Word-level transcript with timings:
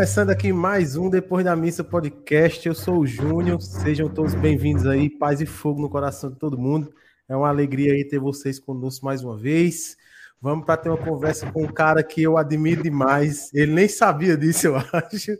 Começando 0.00 0.30
aqui 0.30 0.50
mais 0.50 0.96
um 0.96 1.10
Depois 1.10 1.44
da 1.44 1.54
Missa 1.54 1.84
Podcast. 1.84 2.66
Eu 2.66 2.74
sou 2.74 3.00
o 3.00 3.06
Júnior. 3.06 3.60
Sejam 3.60 4.08
todos 4.08 4.34
bem-vindos 4.34 4.86
aí. 4.86 5.10
Paz 5.10 5.42
e 5.42 5.46
fogo 5.46 5.78
no 5.78 5.90
coração 5.90 6.30
de 6.30 6.38
todo 6.38 6.56
mundo. 6.56 6.90
É 7.28 7.36
uma 7.36 7.50
alegria 7.50 7.92
aí 7.92 8.02
ter 8.08 8.18
vocês 8.18 8.58
conosco 8.58 9.04
mais 9.04 9.22
uma 9.22 9.36
vez. 9.36 9.98
Vamos 10.40 10.64
para 10.64 10.78
ter 10.78 10.88
uma 10.88 10.96
conversa 10.96 11.52
com 11.52 11.64
um 11.64 11.70
cara 11.70 12.02
que 12.02 12.22
eu 12.22 12.38
admiro 12.38 12.82
demais. 12.82 13.52
Ele 13.52 13.74
nem 13.74 13.88
sabia 13.88 14.38
disso, 14.38 14.68
eu 14.68 14.76
acho. 14.90 15.38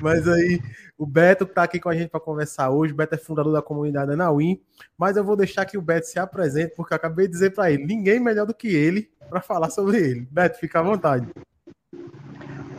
Mas 0.00 0.26
aí, 0.26 0.58
o 0.96 1.04
Beto 1.06 1.44
está 1.44 1.64
aqui 1.64 1.78
com 1.78 1.90
a 1.90 1.94
gente 1.94 2.08
para 2.08 2.18
conversar 2.18 2.70
hoje. 2.70 2.94
O 2.94 2.96
Beto 2.96 3.14
é 3.14 3.18
fundador 3.18 3.52
da 3.52 3.60
comunidade 3.60 4.10
Anauim. 4.10 4.58
Mas 4.96 5.18
eu 5.18 5.22
vou 5.22 5.36
deixar 5.36 5.66
que 5.66 5.76
o 5.76 5.82
Beto 5.82 6.06
se 6.06 6.18
apresente, 6.18 6.72
porque 6.74 6.94
eu 6.94 6.96
acabei 6.96 7.26
de 7.26 7.32
dizer 7.32 7.50
para 7.50 7.70
ele: 7.70 7.84
ninguém 7.84 8.18
melhor 8.18 8.46
do 8.46 8.54
que 8.54 8.68
ele 8.68 9.10
para 9.28 9.42
falar 9.42 9.68
sobre 9.68 9.98
ele. 9.98 10.26
Beto, 10.30 10.58
fica 10.58 10.80
à 10.80 10.82
vontade. 10.82 11.28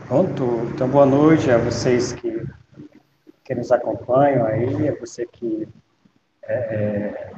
Pronto. 0.09 0.44
Então, 0.73 0.90
boa 0.90 1.05
noite 1.05 1.52
a 1.52 1.59
vocês 1.59 2.13
que, 2.13 2.44
que 3.44 3.54
nos 3.54 3.72
acompanham 3.72 4.44
aí, 4.44 4.90
a 4.90 4.95
você 4.95 5.23
que. 5.23 5.70
É, 6.41 6.55
é 6.55 7.32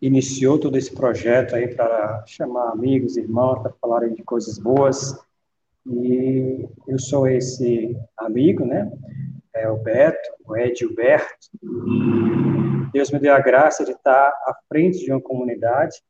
iniciou 0.00 0.56
todo 0.56 0.78
esse 0.78 0.94
projeto 0.94 1.56
aí 1.56 1.74
para 1.74 2.22
chamar 2.24 2.70
amigos, 2.70 3.16
irmãos, 3.16 3.60
para 3.62 3.72
falarem 3.80 4.14
de 4.14 4.22
coisas 4.22 4.60
boas. 4.60 5.18
E 5.84 6.68
eu 6.86 7.00
sou 7.00 7.26
esse 7.26 7.96
amigo, 8.16 8.64
né? 8.64 8.92
É 9.52 9.68
o 9.68 9.76
Beto, 9.76 10.30
o 10.44 10.56
Edilberto. 10.56 11.48
Deus 12.92 13.10
me 13.10 13.18
deu 13.18 13.34
a 13.34 13.40
graça 13.40 13.84
de 13.84 13.90
estar 13.90 14.28
à 14.28 14.54
frente 14.68 15.04
de 15.04 15.10
uma 15.10 15.20
comunidade, 15.20 16.00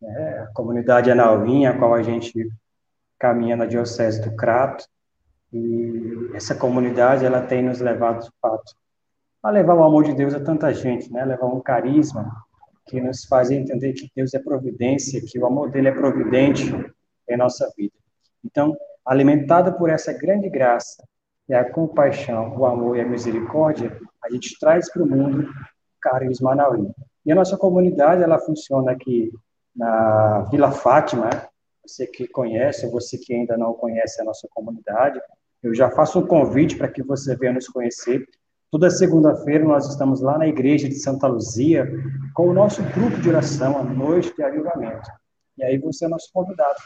né? 0.00 0.46
a 0.48 0.54
comunidade 0.54 1.10
Anauinha, 1.10 1.72
a 1.72 1.78
qual 1.78 1.92
a 1.92 2.02
gente 2.02 2.50
caminha 3.18 3.54
na 3.54 3.66
Diocese 3.66 4.22
do 4.22 4.34
Crato. 4.34 4.88
E 5.52 6.30
essa 6.34 6.54
comunidade, 6.54 7.24
ela 7.24 7.42
tem 7.42 7.62
nos 7.62 7.80
levado, 7.80 8.22
de 8.22 8.30
fato, 8.40 8.74
a 9.42 9.50
levar 9.50 9.74
o 9.74 9.82
amor 9.82 10.04
de 10.04 10.14
Deus 10.14 10.34
a 10.34 10.40
tanta 10.40 10.72
gente, 10.72 11.12
né? 11.12 11.24
Levar 11.24 11.46
um 11.46 11.60
carisma, 11.60 12.30
que 12.86 13.00
nos 13.00 13.24
faz 13.24 13.50
entender 13.50 13.92
que 13.92 14.10
Deus 14.14 14.34
é 14.34 14.38
providência, 14.38 15.22
que 15.24 15.38
o 15.38 15.46
amor 15.46 15.70
dele 15.70 15.88
é 15.88 15.92
providente 15.92 16.72
em 17.28 17.36
nossa 17.36 17.72
vida. 17.76 17.94
Então, 18.44 18.76
alimentado 19.04 19.72
por 19.74 19.88
essa 19.90 20.12
grande 20.12 20.48
graça, 20.48 21.02
e 21.48 21.54
a 21.54 21.68
compaixão, 21.68 22.56
o 22.56 22.64
amor 22.64 22.96
e 22.96 23.00
a 23.00 23.04
misericórdia, 23.04 23.98
a 24.22 24.30
gente 24.30 24.56
traz 24.60 24.88
para 24.92 25.02
o 25.02 25.06
mundo 25.06 25.48
carisma 26.00 26.54
Manauí. 26.54 26.88
E 27.26 27.32
a 27.32 27.34
nossa 27.34 27.56
comunidade, 27.56 28.22
ela 28.22 28.38
funciona 28.38 28.92
aqui 28.92 29.32
na 29.74 30.42
Vila 30.50 30.70
Fátima, 30.70 31.28
você 31.84 32.06
que 32.06 32.28
conhece, 32.28 32.88
você 32.88 33.18
que 33.18 33.34
ainda 33.34 33.56
não 33.56 33.74
conhece 33.74 34.22
a 34.22 34.24
nossa 34.24 34.46
comunidade, 34.54 35.20
eu 35.62 35.74
já 35.74 35.90
faço 35.90 36.18
um 36.18 36.26
convite 36.26 36.76
para 36.76 36.88
que 36.88 37.02
você 37.02 37.36
venha 37.36 37.52
nos 37.52 37.68
conhecer. 37.68 38.26
Toda 38.70 38.88
segunda-feira 38.88 39.64
nós 39.64 39.88
estamos 39.88 40.20
lá 40.20 40.38
na 40.38 40.46
igreja 40.46 40.88
de 40.88 40.94
Santa 40.94 41.26
Luzia 41.26 41.90
com 42.34 42.48
o 42.48 42.54
nosso 42.54 42.82
grupo 42.82 43.20
de 43.20 43.28
oração, 43.28 43.78
a 43.78 43.82
noite 43.82 44.34
de 44.34 44.42
avivamento. 44.42 45.10
E 45.58 45.64
aí 45.64 45.78
você 45.78 46.06
é 46.06 46.08
nosso 46.08 46.30
convidado 46.32 46.80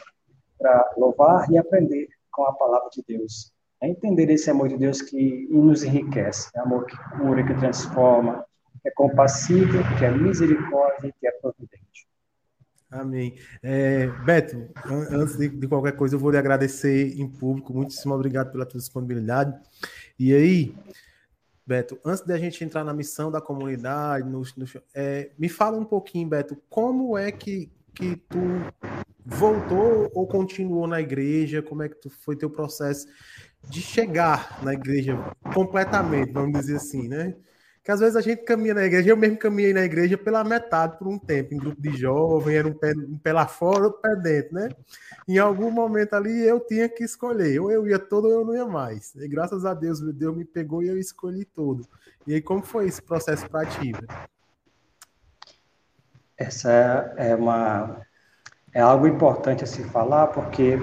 para 0.57 0.93
louvar 0.97 1.49
e 1.51 1.57
aprender 1.57 2.07
com 2.31 2.43
a 2.43 2.53
palavra 2.53 2.89
de 2.91 3.03
Deus. 3.07 3.51
É 3.81 3.87
entender 3.87 4.29
esse 4.29 4.49
amor 4.49 4.67
de 4.67 4.77
Deus 4.77 5.01
que 5.01 5.47
nos 5.49 5.83
enriquece, 5.83 6.49
é 6.55 6.59
amor 6.59 6.85
que 6.85 6.97
cura, 7.17 7.45
que 7.45 7.53
transforma, 7.53 8.45
que 8.81 8.89
é 8.89 8.91
compassivo, 8.91 9.77
que 9.97 10.05
é 10.05 10.11
misericórdia, 10.11 11.13
que 11.19 11.27
é 11.27 11.31
providente. 11.31 12.07
Amém. 12.89 13.35
É, 13.61 14.07
Beto, 14.23 14.69
antes 15.11 15.37
de, 15.37 15.49
de, 15.49 15.67
qualquer 15.67 15.93
coisa, 15.93 16.15
eu 16.15 16.19
vou 16.19 16.31
lhe 16.31 16.37
agradecer 16.37 17.19
em 17.19 17.27
público. 17.27 17.73
Muitíssimo 17.73 18.13
obrigado 18.13 18.51
pela 18.51 18.65
tua 18.65 18.79
disponibilidade. 18.79 19.57
E 20.17 20.33
aí, 20.33 20.75
Beto, 21.65 21.99
antes 22.05 22.23
da 22.23 22.37
gente 22.37 22.63
entrar 22.63 22.83
na 22.83 22.93
missão 22.93 23.31
da 23.31 23.41
comunidade, 23.41 24.29
no, 24.29 24.41
no, 24.55 24.65
é, 24.93 25.31
me 25.37 25.49
fala 25.49 25.77
um 25.77 25.85
pouquinho, 25.85 26.29
Beto, 26.29 26.55
como 26.69 27.17
é 27.17 27.31
que, 27.31 27.71
que 27.93 28.15
tu 28.15 28.39
voltou 29.25 30.11
ou 30.13 30.27
continuou 30.27 30.85
na 30.85 31.01
igreja? 31.01 31.63
Como 31.63 31.81
é 31.81 31.89
que 31.89 31.95
tu, 31.95 32.09
foi 32.09 32.35
teu 32.35 32.49
processo 32.49 33.07
de 33.67 33.81
chegar 33.81 34.63
na 34.63 34.73
igreja 34.73 35.17
completamente, 35.53 36.31
vamos 36.31 36.59
dizer 36.59 36.75
assim, 36.75 37.07
né? 37.07 37.35
Que 37.85 37.91
às 37.91 37.99
vezes 37.99 38.15
a 38.15 38.21
gente 38.21 38.41
caminha 38.41 38.73
na 38.73 38.83
igreja, 38.83 39.11
eu 39.11 39.15
mesmo 39.15 39.37
caminhei 39.37 39.71
na 39.71 39.83
igreja 39.83 40.17
pela 40.17 40.43
metade 40.43 40.97
por 40.97 41.07
um 41.07 41.19
tempo, 41.19 41.53
em 41.53 41.57
grupo 41.57 41.79
de 41.79 41.95
jovens, 41.95 42.55
era 42.55 42.67
um 42.67 42.73
pé, 42.73 42.93
um 42.97 43.15
pé 43.19 43.31
lá 43.31 43.45
fora, 43.45 43.83
outro 43.83 44.01
pé 44.01 44.15
dentro, 44.15 44.55
né? 44.55 44.69
Em 45.27 45.37
algum 45.37 45.69
momento 45.69 46.15
ali 46.15 46.47
eu 46.47 46.59
tinha 46.59 46.89
que 46.89 47.03
escolher, 47.03 47.59
ou 47.59 47.71
eu 47.71 47.87
ia 47.87 47.99
todo 47.99 48.25
ou 48.25 48.31
eu 48.31 48.43
não 48.43 48.55
ia 48.55 48.65
mais. 48.65 49.13
E 49.13 49.27
graças 49.27 49.65
a 49.65 49.75
Deus, 49.75 50.01
Deus 50.01 50.35
me 50.35 50.43
pegou 50.43 50.81
e 50.81 50.87
eu 50.87 50.97
escolhi 50.97 51.45
todo. 51.45 51.87
E 52.25 52.33
aí, 52.33 52.41
como 52.41 52.63
foi 52.63 52.87
esse 52.87 53.03
processo 53.03 53.47
para 53.47 53.67
ti? 53.67 53.93
Essa 56.35 56.71
é 57.17 57.35
uma 57.35 58.01
é 58.73 58.81
algo 58.81 59.05
importante 59.07 59.63
a 59.63 59.67
se 59.67 59.83
falar, 59.83 60.27
porque 60.27 60.79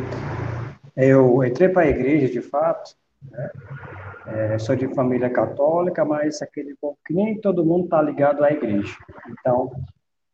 eu 0.96 1.42
entrei 1.44 1.69
para 1.69 1.82
a 1.82 1.88
igreja 1.88 2.32
de 2.32 2.40
fato, 2.40 2.96
né? 3.31 3.50
É, 4.27 4.59
sou 4.59 4.77
de 4.77 4.93
família 4.94 5.28
católica, 5.28 6.05
mas 6.05 6.41
aquele 6.41 6.75
pouco 6.81 6.99
que 7.05 7.12
nem 7.12 7.41
todo 7.41 7.65
mundo 7.65 7.84
está 7.84 8.00
ligado 8.00 8.44
à 8.44 8.50
igreja. 8.50 8.97
Então, 9.28 9.71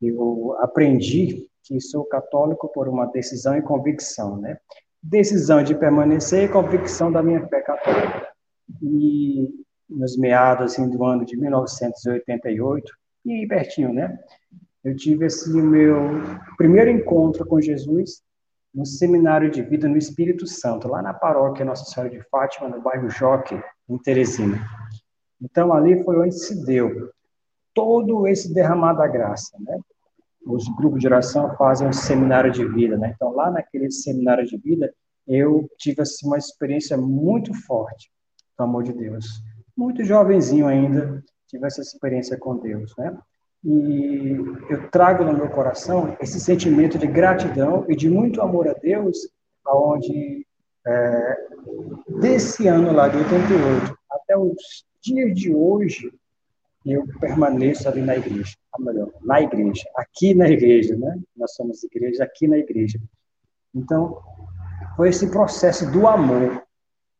eu 0.00 0.56
aprendi 0.60 1.48
que 1.64 1.80
sou 1.80 2.04
católico 2.04 2.68
por 2.68 2.88
uma 2.88 3.06
decisão 3.06 3.56
e 3.56 3.62
convicção, 3.62 4.36
né? 4.36 4.58
Decisão 5.02 5.62
de 5.62 5.74
permanecer 5.74 6.44
e 6.44 6.52
convicção 6.52 7.10
da 7.10 7.22
minha 7.22 7.46
fé 7.46 7.60
católica. 7.60 8.28
E 8.82 9.64
nos 9.88 10.16
meados 10.18 10.72
assim, 10.72 10.88
do 10.88 11.02
ano 11.04 11.24
de 11.24 11.36
1988, 11.36 12.92
e 13.24 13.46
pertinho, 13.46 13.92
né? 13.92 14.18
Eu 14.84 14.94
tive 14.96 15.26
assim, 15.26 15.60
o 15.60 15.64
meu 15.64 15.96
primeiro 16.56 16.90
encontro 16.90 17.46
com 17.46 17.60
Jesus 17.60 18.22
no 18.74 18.84
seminário 18.84 19.50
de 19.50 19.62
vida 19.62 19.88
no 19.88 19.96
Espírito 19.96 20.46
Santo, 20.46 20.88
lá 20.88 21.02
na 21.02 21.14
paróquia 21.14 21.64
Nossa 21.64 21.84
Senhora 21.84 22.10
de 22.10 22.22
Fátima, 22.28 22.68
no 22.68 22.80
bairro 22.80 23.08
Joque, 23.10 23.60
em 23.88 23.98
Teresina. 23.98 24.58
Então, 25.40 25.72
ali 25.72 26.02
foi 26.04 26.18
onde 26.18 26.34
se 26.34 26.64
deu 26.64 27.10
todo 27.74 28.26
esse 28.26 28.52
derramar 28.52 28.94
da 28.94 29.06
graça, 29.06 29.56
né? 29.60 29.78
Os 30.44 30.68
grupos 30.76 31.00
de 31.00 31.06
oração 31.06 31.54
fazem 31.56 31.86
um 31.86 31.92
seminário 31.92 32.50
de 32.50 32.66
vida, 32.66 32.96
né? 32.96 33.12
Então, 33.14 33.32
lá 33.34 33.50
naquele 33.50 33.90
seminário 33.90 34.44
de 34.44 34.56
vida, 34.56 34.92
eu 35.26 35.68
tive 35.76 36.02
assim, 36.02 36.26
uma 36.26 36.38
experiência 36.38 36.96
muito 36.96 37.54
forte 37.54 38.10
do 38.56 38.64
amor 38.64 38.82
de 38.82 38.92
Deus. 38.92 39.26
Muito 39.76 40.02
jovenzinho 40.02 40.66
ainda, 40.66 41.22
tive 41.46 41.66
essa 41.66 41.80
experiência 41.80 42.36
com 42.36 42.56
Deus, 42.56 42.94
né? 42.96 43.16
E 43.64 44.36
eu 44.70 44.88
trago 44.90 45.24
no 45.24 45.32
meu 45.32 45.48
coração 45.48 46.16
esse 46.20 46.38
sentimento 46.40 46.96
de 46.96 47.06
gratidão 47.06 47.84
e 47.88 47.96
de 47.96 48.08
muito 48.08 48.40
amor 48.40 48.68
a 48.68 48.72
Deus, 48.72 49.28
aonde 49.64 50.46
é, 50.86 51.36
desse 52.20 52.68
ano 52.68 52.92
lá 52.92 53.08
de 53.08 53.18
88 53.18 53.98
até 54.10 54.38
os 54.38 54.86
dias 55.02 55.34
de 55.34 55.54
hoje, 55.54 56.12
eu 56.86 57.04
permaneço 57.20 57.88
ali 57.88 58.00
na 58.00 58.16
igreja, 58.16 58.54
ou 58.78 58.84
melhor, 58.84 59.10
na 59.22 59.40
igreja, 59.42 59.84
aqui 59.96 60.34
na 60.34 60.48
igreja, 60.48 60.96
né? 60.96 61.18
Nós 61.36 61.54
somos 61.54 61.82
igreja 61.84 62.24
aqui 62.24 62.46
na 62.46 62.56
igreja. 62.56 62.98
Então, 63.74 64.20
foi 64.96 65.10
esse 65.10 65.30
processo 65.30 65.90
do 65.90 66.06
amor. 66.06 66.62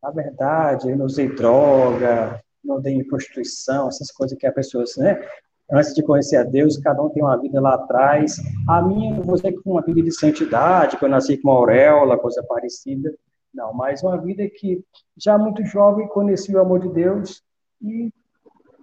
Na 0.01 0.11
verdade, 0.11 0.89
eu 0.89 0.97
não 0.97 1.05
usei 1.05 1.27
droga, 1.27 2.41
não 2.63 2.81
dei 2.81 3.03
prostituição, 3.03 3.87
essas 3.87 4.11
coisas 4.11 4.37
que 4.37 4.47
a 4.47 4.51
pessoa, 4.51 4.83
né? 4.97 5.21
Antes 5.71 5.93
de 5.93 6.01
conhecer 6.01 6.37
a 6.37 6.43
Deus, 6.43 6.77
cada 6.77 7.01
um 7.01 7.09
tem 7.09 7.21
uma 7.21 7.37
vida 7.37 7.61
lá 7.61 7.75
atrás. 7.75 8.37
A 8.67 8.81
minha, 8.81 9.21
você 9.21 9.51
com 9.51 9.71
uma 9.71 9.81
vida 9.81 10.01
de 10.01 10.11
santidade, 10.11 10.97
que 10.97 11.05
eu 11.05 11.09
nasci 11.09 11.37
com 11.37 11.49
uma 11.49 11.57
auréola, 11.57 12.17
coisa 12.17 12.43
parecida. 12.43 13.13
Não, 13.53 13.73
mas 13.73 14.01
uma 14.01 14.17
vida 14.17 14.47
que 14.49 14.83
já 15.17 15.37
muito 15.37 15.63
jovem 15.65 16.07
conheci 16.07 16.55
o 16.55 16.59
amor 16.59 16.79
de 16.79 16.89
Deus 16.89 17.43
e 17.81 18.11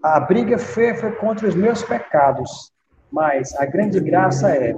a 0.03 0.21
briga 0.21 0.59
foi, 0.59 0.95
foi 0.95 1.13
contra 1.13 1.49
os 1.49 1.55
meus 1.55 1.83
pecados. 1.83 2.73
Mas 3.11 3.55
a 3.57 3.67
grande 3.67 3.99
graça 3.99 4.51
é, 4.51 4.75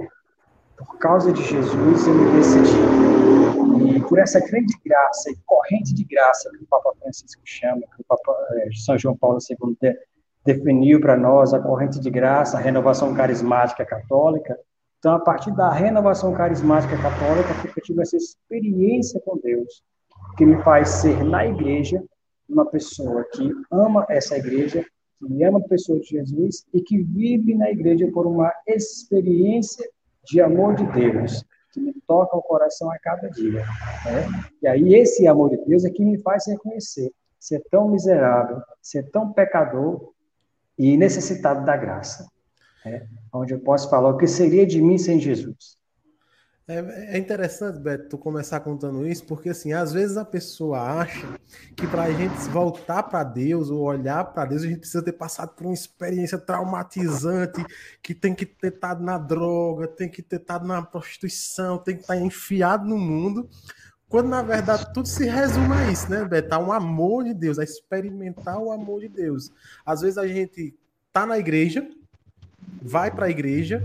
por 0.77 0.97
causa 0.97 1.31
de 1.31 1.43
Jesus, 1.43 2.07
eu 2.07 2.13
me 2.13 2.31
decidi. 2.37 3.97
E 3.97 4.01
por 4.01 4.17
essa 4.17 4.39
grande 4.39 4.73
graça 4.83 5.29
e 5.29 5.35
corrente 5.45 5.93
de 5.93 6.03
graça 6.03 6.49
que 6.51 6.63
o 6.63 6.67
Papa 6.67 6.91
Francisco 6.99 7.41
chama, 7.45 7.81
que 7.81 8.01
o 8.01 8.05
Papa 8.07 8.33
é, 8.53 8.69
São 8.73 8.97
João 8.97 9.15
Paulo 9.15 9.37
II 9.47 9.95
definiu 10.45 10.99
para 10.99 11.17
nós, 11.17 11.53
a 11.53 11.59
corrente 11.59 11.99
de 11.99 12.09
graça, 12.09 12.57
a 12.57 12.61
renovação 12.61 13.13
carismática 13.13 13.85
católica, 13.85 14.57
então, 14.99 15.13
a 15.13 15.19
partir 15.19 15.55
da 15.55 15.71
renovação 15.71 16.33
carismática 16.33 16.97
católica, 17.01 17.49
eu 17.73 17.83
tive 17.83 18.01
essa 18.01 18.17
experiência 18.17 19.21
com 19.21 19.37
Deus, 19.37 19.81
que 20.37 20.45
me 20.45 20.61
faz 20.61 20.89
ser 20.89 21.23
na 21.23 21.47
igreja 21.47 22.03
uma 22.49 22.65
pessoa 22.65 23.23
que 23.31 23.49
ama 23.71 24.05
essa 24.09 24.37
igreja, 24.37 24.85
que 25.25 25.43
ama 25.43 25.59
a 25.59 25.69
pessoa 25.69 26.01
de 26.01 26.07
Jesus 26.07 26.65
e 26.73 26.81
que 26.81 27.01
vive 27.01 27.55
na 27.55 27.71
igreja 27.71 28.11
por 28.11 28.27
uma 28.27 28.51
experiência 28.67 29.89
de 30.25 30.41
amor 30.41 30.75
de 30.75 30.85
Deus, 30.91 31.45
que 31.71 31.79
me 31.79 31.93
toca 32.05 32.35
o 32.35 32.41
coração 32.41 32.91
a 32.91 32.99
cada 32.99 33.29
dia. 33.29 33.63
Né? 34.05 34.49
E 34.61 34.67
aí, 34.67 34.95
esse 34.95 35.25
amor 35.27 35.49
de 35.49 35.63
Deus 35.65 35.85
é 35.85 35.89
que 35.89 36.03
me 36.03 36.17
faz 36.21 36.45
reconhecer 36.45 37.09
ser 37.39 37.63
tão 37.71 37.87
miserável, 37.87 38.61
ser 38.81 39.09
tão 39.11 39.31
pecador 39.31 40.11
e 40.79 40.95
necessitado 40.95 41.65
da 41.65 41.75
graça. 41.75 42.25
Né? 42.85 43.05
Onde 43.33 43.53
eu 43.53 43.59
posso 43.59 43.89
falar 43.89 44.09
o 44.09 44.17
que 44.17 44.25
seria 44.25 44.65
de 44.65 44.81
mim 44.81 44.97
sem 44.97 45.19
Jesus. 45.19 45.77
É, 46.65 47.15
é 47.15 47.17
interessante, 47.17 47.79
Beto, 47.79 48.09
tu 48.09 48.17
começar 48.17 48.59
contando 48.59 49.05
isso, 49.07 49.25
porque 49.25 49.49
assim, 49.49 49.73
às 49.73 49.91
vezes 49.91 50.17
a 50.17 50.23
pessoa 50.23 50.79
acha 50.79 51.27
que 51.75 51.87
para 51.87 52.03
a 52.03 52.11
gente 52.11 52.37
voltar 52.49 53.01
para 53.01 53.23
Deus 53.23 53.71
ou 53.71 53.79
olhar 53.79 54.23
para 54.23 54.45
Deus, 54.45 54.61
a 54.61 54.67
gente 54.67 54.81
precisa 54.81 55.03
ter 55.03 55.13
passado 55.13 55.55
por 55.55 55.65
uma 55.65 55.73
experiência 55.73 56.37
traumatizante, 56.37 57.65
que 58.03 58.13
tem 58.13 58.35
que 58.35 58.45
ter 58.45 58.71
estado 58.71 59.03
na 59.03 59.17
droga, 59.17 59.87
tem 59.87 60.07
que 60.07 60.21
ter 60.21 60.35
estado 60.35 60.67
na 60.67 60.83
prostituição, 60.83 61.79
tem 61.79 61.95
que 61.95 62.01
estar 62.03 62.17
enfiado 62.17 62.87
no 62.87 62.99
mundo, 62.99 63.49
quando 64.09 64.27
na 64.27 64.41
verdade 64.41 64.91
tudo 64.93 65.07
se 65.07 65.25
resume 65.25 65.73
a 65.73 65.91
isso, 65.91 66.09
né, 66.09 66.25
Beto? 66.25 66.53
A 66.53 66.59
um 66.59 66.73
amor 66.73 67.23
de 67.23 67.33
Deus, 67.33 67.59
a 67.59 67.63
experimentar 67.63 68.57
o 68.59 68.71
amor 68.71 68.99
de 69.01 69.07
Deus. 69.07 69.51
Às 69.85 70.01
vezes 70.01 70.17
a 70.17 70.27
gente 70.27 70.75
tá 71.13 71.25
na 71.25 71.37
igreja, 71.37 71.87
vai 72.81 73.09
para 73.09 73.27
a 73.27 73.29
igreja, 73.29 73.81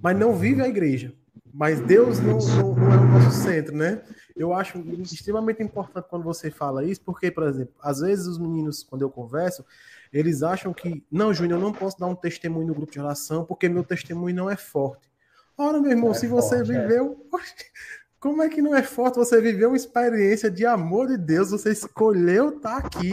mas 0.00 0.18
não 0.18 0.34
vive 0.34 0.62
a 0.62 0.68
igreja 0.68 1.12
mas 1.56 1.80
Deus 1.80 2.20
não, 2.20 2.36
não, 2.36 2.74
não, 2.74 2.92
é 2.92 2.96
o 2.98 3.04
nosso 3.06 3.30
centro, 3.30 3.74
né? 3.74 4.02
Eu 4.36 4.52
acho 4.52 4.78
extremamente 5.00 5.62
importante 5.62 6.06
quando 6.10 6.22
você 6.22 6.50
fala 6.50 6.84
isso, 6.84 7.00
porque, 7.00 7.30
por 7.30 7.44
exemplo, 7.44 7.74
às 7.80 8.00
vezes 8.00 8.26
os 8.26 8.38
meninos, 8.38 8.82
quando 8.82 9.00
eu 9.00 9.08
converso, 9.08 9.64
eles 10.12 10.42
acham 10.42 10.74
que, 10.74 11.02
não, 11.10 11.32
Júnior, 11.32 11.58
eu 11.58 11.64
não 11.64 11.72
posso 11.72 11.98
dar 11.98 12.08
um 12.08 12.14
testemunho 12.14 12.66
no 12.66 12.74
grupo 12.74 12.92
de 12.92 13.00
oração 13.00 13.42
porque 13.46 13.70
meu 13.70 13.82
testemunho 13.82 14.36
não 14.36 14.50
é 14.50 14.56
forte. 14.56 15.10
Ora, 15.56 15.80
meu 15.80 15.90
irmão, 15.90 16.10
é 16.10 16.14
se 16.14 16.26
você 16.26 16.56
forte, 16.56 16.72
é. 16.72 16.82
viveu. 16.82 17.26
É. 17.32 18.05
Como 18.26 18.42
é 18.42 18.48
que 18.48 18.60
não 18.60 18.74
é 18.74 18.82
forte? 18.82 19.18
Você 19.18 19.40
viveu 19.40 19.68
uma 19.68 19.76
experiência 19.76 20.50
de 20.50 20.66
amor 20.66 21.06
de 21.06 21.16
Deus, 21.16 21.52
você 21.52 21.70
escolheu 21.70 22.56
estar 22.56 22.82
tá 22.82 22.88
aqui, 22.88 23.10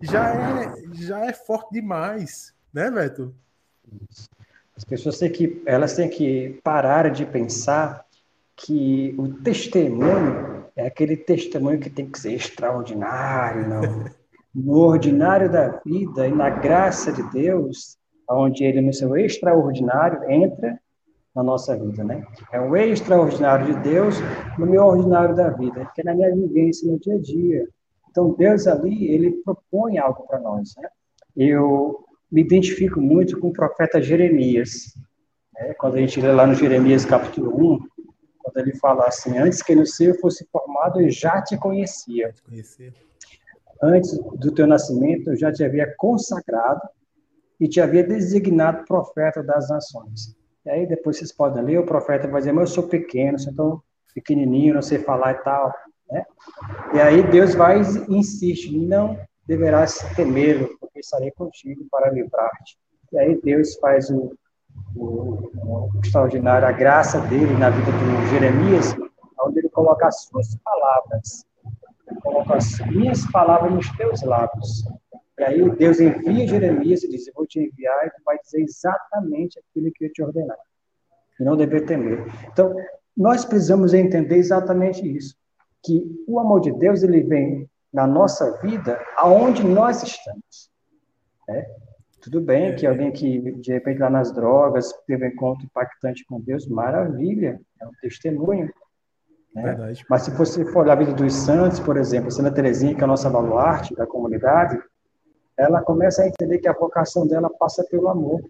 já 0.00 0.34
é, 0.34 0.74
já 0.94 1.26
é 1.26 1.32
forte 1.34 1.72
demais, 1.72 2.54
né, 2.72 2.90
Beto? 2.90 3.34
As 4.74 4.82
pessoas 4.82 5.18
têm 5.18 5.30
que, 5.30 5.62
elas 5.66 5.94
têm 5.94 6.08
que 6.08 6.58
parar 6.64 7.10
de 7.10 7.26
pensar 7.26 8.06
que 8.56 9.14
o 9.18 9.28
testemunho 9.28 10.64
é 10.74 10.86
aquele 10.86 11.18
testemunho 11.18 11.78
que 11.78 11.90
tem 11.90 12.10
que 12.10 12.18
ser 12.18 12.32
extraordinário, 12.32 13.68
não. 13.68 14.06
No 14.54 14.78
ordinário 14.78 15.52
da 15.52 15.82
vida 15.84 16.26
e 16.26 16.32
na 16.32 16.48
graça 16.48 17.12
de 17.12 17.22
Deus, 17.30 17.98
onde 18.26 18.64
Ele 18.64 18.80
no 18.80 18.94
seu 18.94 19.14
extraordinário 19.18 20.30
entra 20.30 20.80
na 21.36 21.42
nossa 21.42 21.76
vida, 21.76 22.02
né? 22.02 22.26
É 22.50 22.58
o 22.58 22.74
extraordinário 22.74 23.66
de 23.66 23.80
Deus 23.82 24.16
no 24.58 24.64
meu 24.64 24.82
ordinário 24.82 25.36
da 25.36 25.50
vida, 25.50 25.88
que 25.94 26.00
é 26.00 26.04
na 26.04 26.14
minha 26.14 26.34
vivência 26.34 26.90
no 26.90 26.98
dia 26.98 27.14
a 27.14 27.20
dia. 27.20 27.68
Então 28.10 28.34
Deus 28.34 28.66
ali 28.66 29.08
ele 29.12 29.32
propõe 29.44 29.98
algo 29.98 30.26
para 30.26 30.40
nós, 30.40 30.74
né? 30.78 30.88
Eu 31.36 32.02
me 32.32 32.40
identifico 32.40 33.02
muito 33.02 33.38
com 33.38 33.48
o 33.48 33.52
profeta 33.52 34.00
Jeremias. 34.00 34.94
Né? 35.54 35.74
Quando 35.74 35.96
a 35.96 36.00
gente 36.00 36.18
lê 36.18 36.32
lá 36.32 36.46
no 36.46 36.54
Jeremias 36.54 37.04
capítulo 37.04 37.54
1, 37.74 37.78
quando 38.42 38.56
ele 38.56 38.74
fala 38.76 39.04
assim, 39.04 39.36
antes 39.36 39.62
que 39.62 39.74
no 39.74 39.84
seu 39.84 40.18
fosse 40.18 40.48
formado, 40.50 41.02
eu 41.02 41.10
já 41.10 41.42
te 41.42 41.58
conhecia. 41.58 42.32
conhecia. 42.48 42.94
Antes 43.82 44.18
do 44.38 44.50
teu 44.52 44.66
nascimento, 44.66 45.28
eu 45.28 45.36
já 45.36 45.52
te 45.52 45.62
havia 45.62 45.94
consagrado 45.98 46.80
e 47.60 47.68
te 47.68 47.78
havia 47.78 48.02
designado 48.02 48.86
profeta 48.86 49.42
das 49.42 49.68
nações. 49.68 50.34
E 50.66 50.70
aí 50.70 50.86
depois 50.86 51.16
vocês 51.16 51.32
podem 51.32 51.62
ler, 51.62 51.78
o 51.78 51.86
profeta 51.86 52.26
vai 52.26 52.40
dizer, 52.40 52.52
mas 52.52 52.70
eu 52.70 52.74
sou 52.74 52.88
pequeno, 52.88 53.38
sou 53.38 53.54
tão 53.54 53.82
pequenininho, 54.12 54.74
não 54.74 54.82
sei 54.82 54.98
falar 54.98 55.32
e 55.32 55.44
tal. 55.44 55.72
Né? 56.10 56.24
E 56.92 57.00
aí 57.00 57.22
Deus 57.22 57.54
vai 57.54 57.80
e 57.80 58.18
insiste, 58.18 58.76
não 58.76 59.16
deverás 59.46 59.98
temê-lo, 60.16 60.76
porque 60.80 60.98
estarei 60.98 61.30
contigo 61.30 61.86
para 61.90 62.10
livrar-te. 62.10 62.76
E 63.12 63.18
aí 63.18 63.40
Deus 63.40 63.76
faz 63.76 64.10
o, 64.10 64.36
o, 64.96 65.50
o, 65.56 65.90
extraordinário, 66.02 66.66
a 66.66 66.72
graça 66.72 67.20
dele 67.20 67.56
na 67.56 67.70
vida 67.70 67.92
do 67.92 68.26
Jeremias, 68.30 68.96
onde 69.40 69.60
ele 69.60 69.68
coloca 69.68 70.08
as 70.08 70.24
suas 70.24 70.56
palavras, 70.56 71.46
ele 72.10 72.20
coloca 72.20 72.56
as 72.56 72.80
minhas 72.88 73.24
palavras 73.30 73.72
nos 73.72 73.88
teus 73.90 74.22
lábios. 74.22 74.84
E 75.38 75.44
aí 75.44 75.70
Deus 75.76 76.00
envia 76.00 76.46
Jeremias 76.46 77.02
e 77.04 77.10
diz, 77.10 77.26
eu 77.26 77.34
vou 77.34 77.46
te 77.46 77.60
enviar 77.60 78.06
e 78.06 78.10
tu 78.10 78.22
vai 78.24 78.38
dizer 78.38 78.62
exatamente 78.62 79.58
aquilo 79.58 79.92
que 79.94 80.06
eu 80.06 80.12
te 80.12 80.22
ordenar. 80.22 80.56
E 81.38 81.44
não 81.44 81.56
dever 81.56 81.84
temer. 81.84 82.24
Então, 82.50 82.74
nós 83.16 83.44
precisamos 83.44 83.92
entender 83.92 84.36
exatamente 84.36 85.06
isso, 85.06 85.36
que 85.84 86.04
o 86.26 86.40
amor 86.40 86.60
de 86.60 86.72
Deus, 86.72 87.02
ele 87.02 87.22
vem 87.22 87.68
na 87.92 88.06
nossa 88.06 88.58
vida 88.60 89.00
aonde 89.16 89.64
nós 89.64 90.02
estamos. 90.02 90.70
Né? 91.48 91.66
Tudo 92.20 92.40
bem 92.40 92.74
que 92.74 92.86
alguém 92.86 93.12
que 93.12 93.52
de 93.52 93.72
repente 93.72 93.96
está 93.96 94.10
nas 94.10 94.32
drogas 94.32 94.92
teve 95.06 95.26
um 95.26 95.28
encontro 95.28 95.64
impactante 95.64 96.24
com 96.26 96.40
Deus, 96.40 96.66
maravilha, 96.66 97.60
é 97.80 97.86
um 97.86 97.92
testemunho. 98.00 98.70
Né? 99.54 99.94
Mas 100.10 100.22
se 100.22 100.30
você 100.32 100.64
for 100.72 100.82
olhar 100.82 100.94
a 100.94 100.96
vida 100.96 101.12
dos 101.12 101.32
santos, 101.32 101.78
por 101.78 101.96
exemplo, 101.96 102.28
a 102.28 102.30
Santa 102.30 102.50
Teresinha, 102.50 102.94
que 102.94 103.00
é 103.00 103.04
a 103.04 103.06
nossa 103.06 103.30
baluarte 103.30 103.94
da 103.94 104.06
comunidade, 104.06 104.78
ela 105.56 105.82
começa 105.82 106.22
a 106.22 106.28
entender 106.28 106.58
que 106.58 106.68
a 106.68 106.72
vocação 106.72 107.26
dela 107.26 107.50
passa 107.50 107.84
pelo 107.84 108.08
amor. 108.08 108.42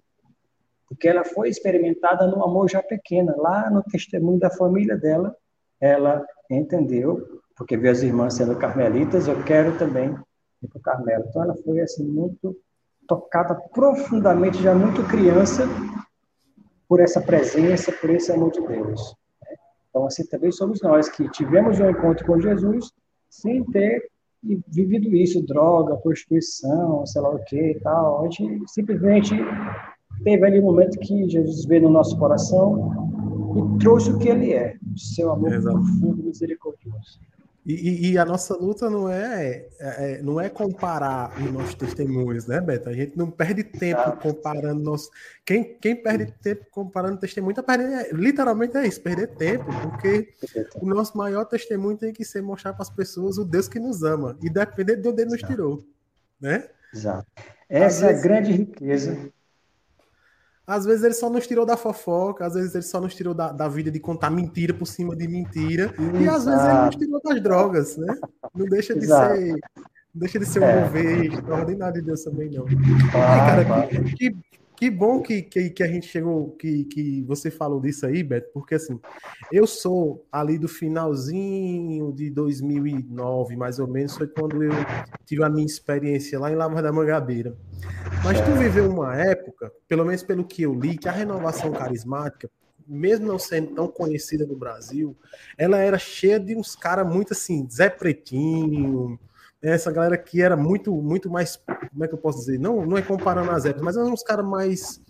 Porque 0.89 1.09
ela 1.09 1.25
foi 1.25 1.49
experimentada 1.49 2.27
no 2.27 2.45
amor 2.45 2.71
já 2.71 2.83
pequena, 2.83 3.35
lá 3.37 3.69
no 3.71 3.83
testemunho 3.83 4.39
da 4.39 4.51
família 4.51 4.97
dela, 4.97 5.37
ela 5.81 6.25
entendeu 6.51 7.37
porque 7.57 7.77
vi 7.77 7.89
as 7.89 8.03
irmãs 8.03 8.35
sendo 8.35 8.55
carmelitas, 8.57 9.27
eu 9.27 9.43
quero 9.43 9.77
também 9.79 10.15
ir 10.63 10.69
para 10.69 10.79
o 10.79 10.83
Carmelo. 10.83 11.25
Então 11.27 11.43
ela 11.43 11.57
foi 11.57 11.81
assim 11.81 12.05
muito 12.05 12.55
tocada 13.09 13.55
profundamente, 13.73 14.63
já 14.63 14.75
muito 14.75 15.03
criança, 15.05 15.67
por 16.87 17.01
essa 17.01 17.21
presença, 17.21 17.91
por 17.91 18.11
esse 18.11 18.31
amor 18.31 18.53
de 18.53 18.61
Deus. 18.61 19.17
Então 19.89 20.05
assim 20.07 20.27
também 20.27 20.53
somos 20.53 20.83
nós 20.83 21.09
que 21.09 21.29
tivemos 21.31 21.81
um 21.81 21.89
encontro 21.89 22.27
com 22.27 22.39
Jesus 22.39 22.93
sem 23.31 23.65
ter 23.65 24.07
vivido 24.43 25.15
isso, 25.15 25.45
droga, 25.45 25.97
prostituição, 25.97 27.05
sei 27.07 27.21
lá 27.21 27.31
o 27.31 27.45
que 27.45 27.73
e 27.73 27.81
tal. 27.81 28.25
A 28.25 28.31
gente 28.31 28.63
simplesmente 28.69 29.35
teve 30.25 30.47
ali 30.47 30.61
um 30.61 30.65
momento 30.65 30.99
que 30.99 31.29
Jesus 31.29 31.65
veio 31.67 31.83
no 31.83 31.91
nosso 31.91 32.19
coração 32.19 32.93
e 33.57 33.79
trouxe 33.79 34.11
o 34.11 34.19
que 34.19 34.29
ele 34.29 34.53
é, 34.53 34.77
o 34.95 34.99
seu 34.99 35.31
amor 35.33 35.53
Exato. 35.53 35.77
profundo 35.77 36.21
e 36.21 36.27
misericordioso. 36.27 37.21
E, 37.69 38.13
e, 38.13 38.19
a 38.19 38.25
nossa 38.25 38.55
luta 38.55 38.89
não 38.89 39.11
é, 39.11 39.67
é, 39.81 40.13
é, 40.13 40.23
não 40.23 40.41
é 40.41 40.49
comparar 40.49 41.37
os 41.37 41.51
nossos 41.51 41.75
testemunhos, 41.75 42.47
né, 42.47 42.61
Beto? 42.61 42.89
A 42.89 42.93
gente 42.93 43.19
não 43.19 43.29
perde 43.29 43.65
tempo 43.65 44.17
comparando 44.19 44.81
nossos. 44.81 45.11
Quem, 45.45 45.77
quem 45.81 46.01
perde 46.01 46.33
tempo 46.41 46.65
comparando 46.71 47.19
testemunho, 47.19 47.57
tá 47.57 47.65
perdendo, 47.65 47.95
é, 47.95 48.11
literalmente 48.13 48.77
é 48.77 48.87
isso, 48.87 49.01
perder 49.01 49.35
tempo, 49.35 49.65
porque 49.83 50.29
o 50.81 50.87
nosso 50.87 51.19
maior 51.19 51.45
testemunho 51.45 51.97
tem 51.97 52.13
que 52.13 52.25
ser 52.25 52.41
mostrar 52.41 52.73
para 52.73 52.83
as 52.83 52.91
pessoas 52.91 53.37
o 53.37 53.45
Deus 53.45 53.67
que 53.67 53.81
nos 53.81 54.05
ama, 54.05 54.39
e 54.41 54.49
depender 54.49 54.95
de 54.95 55.09
onde 55.09 55.23
ele 55.23 55.33
nos 55.33 55.43
tirou, 55.43 55.85
né? 56.41 56.69
Exato. 56.95 57.27
Essa 57.69 58.07
é 58.07 58.11
a 58.11 58.23
grande 58.23 58.53
riqueza 58.53 59.29
às 60.67 60.85
vezes 60.85 61.05
ele 61.05 61.15
só 61.15 61.31
nos 61.31 61.47
tirou 61.47 61.65
da 61.65 61.77
fofoca, 61.77 62.45
às 62.45 62.55
vezes 62.55 62.75
ele 62.75 62.83
só 62.83 63.01
nos 63.01 63.15
tirou 63.15 63.33
da, 63.33 63.53
da 63.53 63.69
vida 63.69 63.91
de 63.91 64.01
contar 64.01 64.31
mentira 64.31 64.75
por 64.75 64.87
cima 64.87 65.15
de 65.15 65.29
mentira, 65.29 65.95
Exato. 65.97 66.17
e 66.17 66.29
às 66.29 66.45
vezes 66.45 66.65
ele 66.65 66.85
nos 66.87 66.97
tirou 66.97 67.21
das 67.23 67.43
drogas, 67.43 67.97
né? 67.97 68.19
Não 68.55 68.67
deixa 68.67 68.95
de 68.95 69.05
Exato. 69.05 69.37
ser. 69.37 69.53
Não 69.53 70.21
deixa 70.21 70.39
de 70.39 70.47
ser 70.47 70.61
um 70.61 70.65
é. 70.65 70.81
mover 70.81 71.33
extraordinário 71.33 72.01
de 72.01 72.07
Deus 72.07 72.25
também, 72.25 72.51
não. 72.51 72.65
Ai, 73.15 73.65
cara, 73.65 73.87
que, 73.87 74.17
que, 74.17 74.37
que, 74.77 74.91
bom 74.91 75.23
que, 75.23 75.43
que, 75.43 75.71
que, 75.71 75.83
a 75.83 75.87
gente 75.87 76.07
chegou, 76.07 76.51
que, 76.53 76.85
que 76.85 77.23
você 77.23 77.51
falou 77.51 77.81
disso 77.81 78.07
aí, 78.07 78.23
Beto, 78.23 78.51
porque 78.53 78.75
assim, 78.75 79.01
eu 79.51 79.67
sou 79.67 80.27
ali 80.31 80.59
do 80.59 80.69
finalzinho 80.69 82.13
de 82.13 82.31
2009, 82.31 83.57
mais 83.57 83.79
ou 83.79 83.89
menos, 83.89 84.17
foi 84.17 84.27
quando 84.27 84.63
eu 84.63 84.73
tive 85.25 85.43
a 85.43 85.49
minha 85.49 85.67
experiência 85.67 86.39
lá 86.39 86.51
em 86.51 86.55
Lavra 86.55 86.83
da 86.83 86.93
Mangabeira. 86.93 87.57
Mas 88.23 88.41
tu 88.41 88.53
viveu 88.53 88.91
uma 88.91 89.17
época, 89.17 89.73
pelo 89.89 90.05
menos 90.05 90.23
pelo 90.23 90.45
que 90.45 90.63
eu 90.63 90.75
li, 90.75 90.99
que 90.99 91.09
a 91.09 91.13
renovação 91.13 91.73
carismática, 91.73 92.51
mesmo 92.87 93.27
não 93.27 93.39
sendo 93.39 93.75
tão 93.75 93.89
conhecida 93.89 94.47
no 94.47 94.57
Brasil, 94.57 95.17
ela 95.57 95.79
era 95.79 95.99
cheia 95.99 96.39
de 96.39 96.55
uns 96.55 96.77
caras 96.77 97.07
muito 97.07 97.33
assim, 97.33 97.67
Zé 97.71 97.89
Pretinho, 97.89 99.19
essa 99.73 99.91
galera 99.91 100.17
que 100.17 100.43
era 100.43 100.57
muito, 100.57 100.95
muito 100.95 101.31
mais, 101.31 101.57
como 101.91 102.05
é 102.05 102.09
que 102.09 102.15
eu 102.15 102.19
posso 102.19 102.39
dizer? 102.41 102.59
Não, 102.59 102.85
não 102.85 102.97
é 102.97 103.03
comparando 103.03 103.51
as 103.51 103.65
épocas, 103.65 103.85
mas 103.85 103.97
eram 103.97 104.13
uns 104.13 104.23
caras 104.23 104.47
mais 104.47 105.01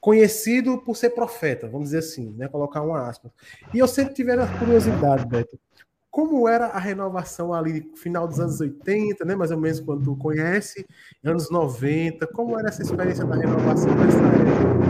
conhecido 0.00 0.78
por 0.78 0.96
ser 0.96 1.10
profeta, 1.10 1.68
vamos 1.68 1.86
dizer 1.86 1.98
assim, 1.98 2.32
né? 2.36 2.46
Colocar 2.48 2.80
uma 2.82 3.08
aspa. 3.08 3.32
E 3.74 3.78
eu 3.78 3.88
sempre 3.88 4.14
tive 4.14 4.32
a 4.32 4.46
curiosidade, 4.58 5.26
Beto, 5.26 5.58
como 6.16 6.48
era 6.48 6.68
a 6.68 6.78
renovação 6.78 7.52
ali 7.52 7.92
final 7.94 8.26
dos 8.26 8.40
anos 8.40 8.58
80, 8.58 9.22
né, 9.24 9.36
mais 9.36 9.50
ou 9.50 9.58
menos 9.58 9.80
quando 9.80 10.02
tu 10.04 10.16
conhece, 10.16 10.86
anos 11.22 11.50
90, 11.50 12.26
como 12.28 12.58
era 12.58 12.68
essa 12.68 12.80
experiência 12.82 13.24
da 13.26 13.36
renovação 13.36 13.94
nessa 13.94 14.16
época? 14.16 14.86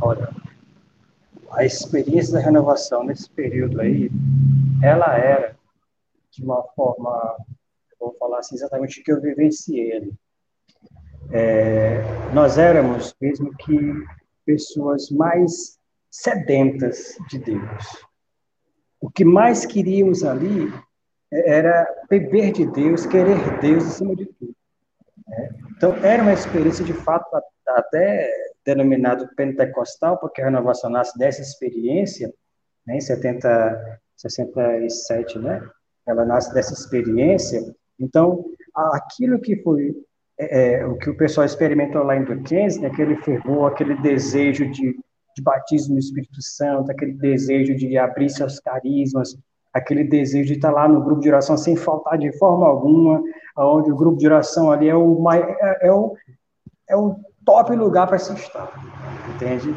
Olha, 0.00 0.30
a 1.52 1.64
experiência 1.64 2.32
da 2.32 2.40
renovação 2.40 3.04
nesse 3.04 3.30
período 3.30 3.80
aí, 3.80 4.10
ela 4.82 5.16
era 5.16 5.54
de 6.36 6.44
uma 6.44 6.62
forma 6.74 7.36
vou 8.04 8.14
falar 8.18 8.38
assim, 8.38 8.54
exatamente 8.54 9.02
que 9.02 9.10
eu 9.10 9.20
vivenciei 9.20 9.96
ali. 9.96 10.14
É, 11.32 12.02
nós 12.34 12.58
éramos 12.58 13.14
mesmo 13.20 13.54
que 13.56 13.78
pessoas 14.44 15.10
mais 15.10 15.78
sedentas 16.10 17.16
de 17.28 17.38
Deus. 17.38 18.04
O 19.00 19.10
que 19.10 19.24
mais 19.24 19.64
queríamos 19.64 20.22
ali 20.22 20.72
era 21.32 21.86
beber 22.08 22.52
de 22.52 22.66
Deus, 22.66 23.06
querer 23.06 23.58
Deus 23.60 23.84
acima 23.84 24.14
de 24.14 24.26
tudo. 24.26 24.54
Né? 25.26 25.50
Então, 25.76 25.92
era 26.04 26.22
uma 26.22 26.32
experiência 26.32 26.84
de 26.84 26.92
fato 26.92 27.26
até 27.66 28.30
denominado 28.64 29.28
pentecostal, 29.34 30.18
porque 30.18 30.40
a 30.40 30.44
renovação 30.44 30.88
nasce 30.88 31.18
dessa 31.18 31.42
experiência, 31.42 32.32
né, 32.86 32.96
em 32.96 33.00
70, 33.00 34.00
67, 34.16 35.38
né? 35.38 35.68
Ela 36.06 36.24
nasce 36.24 36.52
dessa 36.52 36.72
experiência. 36.72 37.74
Então, 37.98 38.44
aquilo 38.74 39.40
que 39.40 39.56
foi 39.56 39.94
é, 40.38 40.78
é, 40.78 40.86
o 40.86 40.96
que 40.96 41.10
o 41.10 41.16
pessoal 41.16 41.44
experimentou 41.44 42.02
lá 42.02 42.16
em 42.16 42.24
Duquesne, 42.24 42.82
né, 42.82 42.88
aquele 42.88 43.16
fervor, 43.16 43.70
aquele 43.70 43.94
desejo 43.96 44.68
de, 44.70 44.92
de 45.36 45.42
batismo 45.42 45.94
no 45.94 46.00
Espírito 46.00 46.42
Santo, 46.42 46.90
aquele 46.90 47.12
desejo 47.12 47.74
de 47.74 47.96
abrir 47.96 48.28
seus 48.30 48.58
carismas, 48.58 49.36
aquele 49.72 50.04
desejo 50.04 50.48
de 50.48 50.54
estar 50.54 50.72
lá 50.72 50.88
no 50.88 51.02
grupo 51.02 51.20
de 51.20 51.28
oração 51.28 51.56
sem 51.56 51.76
faltar 51.76 52.18
de 52.18 52.36
forma 52.36 52.66
alguma, 52.66 53.22
onde 53.56 53.92
o 53.92 53.96
grupo 53.96 54.18
de 54.18 54.26
oração 54.26 54.72
ali 54.72 54.88
é 54.88 54.96
o, 54.96 55.30
é, 55.30 55.86
é 55.86 55.92
o, 55.92 56.16
é 56.88 56.96
o 56.96 57.16
top 57.44 57.74
lugar 57.76 58.08
para 58.08 58.18
se 58.18 58.32
estar, 58.32 58.72
entende? 59.34 59.74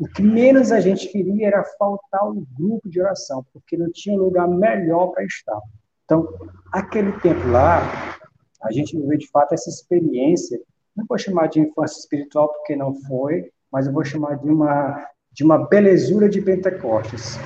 O 0.00 0.08
que 0.08 0.22
menos 0.22 0.72
a 0.72 0.80
gente 0.80 1.08
queria 1.08 1.48
era 1.48 1.62
faltar 1.78 2.26
o 2.26 2.46
grupo 2.58 2.88
de 2.88 3.00
oração, 3.00 3.44
porque 3.52 3.76
não 3.76 3.92
tinha 3.92 4.18
lugar 4.18 4.48
melhor 4.48 5.08
para 5.08 5.24
estar. 5.24 5.60
Então, 6.04 6.26
aquele 6.72 7.12
tempo 7.20 7.46
lá, 7.48 8.16
a 8.62 8.72
gente 8.72 8.96
viveu 8.96 9.18
de 9.18 9.28
fato 9.28 9.52
essa 9.52 9.68
experiência, 9.68 10.58
não 10.96 11.04
vou 11.06 11.18
chamar 11.18 11.48
de 11.48 11.60
infância 11.60 12.00
espiritual 12.00 12.48
porque 12.48 12.74
não 12.74 12.94
foi, 13.02 13.50
mas 13.70 13.86
eu 13.86 13.92
vou 13.92 14.04
chamar 14.04 14.36
de 14.36 14.48
uma 14.48 15.06
de 15.32 15.44
uma 15.44 15.68
belezura 15.68 16.28
de 16.28 16.40
Pentecostes. 16.40 17.36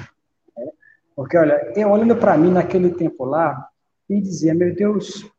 Né? 0.57 0.67
Porque, 1.15 1.37
olha, 1.37 1.73
eu 1.77 1.91
olhando 1.91 2.17
para 2.17 2.37
mim 2.37 2.51
naquele 2.51 2.91
tempo 2.95 3.25
lá, 3.25 3.69
e 4.09 4.21
dizia, 4.21 4.55
meu 4.55 4.75
Deus, 4.75 5.31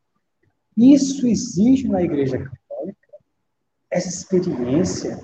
isso 0.76 1.28
existe 1.28 1.88
na 1.88 2.02
igreja 2.02 2.38
católica? 2.38 3.08
Essa 3.90 4.10
experiência? 4.10 5.20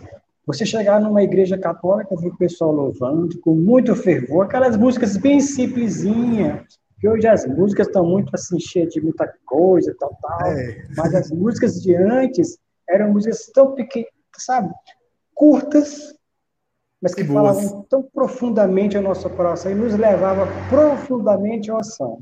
Você 0.46 0.66
chegar 0.66 1.00
numa 1.00 1.22
igreja 1.22 1.58
católica, 1.58 2.16
ver 2.16 2.30
o 2.30 2.38
pessoal 2.38 2.72
louvando 2.72 3.40
com 3.42 3.54
muito 3.54 3.96
fervor, 3.96 4.46
aquelas 4.46 4.76
músicas 4.76 5.16
bem 5.16 5.40
simplesinhas, 5.40 6.64
que 7.00 7.08
hoje 7.08 7.28
as 7.28 7.46
músicas 7.46 7.88
estão 7.88 8.06
muito 8.06 8.34
assim, 8.34 8.60
cheias 8.60 8.94
de 8.94 9.02
muita 9.02 9.32
coisa, 9.46 9.96
tal, 10.00 10.18
tal. 10.22 10.52
É. 10.52 10.88
Mas 10.98 11.14
as 11.14 11.32
músicas 11.32 11.82
de 11.82 11.96
antes 11.96 12.58
eram 12.90 13.12
músicas 13.12 13.52
tão 13.54 13.74
pequenas, 13.74 14.10
sabe? 14.38 14.74
Curtas, 15.34 16.14
mas 17.02 17.16
que, 17.16 17.24
que 17.24 17.32
falavam 17.32 17.84
tão 17.90 18.04
profundamente 18.04 18.96
ao 18.96 19.04
nosso 19.04 19.30
coração 19.32 19.72
e 19.72 19.76
nos 19.76 19.96
levava 19.96 20.48
profundamente 20.70 21.72
ao 21.72 21.80
ação. 21.80 22.20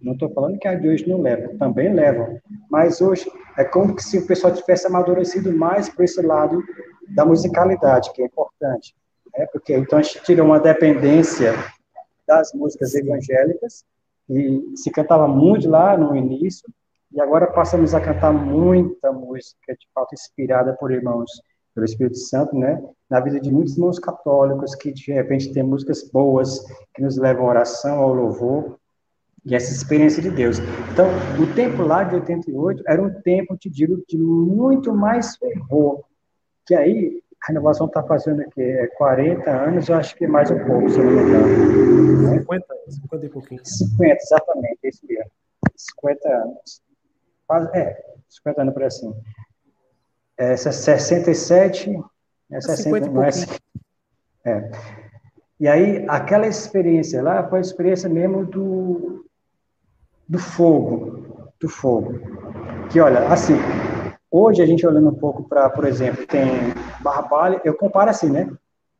Não 0.00 0.12
estou 0.12 0.30
falando 0.30 0.58
que 0.58 0.68
as 0.68 0.80
de 0.80 0.88
hoje 0.88 1.08
não 1.08 1.20
levam, 1.20 1.56
também 1.56 1.92
levam. 1.92 2.38
Mas 2.70 3.00
hoje 3.00 3.26
é 3.56 3.64
como 3.64 3.98
se 3.98 4.18
o 4.18 4.26
pessoal 4.26 4.52
tivesse 4.52 4.86
amadurecido 4.86 5.56
mais 5.56 5.88
para 5.88 6.04
esse 6.04 6.20
lado 6.20 6.62
da 7.08 7.24
musicalidade, 7.24 8.12
que 8.12 8.22
é 8.22 8.26
importante. 8.26 8.94
Né? 9.36 9.46
Porque 9.52 9.74
então 9.74 9.98
a 9.98 10.02
gente 10.02 10.22
tira 10.22 10.42
uma 10.42 10.60
dependência 10.60 11.52
das 12.26 12.52
músicas 12.54 12.94
evangélicas 12.94 13.84
e 14.28 14.72
se 14.76 14.90
cantava 14.90 15.28
muito 15.28 15.68
lá 15.68 15.96
no 15.96 16.16
início, 16.16 16.66
e 17.12 17.20
agora 17.20 17.46
passamos 17.46 17.94
a 17.94 18.00
cantar 18.00 18.32
muita 18.32 19.12
música, 19.12 19.74
de 19.74 19.86
fato, 19.94 20.14
inspirada 20.14 20.72
por 20.72 20.90
irmãos 20.90 21.30
pelo 21.74 21.84
Espírito 21.84 22.16
Santo, 22.16 22.56
né? 22.56 22.82
Na 23.08 23.20
vida 23.20 23.38
de 23.38 23.52
muitos 23.52 23.74
irmãos 23.74 23.98
católicos 23.98 24.74
que, 24.74 24.92
de 24.92 25.12
repente, 25.12 25.52
tem 25.52 25.62
músicas 25.62 26.08
boas 26.10 26.64
que 26.94 27.02
nos 27.02 27.16
levam 27.16 27.46
à 27.46 27.50
oração, 27.50 27.98
ao 28.00 28.14
louvor, 28.14 28.78
e 29.44 29.54
essa 29.54 29.72
experiência 29.72 30.22
de 30.22 30.30
Deus. 30.30 30.58
Então, 30.92 31.06
o 31.40 31.54
tempo 31.54 31.82
lá 31.82 32.02
de 32.02 32.14
88 32.14 32.82
era 32.86 33.02
um 33.02 33.10
tempo, 33.22 33.56
te 33.56 33.68
digo, 33.68 34.02
de 34.08 34.16
muito 34.16 34.92
mais 34.92 35.36
fervor, 35.36 36.02
que 36.66 36.74
aí 36.74 37.22
a 37.42 37.48
renovação 37.48 37.86
está 37.86 38.02
fazendo 38.02 38.40
aqui 38.40 38.62
é 38.62 38.86
40 38.86 39.50
anos, 39.50 39.88
eu 39.88 39.96
acho 39.96 40.16
que 40.16 40.26
mais 40.26 40.50
um 40.50 40.58
pouco, 40.64 40.88
se 40.88 40.98
não 40.98 41.10
me 41.10 41.22
engano. 41.22 42.38
50, 42.40 42.66
50 42.88 43.26
e 43.26 43.28
pouquinho. 43.28 43.60
50, 43.64 44.16
exatamente, 44.22 44.78
é 44.82 44.88
isso 44.88 45.06
mesmo. 45.06 45.30
50 45.76 46.28
anos. 46.28 46.82
É, 47.74 48.04
50 48.30 48.62
anos 48.62 48.74
para 48.74 48.86
assim. 48.86 49.14
É, 50.36 50.56
67, 50.56 51.90
é 52.50 52.60
60, 52.60 53.10
não 53.10 53.22
é, 53.22 53.30
é. 54.46 54.70
E 55.60 55.68
aí, 55.68 56.04
aquela 56.08 56.46
experiência 56.46 57.22
lá 57.22 57.46
foi 57.48 57.58
a 57.58 57.62
experiência 57.62 58.08
mesmo 58.08 58.44
do, 58.44 59.24
do 60.28 60.38
fogo, 60.38 61.52
do 61.60 61.68
fogo. 61.68 62.20
Que, 62.90 63.00
olha, 63.00 63.28
assim, 63.28 63.54
Hoje, 64.36 64.60
a 64.60 64.66
gente 64.66 64.84
olhando 64.84 65.10
um 65.10 65.14
pouco 65.14 65.48
para, 65.48 65.70
por 65.70 65.84
exemplo, 65.84 66.26
tem 66.26 66.44
Barbalha, 67.00 67.60
eu 67.64 67.72
comparo 67.72 68.10
assim, 68.10 68.28
né? 68.28 68.50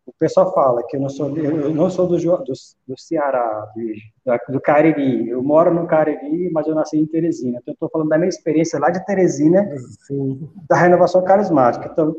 O 0.07 0.13
pessoal 0.17 0.55
fala 0.55 0.81
que 0.87 0.97
eu 0.97 1.01
não 1.01 1.09
sou, 1.09 1.37
eu 1.37 1.75
não 1.75 1.91
sou 1.91 2.07
do, 2.07 2.17
do, 2.17 2.53
do 2.87 2.97
Ceará, 2.97 3.67
do, 3.75 4.53
do 4.53 4.61
Cariri. 4.61 5.29
Eu 5.29 5.43
moro 5.43 5.75
no 5.75 5.89
Cariri, 5.89 6.53
mas 6.53 6.69
eu 6.69 6.75
nasci 6.77 6.99
em 6.99 7.05
Teresina. 7.05 7.59
Então, 7.61 7.73
eu 7.73 7.75
estou 7.75 7.91
falando 7.91 8.11
da 8.11 8.17
minha 8.17 8.29
experiência 8.29 8.79
lá 8.79 8.91
de 8.91 9.05
Teresina, 9.05 9.69
Sim. 10.07 10.49
da 10.69 10.77
renovação 10.77 11.21
carismática. 11.25 11.89
Então, 11.93 12.15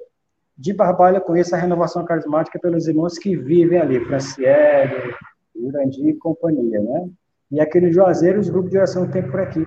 de 0.57 0.73
Barbalha, 0.73 1.19
eu 1.19 1.21
conheço 1.21 1.55
a 1.55 1.57
renovação 1.57 2.03
carismática 2.03 2.59
pelos 2.59 2.85
irmãos 2.85 3.17
que 3.17 3.37
vivem 3.37 3.79
ali, 3.79 4.03
Franciele, 4.03 5.13
Jurandir 5.55 6.07
e 6.09 6.13
companhia, 6.15 6.81
né? 6.81 7.07
E 7.49 7.61
aquele 7.61 7.93
Juazeiro, 7.93 8.41
os 8.41 8.49
grupos 8.49 8.71
de 8.71 8.77
oração 8.77 9.09
tem 9.09 9.23
por 9.23 9.39
aqui. 9.39 9.65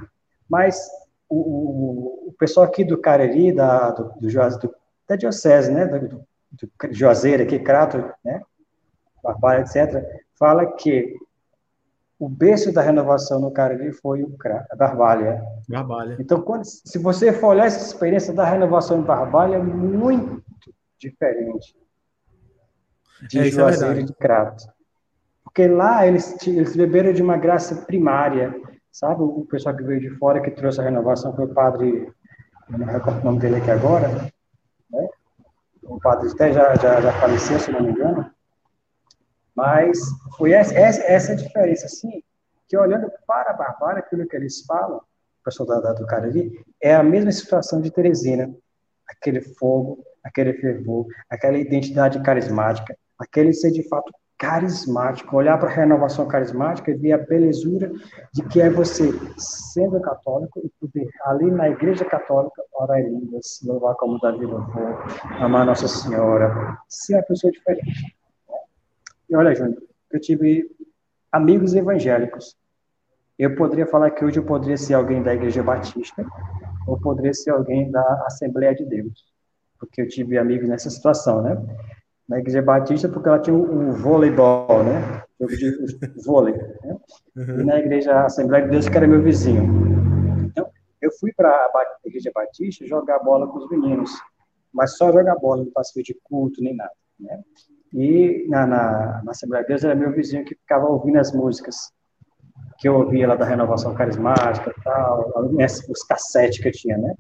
Mas 0.51 0.87
o, 1.31 1.37
o, 1.37 2.18
pessoal 2.39 2.67
aqui 2.67 2.85
do 2.85 2.97
Cariri, 2.97 3.53
da, 3.53 3.91
do, 3.91 4.05
do, 4.21 4.29
do 4.29 4.75
da 5.09 5.17
Diocese, 5.17 5.73
né, 5.73 5.87
do, 5.87 6.09
do, 6.09 6.27
do 6.53 6.93
Juazeiro 6.93 7.43
aqui, 7.43 7.59
Crato, 7.59 7.99
né, 8.25 8.41
Barbalha, 9.23 9.63
etc., 9.63 10.03
fala 10.39 10.65
que 10.73 11.17
o 12.19 12.29
berço 12.29 12.73
da 12.73 12.83
renovação 12.83 13.41
no 13.41 13.51
Cariri 13.51 13.93
foi 13.93 14.23
o 14.23 14.37
a 14.71 14.77
Barbalha. 14.77 15.43
Barbalha. 15.69 16.17
Então, 16.19 16.41
quando, 16.41 16.65
se 16.65 16.99
você 16.99 17.33
for 17.33 17.49
olhar 17.49 17.67
essa 17.67 17.85
experiência 17.85 18.33
da 18.33 18.45
renovação 18.45 18.99
em 18.99 19.05
Barbalha, 19.05 19.57
é 19.57 19.63
muito 19.63 20.43
diferente 20.99 21.77
de 23.29 23.39
é, 23.39 23.49
é 23.49 23.51
Juazeiro 23.51 23.99
é 23.99 24.03
e 24.03 24.05
de 24.05 24.15
Crato. 24.15 24.65
Porque 25.45 25.67
lá 25.67 26.07
eles, 26.07 26.37
eles 26.47 26.77
beberam 26.77 27.13
de 27.13 27.23
uma 27.23 27.37
graça 27.37 27.75
primária, 27.87 28.55
Sabe, 28.99 29.23
o 29.23 29.47
pessoal 29.49 29.77
que 29.77 29.85
veio 29.85 30.01
de 30.01 30.11
fora, 30.11 30.41
que 30.41 30.51
trouxe 30.51 30.81
a 30.81 30.85
renovação, 30.85 31.33
foi 31.33 31.45
o 31.45 31.55
padre, 31.55 32.13
eu 32.71 32.79
não 32.79 32.87
recordo 32.87 33.21
o 33.21 33.25
nome 33.25 33.39
dele 33.41 33.57
aqui 33.57 33.71
agora, 33.71 34.09
né? 34.91 35.09
o 35.83 35.99
padre 35.99 36.31
até 36.31 36.53
já, 36.53 36.75
já, 36.75 37.01
já 37.01 37.13
faleceu, 37.21 37.59
se 37.59 37.73
não 37.73 37.83
me 37.83 37.91
engano, 37.91 38.31
mas 39.55 39.99
foi 40.37 40.53
essa, 40.53 40.75
essa, 40.75 41.03
essa 41.03 41.37
diferença, 41.37 41.87
assim, 41.87 42.23
que 42.69 42.77
olhando 42.77 43.11
para 43.27 43.51
a 43.51 43.55
Barbária, 43.55 44.01
aquilo 44.01 44.29
que 44.29 44.37
eles 44.37 44.65
falam, 44.67 44.99
o 44.99 45.45
pessoal 45.45 45.69
da, 45.69 45.81
da, 45.81 45.93
do 45.95 46.07
Cariri, 46.07 46.53
é 46.81 46.95
a 46.95 47.03
mesma 47.03 47.33
situação 47.33 47.81
de 47.81 47.91
Teresina, 47.91 48.55
aquele 49.09 49.41
fogo, 49.41 50.05
aquele 50.23 50.53
fervor, 50.55 51.07
aquela 51.31 51.57
identidade 51.57 52.23
carismática, 52.23 52.97
aquele 53.19 53.53
ser 53.53 53.71
de 53.71 53.89
fato 53.89 54.13
carismático, 54.39 55.37
olhar 55.37 55.59
para 55.59 55.69
a 55.69 55.73
renovação 55.73 56.27
carismática 56.29 56.93
e 56.93 56.95
ver 56.95 57.13
a 57.13 57.19
belezura 57.19 57.91
de 58.33 58.43
que 58.45 58.61
é 58.61 58.71
você, 58.71 59.11
sendo 59.37 60.01
católico, 60.01 60.61
e 60.65 60.71
poder, 60.81 61.09
ali 61.25 61.51
na 61.51 61.69
igreja 61.69 62.05
católica, 62.05 62.63
orar 62.73 63.01
em 63.01 63.09
línguas, 63.09 63.61
louvar 63.65 63.97
como 63.97 64.21
Davi 64.21 64.47
louvou, 64.47 64.97
amar 65.41 65.67
Nossa 65.67 65.89
Senhora, 65.89 66.79
ser 66.89 67.17
uma 67.17 67.23
pessoa 67.25 67.51
diferente. 67.51 68.17
E 69.29 69.35
olha, 69.35 69.55
Júnior, 69.55 69.83
eu 70.13 70.21
tive 70.21 70.71
amigos 71.33 71.75
evangélicos. 71.75 72.57
Eu 73.37 73.57
poderia 73.57 73.87
falar 73.87 74.11
que 74.13 74.25
hoje 74.25 74.39
eu 74.39 74.45
poderia 74.45 74.77
ser 74.77 74.95
alguém 74.95 75.23
da 75.23 75.35
Igreja 75.35 75.63
Batista, 75.63 76.25
ou 76.87 76.99
poderia 76.99 77.35
ser 77.35 77.51
alguém 77.51 77.91
da 77.91 78.25
Assembleia 78.27 78.75
de 78.75 78.85
Deus, 78.85 79.25
porque 79.79 80.01
eu 80.01 80.09
tive 80.09 80.39
amigos 80.39 80.69
nessa 80.69 80.91
situação, 80.91 81.43
né? 81.43 81.57
Na 82.29 82.39
Igreja 82.39 82.61
Batista 82.61 83.09
porque 83.09 83.29
ela 83.29 83.39
tinha 83.39 83.57
o, 83.57 83.91
o 83.91 83.93
voleibol, 83.93 84.85
né? 84.85 85.23
Jogo 85.41 85.57
de 85.57 86.23
vôlei. 86.25 86.55
Né? 86.55 86.97
Uhum. 87.37 87.61
E 87.61 87.65
na 87.65 87.79
Igreja 87.79 88.25
Assembleia 88.25 88.65
de 88.65 88.71
Deus, 88.71 88.89
que 88.89 88.97
era 88.97 89.07
meu 89.07 89.23
vizinho. 89.23 89.65
Então, 90.45 90.69
eu 91.01 91.11
fui 91.19 91.33
para 91.33 91.49
a 91.49 91.97
Igreja 92.05 92.31
Batista 92.35 92.87
jogar 92.87 93.21
bola 93.21 93.47
com 93.47 93.59
os 93.59 93.71
meninos, 93.71 94.11
mas 94.73 94.97
só 94.97 95.11
jogar 95.11 95.37
bola, 95.37 95.65
não 95.65 95.73
participei 95.73 96.03
de 96.03 96.21
culto 96.23 96.63
nem 96.63 96.77
nada, 96.77 96.93
né? 97.19 97.41
E 97.95 98.47
na, 98.49 98.67
na, 98.67 99.23
na, 99.25 99.31
Assembleia 99.31 99.65
de 99.65 99.69
Deus 99.69 99.83
era 99.83 99.95
meu 99.95 100.13
vizinho 100.13 100.45
que 100.45 100.55
ficava 100.55 100.87
ouvindo 100.87 101.19
as 101.19 101.33
músicas. 101.33 101.91
que 102.79 102.87
eu 102.87 102.95
ouvia 102.95 103.27
lá 103.27 103.35
da 103.35 103.47
renovação 103.47 103.95
carismática 103.95 104.71
e 104.77 104.83
tal, 104.83 105.33
os 105.89 106.03
cassetes 106.03 106.61
que 106.61 106.69
eu 106.69 106.73
tinha, 106.73 106.99
né? 106.99 107.15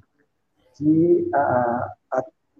E 0.82 1.28
há 1.34 1.94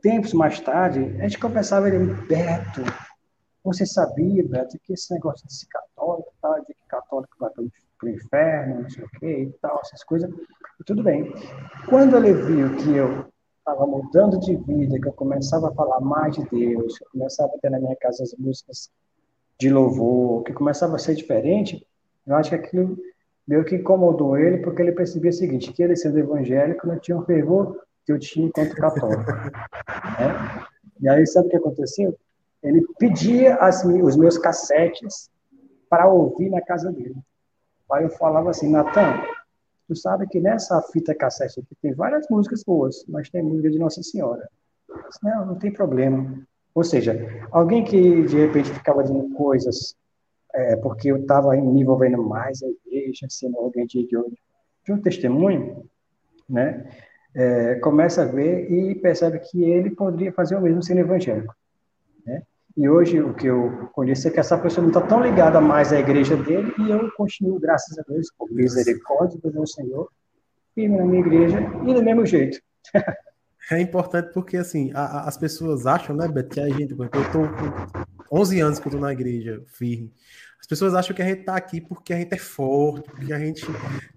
tempos 0.08 0.32
mais 0.32 0.58
tarde, 0.58 1.00
a 1.18 1.22
gente 1.24 1.38
conversava, 1.38 1.86
ele, 1.88 2.14
Beto, 2.26 2.80
você 3.62 3.84
sabia, 3.84 4.42
Beto, 4.42 4.78
que 4.82 4.94
esse 4.94 5.12
negócio 5.12 5.46
de 5.46 5.54
ser 5.54 5.66
católico, 5.66 6.32
tal, 6.40 6.58
de 6.60 6.66
que 6.72 6.88
católico 6.88 7.36
vai 7.38 7.50
para 7.50 7.62
o 7.62 8.08
inferno, 8.08 8.82
não 8.82 8.90
sei 8.90 9.04
o 9.04 9.08
quê 9.20 9.42
e 9.42 9.52
tal, 9.60 9.78
essas 9.84 10.02
coisas, 10.02 10.30
tudo 10.86 11.02
bem. 11.02 11.30
Quando 11.90 12.16
ele 12.16 12.32
viu 12.32 12.74
que 12.76 12.96
eu 12.96 13.26
estava 13.58 13.86
mudando 13.86 14.40
de 14.40 14.56
vida, 14.56 14.98
que 14.98 15.08
eu 15.08 15.12
começava 15.12 15.68
a 15.68 15.74
falar 15.74 16.00
mais 16.00 16.34
de 16.36 16.48
Deus, 16.48 16.96
que 16.96 17.04
eu 17.04 17.08
começava 17.12 17.52
a 17.54 17.58
ter 17.58 17.70
na 17.70 17.78
minha 17.78 17.96
casa 17.96 18.22
as 18.22 18.34
músicas 18.38 18.90
de 19.60 19.68
louvor, 19.68 20.42
que 20.42 20.54
começava 20.54 20.96
a 20.96 20.98
ser 20.98 21.16
diferente, 21.16 21.86
eu 22.26 22.34
acho 22.34 22.48
que 22.48 22.56
aquilo 22.56 22.96
meio 23.46 23.62
que 23.62 23.76
incomodou 23.76 24.38
ele, 24.38 24.58
porque 24.58 24.80
ele 24.80 24.92
percebia 24.92 25.30
o 25.30 25.34
seguinte, 25.34 25.70
que 25.70 25.82
ele 25.82 25.96
sendo 25.96 26.18
evangélico 26.18 26.86
não 26.86 26.98
tinha 26.98 27.16
um 27.16 27.24
fervor 27.24 27.78
que 28.08 28.12
eu 28.12 28.18
tinha 28.18 28.46
enquanto 28.46 28.74
católico. 28.74 29.30
né? 29.30 30.64
E 30.98 31.08
aí, 31.10 31.26
sabe 31.26 31.48
o 31.48 31.50
que 31.50 31.56
aconteceu? 31.58 32.18
Ele 32.62 32.82
pedia 32.98 33.56
as, 33.56 33.84
os 33.84 34.16
meus 34.16 34.38
cassetes 34.38 35.30
para 35.90 36.08
ouvir 36.08 36.48
na 36.48 36.62
casa 36.62 36.90
dele. 36.90 37.16
Aí 37.92 38.04
eu 38.04 38.10
falava 38.10 38.48
assim, 38.48 38.70
Natan, 38.70 39.22
tu 39.86 39.94
sabe 39.94 40.26
que 40.26 40.40
nessa 40.40 40.80
fita 40.90 41.14
cassete 41.14 41.60
aqui 41.60 41.76
tem 41.82 41.92
várias 41.92 42.26
músicas 42.30 42.64
boas, 42.64 43.04
mas 43.06 43.28
tem 43.28 43.42
música 43.42 43.70
de 43.70 43.78
Nossa 43.78 44.02
Senhora. 44.02 44.48
Disse, 45.06 45.22
não, 45.22 45.46
não 45.46 45.54
tem 45.56 45.70
problema. 45.70 46.42
Ou 46.74 46.84
seja, 46.84 47.14
alguém 47.50 47.84
que 47.84 48.22
de 48.24 48.38
repente 48.38 48.72
ficava 48.72 49.02
dizendo 49.02 49.34
coisas 49.34 49.94
é, 50.54 50.76
porque 50.76 51.10
eu 51.10 51.18
estava 51.18 51.54
me 51.54 51.82
envolvendo 51.82 52.22
mais 52.22 52.62
a 52.62 52.66
igreja, 52.68 53.26
sendo 53.28 53.58
alguém 53.58 53.86
de, 53.86 54.06
de 54.06 54.92
um 54.92 55.00
testemunho, 55.00 55.84
né? 56.48 56.90
É, 57.40 57.76
começa 57.76 58.22
a 58.22 58.24
ver 58.24 58.68
e 58.68 58.96
percebe 58.96 59.38
que 59.38 59.62
ele 59.62 59.90
poderia 59.90 60.32
fazer 60.32 60.56
o 60.56 60.60
mesmo 60.60 60.82
sendo 60.82 60.98
evangélico. 60.98 61.54
Né? 62.26 62.42
E 62.76 62.88
hoje 62.88 63.20
o 63.20 63.32
que 63.32 63.46
eu 63.46 63.88
conheço 63.92 64.26
é 64.26 64.30
que 64.32 64.40
essa 64.40 64.58
pessoa 64.58 64.82
não 64.82 64.90
está 64.90 65.00
tão 65.00 65.22
ligada 65.22 65.60
mais 65.60 65.92
à 65.92 66.00
igreja 66.00 66.36
dele 66.36 66.74
e 66.80 66.90
eu 66.90 67.08
continuo, 67.12 67.60
graças 67.60 67.96
a 67.96 68.02
Deus, 68.08 68.26
por 68.36 68.50
misericórdia 68.50 69.38
do 69.40 69.52
meu 69.52 69.64
Senhor, 69.68 70.10
firme 70.74 70.98
na 70.98 71.04
minha 71.04 71.20
igreja 71.20 71.60
e 71.86 71.94
do 71.94 72.02
mesmo 72.02 72.26
jeito. 72.26 72.58
É 73.70 73.78
importante 73.80 74.32
porque, 74.32 74.56
assim, 74.56 74.90
a, 74.94 75.04
a, 75.04 75.28
as 75.28 75.36
pessoas 75.36 75.86
acham, 75.86 76.16
né, 76.16 76.26
Beto, 76.26 76.54
que 76.54 76.60
a 76.60 76.68
gente, 76.70 76.92
eu 76.92 77.08
tô 77.30 77.42
com 78.28 78.40
11 78.40 78.60
anos 78.60 78.78
que 78.78 78.88
eu 78.88 78.92
tô 78.92 78.98
na 78.98 79.12
igreja 79.12 79.62
firme, 79.66 80.10
as 80.58 80.66
pessoas 80.66 80.94
acham 80.94 81.14
que 81.14 81.22
a 81.22 81.24
gente 81.26 81.44
tá 81.44 81.54
aqui 81.54 81.80
porque 81.80 82.12
a 82.12 82.16
gente 82.16 82.34
é 82.34 82.38
forte, 82.38 83.10
porque 83.10 83.32
a 83.32 83.38
gente. 83.38 83.64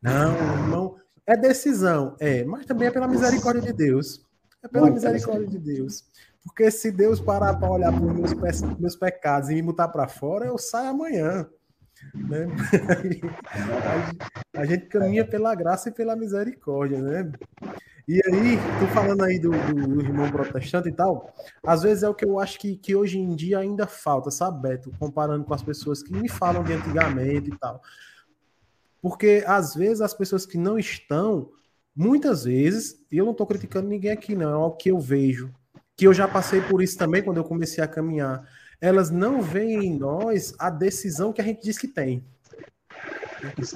Não, 0.01 0.33
irmão. 0.33 1.00
É 1.31 1.37
decisão, 1.37 2.17
é, 2.19 2.43
mas 2.43 2.65
também 2.65 2.89
é 2.89 2.91
pela 2.91 3.07
misericórdia 3.07 3.61
de 3.61 3.71
Deus. 3.71 4.21
É 4.61 4.67
pela 4.67 4.91
misericórdia 4.91 5.47
de 5.47 5.57
Deus. 5.57 6.03
Porque 6.43 6.69
se 6.69 6.91
Deus 6.91 7.21
parar 7.21 7.55
para 7.55 7.71
olhar 7.71 7.93
para 7.93 8.03
os 8.03 8.33
meus, 8.33 8.61
meus 8.77 8.97
pecados 8.97 9.49
e 9.49 9.53
me 9.53 9.61
botar 9.61 9.87
para 9.87 10.09
fora, 10.09 10.47
eu 10.47 10.57
saio 10.57 10.89
amanhã. 10.89 11.47
Né? 12.13 12.47
A, 14.53 14.65
gente 14.65 14.87
caminha 14.87 15.25
pela 15.25 15.55
graça 15.55 15.87
e 15.87 15.93
pela 15.93 16.17
misericórdia, 16.17 17.01
né? 17.01 17.31
E 18.05 18.21
aí, 18.25 18.57
tô 18.81 18.87
falando 18.87 19.23
aí 19.23 19.39
do, 19.39 19.51
do, 19.51 20.01
irmão 20.01 20.29
protestante 20.29 20.89
e 20.89 20.91
tal, 20.91 21.33
às 21.63 21.83
vezes 21.83 22.03
é 22.03 22.09
o 22.09 22.13
que 22.13 22.25
eu 22.25 22.41
acho 22.41 22.59
que, 22.59 22.75
que 22.75 22.93
hoje 22.93 23.17
em 23.17 23.37
dia 23.37 23.59
ainda 23.59 23.87
falta, 23.87 24.29
sabe, 24.29 24.61
Beto? 24.61 24.91
Comparando 24.99 25.45
com 25.45 25.53
as 25.53 25.63
pessoas 25.63 26.03
que 26.03 26.11
me 26.11 26.27
falam 26.27 26.61
de 26.61 26.73
antigamente 26.73 27.51
e 27.51 27.57
tal. 27.57 27.81
Porque 29.01 29.43
às 29.47 29.73
vezes 29.73 30.01
as 30.01 30.13
pessoas 30.13 30.45
que 30.45 30.57
não 30.57 30.77
estão, 30.77 31.49
muitas 31.95 32.43
vezes, 32.43 33.03
e 33.11 33.17
eu 33.17 33.25
não 33.25 33.31
estou 33.31 33.47
criticando 33.47 33.87
ninguém 33.87 34.11
aqui, 34.11 34.35
não, 34.35 34.51
é 34.51 34.65
o 34.65 34.71
que 34.71 34.91
eu 34.91 34.99
vejo, 34.99 35.51
que 35.97 36.05
eu 36.05 36.13
já 36.13 36.27
passei 36.27 36.61
por 36.61 36.81
isso 36.81 36.97
também 36.97 37.23
quando 37.23 37.37
eu 37.37 37.43
comecei 37.43 37.83
a 37.83 37.87
caminhar. 37.87 38.47
Elas 38.79 39.09
não 39.09 39.41
veem 39.41 39.85
em 39.85 39.97
nós 39.97 40.53
a 40.57 40.69
decisão 40.69 41.33
que 41.33 41.41
a 41.41 41.43
gente 41.43 41.61
diz 41.61 41.77
que 41.77 41.87
tem. 41.87 42.23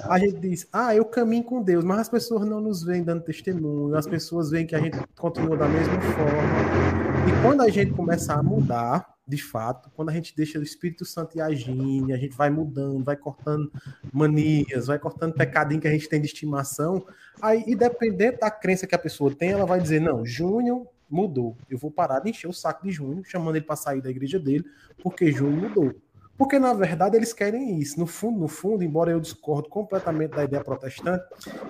A 0.08 0.18
gente 0.18 0.38
diz, 0.38 0.68
ah, 0.72 0.94
eu 0.94 1.04
caminho 1.04 1.42
com 1.42 1.60
Deus, 1.60 1.84
mas 1.84 2.00
as 2.00 2.08
pessoas 2.08 2.46
não 2.46 2.60
nos 2.60 2.84
veem 2.84 3.02
dando 3.02 3.24
testemunho, 3.24 3.96
as 3.96 4.06
pessoas 4.06 4.50
veem 4.50 4.64
que 4.64 4.76
a 4.76 4.80
gente 4.80 4.96
continua 5.16 5.56
da 5.56 5.68
mesma 5.68 6.00
forma. 6.00 7.28
E 7.28 7.42
quando 7.42 7.62
a 7.62 7.68
gente 7.68 7.92
começa 7.92 8.34
a 8.34 8.42
mudar, 8.42 9.15
de 9.26 9.42
fato, 9.42 9.90
quando 9.94 10.10
a 10.10 10.12
gente 10.12 10.34
deixa 10.36 10.58
o 10.58 10.62
Espírito 10.62 11.04
Santo 11.04 11.36
ir 11.36 11.40
agindo, 11.40 12.12
a 12.12 12.16
gente 12.16 12.36
vai 12.36 12.48
mudando, 12.48 13.02
vai 13.02 13.16
cortando 13.16 13.72
manias, 14.12 14.86
vai 14.86 14.98
cortando 14.98 15.34
pecadinho 15.34 15.80
que 15.80 15.88
a 15.88 15.92
gente 15.92 16.08
tem 16.08 16.20
de 16.20 16.26
estimação, 16.26 17.04
aí, 17.42 17.64
independente 17.66 18.38
da 18.38 18.50
crença 18.50 18.86
que 18.86 18.94
a 18.94 18.98
pessoa 18.98 19.34
tem, 19.34 19.50
ela 19.50 19.66
vai 19.66 19.80
dizer, 19.80 20.00
não, 20.00 20.24
Júnior 20.24 20.86
mudou, 21.10 21.56
eu 21.68 21.76
vou 21.76 21.90
parar 21.90 22.20
de 22.20 22.30
encher 22.30 22.48
o 22.48 22.52
saco 22.52 22.86
de 22.86 22.92
Júnior, 22.92 23.24
chamando 23.24 23.56
ele 23.56 23.64
para 23.64 23.76
sair 23.76 24.00
da 24.00 24.10
igreja 24.10 24.38
dele, 24.38 24.64
porque 25.02 25.32
Júnior 25.32 25.70
mudou. 25.70 25.94
Porque, 26.38 26.58
na 26.58 26.74
verdade, 26.74 27.16
eles 27.16 27.32
querem 27.32 27.78
isso. 27.80 27.98
No 27.98 28.06
fundo, 28.06 28.38
no 28.38 28.46
fundo, 28.46 28.84
embora 28.84 29.10
eu 29.10 29.18
discordo 29.18 29.70
completamente 29.70 30.32
da 30.32 30.44
ideia 30.44 30.62
protestante, 30.62 31.24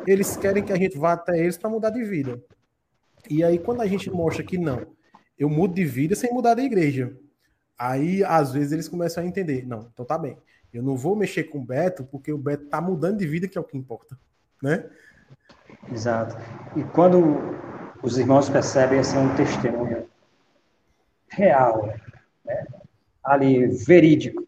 eles 0.07 0.37
querem 0.37 0.63
que 0.63 0.73
a 0.73 0.77
gente 0.77 0.99
vá 0.99 1.13
até 1.13 1.39
eles 1.39 1.57
para 1.57 1.71
mudar 1.71 1.91
de 1.91 2.03
vida. 2.03 2.43
E 3.31 3.45
aí, 3.45 3.59
quando 3.61 3.81
a 3.81 3.87
gente 3.87 4.11
mostra 4.11 4.43
que 4.43 4.59
não, 4.59 4.85
eu 5.39 5.49
mudo 5.49 5.75
de 5.75 5.85
vida 5.85 6.17
sem 6.17 6.33
mudar 6.33 6.55
da 6.55 6.63
igreja. 6.63 7.17
Aí, 7.79 8.25
às 8.25 8.53
vezes, 8.53 8.73
eles 8.73 8.89
começam 8.89 9.23
a 9.23 9.27
entender. 9.27 9.67
Não, 9.67 9.89
então 9.93 10.05
tá 10.05 10.17
bem. 10.17 10.39
Eu 10.73 10.83
não 10.83 10.97
vou 10.97 11.17
mexer 11.17 11.45
com 11.45 11.59
o 11.59 11.65
Beto, 11.65 12.05
porque 12.05 12.33
o 12.33 12.39
Beto 12.39 12.67
tá 12.67 12.81
mudando 12.81 13.19
de 13.19 13.27
vida, 13.27 13.49
que 13.49 13.57
é 13.57 13.61
o 13.61 13.65
que 13.65 13.77
importa. 13.77 14.19
Né? 14.63 14.89
Exato. 15.91 16.37
E 16.77 16.85
quando 16.85 17.37
os 18.03 18.19
irmãos 18.19 18.49
percebem 18.49 18.99
assim, 18.99 19.19
um 19.19 19.35
testemunho 19.35 20.09
real, 21.29 21.87
né? 22.45 22.67
ali, 23.23 23.67
verídico, 23.67 24.45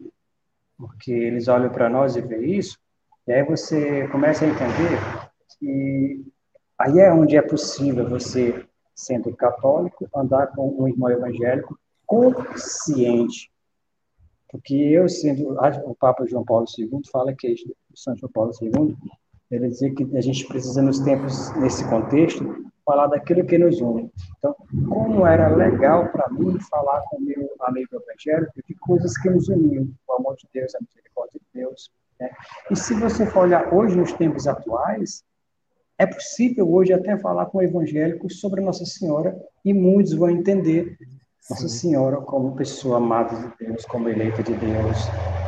porque 0.77 1.11
eles 1.11 1.47
olham 1.47 1.69
para 1.69 1.89
nós 1.89 2.15
e 2.15 2.21
veem 2.21 2.57
isso, 2.57 2.77
e 3.27 3.33
aí 3.33 3.43
você 3.43 4.07
começa 4.07 4.45
a 4.45 4.47
entender 4.47 4.97
que 5.59 6.25
aí 6.77 6.99
é 6.99 7.11
onde 7.11 7.35
é 7.35 7.41
possível 7.41 8.07
você, 8.07 8.65
sendo 8.95 9.35
católico, 9.35 10.09
andar 10.15 10.47
com 10.47 10.81
um 10.81 10.87
irmão 10.87 11.09
evangélico 11.09 11.77
consciente. 12.09 13.51
Porque 14.49 14.73
eu, 14.73 15.07
sendo 15.07 15.55
o 15.85 15.95
Papa 15.95 16.25
João 16.25 16.43
Paulo 16.43 16.65
II, 16.75 16.89
fala 17.11 17.35
que 17.35 17.53
o 17.53 17.97
São 17.97 18.17
João 18.17 18.31
Paulo 18.31 18.51
II, 18.59 18.97
ele 19.51 19.67
dizia 19.69 19.93
que 19.93 20.03
a 20.17 20.21
gente 20.21 20.47
precisa, 20.47 20.81
nos 20.81 20.99
tempos, 20.99 21.55
nesse 21.57 21.87
contexto, 21.87 22.43
falar 22.83 23.07
daquilo 23.07 23.45
que 23.45 23.59
nos 23.59 23.79
une. 23.79 24.11
Então, 24.37 24.55
como 24.89 25.25
era 25.25 25.55
legal 25.55 26.11
para 26.11 26.27
mim 26.29 26.59
falar 26.61 27.01
com 27.01 27.17
o 27.17 27.21
meu 27.21 27.47
amigo 27.61 27.89
evangélico 27.95 28.53
de 28.67 28.73
coisas 28.75 29.15
que 29.19 29.29
nos 29.29 29.47
uniam, 29.47 29.87
o 30.07 30.13
amor 30.13 30.35
de 30.35 30.47
Deus, 30.51 30.73
a 30.73 30.79
misericórdia 30.81 31.39
de 31.39 31.61
Deus. 31.61 31.91
Né? 32.19 32.31
E 32.71 32.75
se 32.75 32.95
você 32.95 33.27
for 33.27 33.43
olhar 33.43 33.71
hoje 33.71 33.95
nos 33.95 34.13
tempos 34.13 34.47
atuais, 34.47 35.23
é 35.99 36.07
possível 36.07 36.71
hoje 36.71 36.91
até 36.91 37.15
falar 37.19 37.45
com 37.47 37.61
evangélicos 37.61 38.39
sobre 38.39 38.61
Nossa 38.61 38.85
Senhora 38.85 39.39
e 39.63 39.73
muitos 39.73 40.13
vão 40.13 40.29
entender 40.29 40.97
Nossa 41.49 41.67
Senhora 41.67 42.17
como 42.17 42.55
pessoa 42.55 42.97
amada 42.97 43.35
de 43.35 43.65
Deus, 43.65 43.83
como 43.85 44.07
eleita 44.07 44.43
de 44.43 44.53
Deus. 44.53 44.97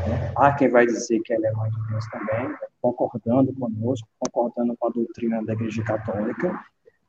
Né? 0.08 0.34
Há 0.36 0.52
quem 0.52 0.68
vai 0.68 0.86
dizer 0.86 1.20
que 1.22 1.32
ela 1.32 1.48
é 1.48 1.52
mãe 1.52 1.70
de 1.70 1.88
Deus 1.90 2.06
também, 2.08 2.56
concordando 2.82 3.54
conosco, 3.54 4.08
concordando 4.18 4.76
com 4.78 4.88
a 4.88 4.90
doutrina 4.90 5.46
da 5.46 5.54
Igreja 5.54 5.84
Católica, 5.84 6.60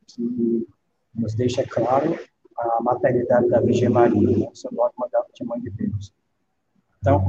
que 0.07 0.69
nos 1.15 1.35
deixa 1.35 1.65
claro 1.67 2.19
a 2.59 2.83
maternidade 2.83 3.49
da 3.49 3.61
Virgem 3.61 3.89
Maria, 3.89 4.37
né? 4.37 4.49
o 4.53 4.55
seu 4.55 4.71
dogma 4.71 5.09
de 5.35 5.45
mãe 5.45 5.61
de 5.61 5.71
Deus. 5.71 6.13
Então, 6.99 7.25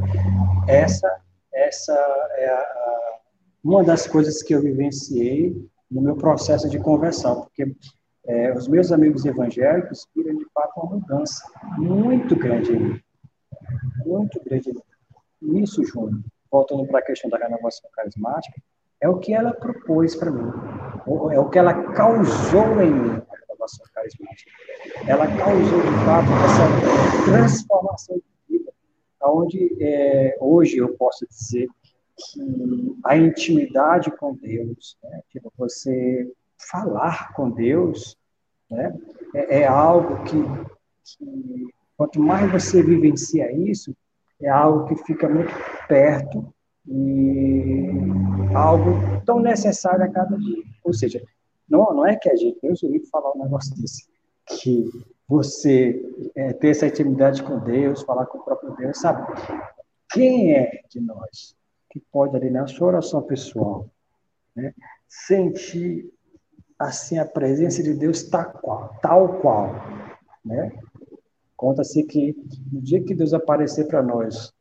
essa, 0.68 1.10
essa 1.54 1.94
é 2.38 2.50
a, 2.50 2.60
a, 2.60 3.20
uma 3.64 3.86
das 3.86 4.06
coisas 4.06 4.44
que 4.44 4.54
eu 4.54 4.62
vivenciei 4.62 5.66
no 5.90 6.02
meu 6.02 6.18
processo 6.18 6.70
de 6.70 6.78
conversão, 6.78 7.44
porque 7.44 7.74
é, 8.26 8.54
os 8.54 8.68
meus 8.68 8.92
amigos 8.92 9.26
evangélicos 9.26 10.08
viram 10.16 10.38
de 10.38 10.46
fato 10.54 10.80
uma 10.80 10.96
mudança 10.96 11.44
muito 11.78 12.36
grande 12.36 12.72
em 12.72 12.80
mim. 12.80 13.02
Muito 14.06 14.42
grande 14.44 14.70
em 14.70 14.74
mim. 14.74 15.62
Isso, 15.62 15.84
Júnior, 15.84 16.22
voltando 16.50 16.86
para 16.88 17.00
a 17.00 17.04
questão 17.04 17.30
da 17.30 17.38
renovação 17.38 17.90
carismática, 17.94 18.62
é 19.02 19.10
o 19.10 19.20
que 19.20 19.34
ela 19.34 19.54
propôs 19.54 20.16
para 20.16 20.32
mim, 20.32 20.50
é 21.34 21.40
o 21.40 21.50
que 21.50 21.60
ela 21.60 21.74
causou 21.92 22.82
em 22.82 22.94
mim, 22.94 23.22
a 23.30 23.36
renovação 23.42 23.86
carismática. 23.94 24.52
Ela 25.06 25.28
causou, 25.28 25.82
de 25.82 26.06
fato, 26.06 26.28
essa 26.46 27.26
transformação 27.26 28.16
de 28.16 28.58
vida, 28.58 28.72
onde 29.22 29.76
é, 29.82 30.38
hoje 30.40 30.78
eu 30.78 30.96
posso 30.96 31.28
dizer 31.28 31.68
que 32.16 32.96
a 33.04 33.18
intimidade 33.18 34.10
com 34.12 34.34
Deus, 34.36 34.98
né, 35.04 35.22
tipo, 35.30 35.52
você 35.58 36.32
falar 36.70 37.34
com 37.34 37.50
Deus, 37.50 38.18
né, 38.70 38.98
é, 39.36 39.62
é 39.62 39.68
algo 39.68 40.24
que, 40.24 40.38
que, 41.04 41.68
quanto 41.98 42.20
mais 42.20 42.52
você 42.52 42.82
vivencia 42.82 43.52
isso, 43.52 43.96
é 44.42 44.50
algo 44.50 44.88
que 44.88 44.96
fica 45.04 45.30
muito 45.30 45.54
perto 45.88 46.54
e 46.88 47.88
algo 48.54 48.92
tão 49.26 49.40
necessário 49.40 50.04
a 50.04 50.10
cada 50.10 50.38
dia. 50.38 50.64
Ou 50.84 50.94
seja, 50.94 51.22
não, 51.70 51.94
não 51.94 52.06
é 52.06 52.16
que 52.16 52.30
a 52.30 52.36
gente, 52.36 52.60
eu 52.62 52.76
sou 52.76 52.90
falar 53.12 53.32
um 53.34 53.44
negócio 53.44 53.76
desse, 53.80 54.06
que 54.48 54.90
você 55.28 56.02
é, 56.36 56.54
ter 56.54 56.70
essa 56.70 56.88
intimidade 56.88 57.42
com 57.44 57.60
Deus, 57.60 58.04
falar 58.04 58.26
com 58.26 58.40
o 58.40 58.44
próprio 58.44 58.76
Deus, 58.76 59.00
sabe? 59.00 59.26
Quem 60.12 60.54
é 60.54 60.82
de 60.90 61.00
nós 61.00 61.56
que 61.90 62.00
pode 62.12 62.36
ali 62.36 62.50
na 62.50 62.68
sua 62.68 62.88
oração 62.88 63.22
pessoal, 63.22 63.88
né, 64.56 64.74
sentir 65.08 66.12
assim 66.84 67.18
a 67.18 67.26
presença 67.26 67.82
de 67.82 67.94
Deus 67.94 68.24
tal 68.24 68.52
qual, 68.54 68.96
tal 69.02 69.40
qual, 69.40 69.74
né? 70.44 70.72
Conta-se 71.56 72.04
que 72.04 72.36
no 72.72 72.82
dia 72.82 73.02
que 73.02 73.16
Deus 73.16 73.34
aparecer 73.34 73.88
para 73.88 74.04
nós, 74.04 74.52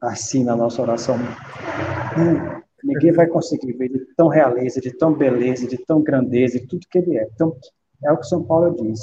assim 0.00 0.44
na 0.44 0.54
nossa 0.54 0.82
oração, 0.82 1.16
hum, 1.16 2.60
ninguém 2.84 3.12
vai 3.12 3.26
conseguir 3.26 3.72
ver 3.72 3.88
de 3.88 4.00
tão 4.16 4.28
realeza, 4.28 4.80
de 4.80 4.92
tão 4.92 5.14
beleza, 5.14 5.66
de 5.66 5.78
tão 5.78 6.02
grandeza, 6.02 6.60
de 6.60 6.66
tudo 6.66 6.86
que 6.90 6.98
Ele 6.98 7.16
é. 7.16 7.28
Então, 7.34 7.56
é 8.04 8.12
o 8.12 8.18
que 8.18 8.26
São 8.26 8.42
Paulo 8.42 8.74
diz. 8.74 9.00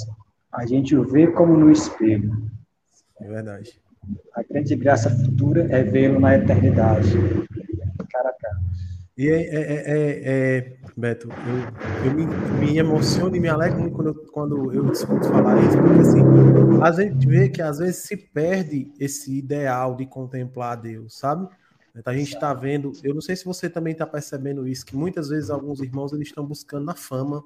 A 0.52 0.66
gente 0.66 0.96
o 0.96 1.04
vê 1.04 1.28
como 1.28 1.58
no 1.58 1.72
espelho. 1.72 2.32
É 3.20 3.28
verdade. 3.28 3.80
A 4.34 4.44
grande 4.44 4.76
graça 4.76 5.10
futura 5.10 5.68
é 5.72 5.84
vê-lo 5.84 6.20
na 6.20 6.36
eternidade. 6.36 7.10
E 9.18 9.30
é, 9.30 9.34
é, 9.34 9.62
é, 9.62 9.84
é, 9.86 10.58
é 10.58 10.78
Beto, 10.98 11.30
eu, 11.30 12.06
eu 12.06 12.14
me, 12.14 12.26
me, 12.60 12.78
emociono 12.78 13.34
e 13.34 13.40
me 13.40 13.48
alegro 13.48 13.80
muito 13.80 13.96
quando 13.96 14.08
eu, 14.08 14.16
quando 14.32 14.74
eu 14.74 14.92
escuto 14.92 15.28
falar 15.30 15.58
isso, 15.64 15.78
porque 15.78 16.02
assim, 16.02 16.82
a 16.82 16.92
gente 16.92 17.28
vê 17.28 17.48
que 17.48 17.62
às 17.62 17.80
vezes 17.80 18.04
se 18.04 18.18
perde 18.18 18.92
esse 19.00 19.38
ideal 19.38 19.96
de 19.96 20.06
contemplar 20.06 20.76
Deus, 20.76 21.18
sabe? 21.18 21.48
A 22.04 22.14
gente 22.14 22.34
está 22.34 22.54
vendo, 22.54 22.92
eu 23.04 23.14
não 23.14 23.22
sei 23.22 23.38
se 23.38 23.46
você 23.46 23.70
também 23.70 23.94
está 23.94 24.06
percebendo 24.06 24.68
isso, 24.68 24.86
que 24.86 24.98
muitas 24.98 25.30
vezes 25.30 25.50
alguns 25.50 25.80
irmãos 25.80 26.12
eles 26.12 26.28
estão 26.28 26.46
buscando 26.46 26.90
a 26.92 26.94
fama, 26.94 27.42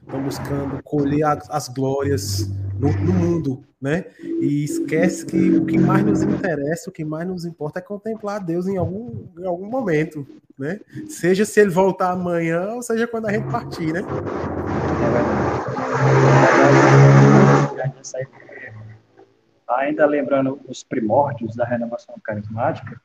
estão 0.00 0.22
buscando 0.22 0.80
colher 0.84 1.24
as, 1.24 1.50
as 1.50 1.68
glórias 1.68 2.48
no, 2.78 2.92
no, 2.92 3.12
mundo, 3.12 3.64
né? 3.80 4.04
E 4.22 4.62
esquece 4.62 5.26
que 5.26 5.50
o 5.50 5.66
que 5.66 5.76
mais 5.76 6.04
nos 6.04 6.22
interessa, 6.22 6.88
o 6.88 6.92
que 6.92 7.04
mais 7.04 7.26
nos 7.26 7.44
importa 7.44 7.80
é 7.80 7.82
contemplar 7.82 8.44
Deus 8.44 8.68
em 8.68 8.76
algum, 8.76 9.26
em 9.36 9.44
algum 9.44 9.66
momento, 9.66 10.24
né? 10.56 10.78
Seja 11.08 11.44
se 11.44 11.60
ele 11.60 11.70
voltar 11.70 12.12
amanhã, 12.12 12.74
ou 12.74 12.82
seja 12.82 13.08
quando 13.08 13.26
a 13.26 13.32
gente 13.32 13.50
partir, 13.50 13.92
né? 13.92 14.02
Ainda 19.68 20.06
lembrando 20.06 20.60
os 20.68 20.84
primórdios 20.84 21.56
da 21.56 21.64
renovação 21.64 22.14
carismática, 22.22 23.00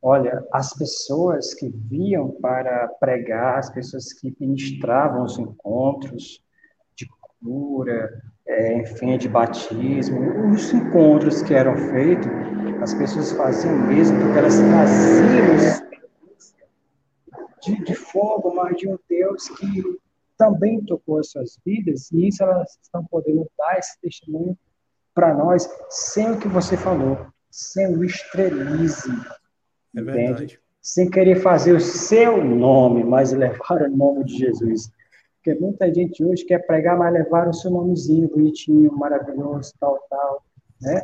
Olha, 0.00 0.46
as 0.52 0.74
pessoas 0.74 1.54
que 1.54 1.68
viam 1.68 2.30
para 2.40 2.86
pregar, 3.00 3.58
as 3.58 3.68
pessoas 3.70 4.12
que 4.12 4.34
ministravam 4.38 5.24
os 5.24 5.38
encontros 5.38 6.42
de 6.94 7.08
cura, 7.42 8.22
é, 8.46 8.78
enfim, 8.78 9.18
de 9.18 9.28
batismo, 9.28 10.52
os 10.52 10.72
encontros 10.72 11.42
que 11.42 11.52
eram 11.52 11.76
feitos, 11.76 12.28
as 12.80 12.94
pessoas 12.94 13.32
faziam 13.32 13.76
mesmo 13.86 14.18
porque 14.20 14.38
elas 14.38 14.56
traziam 14.56 15.88
de, 17.60 17.84
de 17.84 17.94
fogo, 17.94 18.54
mas 18.54 18.76
de 18.76 18.88
um 18.88 18.98
Deus 19.08 19.48
que 19.48 19.82
também 20.36 20.80
tocou 20.84 21.18
as 21.18 21.30
suas 21.30 21.58
vidas, 21.66 22.10
e 22.12 22.28
isso 22.28 22.42
elas 22.42 22.78
estão 22.80 23.04
podendo 23.04 23.50
dar 23.58 23.78
esse 23.78 24.00
testemunho 24.00 24.56
para 25.12 25.34
nós, 25.34 25.68
sem 25.90 26.30
o 26.30 26.38
que 26.38 26.46
você 26.46 26.76
falou, 26.76 27.26
sem 27.50 27.88
o 27.96 28.04
estrelismo, 28.04 29.24
é 29.96 30.02
verdade. 30.02 30.60
Sem 30.80 31.10
querer 31.10 31.36
fazer 31.36 31.72
o 31.72 31.80
seu 31.80 32.42
nome, 32.44 33.04
mas 33.04 33.32
levar 33.32 33.82
o 33.82 33.90
nome 33.90 34.24
de 34.24 34.38
Jesus. 34.38 34.90
Porque 35.36 35.58
muita 35.58 35.92
gente 35.92 36.24
hoje 36.24 36.44
quer 36.44 36.66
pregar, 36.66 36.96
mas 36.96 37.12
levar 37.12 37.48
o 37.48 37.52
seu 37.52 37.70
nomezinho 37.70 38.28
bonitinho, 38.28 38.92
maravilhoso, 38.92 39.74
tal, 39.78 39.98
tal, 40.08 40.42
né? 40.80 41.02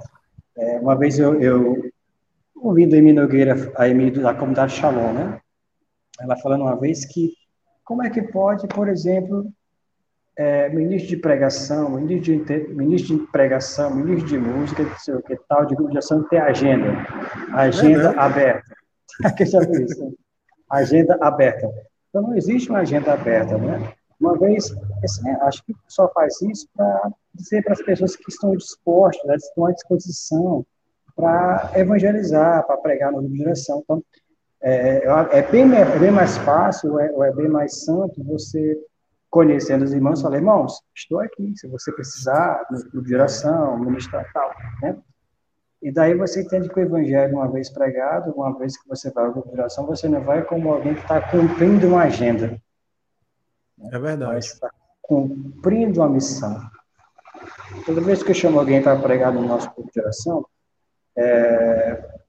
É, 0.56 0.78
uma 0.78 0.96
vez 0.96 1.18
eu, 1.18 1.40
eu 1.40 1.90
ouvindo 2.54 2.94
a 2.94 2.98
Emi 2.98 3.12
Nogueira, 3.12 3.72
a 3.76 3.88
Emi 3.88 4.10
da 4.10 4.34
comunidade 4.34 4.72
Shalom, 4.72 5.12
né? 5.12 5.40
Ela 6.20 6.36
falando 6.36 6.62
uma 6.62 6.76
vez 6.76 7.04
que 7.04 7.34
como 7.84 8.02
é 8.02 8.08
que 8.08 8.22
pode, 8.22 8.66
por 8.68 8.88
exemplo, 8.88 9.52
é, 10.36 10.68
ministro 10.68 11.08
de 11.10 11.16
pregação, 11.16 11.90
ministro 11.90 12.44
de, 12.44 12.74
ministro 12.74 13.18
de 13.18 13.26
pregação, 13.28 13.94
ministro 13.94 14.28
de 14.28 14.38
música, 14.38 14.82
não 14.82 14.98
sei 14.98 15.14
o 15.14 15.22
que 15.22 15.36
tal, 15.48 15.64
de 15.64 15.76
divulgação 15.76 16.22
ter 16.28 16.38
agenda, 16.38 16.92
agenda 17.52 18.10
é 18.10 18.18
aberta. 18.18 18.74
que 19.36 19.46
já 19.46 19.60
viu 19.60 19.84
isso? 19.84 20.04
Né? 20.04 20.12
Agenda 20.70 21.16
aberta. 21.20 21.70
Então 22.08 22.22
não 22.22 22.36
existe 22.36 22.68
uma 22.68 22.80
agenda 22.80 23.12
aberta, 23.12 23.56
né? 23.58 23.92
Uma 24.20 24.38
vez, 24.38 24.74
assim, 25.04 25.28
acho 25.42 25.64
que 25.64 25.74
só 25.88 26.08
faz 26.12 26.40
isso 26.42 26.66
para 26.74 27.10
dizer 27.34 27.62
para 27.62 27.72
as 27.74 27.82
pessoas 27.82 28.16
que 28.16 28.30
estão 28.30 28.56
dispostas, 28.56 29.24
né, 29.26 29.36
estão 29.36 29.66
à 29.66 29.72
disposição 29.72 30.64
para 31.14 31.72
evangelizar, 31.74 32.64
para 32.66 32.76
pregar 32.78 33.12
de 33.12 33.28
direção. 33.28 33.80
Então, 33.84 34.02
é, 34.62 35.02
é, 35.32 35.42
bem, 35.42 35.62
é 35.74 35.98
bem 35.98 36.10
mais 36.10 36.38
fácil, 36.38 36.98
é, 36.98 37.06
é 37.06 37.32
bem 37.32 37.48
mais 37.48 37.84
santo 37.84 38.24
você 38.24 38.78
conhecendo 39.34 39.82
os 39.82 39.92
irmãos, 39.92 40.22
falar, 40.22 40.36
irmãos, 40.36 40.80
estou 40.94 41.18
aqui, 41.18 41.52
se 41.56 41.66
você 41.66 41.90
precisar, 41.90 42.64
no 42.70 43.02
de 43.02 43.14
oração, 43.16 43.76
ministrar 43.80 44.32
tal, 44.32 44.48
né? 44.80 44.96
E 45.82 45.90
daí 45.90 46.14
você 46.14 46.42
entende 46.42 46.68
que 46.68 46.78
o 46.78 46.82
evangelho, 46.82 47.34
uma 47.34 47.50
vez 47.50 47.68
pregado, 47.68 48.30
uma 48.30 48.56
vez 48.56 48.80
que 48.80 48.88
você 48.88 49.10
vai 49.10 49.24
à 49.24 49.28
grupo 49.30 49.50
de 49.50 49.58
oração, 49.58 49.86
você 49.86 50.08
não 50.08 50.22
vai 50.22 50.44
como 50.44 50.72
alguém 50.72 50.94
que 50.94 51.00
está 51.00 51.20
cumprindo 51.20 51.88
uma 51.88 52.04
agenda. 52.04 52.56
É 53.90 53.98
verdade. 53.98 54.38
está 54.38 54.70
cumprindo 55.02 56.00
uma 56.00 56.08
missão. 56.08 56.56
Toda 57.84 58.00
vez 58.02 58.22
que 58.22 58.30
eu 58.30 58.36
chamo 58.36 58.60
alguém 58.60 58.80
para 58.80 58.96
pregar 59.02 59.32
no 59.32 59.42
nosso 59.42 59.68
grupo 59.74 59.90
de 59.92 60.00
oração, 60.00 60.46
é, 61.18 62.20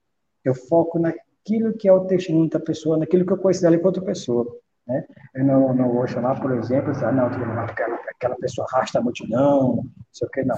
eu 0.44 0.56
foco 0.56 0.98
naquilo 0.98 1.72
que 1.72 1.86
é 1.86 1.92
o 1.92 2.04
testemunho 2.04 2.50
da 2.50 2.58
pessoa, 2.58 2.98
naquilo 2.98 3.24
que 3.24 3.32
eu 3.32 3.38
considero 3.38 3.78
para 3.78 3.88
outra 3.88 4.02
pessoa. 4.02 4.58
Né? 4.86 5.04
Não, 5.34 5.74
vou 5.92 6.06
chamar, 6.06 6.40
por 6.40 6.52
exemplo, 6.52 6.92
ah, 7.04 7.12
não, 7.12 7.26
aquela, 7.60 7.96
aquela 8.08 8.36
pessoa 8.36 8.66
arrasta 8.70 8.98
a 8.98 9.02
multidão, 9.02 9.76
não 9.76 9.90
sei 10.12 10.28
o 10.28 10.30
que, 10.30 10.44
não. 10.44 10.56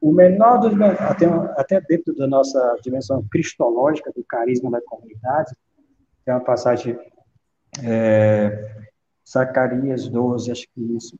O 0.00 0.12
menor 0.12 0.58
dos 0.58 0.80
até, 0.80 1.26
até 1.56 1.80
dentro 1.80 2.14
da 2.16 2.26
nossa 2.26 2.78
dimensão 2.82 3.24
cristológica 3.30 4.12
do 4.14 4.24
carisma 4.24 4.70
da 4.70 4.80
comunidade, 4.82 5.54
tem 6.24 6.34
uma 6.34 6.44
passagem, 6.44 6.98
é, 7.82 8.86
Zacarias 9.28 10.08
12, 10.08 10.50
acho 10.50 10.66
que 10.74 10.96
isso, 10.96 11.18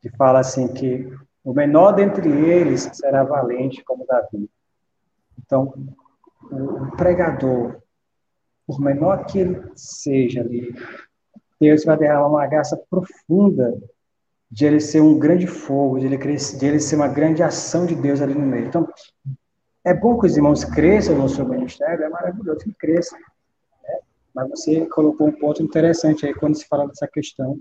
que 0.00 0.10
fala 0.10 0.40
assim 0.40 0.68
que 0.68 1.10
o 1.42 1.52
menor 1.52 1.92
dentre 1.92 2.28
eles 2.28 2.88
será 2.92 3.22
valente 3.22 3.82
como 3.84 4.06
Davi. 4.06 4.50
Então, 5.38 5.74
o 6.50 6.96
pregador, 6.96 7.76
por 8.66 8.80
menor 8.80 9.26
que 9.26 9.38
ele 9.38 9.62
seja 9.74 10.40
ali, 10.40 10.74
Deus 11.60 11.84
vai 11.84 11.96
derramar 11.96 12.28
uma 12.28 12.46
graça 12.46 12.76
profunda 12.90 13.76
de 14.50 14.64
ele 14.64 14.80
ser 14.80 15.00
um 15.00 15.18
grande 15.18 15.46
fogo, 15.46 15.98
de 15.98 16.06
ele, 16.06 16.18
crescer, 16.18 16.58
de 16.58 16.66
ele 16.66 16.80
ser 16.80 16.96
uma 16.96 17.08
grande 17.08 17.42
ação 17.42 17.86
de 17.86 17.94
Deus 17.94 18.20
ali 18.20 18.34
no 18.34 18.46
meio. 18.46 18.66
Então, 18.66 18.88
é 19.84 19.92
bom 19.92 20.18
que 20.18 20.26
os 20.26 20.36
irmãos 20.36 20.64
cresçam 20.64 21.16
no 21.16 21.28
seu 21.28 21.46
ministério, 21.46 22.04
é 22.04 22.08
maravilhoso 22.08 22.60
que 22.60 22.72
cresçam. 22.74 23.18
Né? 23.18 23.98
Mas 24.34 24.50
você 24.50 24.86
colocou 24.86 25.26
um 25.26 25.32
ponto 25.32 25.62
interessante 25.62 26.24
aí 26.24 26.34
quando 26.34 26.56
se 26.56 26.66
fala 26.66 26.86
dessa 26.86 27.08
questão 27.08 27.58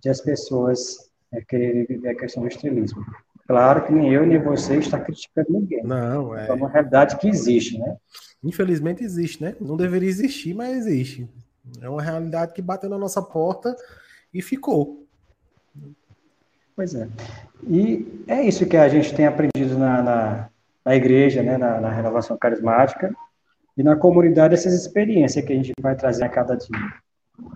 de 0.00 0.08
as 0.08 0.20
pessoas 0.20 1.10
é, 1.32 1.40
quererem 1.42 1.84
viver 1.84 2.10
a 2.10 2.16
questão 2.16 2.42
do 2.42 2.48
estrelismo. 2.48 3.04
Claro 3.46 3.84
que 3.84 3.92
nem 3.92 4.12
eu 4.12 4.26
nem 4.26 4.42
você 4.42 4.76
está 4.76 4.98
criticando 4.98 5.52
ninguém. 5.52 5.82
Não, 5.84 6.36
é. 6.36 6.48
É 6.48 6.52
uma 6.52 6.68
realidade 6.68 7.16
que 7.16 7.28
existe, 7.28 7.78
né? 7.78 7.96
Infelizmente 8.42 9.04
existe, 9.04 9.42
né? 9.42 9.54
Não 9.60 9.76
deveria 9.76 10.08
existir, 10.08 10.54
mas 10.54 10.76
existe. 10.76 11.28
É 11.80 11.88
uma 11.88 12.02
realidade 12.02 12.52
que 12.52 12.62
bateu 12.62 12.88
na 12.88 12.98
nossa 12.98 13.22
porta 13.22 13.76
e 14.32 14.40
ficou. 14.40 15.06
Pois 16.74 16.94
é. 16.94 17.08
E 17.66 18.24
é 18.28 18.42
isso 18.42 18.66
que 18.66 18.76
a 18.76 18.88
gente 18.88 19.14
tem 19.14 19.26
aprendido 19.26 19.78
na, 19.78 20.02
na, 20.02 20.48
na 20.84 20.94
igreja, 20.94 21.42
né, 21.42 21.56
na, 21.56 21.80
na, 21.80 21.90
renovação 21.90 22.36
carismática, 22.36 23.14
e 23.76 23.82
na 23.82 23.96
comunidade, 23.96 24.54
essas 24.54 24.74
experiências 24.74 25.44
que 25.44 25.52
a 25.52 25.56
gente 25.56 25.72
vai 25.80 25.96
trazer 25.96 26.24
a 26.24 26.28
cada 26.28 26.54
dia. 26.54 26.78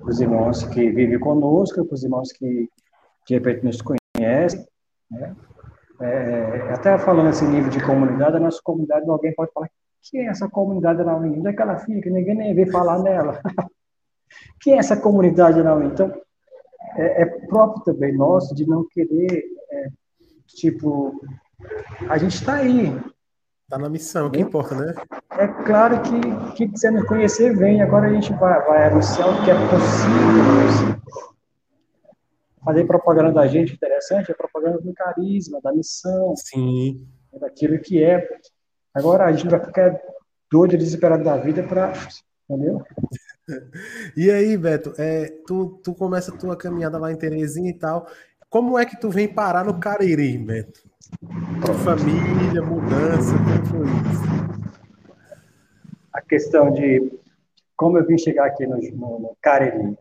Os 0.02 0.20
irmãos 0.20 0.64
que 0.64 0.90
vivem 0.90 1.18
conosco, 1.18 1.86
os 1.90 2.02
irmãos 2.02 2.32
que 2.32 2.68
de 3.26 3.34
repente 3.34 3.64
nos 3.64 3.80
conhecem. 3.80 4.66
Né? 5.10 5.36
É, 6.00 6.72
até 6.72 6.98
falando 6.98 7.28
assim, 7.28 7.46
nível 7.46 7.70
de 7.70 7.82
comunidade, 7.82 8.36
a 8.36 8.40
nossa 8.40 8.60
comunidade, 8.62 9.08
alguém 9.08 9.34
pode 9.34 9.52
falar: 9.52 9.70
quem 10.02 10.26
é 10.26 10.30
essa 10.30 10.48
comunidade 10.48 11.02
na 11.02 11.16
Onde 11.16 11.46
é 11.46 11.52
que 11.52 11.62
ela 11.62 11.78
fica? 11.78 12.10
Ninguém 12.10 12.34
nem 12.34 12.54
vê 12.54 12.66
falar 12.66 13.02
nela. 13.02 13.40
quem 14.60 14.74
é 14.74 14.78
essa 14.78 14.96
comunidade 14.96 15.62
na 15.62 15.74
Então, 15.84 16.12
é, 16.96 17.22
é, 17.22 17.26
próprio 17.46 17.84
também 17.84 18.16
nosso 18.16 18.54
de 18.54 18.66
não 18.66 18.86
querer, 18.88 19.44
é, 19.72 19.88
tipo, 20.46 21.20
a 22.08 22.18
gente 22.18 22.34
está 22.34 22.54
aí. 22.54 22.96
Está 23.64 23.78
na 23.78 23.88
missão, 23.88 24.26
o 24.26 24.30
que 24.30 24.40
importa, 24.40 24.74
né? 24.74 24.94
é 25.40 25.46
claro 25.64 26.02
que 26.02 26.54
quem 26.54 26.70
quiser 26.70 26.92
nos 26.92 27.06
conhecer, 27.06 27.56
vem. 27.56 27.80
Agora 27.80 28.08
a 28.08 28.12
gente 28.12 28.30
vai, 28.34 28.60
vai 28.66 28.88
anunciar 28.88 29.28
o 29.28 29.42
que 29.42 29.50
é 29.50 29.54
possível. 29.54 31.00
Fazer 32.62 32.84
propaganda 32.84 33.32
da 33.32 33.46
gente 33.46 33.72
interessante 33.72 34.30
é 34.30 34.34
propaganda 34.34 34.78
do 34.78 34.92
carisma, 34.92 35.58
da 35.62 35.72
missão. 35.72 36.34
Sim. 36.36 37.08
Daquilo 37.40 37.80
que 37.80 38.02
é. 38.02 38.28
Agora 38.92 39.24
a 39.24 39.32
gente 39.32 39.48
vai 39.48 39.64
ficar 39.64 39.98
doido, 40.52 40.76
desesperado 40.76 41.24
da 41.24 41.38
vida 41.38 41.62
para. 41.62 41.92
Entendeu? 42.48 42.82
E 44.16 44.30
aí, 44.30 44.56
Beto, 44.56 44.92
é, 44.98 45.32
tu, 45.46 45.80
tu 45.82 45.94
começa 45.94 46.34
a 46.34 46.36
tua 46.36 46.56
caminhada 46.56 46.98
lá 46.98 47.12
em 47.12 47.16
Terezinha 47.16 47.70
e 47.70 47.74
tal. 47.74 48.06
Como 48.48 48.78
é 48.78 48.84
que 48.84 48.98
tu 48.98 49.10
vem 49.10 49.32
parar 49.32 49.64
no 49.64 49.78
Cariri, 49.78 50.36
Beto? 50.38 50.80
Tua 51.64 51.74
família, 51.74 52.62
mudança, 52.62 53.32
como 53.32 53.66
foi 53.66 53.86
isso? 53.86 54.60
A 56.12 56.20
questão 56.20 56.72
de 56.72 57.20
como 57.76 57.96
eu 57.96 58.06
vim 58.06 58.18
chegar 58.18 58.46
aqui 58.46 58.66
no, 58.66 58.76
no, 58.76 59.36
Cariri. 59.40 59.82
Né? 59.82 59.96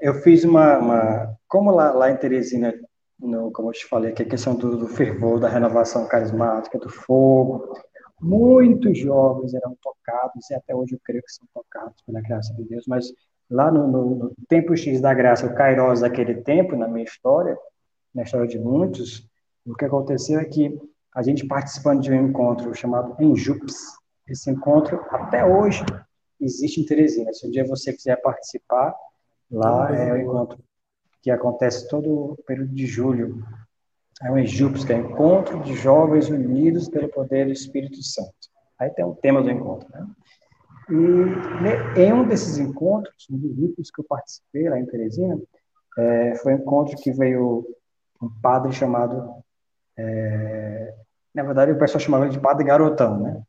Eu 0.00 0.14
fiz 0.14 0.42
uma, 0.42 0.78
uma 0.78 1.36
como 1.46 1.70
lá, 1.70 1.92
lá 1.92 2.10
em 2.10 2.16
Teresina, 2.16 2.74
no, 3.18 3.52
como 3.52 3.68
eu 3.68 3.72
te 3.72 3.86
falei, 3.86 4.12
que 4.12 4.22
a 4.22 4.28
questão 4.28 4.56
do, 4.56 4.76
do 4.76 4.88
fervor, 4.88 5.38
da 5.38 5.48
renovação 5.48 6.08
carismática, 6.08 6.78
do 6.78 6.88
fogo, 6.88 7.78
muitos 8.20 8.98
jovens 8.98 9.54
eram 9.54 9.76
tocados, 9.82 10.50
e 10.50 10.54
até 10.54 10.74
hoje 10.74 10.94
eu 10.94 11.00
creio 11.04 11.22
que 11.22 11.32
são 11.32 11.46
tocados 11.54 12.00
pela 12.06 12.20
graça 12.20 12.52
de 12.54 12.64
Deus, 12.64 12.84
mas 12.86 13.12
lá 13.50 13.70
no, 13.70 13.88
no, 13.88 14.14
no 14.14 14.32
tempo 14.48 14.76
X 14.76 15.00
da 15.00 15.12
graça, 15.14 15.46
o 15.46 15.54
Kairos 15.54 16.00
daquele 16.00 16.36
tempo, 16.42 16.76
na 16.76 16.86
minha 16.86 17.04
história, 17.04 17.56
na 18.14 18.22
história 18.22 18.46
de 18.46 18.58
muitos, 18.58 19.28
o 19.66 19.74
que 19.74 19.84
aconteceu 19.84 20.40
é 20.40 20.44
que 20.44 20.78
a 21.14 21.22
gente 21.22 21.46
participando 21.46 22.00
de 22.00 22.12
um 22.12 22.28
encontro 22.28 22.74
chamado 22.74 23.16
Enjups, 23.20 23.98
esse 24.28 24.50
encontro 24.50 25.04
até 25.10 25.44
hoje 25.44 25.84
existe 26.40 26.80
em 26.80 26.84
Teresina. 26.84 27.32
Se 27.32 27.46
um 27.46 27.50
dia 27.50 27.66
você 27.66 27.92
quiser 27.92 28.16
participar, 28.22 28.94
lá 29.50 29.92
é 29.94 30.12
o 30.12 30.16
encontro 30.18 30.58
que 31.20 31.30
acontece 31.30 31.88
todo 31.88 32.32
o 32.32 32.36
período 32.46 32.72
de 32.72 32.86
julho, 32.86 33.44
é 34.22 34.30
um 34.30 34.38
Enjupes, 34.38 34.84
que 34.84 34.92
é 34.92 34.96
Encontro 34.96 35.60
de 35.60 35.74
Jovens 35.74 36.28
Unidos 36.28 36.88
pelo 36.88 37.08
Poder 37.08 37.46
do 37.46 37.52
Espírito 37.52 38.02
Santo. 38.02 38.34
Aí 38.78 38.90
tem 38.90 39.04
o 39.04 39.10
um 39.10 39.14
tema 39.14 39.42
do 39.42 39.50
encontro, 39.50 39.88
né? 39.90 40.06
E 40.90 42.00
em 42.00 42.12
um 42.12 42.26
desses 42.26 42.58
encontros, 42.58 43.26
um 43.30 43.38
dos 43.38 43.56
últimos 43.58 43.90
que 43.90 44.00
eu 44.00 44.04
participei 44.04 44.68
lá 44.68 44.78
em 44.78 44.86
Teresina, 44.86 45.40
é, 45.96 46.34
foi 46.36 46.54
um 46.54 46.58
encontro 46.58 46.96
que 46.96 47.12
veio 47.12 47.64
um 48.20 48.28
padre 48.40 48.72
chamado, 48.72 49.42
é, 49.96 50.94
na 51.34 51.42
verdade 51.42 51.72
o 51.72 51.78
pessoal 51.78 52.00
chamava 52.00 52.24
ele 52.24 52.32
de 52.32 52.40
padre 52.40 52.64
garotão, 52.64 53.20
né? 53.20 53.42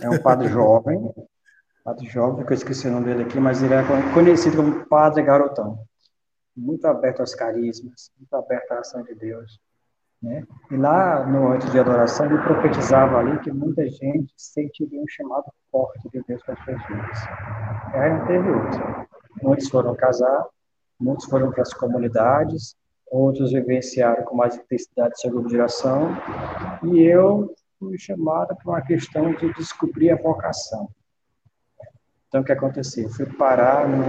É 0.00 0.08
um 0.08 0.20
padre 0.20 0.48
jovem, 0.48 1.12
padre 1.84 2.06
jovem, 2.06 2.44
que 2.44 2.52
eu 2.52 2.56
esqueci 2.56 2.88
o 2.88 2.90
nome 2.90 3.06
dele 3.06 3.24
aqui, 3.24 3.38
mas 3.38 3.62
ele 3.62 3.74
é 3.74 3.82
conhecido 4.14 4.56
como 4.56 4.86
padre 4.86 5.22
garotão. 5.22 5.78
Muito 6.56 6.86
aberto 6.86 7.20
aos 7.20 7.34
carismas, 7.34 8.10
muito 8.18 8.34
aberto 8.34 8.72
à 8.72 8.78
ação 8.80 9.02
de 9.02 9.14
Deus. 9.14 9.60
Né? 10.20 10.44
E 10.70 10.76
lá 10.76 11.24
no 11.24 11.52
antes 11.52 11.70
de 11.70 11.78
adoração 11.78 12.26
ele 12.26 12.38
profetizava 12.38 13.18
ali 13.18 13.38
que 13.38 13.52
muita 13.52 13.88
gente 13.88 14.32
sentiria 14.36 15.00
um 15.00 15.06
chamado 15.06 15.44
forte 15.70 16.08
de 16.10 16.22
Deus 16.26 16.42
para 16.42 16.54
as 16.54 16.64
suas 16.64 16.86
vidas. 16.88 17.18
Aí 17.94 18.10
não 18.10 18.26
teve 18.26 18.50
outro. 18.50 19.08
Muitos 19.42 19.68
foram 19.68 19.94
casar, 19.94 20.46
muitos 20.98 21.26
foram 21.26 21.52
para 21.52 21.62
as 21.62 21.72
comunidades, 21.72 22.76
outros 23.10 23.52
vivenciaram 23.52 24.24
com 24.24 24.34
mais 24.34 24.56
intensidade 24.56 25.20
seu 25.20 25.30
grupo 25.30 25.48
de 25.48 25.56
oração, 25.56 26.10
e 26.82 27.00
eu 27.00 27.54
fui 27.78 27.96
chamado 27.96 28.56
para 28.56 28.70
uma 28.72 28.82
questão 28.82 29.32
de 29.32 29.52
descobrir 29.54 30.10
a 30.10 30.16
vocação. 30.16 30.88
Então, 32.26 32.42
o 32.42 32.44
que 32.44 32.52
aconteceu? 32.52 33.04
Eu 33.04 33.10
fui 33.10 33.24
parar 33.24 33.88
no 33.88 34.04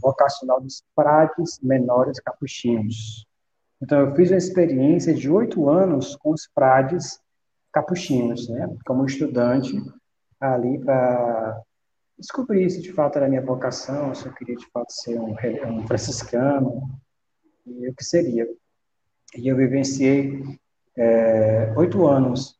vocacional 0.00 0.60
dos 0.60 0.84
frades 0.94 1.58
menores 1.62 2.20
capuchinhos. 2.20 3.26
Então, 3.82 3.98
eu 3.98 4.14
fiz 4.14 4.30
uma 4.30 4.38
experiência 4.38 5.12
de 5.12 5.28
oito 5.28 5.68
anos 5.68 6.14
com 6.14 6.30
os 6.30 6.48
frades 6.54 7.20
capuchinhos, 7.72 8.48
né? 8.48 8.72
Como 8.86 9.04
estudante 9.04 9.76
ali 10.38 10.78
para 10.78 11.60
descobrir 12.16 12.70
se 12.70 12.80
de 12.80 12.92
fato 12.92 13.16
era 13.16 13.26
a 13.26 13.28
minha 13.28 13.42
vocação, 13.42 14.14
se 14.14 14.26
eu 14.26 14.32
queria 14.34 14.54
de 14.54 14.66
fato 14.70 14.92
ser 14.92 15.18
um, 15.18 15.34
um 15.66 15.86
franciscano 15.88 16.88
e 17.66 17.88
o 17.88 17.94
que 17.94 18.04
seria. 18.04 18.46
E 19.36 19.48
eu 19.48 19.56
vivenciei 19.56 20.44
é, 20.96 21.72
oito 21.76 22.06
anos 22.06 22.56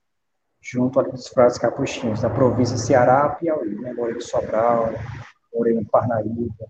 junto 0.60 0.98
aos 0.98 1.28
frades 1.28 1.56
capuchinhos 1.56 2.20
da 2.20 2.30
província 2.30 2.76
Ceará, 2.76 3.28
Piauí. 3.28 3.76
Né? 3.76 3.92
Morei 3.92 4.16
em 4.16 4.20
Sobral, 4.20 4.92
morei 5.54 5.76
em 5.76 5.84
Parnaíba, 5.84 6.66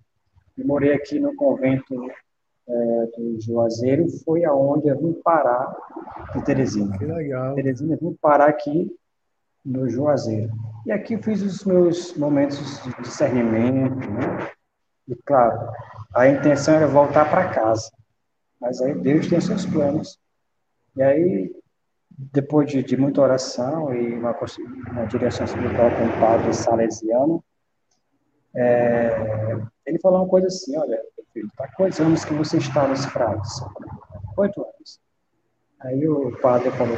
e 0.59 0.63
morei 0.63 0.93
aqui 0.93 1.19
no 1.19 1.35
convento 1.37 2.11
é, 2.69 3.07
do 3.17 3.41
Juazeiro, 3.41 4.09
foi 4.25 4.45
aonde 4.45 4.89
eu 4.89 4.99
vim 4.99 5.13
parar 5.13 5.75
de 6.35 6.45
Teresina. 6.45 6.97
Que 6.99 7.05
legal. 7.05 7.55
Teresina, 7.55 7.97
vim 7.97 8.17
parar 8.21 8.49
aqui 8.49 8.95
no 9.65 9.89
Juazeiro. 9.89 10.53
E 10.87 10.93
aqui 10.93 11.17
fiz 11.19 11.43
os 11.43 11.65
meus 11.65 12.17
momentos 12.17 12.83
de 12.83 13.03
discernimento, 13.03 14.11
né? 14.11 14.51
E 15.09 15.15
claro, 15.25 15.71
a 16.15 16.29
intenção 16.29 16.75
era 16.75 16.87
voltar 16.87 17.31
para 17.31 17.49
casa. 17.51 17.91
Mas 18.61 18.81
aí 18.81 18.95
Deus 18.95 19.29
tem 19.29 19.41
seus 19.41 19.67
planos. 19.67 20.19
E 20.97 21.03
aí, 21.03 21.57
depois 22.11 22.71
de, 22.71 22.83
de 22.83 22.97
muita 22.97 23.21
oração 23.21 23.93
e 23.95 24.15
uma, 24.15 24.37
uma 24.91 25.07
direção 25.07 25.45
espiritual 25.45 25.91
com 25.91 26.07
o 26.07 26.21
padre 26.21 26.55
salesiano, 26.55 27.43
é, 28.55 29.61
ele 29.87 29.99
falou 29.99 30.21
uma 30.21 30.29
coisa 30.29 30.47
assim, 30.49 30.77
olha, 30.77 31.01
filho, 31.33 31.51
tá 31.57 31.69
quantos 31.77 32.01
anos 32.01 32.25
que 32.25 32.35
você 32.35 32.59
está 32.59 32.87
nos 32.87 33.05
frades? 33.07 33.61
Oito 34.37 34.61
anos. 34.61 35.01
Aí 35.81 36.07
o 36.09 36.39
padre 36.41 36.71
falou, 36.73 36.97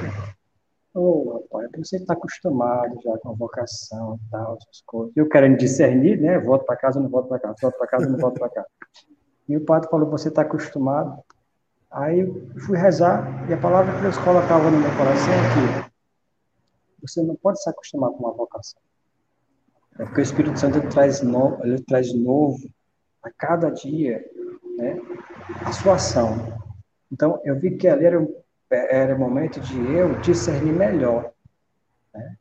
ô, 0.94 1.00
oh, 1.00 1.32
rapaz, 1.34 1.70
você 1.76 1.96
está 1.96 2.12
acostumado 2.12 2.94
já 3.02 3.16
com 3.18 3.30
a 3.30 3.34
vocação 3.34 4.16
e 4.16 4.30
tal, 4.30 4.56
essas 4.60 4.82
coisas. 4.86 5.16
Eu 5.16 5.28
querendo 5.28 5.56
discernir, 5.56 6.20
né, 6.20 6.38
volto 6.38 6.64
para 6.66 6.76
casa, 6.76 7.00
não 7.00 7.08
volto 7.08 7.28
para 7.28 7.38
casa, 7.38 7.56
volto 7.60 7.78
para 7.78 7.86
casa, 7.86 8.08
não 8.08 8.18
volto 8.18 8.38
para 8.38 8.50
casa. 8.50 8.68
E 9.48 9.56
o 9.56 9.64
padre 9.64 9.88
falou, 9.88 10.10
você 10.10 10.28
está 10.28 10.42
acostumado? 10.42 11.22
Aí 11.90 12.20
eu 12.20 12.50
fui 12.66 12.76
rezar, 12.76 13.48
e 13.48 13.54
a 13.54 13.58
palavra 13.58 13.94
que 13.94 14.02
Deus 14.02 14.18
colocava 14.18 14.70
no 14.70 14.78
meu 14.78 14.96
coração 14.96 15.32
é 15.32 15.86
que 15.86 15.94
você 17.00 17.22
não 17.22 17.36
pode 17.36 17.62
se 17.62 17.70
acostumar 17.70 18.10
com 18.10 18.18
uma 18.18 18.32
vocação. 18.32 18.80
É 19.98 20.04
porque 20.04 20.20
o 20.20 20.22
Espírito 20.22 20.58
Santo 20.58 20.78
ele 20.78 20.88
traz, 20.88 21.22
no, 21.22 21.58
ele 21.64 21.80
traz 21.82 22.12
novo 22.12 22.58
a 23.24 23.30
cada 23.30 23.70
dia 23.70 24.24
né, 24.76 24.96
a 25.64 25.72
sua 25.72 25.94
ação. 25.94 26.58
Então, 27.10 27.40
eu 27.44 27.58
vi 27.58 27.76
que 27.76 27.88
ali 27.88 28.04
era, 28.04 28.28
era 28.70 29.14
o 29.14 29.18
momento 29.18 29.60
de 29.60 29.76
eu 29.92 30.18
discernir 30.20 30.72
melhor. 30.72 31.32
Né? 32.12 32.36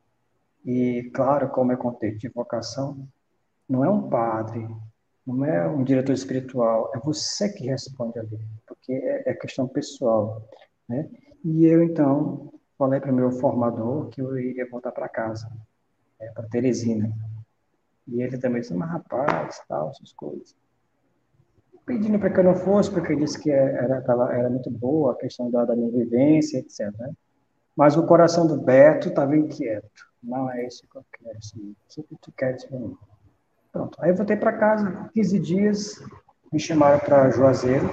E, 0.64 1.10
claro, 1.14 1.48
como 1.48 1.72
eu 1.72 1.78
contei, 1.78 2.14
de 2.14 2.28
vocação, 2.28 3.06
não 3.68 3.84
é 3.84 3.90
um 3.90 4.08
padre, 4.08 4.68
não 5.26 5.44
é 5.44 5.66
um 5.68 5.82
diretor 5.82 6.12
espiritual, 6.12 6.90
é 6.94 6.98
você 6.98 7.48
que 7.52 7.66
responde 7.66 8.18
ali, 8.18 8.38
porque 8.66 8.92
é, 8.92 9.30
é 9.30 9.34
questão 9.34 9.66
pessoal. 9.66 10.46
Né? 10.88 11.08
E 11.44 11.66
eu, 11.66 11.82
então, 11.82 12.52
falei 12.76 13.00
para 13.00 13.12
o 13.12 13.14
meu 13.14 13.30
formador 13.30 14.08
que 14.08 14.20
eu 14.20 14.38
iria 14.38 14.68
voltar 14.68 14.92
para 14.92 15.08
casa, 15.08 15.50
é, 16.18 16.30
para 16.30 16.48
Teresina. 16.48 17.12
E 18.06 18.22
ele 18.22 18.38
também 18.38 18.60
disse, 18.60 18.74
mas 18.74 18.90
rapaz, 18.90 19.62
tal, 19.66 19.90
essas 19.90 20.12
coisas. 20.12 20.54
Pedindo 21.86 22.18
para 22.18 22.30
que 22.30 22.40
eu 22.40 22.44
não 22.44 22.54
fosse, 22.54 22.90
porque 22.90 23.12
ele 23.12 23.24
disse 23.24 23.38
que 23.38 23.50
era, 23.50 24.00
tava, 24.02 24.32
era 24.32 24.48
muito 24.48 24.70
boa 24.70 25.12
a 25.12 25.16
questão 25.16 25.50
da, 25.50 25.64
da 25.64 25.76
minha 25.76 25.90
vivência, 25.90 26.58
etc. 26.58 26.90
Né? 26.98 27.12
Mas 27.76 27.96
o 27.96 28.06
coração 28.06 28.46
do 28.46 28.60
Beto 28.60 29.08
estava 29.08 29.36
inquieto. 29.36 30.06
Não 30.22 30.50
é 30.50 30.66
isso 30.66 30.86
que 30.90 30.96
eu 30.96 31.04
quero, 31.12 31.42
sim. 31.42 31.74
Tu 31.88 32.32
queres 32.32 32.68
mim? 32.70 32.96
Pronto. 33.70 33.98
Aí 34.00 34.10
eu 34.10 34.16
voltei 34.16 34.36
para 34.36 34.56
casa, 34.56 35.10
15 35.12 35.38
dias, 35.38 36.02
me 36.52 36.58
chamaram 36.58 36.98
para 37.00 37.30
Juazeiro, 37.30 37.86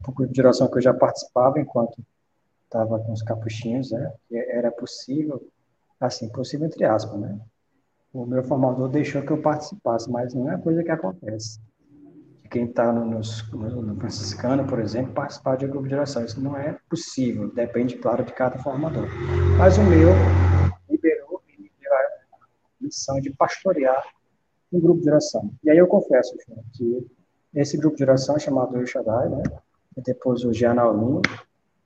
um 0.00 0.12
grupo 0.12 0.26
de 0.26 0.40
oração 0.40 0.68
que 0.68 0.78
eu 0.78 0.82
já 0.82 0.92
participava 0.92 1.60
enquanto 1.60 2.04
estava 2.64 2.98
com 2.98 3.12
os 3.12 3.22
capuchinhos, 3.22 3.92
né? 3.92 4.12
Era 4.30 4.70
possível, 4.70 5.40
assim, 5.98 6.28
possível 6.28 6.66
entre 6.66 6.84
aspas, 6.84 7.18
né? 7.18 7.40
o 8.12 8.26
meu 8.26 8.42
formador 8.42 8.88
deixou 8.88 9.22
que 9.22 9.30
eu 9.30 9.40
participasse, 9.40 10.10
mas 10.10 10.34
não 10.34 10.50
é 10.50 10.58
coisa 10.58 10.82
que 10.82 10.90
acontece. 10.90 11.60
Quem 12.50 12.64
está 12.64 12.92
no, 12.92 13.04
no, 13.04 13.82
no, 13.82 13.96
franciscano, 13.96 14.66
por 14.66 14.80
exemplo, 14.80 15.12
participar 15.12 15.56
de 15.56 15.66
um 15.66 15.70
grupo 15.70 15.86
de 15.86 15.94
oração, 15.94 16.24
isso 16.24 16.40
não 16.40 16.56
é 16.56 16.76
possível, 16.88 17.48
depende, 17.54 17.96
claro, 17.96 18.24
de 18.24 18.32
cada 18.32 18.58
formador. 18.58 19.06
Mas 19.56 19.78
o 19.78 19.84
meu 19.84 20.10
liberou 20.88 21.40
e 21.48 21.62
me 21.62 21.70
deu 21.80 21.92
a 21.92 21.98
missão 22.80 23.20
de 23.20 23.30
pastorear 23.30 24.02
um 24.72 24.80
grupo 24.80 25.00
de 25.00 25.10
oração. 25.10 25.52
E 25.62 25.70
aí 25.70 25.78
eu 25.78 25.86
confesso, 25.86 26.36
que 26.72 27.06
esse 27.54 27.76
grupo 27.76 27.96
de 27.96 28.02
oração 28.02 28.36
chamado 28.36 28.76
El 28.76 28.86
Shaddai, 28.86 29.28
né? 29.28 29.42
E 29.96 30.02
depois 30.02 30.44
o 30.44 30.52
Gianaulinho, 30.52 31.22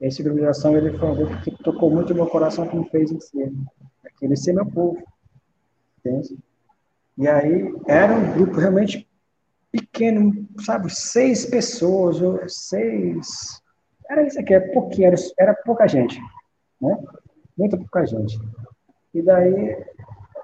Esse 0.00 0.22
grupo 0.22 0.38
de 0.38 0.44
oração 0.44 0.76
ele 0.76 0.96
foi 0.98 1.08
um 1.08 1.14
grupo 1.14 1.42
que 1.42 1.50
tocou 1.62 1.90
muito 1.90 2.10
no 2.10 2.16
meu 2.16 2.26
coração, 2.26 2.66
que 2.66 2.76
me 2.76 2.88
fez 2.88 3.10
ser. 3.24 3.52
Aquele 4.04 4.36
ser 4.36 4.52
meu 4.54 4.66
povo. 4.66 5.02
Entende? 5.98 6.38
E 7.16 7.28
aí 7.28 7.72
era 7.86 8.14
um 8.14 8.32
grupo 8.32 8.58
realmente 8.58 9.03
pequeno, 9.74 10.46
sabe? 10.60 10.88
Seis 10.94 11.44
pessoas, 11.46 12.18
seis. 12.46 13.60
Era 14.08 14.24
isso 14.24 14.38
aqui, 14.38 14.54
era 14.54 14.72
pouquinho, 14.72 15.08
era, 15.08 15.16
era 15.36 15.54
pouca 15.54 15.88
gente. 15.88 16.20
Né? 16.80 16.96
Muito 17.58 17.76
pouca 17.78 18.06
gente. 18.06 18.38
E 19.12 19.20
daí 19.20 19.84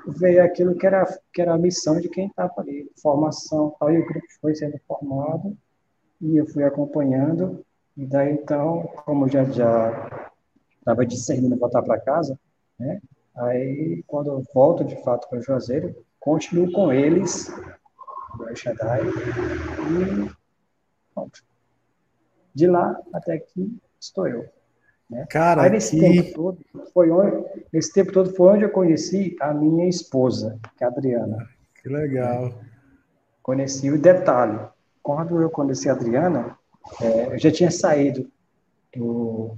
veio 0.09 0.43
aquilo 0.43 0.75
que 0.75 0.85
era, 0.85 1.07
que 1.33 1.41
era 1.41 1.55
a 1.55 1.59
missão 1.59 2.01
de 2.01 2.09
quem 2.09 2.27
estava 2.27 2.53
ali, 2.59 2.91
formação 3.01 3.75
tal, 3.79 3.93
e 3.93 3.99
o 3.99 4.07
grupo 4.07 4.27
foi 4.41 4.55
sendo 4.55 4.81
formado, 4.89 5.57
e 6.21 6.37
eu 6.37 6.47
fui 6.47 6.65
acompanhando, 6.65 7.65
e 7.97 8.07
daí 8.07 8.33
então, 8.33 8.89
como 9.05 9.29
já 9.29 9.45
já 9.45 10.31
estava 10.79 11.05
discernindo 11.05 11.57
voltar 11.57 11.83
para 11.83 12.01
casa, 12.01 12.39
né, 12.79 13.01
aí 13.37 14.03
quando 14.07 14.29
eu 14.29 14.43
volto 14.55 14.85
de 14.85 14.97
fato 15.03 15.29
para 15.29 15.39
o 15.39 15.43
Juazeiro, 15.43 15.95
continuo 16.19 16.73
com 16.73 16.93
eles, 16.93 17.53
Shaddai, 18.55 19.03
e 19.03 20.31
pronto. 21.15 21.43
De 22.55 22.67
lá 22.67 23.01
até 23.13 23.35
aqui 23.35 23.79
estou 23.99 24.27
eu. 24.27 24.49
Né? 25.09 25.27
Cara, 25.29 25.63
Aí, 25.63 25.71
nesse, 25.71 25.99
que... 25.99 26.01
tempo 26.01 26.35
todo, 26.35 26.59
foi 26.93 27.11
onde, 27.11 27.45
nesse 27.73 27.93
tempo 27.93 28.13
todo 28.13 28.33
foi 28.35 28.55
onde 28.55 28.65
eu 28.65 28.71
conheci 28.71 29.37
a 29.41 29.53
minha 29.53 29.89
esposa, 29.89 30.59
que 30.77 30.85
é 30.85 30.87
a 30.87 30.91
Adriana. 30.91 31.49
Que 31.83 31.89
legal. 31.89 32.55
Conheci 33.43 33.91
o 33.91 34.01
detalhe. 34.01 34.59
Quando 35.03 35.41
eu 35.41 35.51
conheci 35.51 35.89
a 35.89 35.93
Adriana, 35.93 36.57
é, 37.01 37.35
eu 37.35 37.39
já 37.39 37.51
tinha 37.51 37.71
saído 37.71 38.31
do, 38.95 39.57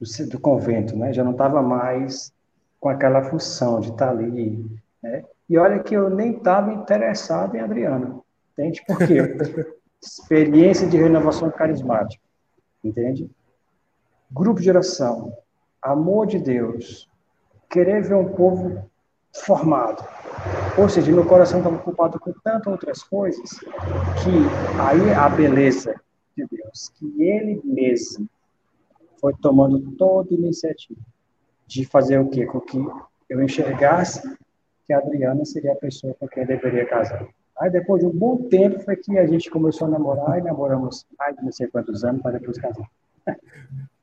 do, 0.00 0.28
do 0.28 0.40
convento, 0.40 0.96
né? 0.96 1.12
já 1.12 1.24
não 1.24 1.32
estava 1.32 1.62
mais 1.62 2.32
com 2.78 2.88
aquela 2.88 3.22
função 3.22 3.80
de 3.80 3.90
estar 3.90 4.10
ali. 4.10 4.64
Né? 5.02 5.24
E 5.48 5.58
olha 5.58 5.82
que 5.82 5.94
eu 5.94 6.08
nem 6.08 6.36
estava 6.36 6.72
interessado 6.72 7.54
em 7.54 7.60
Adriana. 7.60 8.20
Entende 8.52 8.82
por 8.86 8.98
quê? 8.98 9.18
Experiência 10.02 10.86
de 10.86 10.96
renovação 10.96 11.50
carismática. 11.50 12.22
Entende? 12.82 13.30
grupo 14.34 14.60
de 14.60 14.68
oração, 14.68 15.32
amor 15.80 16.26
de 16.26 16.40
Deus, 16.40 17.08
querer 17.70 18.02
ver 18.02 18.16
um 18.16 18.32
povo 18.32 18.90
formado. 19.32 20.04
Ou 20.76 20.88
seja, 20.88 21.12
meu 21.12 21.24
coração 21.24 21.58
estava 21.58 21.76
ocupado 21.76 22.18
com 22.18 22.32
tantas 22.32 22.66
outras 22.66 23.02
coisas 23.04 23.60
que 24.22 24.36
aí 24.80 25.14
a 25.14 25.28
beleza 25.28 25.94
de 26.36 26.46
Deus, 26.50 26.90
que 26.96 27.22
Ele 27.22 27.60
mesmo 27.64 28.28
foi 29.20 29.32
tomando 29.40 29.92
toda 29.92 30.34
a 30.34 30.34
iniciativa 30.34 31.00
de 31.66 31.86
fazer 31.86 32.18
o 32.18 32.28
quê? 32.28 32.44
Com 32.44 32.60
que 32.60 32.76
eu 33.28 33.40
enxergasse 33.40 34.36
que 34.86 34.92
a 34.92 34.98
Adriana 34.98 35.44
seria 35.44 35.72
a 35.72 35.76
pessoa 35.76 36.14
com 36.18 36.28
quem 36.28 36.42
eu 36.42 36.46
deveria 36.46 36.86
casar. 36.86 37.26
Aí 37.58 37.70
depois 37.70 38.00
de 38.00 38.06
um 38.06 38.12
bom 38.12 38.48
tempo 38.48 38.80
foi 38.80 38.96
que 38.96 39.16
a 39.18 39.26
gente 39.26 39.48
começou 39.50 39.86
a 39.86 39.90
namorar 39.90 40.38
e 40.38 40.42
namoramos 40.42 41.06
mais 41.18 41.36
de 41.36 41.44
não 41.44 41.52
sei 41.52 41.68
quantos 41.68 42.04
anos 42.04 42.20
para 42.20 42.38
depois 42.38 42.58
casar. 42.58 42.88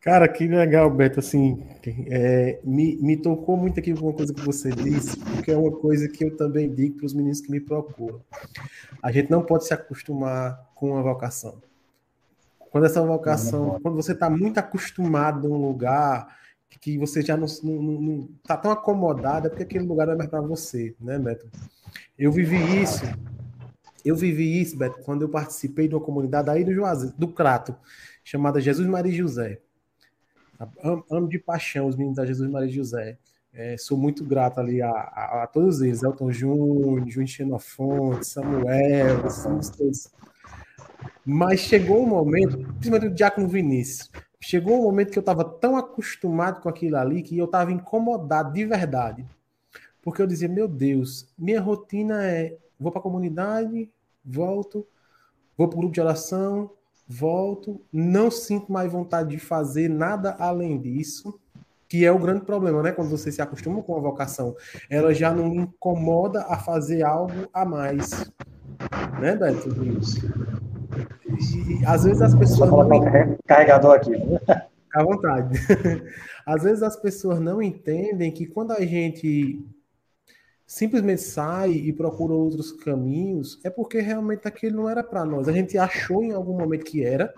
Cara, 0.01 0.27
que 0.27 0.47
legal, 0.47 0.89
Beto. 0.89 1.19
Assim, 1.19 1.63
é, 2.09 2.59
me, 2.63 2.95
me 2.97 3.17
tocou 3.17 3.55
muito 3.55 3.79
aqui 3.79 3.93
com 3.93 4.07
uma 4.07 4.13
coisa 4.13 4.33
que 4.33 4.41
você 4.41 4.71
disse, 4.71 5.19
porque 5.19 5.51
é 5.51 5.57
uma 5.57 5.71
coisa 5.71 6.07
que 6.07 6.23
eu 6.23 6.35
também 6.35 6.73
digo 6.73 6.97
para 6.97 7.05
os 7.05 7.13
meninos 7.13 7.39
que 7.39 7.51
me 7.51 7.59
procuram. 7.59 8.19
A 9.03 9.11
gente 9.11 9.29
não 9.29 9.43
pode 9.43 9.67
se 9.67 9.73
acostumar 9.73 10.71
com 10.73 10.91
uma 10.91 11.03
vocação. 11.03 11.61
Quando 12.71 12.85
essa 12.85 13.05
vocação, 13.05 13.79
quando 13.83 13.95
você 13.95 14.13
está 14.13 14.29
muito 14.29 14.57
acostumado 14.57 15.47
num 15.47 15.67
lugar 15.67 16.35
que 16.81 16.97
você 16.97 17.21
já 17.21 17.37
não 17.37 17.45
está 17.45 18.57
tão 18.57 18.71
acomodado, 18.71 19.45
é 19.45 19.49
porque 19.49 19.63
aquele 19.63 19.85
lugar 19.85 20.07
não 20.07 20.15
é 20.15 20.17
mais 20.17 20.29
para 20.29 20.41
você, 20.41 20.95
né, 20.99 21.19
Beto? 21.19 21.47
Eu 22.17 22.31
vivi 22.31 22.57
isso. 22.81 23.03
Eu 24.03 24.15
vivi 24.15 24.59
isso, 24.59 24.75
Beto, 24.75 24.99
quando 25.03 25.21
eu 25.21 25.29
participei 25.29 25.87
de 25.87 25.93
uma 25.93 26.03
comunidade 26.03 26.49
aí 26.49 26.63
do 26.63 26.73
Juazeiro, 26.73 27.15
do 27.15 27.27
Crato, 27.27 27.75
chamada 28.23 28.59
Jesus 28.59 28.87
Maria 28.87 29.11
e 29.11 29.15
José. 29.15 29.61
Amo, 30.83 31.05
amo 31.11 31.29
de 31.29 31.37
paixão 31.37 31.85
os 31.85 31.95
meninos 31.95 32.17
da 32.17 32.25
Jesus 32.25 32.49
Maria 32.49 32.69
e 32.69 32.73
José. 32.73 33.19
É, 33.53 33.75
sou 33.77 33.97
muito 33.97 34.25
grato 34.25 34.59
ali 34.59 34.81
a, 34.81 34.89
a, 34.89 35.43
a, 35.43 35.47
todos 35.47 35.81
eles, 35.81 36.01
Elton 36.01 36.31
Júnior, 36.31 37.07
Júnior 37.07 37.27
Xenofonte, 37.27 38.25
Samuel, 38.25 39.29
somos 39.29 39.69
todos. 39.69 40.09
Mas 41.23 41.59
chegou 41.59 42.03
um 42.03 42.07
momento, 42.07 42.57
principalmente 42.57 43.11
o 43.11 43.13
Diácono 43.13 43.47
Vinícius, 43.47 44.09
chegou 44.41 44.79
um 44.79 44.83
momento 44.83 45.11
que 45.11 45.17
eu 45.19 45.21
estava 45.21 45.45
tão 45.45 45.77
acostumado 45.77 46.61
com 46.61 46.67
aquilo 46.67 46.97
ali 46.97 47.21
que 47.21 47.37
eu 47.37 47.45
estava 47.45 47.71
incomodado 47.71 48.51
de 48.51 48.65
verdade. 48.65 49.25
Porque 50.01 50.21
eu 50.21 50.27
dizia, 50.27 50.49
meu 50.49 50.67
Deus, 50.67 51.31
minha 51.37 51.61
rotina 51.61 52.25
é: 52.25 52.57
vou 52.79 52.91
para 52.91 52.99
a 52.99 53.03
comunidade, 53.03 53.89
volto, 54.25 54.85
vou 55.55 55.67
para 55.67 55.77
o 55.77 55.79
grupo 55.79 55.93
de 55.93 56.01
oração, 56.01 56.71
volto, 57.07 57.79
não 57.93 58.31
sinto 58.31 58.71
mais 58.71 58.91
vontade 58.91 59.29
de 59.29 59.37
fazer 59.37 59.87
nada 59.87 60.35
além 60.39 60.79
disso, 60.79 61.39
que 61.87 62.03
é 62.03 62.11
o 62.11 62.17
grande 62.17 62.41
problema, 62.45 62.81
né? 62.81 62.91
Quando 62.91 63.09
você 63.09 63.31
se 63.31 63.41
acostuma 63.41 63.83
com 63.83 63.95
a 63.95 63.99
vocação, 63.99 64.55
ela 64.89 65.13
já 65.13 65.31
não 65.31 65.53
incomoda 65.53 66.43
a 66.47 66.57
fazer 66.57 67.03
algo 67.03 67.47
a 67.53 67.63
mais, 67.63 68.31
né, 69.19 69.35
Beto? 69.35 69.69
E, 71.39 71.85
às 71.85 72.03
vezes 72.03 72.21
as 72.21 72.35
pessoas 72.35 72.69
não 72.69 72.89
carregador 73.45 73.95
aqui. 73.95 74.11
À 74.93 75.03
vontade. 75.03 75.57
Às 76.45 76.63
vezes 76.63 76.83
as 76.83 76.97
pessoas 76.97 77.39
não 77.39 77.61
entendem 77.61 78.29
que 78.29 78.45
quando 78.45 78.71
a 78.71 78.81
gente 78.81 79.65
simplesmente 80.67 81.21
sai 81.21 81.71
e 81.71 81.93
procura 81.93 82.33
outros 82.33 82.71
caminhos, 82.71 83.59
é 83.63 83.69
porque 83.69 84.01
realmente 84.01 84.47
aquele 84.47 84.75
não 84.75 84.89
era 84.89 85.03
para 85.03 85.23
nós. 85.23 85.47
A 85.47 85.53
gente 85.53 85.77
achou 85.77 86.23
em 86.23 86.33
algum 86.33 86.57
momento 86.57 86.83
que 86.83 87.05
era, 87.05 87.33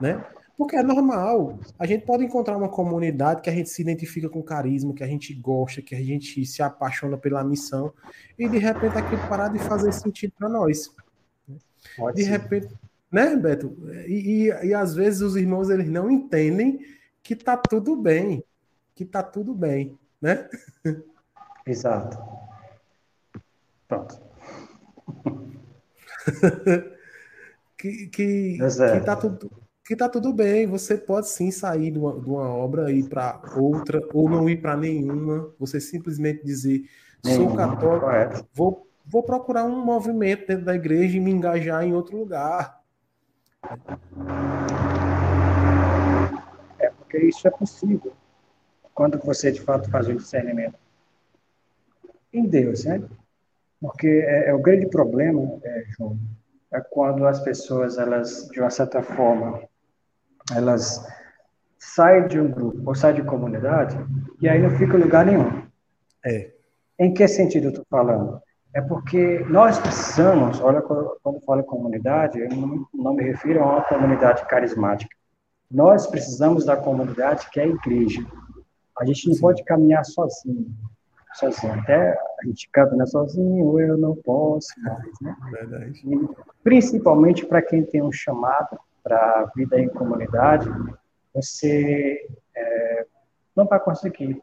né? 0.00 0.22
Porque 0.56 0.76
é 0.76 0.82
normal. 0.82 1.58
A 1.78 1.86
gente 1.86 2.06
pode 2.06 2.24
encontrar 2.24 2.56
uma 2.56 2.68
comunidade 2.68 3.42
que 3.42 3.50
a 3.50 3.52
gente 3.52 3.68
se 3.68 3.82
identifica 3.82 4.28
com 4.28 4.42
carisma, 4.42 4.94
que 4.94 5.04
a 5.04 5.06
gente 5.06 5.34
gosta, 5.34 5.82
que 5.82 5.94
a 5.94 6.02
gente 6.02 6.44
se 6.46 6.62
apaixona 6.62 7.18
pela 7.18 7.44
missão, 7.44 7.92
e 8.38 8.48
de 8.48 8.58
repente 8.58 8.96
aquilo 8.96 9.20
parar 9.28 9.48
de 9.48 9.58
fazer 9.58 9.92
sentido 9.92 10.32
para 10.38 10.48
nós. 10.48 10.94
Pode 11.96 12.16
de 12.16 12.24
ser. 12.24 12.30
repente, 12.30 12.68
né, 13.10 13.36
Beto? 13.36 13.76
E, 14.06 14.48
e, 14.48 14.66
e 14.68 14.74
às 14.74 14.94
vezes 14.94 15.20
os 15.20 15.36
irmãos 15.36 15.70
eles 15.70 15.88
não 15.88 16.10
entendem 16.10 16.80
que 17.22 17.34
tá 17.34 17.56
tudo 17.56 17.96
bem, 17.96 18.44
que 18.94 19.04
tá 19.04 19.22
tudo 19.22 19.54
bem, 19.54 19.98
né? 20.20 20.48
Exato. 21.66 22.16
Pronto. 23.88 24.20
que, 27.78 28.06
que, 28.08 28.58
que, 28.58 29.00
tá 29.04 29.16
tudo, 29.16 29.50
que 29.84 29.96
tá 29.96 30.08
tudo 30.08 30.32
bem. 30.32 30.66
Você 30.66 30.96
pode 30.96 31.28
sim 31.28 31.50
sair 31.50 31.90
de 31.90 31.98
uma, 31.98 32.18
de 32.20 32.28
uma 32.28 32.48
obra 32.48 32.90
e 32.90 33.00
ir 33.00 33.08
para 33.08 33.40
outra, 33.56 34.00
ou 34.12 34.28
não 34.28 34.48
ir 34.48 34.60
para 34.60 34.76
nenhuma. 34.76 35.52
Você 35.58 35.80
simplesmente 35.80 36.44
dizer: 36.44 36.88
sou 37.24 37.54
católico, 37.54 38.46
vou, 38.52 38.86
vou 39.04 39.22
procurar 39.22 39.64
um 39.64 39.84
movimento 39.84 40.46
dentro 40.46 40.64
da 40.64 40.74
igreja 40.74 41.16
e 41.16 41.20
me 41.20 41.30
engajar 41.30 41.84
em 41.84 41.92
outro 41.92 42.16
lugar. 42.16 42.75
É 46.78 46.90
porque 46.90 47.18
isso 47.18 47.46
é 47.46 47.50
possível 47.50 48.12
quando 48.94 49.18
você 49.18 49.52
de 49.52 49.60
fato 49.60 49.90
faz 49.90 50.08
o 50.08 50.14
discernimento 50.14 50.78
em 52.32 52.46
Deus, 52.46 52.84
né? 52.84 53.02
Porque 53.80 54.06
é, 54.06 54.48
é 54.48 54.54
o 54.54 54.58
grande 54.58 54.86
problema, 54.88 55.58
é, 55.62 55.84
João, 55.96 56.18
é 56.72 56.80
quando 56.80 57.26
as 57.26 57.40
pessoas, 57.40 57.98
elas, 57.98 58.48
de 58.50 58.60
uma 58.60 58.70
certa 58.70 59.02
forma, 59.02 59.62
elas 60.54 61.06
saem 61.78 62.26
de 62.26 62.40
um 62.40 62.50
grupo 62.50 62.82
ou 62.86 62.94
saem 62.94 63.16
de 63.16 63.22
comunidade 63.22 63.96
e 64.40 64.48
aí 64.48 64.60
não 64.60 64.70
fica 64.70 64.96
lugar 64.96 65.26
nenhum. 65.26 65.66
É. 66.24 66.52
Em 66.98 67.12
que 67.12 67.28
sentido 67.28 67.64
eu 67.64 67.70
estou 67.70 67.84
falando? 67.90 68.40
É 68.76 68.80
porque 68.82 69.38
nós 69.48 69.78
precisamos, 69.78 70.60
olha, 70.60 70.82
quando 70.82 71.36
eu 71.36 71.40
falo 71.46 71.60
em 71.60 71.66
comunidade, 71.66 72.38
eu 72.38 72.48
não, 72.50 72.86
não 72.92 73.14
me 73.14 73.22
refiro 73.24 73.62
a 73.62 73.66
uma 73.66 73.82
comunidade 73.82 74.44
carismática. 74.46 75.16
Nós 75.70 76.06
precisamos 76.06 76.64
da 76.64 76.76
comunidade 76.76 77.48
que 77.50 77.58
é 77.58 77.64
a 77.64 77.68
igreja. 77.68 78.24
A 78.98 79.04
gente 79.06 79.28
não 79.28 79.34
Sim. 79.34 79.40
pode 79.40 79.64
caminhar 79.64 80.04
sozinho 80.04 80.66
sozinho. 81.36 81.74
Até 81.74 82.12
a 82.12 82.46
gente 82.46 82.68
né, 82.96 83.06
sozinho, 83.06 83.80
eu 83.80 83.96
não 83.96 84.16
posso 84.16 84.68
mais, 84.80 85.20
né? 85.20 85.36
Verdade. 85.50 86.00
E, 86.04 86.28
principalmente 86.62 87.46
para 87.46 87.62
quem 87.62 87.84
tem 87.84 88.02
um 88.02 88.12
chamado 88.12 88.78
para 89.02 89.16
a 89.16 89.50
vida 89.54 89.78
em 89.78 89.88
comunidade, 89.88 90.68
você 91.34 92.26
é, 92.54 93.06
não 93.54 93.66
vai 93.66 93.78
conseguir 93.78 94.40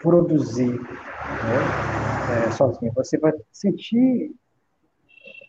produzir 0.00 0.80
né, 0.80 2.46
é, 2.46 2.50
sozinho. 2.50 2.92
Você 2.94 3.18
vai 3.18 3.32
sentir 3.52 4.34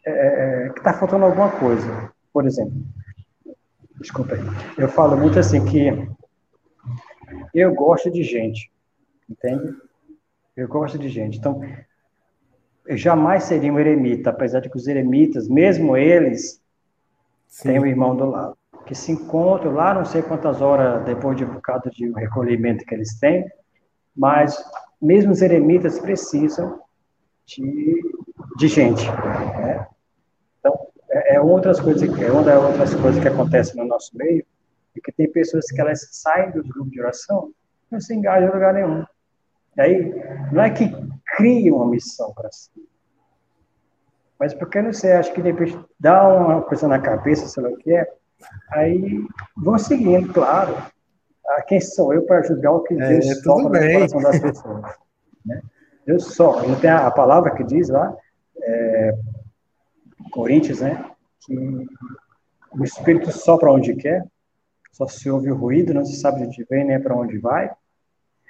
é, 0.05 0.65
é 0.65 0.69
que 0.69 0.79
está 0.79 0.93
faltando 0.93 1.25
alguma 1.25 1.51
coisa. 1.51 2.11
Por 2.33 2.45
exemplo, 2.45 2.73
desculpa 3.99 4.35
aí, 4.35 4.41
eu 4.77 4.87
falo 4.87 5.17
muito 5.17 5.37
assim 5.39 5.63
que 5.65 5.89
eu 7.53 7.73
gosto 7.73 8.09
de 8.09 8.23
gente, 8.23 8.71
entende? 9.29 9.75
Eu 10.55 10.67
gosto 10.67 10.97
de 10.97 11.09
gente. 11.09 11.37
Então, 11.37 11.61
eu 12.85 12.97
jamais 12.97 13.43
seria 13.43 13.71
um 13.71 13.79
eremita, 13.79 14.29
apesar 14.29 14.59
de 14.59 14.69
que 14.69 14.77
os 14.77 14.87
eremitas, 14.87 15.47
mesmo 15.47 15.95
eles, 15.95 16.61
Sim. 17.47 17.69
têm 17.69 17.79
um 17.79 17.85
irmão 17.85 18.15
do 18.15 18.25
lado. 18.25 18.57
Que 18.85 18.95
se 18.95 19.11
encontram 19.11 19.73
lá, 19.73 19.93
não 19.93 20.05
sei 20.05 20.21
quantas 20.21 20.61
horas 20.61 21.03
depois 21.05 21.37
de 21.37 21.45
um 21.45 21.53
bocado 21.53 21.89
de 21.91 22.09
recolhimento 22.11 22.85
que 22.85 22.95
eles 22.95 23.17
têm, 23.19 23.45
mas 24.15 24.63
mesmo 25.01 25.31
os 25.31 25.41
eremitas 25.41 25.99
precisam 25.99 26.79
de, 27.45 28.01
de 28.57 28.67
gente. 28.67 29.05
Né? 29.09 29.87
Então, 30.59 30.87
é, 31.09 31.35
é, 31.35 31.41
outras 31.41 31.79
coisas, 31.79 32.03
é 32.19 32.31
uma 32.31 32.43
das 32.43 32.63
outras 32.63 32.95
coisas 32.95 33.21
que 33.21 33.27
acontece 33.27 33.75
no 33.75 33.85
nosso 33.85 34.15
meio, 34.15 34.45
é 34.95 34.99
que 35.01 35.11
tem 35.11 35.31
pessoas 35.31 35.65
que 35.67 35.79
elas 35.79 36.07
saem 36.11 36.51
do 36.51 36.63
grupo 36.63 36.89
de 36.89 37.01
oração 37.01 37.51
não 37.89 37.99
se 37.99 38.15
engajam 38.15 38.49
em 38.49 38.53
lugar 38.53 38.73
nenhum. 38.73 39.05
E 39.75 39.81
aí, 39.81 40.23
não 40.51 40.63
é 40.63 40.69
que 40.69 40.89
criam 41.35 41.77
uma 41.77 41.87
missão 41.87 42.33
para 42.33 42.49
si, 42.51 42.71
mas 44.39 44.53
porque 44.53 44.81
não 44.81 44.91
sei, 44.91 45.11
acho 45.13 45.33
que 45.33 45.41
depois 45.41 45.77
dá 45.99 46.27
uma 46.27 46.61
coisa 46.63 46.87
na 46.87 46.99
cabeça, 46.99 47.47
sei 47.47 47.61
lá 47.61 47.69
o 47.69 47.77
que 47.77 47.93
é, 47.93 48.11
aí 48.71 49.23
vão 49.55 49.77
seguindo, 49.77 50.33
claro. 50.33 50.75
Ah, 51.47 51.61
quem 51.61 51.81
sou 51.81 52.13
eu 52.13 52.23
para 52.25 52.43
julgar 52.43 52.71
o 52.71 52.83
que 52.83 52.93
é, 52.93 53.07
Deus 53.07 53.25
é, 53.25 53.41
toca 53.41 53.63
no 53.63 53.69
coração 53.69 54.21
das 54.21 54.39
pessoas? 54.39 54.81
Né? 55.45 55.61
Deus 56.05 56.35
só. 56.35 56.65
Não 56.67 56.79
tem 56.79 56.89
a, 56.89 57.11
palavra 57.11 57.55
que 57.55 57.63
diz 57.63 57.89
lá, 57.89 58.15
é, 58.61 59.17
Coríntios, 60.31 60.81
né? 60.81 61.11
Que 61.45 61.87
o 62.71 62.83
Espírito 62.83 63.31
sopra 63.31 63.71
onde 63.71 63.95
quer, 63.95 64.25
só 64.91 65.07
se 65.07 65.29
ouve 65.29 65.51
o 65.51 65.55
ruído, 65.55 65.93
não 65.93 66.05
se 66.05 66.15
sabe 66.15 66.41
de 66.41 66.47
onde 66.47 66.65
vem 66.69 66.85
nem 66.85 67.01
para 67.01 67.15
onde 67.15 67.37
vai. 67.37 67.71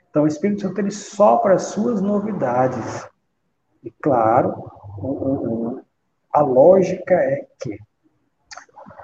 Então, 0.10 0.24
o 0.24 0.28
Espírito 0.28 0.62
Santo 0.62 0.80
ele 0.80 0.92
sopra 0.92 1.56
as 1.56 1.64
suas 1.64 2.02
novidades. 2.02 3.08
E, 3.84 3.90
claro, 3.90 4.70
o, 4.98 5.08
o, 5.08 5.82
a 6.32 6.42
lógica 6.42 7.16
é 7.16 7.48
que 7.60 7.80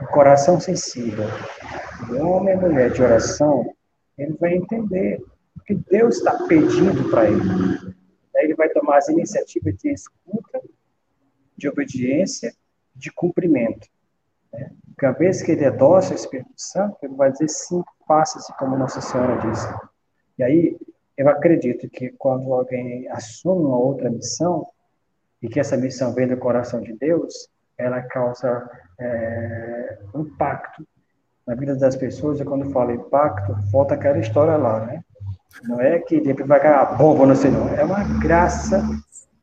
o 0.02 0.08
coração 0.08 0.60
sensível, 0.60 1.26
o 2.10 2.28
homem 2.28 2.54
e 2.54 2.58
mulher 2.58 2.92
de 2.92 3.02
oração, 3.02 3.74
ele 4.18 4.34
vai 4.34 4.56
entender 4.56 5.22
o 5.56 5.64
que 5.64 5.76
Deus 5.76 6.18
está 6.18 6.46
pedindo 6.48 7.10
para 7.10 7.30
ele. 7.30 7.96
Daí 8.34 8.46
ele 8.46 8.56
vai 8.56 8.70
tomar 8.70 8.98
as 8.98 9.10
iniciativas 9.10 9.76
de 9.78 9.90
escuta, 9.92 10.62
de 11.56 11.68
obediência, 11.68 12.54
de 12.96 13.12
cumprimento. 13.12 13.88
Né? 14.52 14.72
Porque 14.88 15.06
a 15.06 15.12
vez 15.12 15.42
que 15.42 15.52
ele 15.52 15.64
é 15.64 15.72
dócil 15.72 16.12
ao 16.12 16.18
Espírito 16.18 16.54
Santo, 16.56 16.98
ele 17.04 17.16
vai 17.16 17.32
dizer 17.32 17.50
sim, 17.50 17.84
faça-se 18.08 18.52
como 18.58 18.78
Nossa 18.78 19.02
Senhora 19.02 19.40
disse. 19.48 19.68
E 20.38 20.44
aí, 20.44 20.78
eu 21.16 21.30
acredito 21.30 21.90
que 21.90 22.10
quando 22.12 22.54
alguém 22.54 23.08
assume 23.10 23.66
uma 23.66 23.78
outra 23.78 24.10
missão, 24.10 24.68
e 25.42 25.48
que 25.48 25.60
essa 25.60 25.78
missão 25.78 26.14
vem 26.14 26.28
do 26.28 26.38
coração 26.38 26.82
de 26.82 26.94
Deus, 26.94 27.50
ela 27.78 28.02
causa 28.02 28.70
é, 29.00 30.00
impacto 30.16 30.88
na 31.48 31.56
vida 31.56 31.76
das 31.76 31.96
pessoas. 31.96 32.40
E 32.40 32.46
quando 32.46 32.70
falo 32.72 32.92
impacto, 32.92 33.56
volta 33.72 33.96
aquela 33.96 34.20
história 34.20 34.58
lá, 34.58 34.86
né? 34.86 35.04
Não 35.64 35.80
é 35.80 36.00
que 36.00 36.20
depois 36.20 36.48
vai 36.48 36.60
cair 36.60 36.76
a 36.76 36.86
bomba, 36.86 37.26
não 37.26 37.36
sei 37.36 37.50
não. 37.50 37.70
É 37.70 37.84
uma 37.84 38.04
graça. 38.20 38.84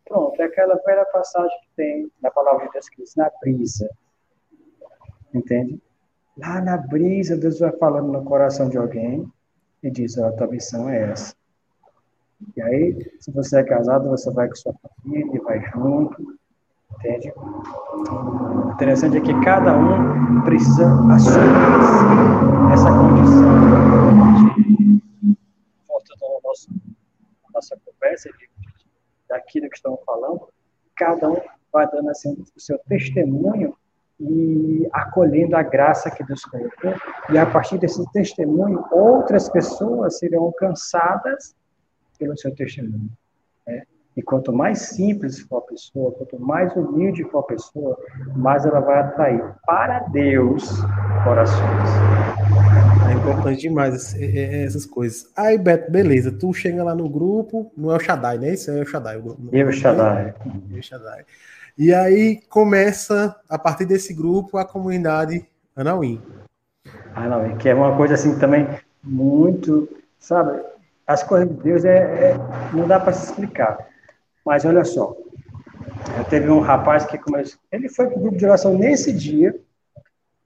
Pronto, 0.04 0.40
é 0.40 0.44
aquela 0.44 0.76
velha 0.86 1.04
passagem 1.06 1.58
que 1.62 1.68
tem 1.76 2.12
na 2.22 2.30
palavra 2.30 2.66
de 2.66 2.72
Deus 2.72 2.88
que 2.88 3.02
diz, 3.02 3.16
na 3.16 3.30
brisa. 3.40 3.88
Entende? 5.32 5.82
Lá 6.36 6.60
na 6.60 6.76
brisa, 6.76 7.36
Deus 7.36 7.58
vai 7.58 7.72
falando 7.72 8.12
no 8.12 8.22
coração 8.24 8.68
de 8.68 8.76
alguém 8.76 9.26
e 9.82 9.90
diz, 9.90 10.16
ó, 10.18 10.28
a 10.28 10.32
tua 10.32 10.46
missão 10.46 10.88
é 10.88 11.10
essa. 11.10 11.34
E 12.56 12.62
aí, 12.62 13.12
se 13.18 13.30
você 13.30 13.60
é 13.60 13.64
casado, 13.64 14.08
você 14.10 14.30
vai 14.30 14.48
com 14.48 14.54
sua 14.54 14.74
família, 15.02 15.42
vai 15.42 15.60
junto, 15.72 16.36
entende? 16.92 17.32
O 17.36 18.72
interessante 18.72 19.16
é 19.18 19.20
que 19.20 19.40
cada 19.44 19.76
um 19.76 20.42
precisa 20.42 20.86
assumir 21.12 22.72
essa 22.72 22.90
condição 22.90 23.54
de 24.56 25.02
voltando 25.86 26.40
nosso, 26.42 26.68
nossa 27.52 27.76
conversa 27.84 28.30
de, 28.38 28.48
daquilo 29.28 29.68
que 29.68 29.76
estamos 29.76 30.00
falando, 30.04 30.48
cada 30.96 31.30
um 31.30 31.40
vai 31.72 31.88
dando 31.90 32.10
assim 32.10 32.36
o 32.56 32.60
seu 32.60 32.78
testemunho 32.88 33.76
e 34.20 34.88
acolhendo 34.92 35.56
a 35.56 35.62
graça 35.62 36.10
que 36.10 36.22
Deus 36.22 36.44
colocou, 36.44 36.94
e 37.30 37.36
a 37.36 37.44
partir 37.44 37.78
desse 37.78 38.04
testemunho, 38.12 38.84
outras 38.92 39.48
pessoas 39.48 40.18
serão 40.18 40.44
alcançadas 40.44 41.54
pelo 42.18 42.36
seu 42.36 42.54
testemunho. 42.54 43.10
Né? 43.66 43.82
E 44.16 44.22
quanto 44.22 44.52
mais 44.52 44.78
simples 44.78 45.40
for 45.40 45.58
a 45.58 45.60
pessoa, 45.62 46.12
quanto 46.12 46.38
mais 46.38 46.74
humilde 46.76 47.24
for 47.24 47.40
a 47.40 47.42
pessoa, 47.42 47.98
mais 48.36 48.64
ela 48.64 48.80
vai 48.80 49.00
atrair 49.00 49.42
para 49.66 50.00
Deus 50.10 50.80
corações. 51.24 51.88
É 53.10 53.12
importante 53.14 53.60
demais 53.60 54.14
essas 54.14 54.86
coisas. 54.86 55.30
Aí, 55.36 55.58
Beto, 55.58 55.90
beleza, 55.90 56.30
tu 56.30 56.52
chega 56.52 56.84
lá 56.84 56.94
no 56.94 57.08
grupo, 57.08 57.72
não 57.76 57.92
é 57.92 57.96
o 57.96 58.00
Shaddai, 58.00 58.38
né? 58.38 58.54
Isso 58.54 58.70
é 58.70 58.82
o 58.82 58.86
Shaddai. 58.86 59.18
O 59.18 59.36
Eu, 59.52 59.72
Shaddai. 59.72 60.34
Eu, 60.70 60.82
Shaddai. 60.82 61.24
E 61.76 61.92
aí 61.92 62.40
começa, 62.48 63.34
a 63.48 63.58
partir 63.58 63.84
desse 63.84 64.14
grupo, 64.14 64.58
a 64.58 64.64
comunidade 64.64 65.44
Anauim. 65.74 66.22
Anauim, 67.16 67.56
que 67.56 67.68
é 67.68 67.74
uma 67.74 67.96
coisa 67.96 68.14
assim 68.14 68.38
também 68.38 68.68
muito, 69.02 69.88
sabe, 70.20 70.62
as 71.04 71.24
coisas 71.24 71.48
de 71.48 71.54
Deus 71.62 71.84
é, 71.84 71.96
é 71.98 72.36
não 72.72 72.86
dá 72.86 73.00
para 73.00 73.12
se 73.12 73.26
explicar. 73.26 73.76
Mas 74.44 74.64
olha 74.64 74.84
só, 74.84 75.16
teve 76.28 76.50
um 76.50 76.60
rapaz 76.60 77.06
que 77.06 77.16
começou, 77.18 77.58
ele 77.72 77.88
foi 77.88 78.06
para 78.08 78.18
o 78.18 78.20
grupo 78.20 78.36
de 78.36 78.44
oração 78.44 78.76
nesse 78.76 79.12
dia, 79.12 79.58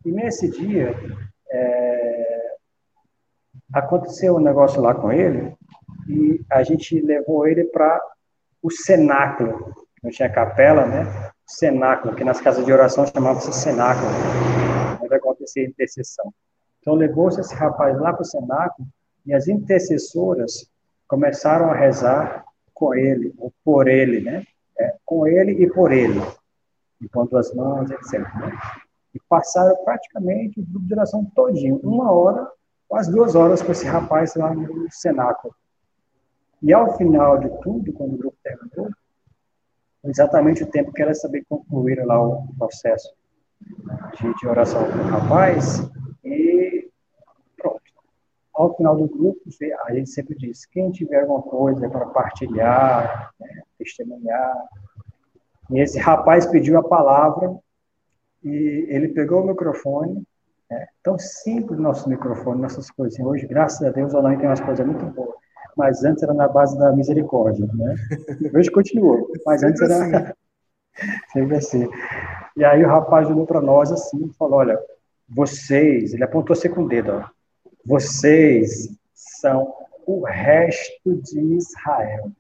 e 0.05 0.13
nesse 0.13 0.49
dia 0.49 0.95
é, 1.51 2.57
aconteceu 3.73 4.37
um 4.37 4.41
negócio 4.41 4.81
lá 4.81 4.95
com 4.95 5.11
ele, 5.13 5.53
e 6.09 6.41
a 6.51 6.63
gente 6.63 7.01
levou 7.01 7.47
ele 7.47 7.65
para 7.65 8.01
o 8.63 8.71
cenáculo, 8.71 9.75
não 10.03 10.11
tinha 10.11 10.31
capela, 10.31 10.87
né? 10.87 11.31
Cenáculo, 11.47 12.15
que 12.15 12.25
nas 12.25 12.41
casas 12.41 12.65
de 12.65 12.73
oração 12.73 13.07
chamava-se 13.07 13.53
cenáculo, 13.53 14.09
onde 15.03 15.15
acontecia 15.15 15.67
intercessão. 15.67 16.33
Então 16.81 16.95
levou-se 16.95 17.41
esse 17.41 17.55
rapaz 17.55 17.99
lá 17.99 18.13
para 18.13 18.23
o 18.23 18.25
cenáculo, 18.25 18.87
e 19.27 19.35
as 19.35 19.49
intercessoras 19.49 20.71
começaram 21.07 21.71
a 21.71 21.75
rezar 21.75 22.45
com 22.79 22.95
ele, 22.95 23.35
ou 23.39 23.53
por 23.65 23.89
ele, 23.89 24.21
né? 24.21 24.45
É, 24.79 24.95
com 25.05 25.27
ele 25.27 25.53
e 25.53 25.69
por 25.69 25.91
ele, 25.91 26.21
enquanto 27.03 27.37
as 27.37 27.53
mãos, 27.53 27.91
etc. 27.91 28.21
Né? 28.21 28.57
E 29.13 29.21
passaram 29.29 29.77
praticamente 29.85 30.61
o 30.61 30.65
grupo 30.65 30.87
de 30.87 30.95
oração 30.95 31.25
todinho, 31.35 31.81
uma 31.83 32.13
hora, 32.13 32.49
quase 32.87 33.11
duas 33.11 33.35
horas 33.35 33.61
com 33.61 33.73
esse 33.73 33.85
rapaz 33.87 34.37
lá 34.37 34.55
no 34.55 34.87
cenáculo. 34.91 35.53
E 36.63 36.73
ao 36.73 36.97
final 36.97 37.39
de 37.39 37.49
tudo, 37.61 37.93
quando 37.93 38.15
o 38.15 38.19
grupo 38.19 38.37
terminou, 38.43 38.89
exatamente 40.05 40.63
o 40.63 40.71
tempo 40.71 40.93
que 40.93 41.03
era 41.03 41.15
saber 41.15 41.45
concluir 41.49 42.05
lá 42.05 42.23
o 42.23 42.47
processo 42.57 43.13
de, 43.61 44.35
de 44.35 44.47
oração 44.47 44.85
com 44.85 44.99
o 44.99 45.07
rapaz, 45.09 45.83
e 46.25 46.78
ao 48.59 48.77
final 48.77 48.97
do 48.97 49.07
grupo, 49.07 49.41
a 49.87 49.95
gente 49.95 50.11
sempre 50.11 50.37
diz: 50.37 50.67
quem 50.67 50.91
tiver 50.91 51.21
alguma 51.21 51.43
coisa 51.43 51.89
para 51.89 52.07
partilhar, 52.07 53.31
né, 53.41 53.63
testemunhar. 53.79 54.69
E 55.71 55.81
esse 55.81 55.99
rapaz 55.99 56.45
pediu 56.47 56.77
a 56.79 56.83
palavra 56.83 57.57
e 58.43 58.87
ele 58.89 59.09
pegou 59.09 59.43
o 59.43 59.47
microfone. 59.47 60.25
Né, 60.69 60.87
tão 61.03 61.17
simples 61.19 61.79
nosso 61.79 62.09
microfone, 62.09 62.61
nossas 62.61 62.91
coisas. 62.91 63.19
Hoje, 63.21 63.47
graças 63.47 63.81
a 63.87 63.91
Deus, 63.91 64.13
o 64.13 64.19
online 64.19 64.39
tem 64.39 64.49
umas 64.49 64.61
coisas 64.61 64.85
muito 64.85 65.07
boas. 65.07 65.37
Mas 65.77 66.03
antes 66.03 66.23
era 66.25 66.35
na 66.35 66.49
base 66.49 66.77
da 66.77 66.93
misericórdia, 66.93 67.65
né? 67.73 67.95
Hoje 68.53 68.71
continuou, 68.71 69.31
mas 69.47 69.63
antes 69.63 69.81
era 69.81 69.95
assim. 69.95 70.33
sempre 71.33 71.57
assim. 71.57 71.89
E 72.57 72.65
aí 72.65 72.85
o 72.85 72.89
rapaz 72.89 73.31
olhou 73.31 73.47
para 73.47 73.61
nós 73.61 73.93
assim 73.93 74.27
e 74.27 74.35
falou: 74.35 74.59
Olha, 74.59 74.79
vocês, 75.29 76.13
ele 76.13 76.25
apontou 76.25 76.57
se 76.57 76.69
com 76.69 76.83
o 76.83 76.89
dedo, 76.89 77.13
ó 77.13 77.38
vocês 77.89 78.91
são 79.15 79.75
o 80.07 80.23
resto 80.23 81.17
de 81.23 81.41
Israel. 81.55 82.31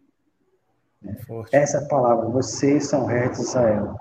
Forte. 1.26 1.56
Essa 1.56 1.86
palavra, 1.88 2.28
vocês 2.28 2.86
são 2.86 3.04
o 3.04 3.06
resto 3.06 3.36
de 3.36 3.48
Israel. 3.48 3.96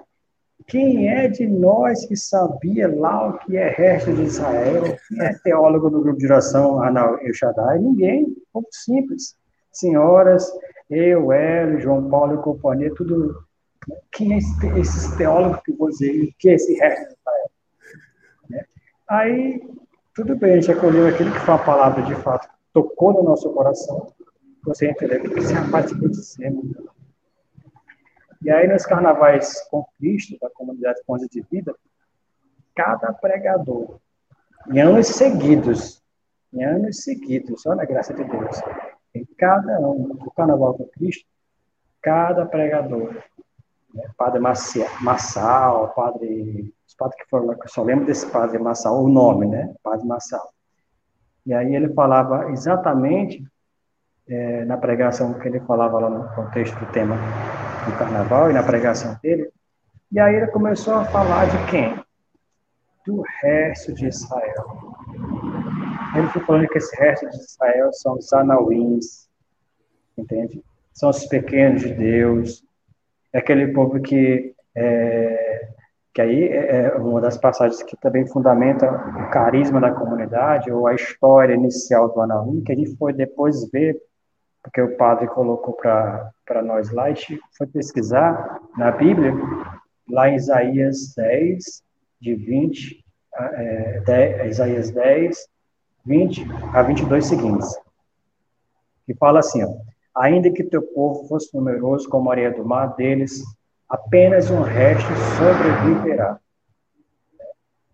Quem 0.67 1.09
é 1.09 1.29
de 1.29 1.47
nós 1.47 2.05
que 2.05 2.17
sabia 2.17 2.93
lá 2.93 3.29
o 3.29 3.37
que 3.39 3.55
é 3.55 3.69
resto 3.69 4.13
de 4.13 4.23
Israel? 4.23 4.97
Quem 5.07 5.21
é 5.21 5.33
teólogo 5.41 5.89
do 5.89 6.01
grupo 6.01 6.17
de 6.17 6.25
oração 6.25 6.83
Anal 6.83 7.17
El 7.21 7.33
Shaddai? 7.33 7.79
Ninguém, 7.79 8.35
pouco 8.51 8.67
simples. 8.73 9.37
Senhoras, 9.71 10.51
eu, 10.89 11.31
Hélio, 11.31 11.79
João 11.79 12.09
Paulo 12.09 12.35
e 12.35 12.43
companhia, 12.43 12.93
tudo. 12.93 13.41
Quem 14.11 14.33
é 14.33 14.37
esses 14.37 15.15
teólogos 15.15 15.61
que 15.63 15.71
você, 15.71 16.29
que 16.37 16.49
é 16.49 16.55
esse 16.55 16.73
resto 16.73 17.07
de 17.07 17.13
Israel? 17.13 18.65
Aí 19.07 19.61
tudo 20.17 20.35
bem, 20.35 20.53
a 20.53 20.55
gente 20.59 20.71
acolheu 20.71 21.07
aquilo 21.07 21.31
que 21.31 21.39
foi 21.39 21.53
uma 21.53 21.63
palavra 21.63 22.01
de 22.01 22.15
fato 22.15 22.49
tocou 22.73 23.13
no 23.13 23.23
nosso 23.23 23.51
coração, 23.53 24.13
você 24.63 24.89
entendeu 24.89 25.21
que 25.21 25.39
esse 25.39 25.53
rapaz 25.53 25.91
quer 25.91 26.09
dizer, 26.09 26.53
E 28.43 28.51
aí, 28.51 28.67
nos 28.67 28.85
carnavais 28.85 29.61
com 29.69 29.85
Cristo, 29.97 30.37
da 30.39 30.49
comunidade 30.49 31.01
Ponte 31.05 31.27
de 31.27 31.41
Vida, 31.51 31.75
cada 32.75 33.13
pregador, 33.13 33.99
em 34.71 34.79
anos 34.79 35.07
seguidos, 35.07 36.03
em 36.51 36.63
anos 36.63 37.03
seguidos, 37.03 37.65
olha 37.65 37.83
a 37.83 37.85
graça 37.85 38.13
de 38.13 38.23
Deus, 38.23 38.61
em 39.13 39.25
cada 39.37 39.77
ano 39.77 40.15
do 40.15 40.31
Carnaval 40.31 40.75
com 40.75 40.85
Cristo, 40.85 41.25
cada 42.01 42.45
pregador, 42.45 43.15
né, 43.93 44.03
Padre 44.17 44.39
Massal, 44.39 45.93
Padre, 45.95 46.73
padres 46.97 47.21
que 47.21 47.29
foram, 47.29 47.51
eu 47.51 47.57
só 47.67 47.83
lembro 47.83 48.05
desse 48.05 48.25
Padre 48.27 48.57
Massal, 48.59 49.03
o 49.03 49.09
nome, 49.09 49.47
né, 49.47 49.73
Padre 49.83 50.05
Massal. 50.05 50.51
E 51.45 51.53
aí 51.53 51.75
ele 51.75 51.93
falava 51.93 52.51
exatamente 52.51 53.45
é, 54.27 54.65
na 54.65 54.77
pregação 54.77 55.33
que 55.35 55.47
ele 55.47 55.59
falava 55.61 55.99
lá 55.99 56.09
no 56.09 56.35
contexto 56.35 56.77
do 56.77 56.91
tema 56.91 57.15
do 57.85 57.97
Carnaval 57.97 58.49
e 58.49 58.53
na 58.53 58.63
pregação 58.63 59.17
dele. 59.21 59.49
E 60.11 60.19
aí 60.19 60.35
ele 60.35 60.47
começou 60.47 60.95
a 60.95 61.05
falar 61.05 61.45
de 61.45 61.71
quem? 61.71 62.03
Do 63.05 63.23
resto 63.41 63.93
de 63.93 64.07
Israel. 64.07 64.95
Ele 66.15 66.27
foi 66.27 66.41
falando 66.43 66.67
que 66.67 66.77
esse 66.77 66.95
resto 66.97 67.29
de 67.29 67.37
Israel 67.37 67.93
são 67.93 68.15
os 68.15 68.33
anauins, 68.33 69.29
entende? 70.17 70.63
São 70.93 71.09
os 71.09 71.25
pequenos 71.27 71.81
de 71.81 71.93
Deus, 71.93 72.63
é 73.31 73.39
aquele 73.39 73.67
povo 73.67 74.01
que 74.01 74.53
é, 74.75 75.69
que 76.17 76.21
aí 76.23 76.45
é, 76.45 76.85
é 76.85 76.95
uma 76.95 77.21
das 77.21 77.37
passagens 77.37 77.83
que 77.83 77.95
também 77.95 78.25
fundamenta 78.25 78.89
o 78.89 79.29
carisma 79.29 79.79
da 79.79 79.91
comunidade 79.91 80.71
ou 80.71 80.87
a 80.87 80.95
história 80.95 81.53
inicial 81.53 82.11
do 82.11 82.19
Anauim, 82.19 82.63
que 82.63 82.71
a 82.71 82.75
gente 82.75 82.97
foi 82.97 83.13
depois 83.13 83.69
ver, 83.69 83.95
porque 84.63 84.81
o 84.81 84.97
padre 84.97 85.27
colocou 85.27 85.75
para 85.75 86.63
nós 86.63 86.89
lá, 86.89 87.11
e 87.11 87.15
foi 87.55 87.67
pesquisar 87.67 88.59
na 88.75 88.89
Bíblia, 88.89 89.31
lá 90.09 90.27
em 90.27 90.37
Isaías 90.37 91.13
10, 91.15 91.83
de 92.19 92.33
20, 92.33 93.05
é, 93.53 94.01
10, 94.03 94.51
Isaías 94.53 94.89
10, 94.89 95.47
20 96.03 96.47
a 96.73 96.81
22 96.81 97.27
seguintes, 97.27 97.79
que 99.05 99.13
fala 99.13 99.37
assim, 99.37 99.63
ó, 99.63 99.69
ainda 100.15 100.49
que 100.49 100.63
teu 100.63 100.81
povo 100.81 101.27
fosse 101.27 101.55
numeroso 101.55 102.09
como 102.09 102.31
a 102.31 102.33
areia 102.33 102.49
do 102.49 102.65
mar, 102.65 102.95
deles 102.95 103.43
apenas 103.89 104.49
um 104.49 104.61
resto 104.61 105.09
sobreviverá. 105.37 106.39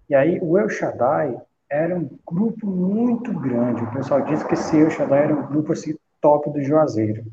E 0.09 0.15
aí 0.15 0.39
o 0.41 0.57
El 0.57 0.69
Shaddai 0.69 1.39
era 1.69 1.95
um 1.95 2.09
grupo 2.25 2.67
muito 2.67 3.33
grande. 3.39 3.83
O 3.83 3.91
pessoal 3.91 4.21
diz 4.21 4.43
que 4.43 4.53
esse 4.53 4.77
El 4.77 4.89
Shaddai 4.89 5.23
era 5.23 5.35
um 5.35 5.47
grupo 5.47 5.73
assim, 5.73 5.95
top 6.21 6.49
do 6.51 6.61
Juazeiro. 6.61 7.23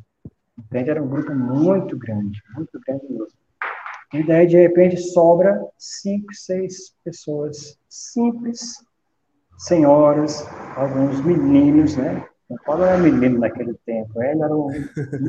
Entende? 0.58 0.90
Era 0.90 1.02
um 1.02 1.08
grupo 1.08 1.34
muito 1.34 1.96
grande, 1.96 2.42
muito 2.54 2.80
grande 2.86 3.04
mesmo. 3.08 3.28
E 4.12 4.22
daí, 4.24 4.46
de 4.46 4.56
repente, 4.56 4.96
sobra 4.96 5.64
cinco, 5.78 6.34
seis 6.34 6.94
pessoas 7.04 7.78
simples, 7.88 8.84
senhoras, 9.56 10.46
alguns 10.76 11.24
meninos, 11.24 11.96
né? 11.96 12.26
Paulo 12.66 12.84
era 12.84 12.98
menino 12.98 13.38
naquele 13.38 13.74
tempo, 13.86 14.20
ele 14.20 14.42
era 14.42 14.54
um, 14.54 14.68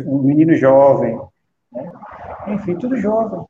um 0.07 0.23
menino 0.23 0.55
jovem, 0.55 1.19
né? 1.71 1.91
Enfim, 2.47 2.77
tudo 2.77 2.97
jovem. 2.97 3.45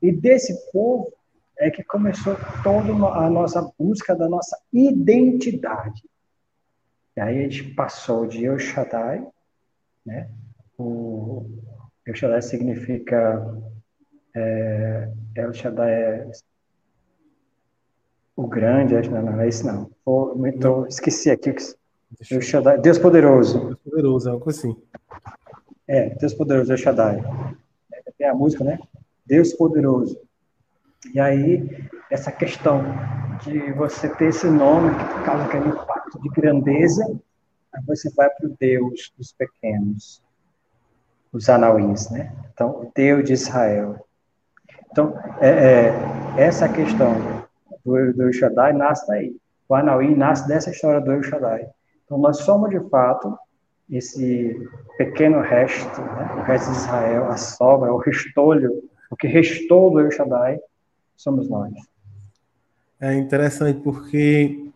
E 0.00 0.12
desse 0.12 0.70
povo 0.70 1.12
é 1.58 1.70
que 1.70 1.82
começou 1.82 2.36
toda 2.62 2.92
a 2.92 3.28
nossa 3.28 3.72
busca 3.78 4.14
da 4.14 4.28
nossa 4.28 4.56
identidade. 4.72 6.02
E 7.16 7.20
aí 7.20 7.38
a 7.38 7.42
gente 7.42 7.74
passou 7.74 8.26
de 8.26 8.44
El 8.44 8.58
Shaddai, 8.58 9.26
né? 10.06 10.30
O 10.78 11.44
El 12.06 12.14
Shaddai 12.14 12.40
significa 12.42 13.60
é, 14.34 15.10
El 15.34 15.52
Shaddai 15.52 15.90
é 15.90 16.30
o 18.36 18.46
grande, 18.46 18.94
não, 19.10 19.22
não 19.22 19.40
é 19.40 19.48
isso 19.48 19.66
não. 19.66 19.90
Então, 20.46 20.86
esqueci 20.86 21.28
aqui. 21.28 21.52
El 22.30 22.40
Shaddai, 22.40 22.80
Deus 22.80 22.98
poderoso. 22.98 23.58
Deus 23.64 23.78
poderoso, 23.82 24.28
é 24.28 24.32
algo 24.32 24.48
assim. 24.48 24.76
É, 25.88 26.10
Deus 26.10 26.34
poderoso, 26.34 26.72
El 26.72 26.78
Shaddai. 26.78 27.20
Tem 28.18 28.28
a 28.28 28.34
música, 28.34 28.64
né? 28.64 28.78
Deus 29.24 29.52
poderoso. 29.52 30.20
E 31.14 31.20
aí, 31.20 31.88
essa 32.10 32.32
questão 32.32 32.82
de 33.42 33.72
você 33.72 34.08
ter 34.16 34.26
esse 34.26 34.48
nome 34.48 34.90
que 34.90 35.24
causa 35.24 35.44
aquele 35.44 35.68
impacto 35.68 36.20
de 36.20 36.28
grandeza, 36.30 37.04
aí 37.72 37.82
você 37.86 38.10
vai 38.14 38.28
para 38.28 38.48
o 38.48 38.56
Deus 38.58 39.12
dos 39.16 39.32
pequenos, 39.32 40.22
os 41.32 41.48
anauís, 41.48 42.10
né? 42.10 42.34
Então, 42.52 42.70
o 42.70 42.92
Deus 42.94 43.24
de 43.24 43.34
Israel. 43.34 44.04
Então, 44.90 45.16
é, 45.40 45.48
é, 45.48 45.94
essa 46.36 46.68
questão 46.68 47.14
do, 47.84 48.12
do 48.12 48.32
Shaddai 48.32 48.72
nasce 48.72 49.06
daí. 49.06 49.36
O 49.68 49.74
Anauim 49.74 50.16
nasce 50.16 50.48
dessa 50.48 50.70
história 50.70 51.00
do 51.00 51.12
El 51.12 51.22
Shaddai. 51.22 51.68
Então, 52.04 52.18
nós 52.18 52.38
somos, 52.38 52.70
de 52.70 52.80
fato, 52.88 53.38
esse 53.90 54.56
pequeno 54.96 55.40
resto, 55.40 56.00
né? 56.00 56.34
o 56.36 56.42
resto 56.42 56.70
de 56.70 56.76
Israel, 56.76 57.24
a 57.30 57.36
sobra, 57.36 57.92
o 57.92 57.98
restolho, 57.98 58.82
o 59.10 59.16
que 59.16 59.26
restou 59.26 59.90
do 59.90 60.00
El 60.00 60.10
Shaddai, 60.10 60.58
somos 61.16 61.48
nós. 61.48 61.72
É 63.00 63.14
interessante 63.14 63.80
porque 63.80 64.67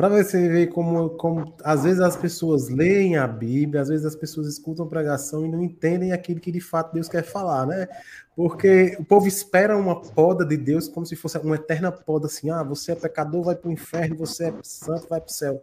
para 0.00 0.08
você 0.08 0.48
ver 0.48 0.68
como, 0.68 1.10
como 1.10 1.54
às 1.62 1.84
vezes 1.84 2.00
as 2.00 2.16
pessoas 2.16 2.70
leem 2.70 3.18
a 3.18 3.26
Bíblia, 3.26 3.82
às 3.82 3.90
vezes 3.90 4.06
as 4.06 4.16
pessoas 4.16 4.46
escutam 4.46 4.88
pregação 4.88 5.44
e 5.44 5.48
não 5.50 5.62
entendem 5.62 6.10
aquilo 6.10 6.40
que 6.40 6.50
de 6.50 6.58
fato 6.58 6.94
Deus 6.94 7.06
quer 7.06 7.22
falar, 7.22 7.66
né? 7.66 7.86
Porque 8.34 8.96
o 8.98 9.04
povo 9.04 9.28
espera 9.28 9.76
uma 9.76 10.00
poda 10.00 10.42
de 10.42 10.56
Deus 10.56 10.88
como 10.88 11.04
se 11.04 11.14
fosse 11.16 11.36
uma 11.36 11.56
eterna 11.56 11.92
poda, 11.92 12.28
assim, 12.28 12.48
ah, 12.48 12.62
você 12.62 12.92
é 12.92 12.94
pecador, 12.94 13.42
vai 13.42 13.54
para 13.54 13.68
o 13.68 13.72
inferno, 13.72 14.16
você 14.16 14.48
é 14.48 14.54
santo, 14.62 15.06
vai 15.06 15.20
para 15.20 15.28
o 15.28 15.34
céu. 15.34 15.62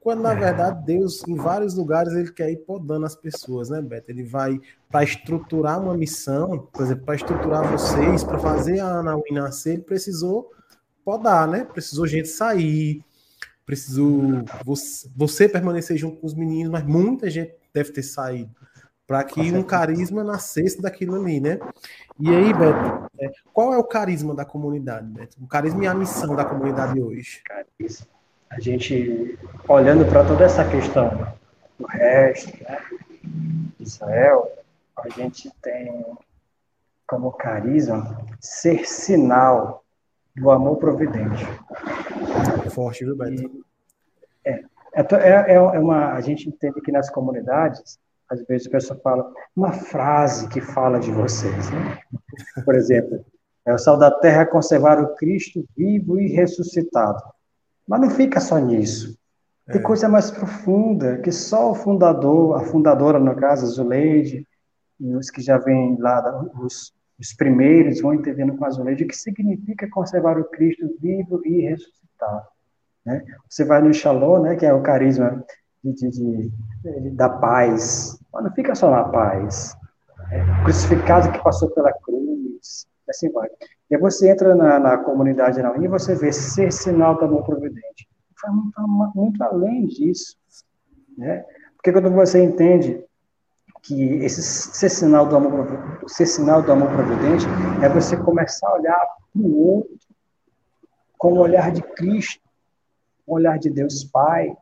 Quando 0.00 0.20
na 0.20 0.34
verdade 0.34 0.84
Deus, 0.84 1.26
em 1.26 1.34
vários 1.34 1.74
lugares, 1.74 2.12
ele 2.12 2.30
quer 2.30 2.50
ir 2.50 2.58
podando 2.58 3.06
as 3.06 3.16
pessoas, 3.16 3.70
né, 3.70 3.80
Beto? 3.80 4.10
Ele 4.10 4.22
vai 4.22 4.60
para 4.90 5.02
estruturar 5.02 5.82
uma 5.82 5.96
missão, 5.96 6.68
por 6.70 6.82
exemplo, 6.82 7.06
para 7.06 7.14
estruturar 7.14 7.72
vocês, 7.72 8.22
para 8.22 8.38
fazer 8.38 8.80
a 8.80 8.98
Anauí 8.98 9.32
nascer, 9.32 9.72
ele 9.72 9.82
precisou 9.82 10.50
podar, 11.02 11.48
né? 11.48 11.64
Precisou 11.64 12.06
gente 12.06 12.28
sair, 12.28 13.02
precisou 13.68 14.22
você, 14.64 15.10
você 15.14 15.46
permanecer 15.46 15.98
junto 15.98 16.16
com 16.16 16.26
os 16.26 16.32
meninos, 16.32 16.72
mas 16.72 16.82
muita 16.84 17.28
gente 17.28 17.54
deve 17.74 17.92
ter 17.92 18.02
saído 18.02 18.50
para 19.06 19.22
que 19.22 19.40
um 19.52 19.62
carisma 19.62 20.24
nascesse 20.24 20.80
daquilo 20.80 21.20
ali, 21.20 21.38
né? 21.38 21.58
E 22.18 22.34
aí, 22.34 22.54
Beto, 22.54 23.10
é, 23.20 23.30
qual 23.52 23.74
é 23.74 23.76
o 23.76 23.84
carisma 23.84 24.34
da 24.34 24.42
comunidade, 24.42 25.06
Beto? 25.08 25.36
O 25.38 25.46
carisma 25.46 25.84
e 25.84 25.86
a 25.86 25.92
missão 25.92 26.34
da 26.34 26.46
comunidade 26.46 26.98
hoje? 26.98 27.42
Carisma. 27.44 28.06
A 28.48 28.58
gente, 28.58 29.38
olhando 29.68 30.06
para 30.06 30.24
toda 30.24 30.46
essa 30.46 30.66
questão 30.66 31.10
do 31.78 31.86
resto, 31.86 32.50
né, 32.64 32.78
Israel, 33.78 34.50
a 34.96 35.10
gente 35.10 35.52
tem 35.60 36.06
como 37.06 37.32
carisma 37.32 38.26
ser 38.40 38.88
sinal 38.88 39.84
do 40.40 40.50
amor 40.50 40.76
providente. 40.76 41.44
Forte, 42.70 43.04
viu, 43.04 43.16
Beto? 43.16 43.42
E, 43.42 43.50
é, 44.44 44.64
é, 44.94 45.04
é, 45.12 45.54
é 45.54 45.60
uma, 45.60 46.12
a 46.12 46.20
gente 46.20 46.48
entende 46.48 46.80
que 46.80 46.92
nas 46.92 47.10
comunidades 47.10 47.98
às 48.28 48.42
vezes 48.44 48.66
a 48.66 48.70
pessoa 48.70 49.00
fala 49.02 49.32
uma 49.56 49.72
frase 49.72 50.48
que 50.48 50.60
fala 50.60 51.00
de 51.00 51.10
vocês, 51.10 51.70
né? 51.70 51.98
Por 52.64 52.74
exemplo, 52.74 53.24
é 53.64 53.72
o 53.72 53.78
sal 53.78 53.96
da 53.96 54.10
terra 54.10 54.46
conservar 54.46 55.00
o 55.00 55.14
Cristo 55.14 55.64
vivo 55.76 56.20
e 56.20 56.28
ressuscitado. 56.28 57.22
Mas 57.86 58.00
não 58.00 58.10
fica 58.10 58.38
só 58.38 58.58
nisso. 58.58 59.16
Tem 59.66 59.80
é. 59.80 59.82
coisa 59.82 60.08
mais 60.08 60.30
profunda 60.30 61.18
que 61.18 61.32
só 61.32 61.70
o 61.70 61.74
fundador, 61.74 62.56
a 62.56 62.64
fundadora, 62.64 63.18
no 63.18 63.34
caso, 63.34 63.64
a 63.64 63.68
Zuleide, 63.68 64.46
e 65.00 65.14
os 65.14 65.30
que 65.30 65.40
já 65.40 65.58
vêm 65.58 65.96
lá, 65.98 66.42
os, 66.60 66.92
os 67.18 67.32
primeiros 67.32 68.00
vão 68.00 68.14
entendendo 68.14 68.56
com 68.56 68.64
a 68.64 68.70
Zuleide 68.70 69.04
o 69.04 69.08
que 69.08 69.16
significa 69.16 69.88
conservar 69.90 70.38
o 70.38 70.44
Cristo 70.44 70.88
vivo 71.00 71.40
e 71.44 71.62
ressuscitado. 71.62 72.46
Né? 73.04 73.24
Você 73.48 73.64
vai 73.64 73.82
no 73.82 73.92
Shalom, 73.92 74.42
né, 74.42 74.56
que 74.56 74.64
é 74.64 74.72
o 74.72 74.82
carisma 74.82 75.44
de, 75.82 75.92
de, 75.94 76.10
de, 76.10 77.10
da 77.10 77.28
paz, 77.28 78.18
mas 78.32 78.44
não 78.44 78.52
fica 78.52 78.74
só 78.74 78.90
na 78.90 79.04
paz. 79.04 79.76
É, 80.30 80.62
crucificado 80.62 81.32
que 81.32 81.42
passou 81.42 81.70
pela 81.70 81.92
cruz, 81.92 82.86
assim 83.08 83.30
vai. 83.32 83.48
E 83.90 83.94
aí 83.94 84.00
você 84.00 84.30
entra 84.30 84.54
na, 84.54 84.78
na 84.78 84.98
comunidade 84.98 85.62
não, 85.62 85.82
e 85.82 85.88
você 85.88 86.14
vê 86.14 86.30
ser 86.30 86.70
sinal 86.70 87.16
do 87.16 87.24
amor 87.24 87.44
providente. 87.44 88.08
Foi 88.38 88.50
muito, 88.50 89.12
muito 89.14 89.42
além 89.42 89.86
disso. 89.86 90.36
Né? 91.16 91.44
Porque 91.76 91.92
quando 91.92 92.10
você 92.10 92.42
entende 92.42 93.02
que 93.82 94.16
esse 94.24 94.42
ser 94.42 94.88
sinal 94.88 95.26
do 95.26 95.36
amor, 95.36 96.00
ser 96.06 96.26
sinal 96.26 96.62
do 96.62 96.72
amor 96.72 96.90
providente 96.90 97.46
é 97.82 97.88
você 97.88 98.16
começar 98.16 98.68
a 98.68 98.74
olhar 98.74 99.06
para 99.32 99.42
o 99.42 99.56
outro 99.56 99.98
com 101.16 101.32
o 101.32 101.38
olhar 101.38 101.72
de 101.72 101.82
Cristo, 101.82 102.40
o 103.26 103.34
olhar 103.34 103.58
de 103.58 103.68
Deus 103.68 104.04
Pai, 104.04 104.56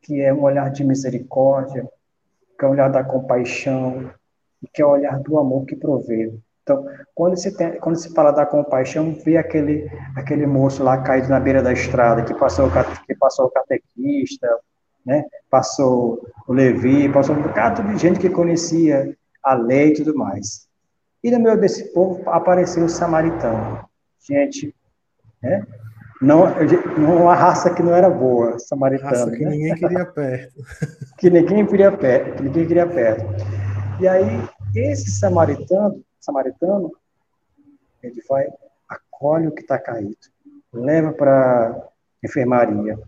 que 0.00 0.20
é 0.20 0.32
um 0.32 0.42
olhar 0.42 0.70
de 0.70 0.82
misericórdia, 0.82 1.86
que 2.58 2.64
é 2.64 2.68
um 2.68 2.72
olhar 2.72 2.90
da 2.90 3.04
compaixão, 3.04 4.10
que 4.72 4.80
é 4.80 4.86
o 4.86 4.90
olhar 4.90 5.20
do 5.20 5.38
amor 5.38 5.66
que 5.66 5.76
provê. 5.76 6.32
Então, 6.62 6.86
quando 7.14 7.36
se, 7.36 7.56
tem, 7.56 7.78
quando 7.80 7.96
se 7.96 8.14
fala 8.14 8.30
da 8.30 8.46
compaixão, 8.46 9.14
vê 9.24 9.36
aquele, 9.36 9.90
aquele 10.16 10.46
moço 10.46 10.82
lá 10.82 11.02
caído 11.02 11.28
na 11.28 11.40
beira 11.40 11.62
da 11.62 11.72
estrada, 11.72 12.24
que 12.24 12.34
passou, 12.34 12.70
que 13.06 13.14
passou 13.16 13.46
o 13.46 13.50
catequista, 13.50 14.48
né? 15.04 15.24
passou 15.50 16.26
o 16.46 16.52
Levi, 16.52 17.08
passou 17.12 17.36
um 17.36 17.42
bocado 17.42 17.82
de 17.82 17.98
gente 17.98 18.18
que 18.18 18.30
conhecia 18.30 19.16
a 19.42 19.54
lei 19.54 19.88
e 19.88 19.94
tudo 19.94 20.16
mais. 20.16 20.66
E 21.22 21.30
no 21.30 21.40
meio 21.40 21.60
desse 21.60 21.92
povo 21.92 22.28
apareceu 22.30 22.84
o 22.84 22.88
samaritano. 22.88 23.84
Gente, 24.20 24.74
né? 25.42 25.66
não, 26.22 26.44
uma 26.96 27.34
raça 27.34 27.74
que 27.74 27.82
não 27.82 27.94
era 27.94 28.08
boa, 28.08 28.58
samaritano. 28.58 29.10
Raça 29.10 29.30
que 29.30 29.44
né? 29.44 29.50
ninguém 29.50 29.74
queria 29.74 30.06
perto. 30.12 30.54
que 31.18 31.30
ninguém 31.30 31.66
queria 31.66 31.92
perto, 31.92 32.36
que 32.36 32.42
ninguém 32.42 32.66
queria 32.66 32.86
perto. 32.86 33.24
E 34.00 34.08
aí, 34.08 34.48
esse 34.74 35.10
samaritano, 35.10 36.02
samaritano, 36.20 36.92
ele 38.02 38.22
vai, 38.28 38.46
acolhe 38.88 39.48
o 39.48 39.52
que 39.52 39.62
está 39.62 39.78
caído, 39.78 40.16
leva 40.72 41.12
para 41.12 41.88
enfermaria, 42.24 42.98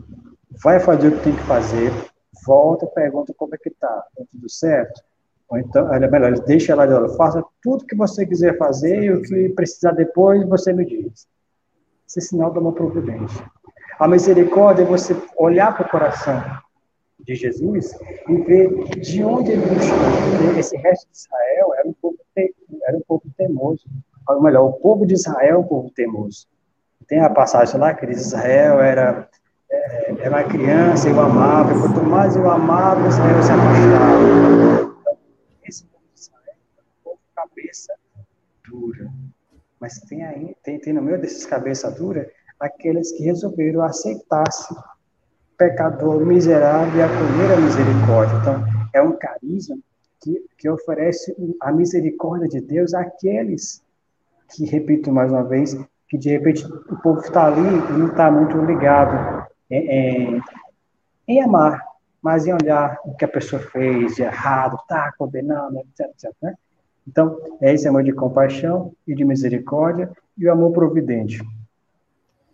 vai 0.62 0.80
fazer 0.80 1.09
o 1.09 1.16
que 1.16 1.24
tem 1.24 1.36
que 1.36 1.42
fazer, 1.42 1.92
volta, 2.46 2.86
pergunta 2.86 3.34
como 3.36 3.55
é 3.55 3.59
que 3.59 3.68
está, 3.68 3.88
tá 3.88 4.24
tudo 4.30 4.48
certo? 4.48 5.02
Ou 5.48 5.59
então, 5.59 5.92
é 5.92 6.11
melhor, 6.11 6.32
deixa 6.40 6.74
de 6.74 6.80
olha, 6.80 7.09
faça 7.11 7.44
tudo 7.62 7.86
que 7.86 7.96
você 7.96 8.26
quiser 8.26 8.57
fazer 8.57 9.05
e 9.05 9.12
o 9.12 9.22
que 9.22 9.48
precisar 9.50 9.92
depois 9.92 10.46
você 10.48 10.72
me 10.72 10.84
diz. 10.84 11.26
Esse 12.09 12.18
é 12.18 12.22
sinal 12.22 12.52
de 12.52 12.59
uma 12.59 12.72
providência. 12.72 13.44
A 13.98 14.09
misericórdia 14.09 14.82
é 14.82 14.86
você 14.86 15.16
olhar 15.36 15.76
para 15.76 15.86
o 15.86 15.90
coração 15.90 16.42
de 17.20 17.34
Jesus 17.34 17.96
e 18.28 18.36
ver 18.38 18.70
de 19.00 19.24
onde 19.24 19.52
ele 19.52 19.66
buscou. 19.66 20.59
Esse 20.59 20.76
resto 20.76 21.09
de 21.11 21.16
Israel 21.16 21.74
era 21.74 21.88
um 21.88 21.92
povo, 21.92 22.18
era 22.86 22.96
um 22.96 23.02
povo 23.07 23.22
temoso. 23.36 23.84
Ou 24.28 24.42
melhor, 24.42 24.64
o 24.64 24.72
povo 24.74 25.07
de 25.07 25.14
Israel 25.14 25.57
é 25.57 25.59
um 25.59 25.64
povo 25.64 25.90
temoso. 25.90 26.46
Tem 27.07 27.20
a 27.20 27.30
passagem 27.30 27.78
lá 27.78 27.94
que 27.94 28.07
diz 28.07 28.20
Israel 28.20 28.80
era, 28.80 29.28
era 30.18 30.31
uma 30.31 30.45
criança, 30.45 31.09
eu 31.09 31.20
amava, 31.20 31.72
e 31.72 31.81
quanto 31.81 32.03
mais 32.05 32.37
eu 32.37 32.51
amava, 32.51 33.09
Israel 33.09 33.43
se 33.43 33.53
afastava. 33.53 34.97
Esse 35.64 35.85
povo 35.85 36.05
de 36.14 36.20
Israel 36.20 36.57
é 37.07 37.09
um 37.09 37.16
cabeça 37.35 37.95
dura. 38.68 39.11
Mas 39.81 40.01
tem 40.01 40.25
aí, 40.25 40.57
tem, 40.62 40.79
tem 40.79 40.93
no 40.93 41.03
meio 41.03 41.20
desses 41.20 41.45
cabeça 41.47 41.91
dura, 41.91 42.31
aqueles 42.59 43.12
que 43.12 43.25
resolveram 43.25 43.83
aceitar-se 43.83 44.75
pecador 45.59 46.25
miserável 46.25 46.99
e 46.99 47.03
acolher 47.03 47.53
a 47.53 47.61
misericórdia. 47.61 48.37
Então, 48.41 48.64
é 48.93 49.03
um 49.03 49.16
carisma 49.16 49.77
que, 50.20 50.45
que 50.59 50.68
oferece 50.68 51.35
a 51.61 51.72
misericórdia 51.72 52.49
de 52.49 52.61
Deus 52.61 52.95
àqueles 52.95 53.83
que, 54.55 54.64
repito 54.64 55.12
mais 55.12 55.31
uma 55.31 55.43
vez, 55.43 55.77
que 56.09 56.18
de 56.18 56.31
repente 56.31 56.64
o 56.64 56.97
povo 57.03 57.20
está 57.20 57.47
ali 57.47 57.61
e 57.61 57.93
não 57.93 58.09
está 58.09 58.31
muito 58.31 58.57
ligado 58.59 59.43
em, 59.71 60.41
em, 61.27 61.43
amar, 61.43 61.83
mas 62.23 62.47
em 62.47 62.53
olhar 62.53 62.99
o 63.05 63.15
que 63.15 63.25
a 63.25 63.29
pessoa 63.29 63.61
fez 63.61 64.17
de 64.17 64.23
errado, 64.23 64.77
está 64.77 65.12
condenando, 65.19 65.79
etc, 65.79 66.07
etc. 66.11 66.33
Né? 66.43 66.55
Então, 67.07 67.39
é 67.61 67.73
esse 67.73 67.87
amor 67.87 68.03
de 68.03 68.12
compaixão 68.12 68.95
e 69.07 69.15
de 69.15 69.25
misericórdia 69.25 70.11
e 70.37 70.47
o 70.47 70.53
amor 70.53 70.73
providente, 70.73 71.43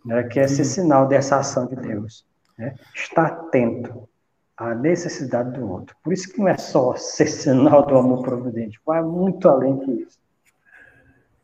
né, 0.05 0.23
que 0.23 0.39
é 0.39 0.43
esse 0.43 0.63
sinal 0.65 1.07
dessa 1.07 1.37
ação 1.37 1.67
de 1.67 1.75
Deus. 1.75 2.25
Né? 2.57 2.75
Estar 2.93 3.25
atento 3.25 4.07
à 4.57 4.75
necessidade 4.75 5.51
do 5.51 5.69
outro. 5.69 5.95
Por 6.03 6.13
isso 6.13 6.31
que 6.31 6.39
não 6.39 6.47
é 6.47 6.57
só 6.57 6.95
ser 6.95 7.27
sinal 7.27 7.85
do 7.85 7.97
amor 7.97 8.23
providente, 8.23 8.79
vai 8.85 9.01
muito 9.01 9.47
além 9.47 9.79
que 9.79 9.91
isso. 9.91 10.20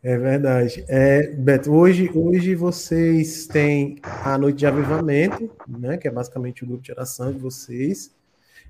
É 0.07 0.17
verdade. 0.17 0.85
É, 0.87 1.31
Beto, 1.31 1.69
hoje, 1.73 2.09
hoje 2.15 2.55
vocês 2.55 3.45
têm 3.45 3.97
a 4.01 4.37
noite 4.37 4.59
de 4.59 4.65
avivamento, 4.65 5.51
né, 5.67 5.97
que 5.97 6.07
é 6.07 6.11
basicamente 6.11 6.63
o 6.63 6.65
grupo 6.65 6.81
de 6.81 6.93
oração 6.93 7.33
de 7.33 7.37
vocês. 7.37 8.15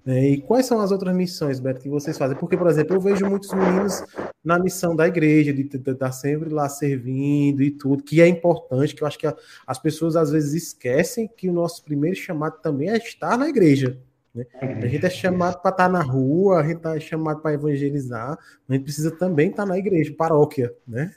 Né? 0.04 0.30
E 0.30 0.42
quais 0.42 0.66
são 0.66 0.82
as 0.82 0.92
outras 0.92 1.16
missões, 1.16 1.60
Beto, 1.60 1.80
que 1.80 1.90
vocês 1.90 2.18
fazem? 2.18 2.36
Porque, 2.36 2.58
por 2.58 2.66
exemplo, 2.66 2.96
eu 2.96 3.00
vejo 3.00 3.24
muitos 3.28 3.54
meninos 3.54 4.04
na 4.44 4.58
missão 4.58 4.96
da 4.96 5.08
igreja, 5.08 5.54
de 5.54 5.62
estar 5.62 6.12
sempre 6.12 6.50
lá 6.50 6.68
servindo 6.68 7.62
e 7.62 7.70
tudo, 7.70 8.02
que 8.02 8.20
é 8.20 8.28
importante, 8.28 8.96
que 8.96 9.04
eu 9.04 9.08
acho 9.08 9.20
que 9.20 9.28
as 9.68 9.78
pessoas 9.78 10.16
às 10.16 10.32
vezes 10.32 10.56
esquecem 10.56 11.30
que 11.38 11.48
o 11.48 11.54
nosso 11.54 11.84
primeiro 11.84 12.16
chamado 12.16 12.58
também 12.64 12.90
é 12.90 12.98
estar 12.98 13.38
na 13.38 13.48
igreja. 13.48 14.00
Né? 14.34 14.44
A 14.60 14.88
gente 14.88 15.06
é 15.06 15.10
chamado 15.12 15.62
para 15.62 15.70
estar 15.70 15.88
na 15.88 16.02
rua, 16.02 16.62
a 16.62 16.64
gente 16.64 16.84
é 16.84 17.00
chamado 17.00 17.42
para 17.42 17.54
evangelizar, 17.54 18.40
mas 18.68 18.70
a 18.70 18.74
gente 18.74 18.84
precisa 18.86 19.12
também 19.12 19.52
estar 19.52 19.68
na 19.68 19.78
igreja, 19.78 20.12
paróquia, 20.18 20.74
né? 20.88 21.14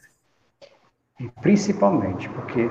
Principalmente, 1.41 2.29
porque 2.31 2.69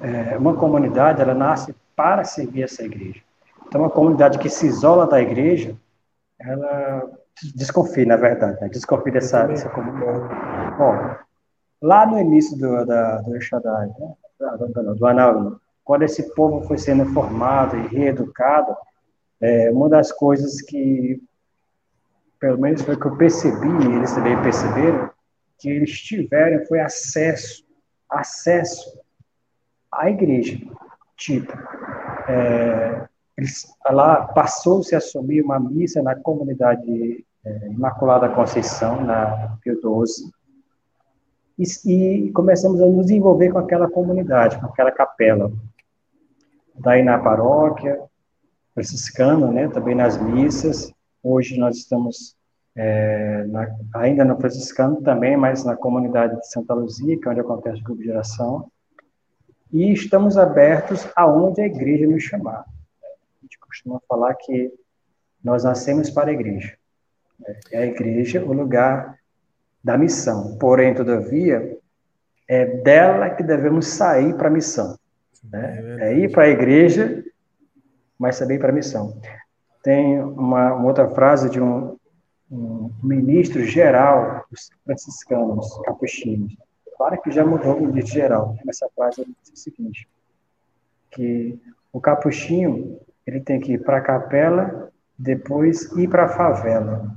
é, 0.00 0.36
uma 0.38 0.54
comunidade 0.54 1.20
ela 1.20 1.34
nasce 1.34 1.74
para 1.94 2.24
servir 2.24 2.62
essa 2.62 2.82
igreja. 2.82 3.20
Então, 3.66 3.82
uma 3.82 3.90
comunidade 3.90 4.38
que 4.38 4.48
se 4.48 4.66
isola 4.66 5.06
da 5.06 5.20
igreja, 5.20 5.76
ela 6.38 7.10
desconfia, 7.54 8.06
na 8.06 8.16
verdade, 8.16 8.60
né? 8.60 8.68
desconfia 8.68 9.12
dessa, 9.12 9.46
dessa 9.46 9.68
comunidade. 9.68 10.18
Bom, 10.76 11.16
lá 11.82 12.06
no 12.06 12.18
início 12.18 12.58
do, 12.58 12.84
da, 12.84 13.20
do 13.20 13.40
Shaddai, 13.40 13.86
né? 13.86 14.14
do, 14.58 14.94
do 14.94 15.60
quando 15.84 16.02
esse 16.02 16.34
povo 16.34 16.66
foi 16.66 16.78
sendo 16.78 17.04
formado 17.06 17.76
e 17.76 17.86
reeducado, 17.88 18.74
é, 19.40 19.70
uma 19.70 19.88
das 19.88 20.12
coisas 20.12 20.60
que, 20.62 21.20
pelo 22.38 22.58
menos 22.58 22.82
foi 22.82 22.96
que 22.96 23.06
eu 23.06 23.16
percebi, 23.16 23.68
e 23.68 23.96
eles 23.96 24.12
também 24.12 24.40
perceberam, 24.42 25.10
que 25.58 25.68
eles 25.68 25.90
tiveram 26.00 26.64
foi 26.66 26.80
acesso, 26.80 27.64
acesso 28.10 29.00
à 29.92 30.10
igreja. 30.10 30.58
Tipo, 31.16 31.52
é, 32.28 33.06
lá 33.90 34.26
passou-se 34.26 34.94
a 34.94 34.98
assumir 34.98 35.42
uma 35.42 35.60
missa 35.60 36.02
na 36.02 36.14
comunidade 36.14 37.24
é, 37.44 37.66
Imaculada 37.68 38.28
Conceição, 38.28 39.02
na 39.02 39.56
Pio 39.62 39.74
XII, 39.76 40.30
e, 41.58 42.26
e, 42.26 42.32
começamos 42.32 42.80
a 42.80 42.86
nos 42.86 43.10
envolver 43.10 43.50
com 43.50 43.58
aquela 43.58 43.88
comunidade, 43.88 44.58
com 44.58 44.66
aquela 44.66 44.90
capela. 44.90 45.52
Daí 46.74 47.02
na 47.02 47.18
paróquia, 47.18 48.00
franciscana, 48.72 49.48
né, 49.48 49.68
também 49.68 49.94
nas 49.94 50.20
missas. 50.20 50.90
Hoje 51.22 51.58
nós 51.58 51.76
estamos 51.76 52.34
é, 52.80 53.44
na, 53.48 53.68
ainda 53.94 54.24
no 54.24 54.36
franciscano 54.36 55.02
também, 55.02 55.36
mas 55.36 55.64
na 55.64 55.76
comunidade 55.76 56.36
de 56.36 56.48
Santa 56.50 56.74
Luzia, 56.74 57.18
que 57.18 57.28
é 57.28 57.30
onde 57.30 57.40
acontece 57.40 57.80
o 57.80 57.84
grupo 57.84 58.02
de 58.02 58.10
oração. 58.10 58.70
E 59.72 59.92
estamos 59.92 60.36
abertos 60.36 61.08
aonde 61.14 61.60
a 61.60 61.66
igreja 61.66 62.06
nos 62.06 62.22
chamar 62.22 62.64
costuma 63.70 64.00
falar 64.08 64.34
que 64.34 64.72
nós 65.42 65.62
nascemos 65.62 66.10
para 66.10 66.30
a 66.30 66.32
igreja. 66.32 66.76
É 67.72 67.78
a 67.78 67.86
igreja 67.86 68.44
o 68.44 68.52
lugar 68.52 69.16
da 69.82 69.96
missão. 69.96 70.58
Porém, 70.58 70.92
todavia, 70.92 71.78
é 72.46 72.66
dela 72.66 73.30
que 73.30 73.42
devemos 73.42 73.86
sair 73.86 74.34
para 74.36 74.48
a 74.48 74.50
missão. 74.50 74.98
Né? 75.44 75.98
É, 76.00 76.10
é 76.10 76.18
ir 76.18 76.30
para 76.30 76.44
a 76.44 76.48
igreja, 76.48 77.24
mas 78.18 78.38
também 78.38 78.58
para 78.58 78.68
a 78.68 78.74
missão. 78.74 79.18
Tem 79.82 80.20
uma, 80.20 80.74
uma, 80.74 80.86
outra 80.86 81.08
frase 81.08 81.48
de 81.48 81.60
um, 81.60 81.96
um 82.50 82.90
ministro 83.02 83.64
geral 83.64 84.44
dos 84.50 84.70
franciscanos, 84.84 85.78
capuchinos. 85.84 86.56
Claro 86.96 87.22
que 87.22 87.30
já 87.30 87.44
mudou 87.46 87.76
o 87.76 87.86
ministro 87.86 88.14
geral, 88.14 88.56
essa 88.68 88.88
frase 88.94 89.24
diz 89.24 89.52
o 89.52 89.56
seguinte, 89.56 90.08
que 91.10 91.58
o 91.92 92.00
capuchinho 92.00 93.00
ele 93.26 93.40
tem 93.40 93.60
que 93.60 93.72
ir 93.72 93.82
para 93.82 93.98
a 93.98 94.02
capela, 94.02 94.90
depois 95.18 95.90
ir 95.92 96.08
para 96.08 96.24
a 96.24 96.28
favela. 96.28 97.14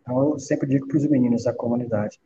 Então, 0.00 0.30
eu 0.30 0.38
sempre 0.38 0.68
digo 0.68 0.86
para 0.86 0.96
os 0.96 1.06
meninos 1.06 1.44
da 1.44 1.52
comunidade 1.52 2.20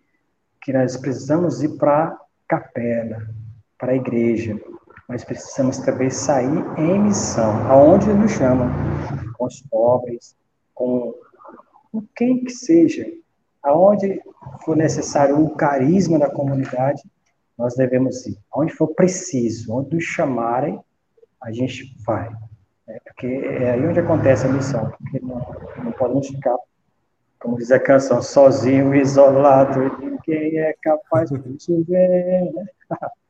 que 0.62 0.72
nós 0.72 0.96
precisamos 0.96 1.62
ir 1.62 1.76
para 1.76 2.08
a 2.08 2.18
capela, 2.48 3.26
para 3.78 3.92
a 3.92 3.96
igreja, 3.96 4.60
mas 5.08 5.24
precisamos 5.24 5.78
também 5.78 6.10
sair 6.10 6.64
em 6.78 7.00
missão, 7.00 7.70
aonde 7.70 8.12
nos 8.12 8.32
chama, 8.32 8.66
com 9.36 9.46
os 9.46 9.60
pobres, 9.62 10.36
com, 10.74 11.14
com 11.90 12.02
quem 12.14 12.44
que 12.44 12.50
seja, 12.50 13.06
aonde 13.62 14.20
for 14.64 14.76
necessário 14.76 15.38
o 15.38 15.54
carisma 15.54 16.18
da 16.18 16.30
comunidade, 16.30 17.02
nós 17.56 17.74
devemos 17.74 18.26
ir. 18.26 18.38
Aonde 18.52 18.72
for 18.72 18.88
preciso, 18.88 19.74
onde 19.74 19.94
nos 19.94 20.04
chamarem, 20.04 20.80
a 21.42 21.50
gente 21.52 21.94
vai. 22.04 22.30
É, 22.88 23.00
porque 23.00 23.26
é 23.26 23.72
aí 23.72 23.86
onde 23.86 23.98
acontece 23.98 24.46
a 24.46 24.52
missão, 24.52 24.90
porque 24.98 25.18
não, 25.20 25.40
não 25.82 25.92
podemos 25.92 26.28
ficar, 26.28 26.56
como 27.40 27.56
diz 27.56 27.72
a 27.72 27.80
canção, 27.80 28.22
sozinho, 28.22 28.94
isolado, 28.94 29.98
ninguém 29.98 30.58
é 30.58 30.74
capaz 30.80 31.30
de 31.30 31.62
se 31.62 31.82
ver, 31.82 32.52
né? 32.52 32.66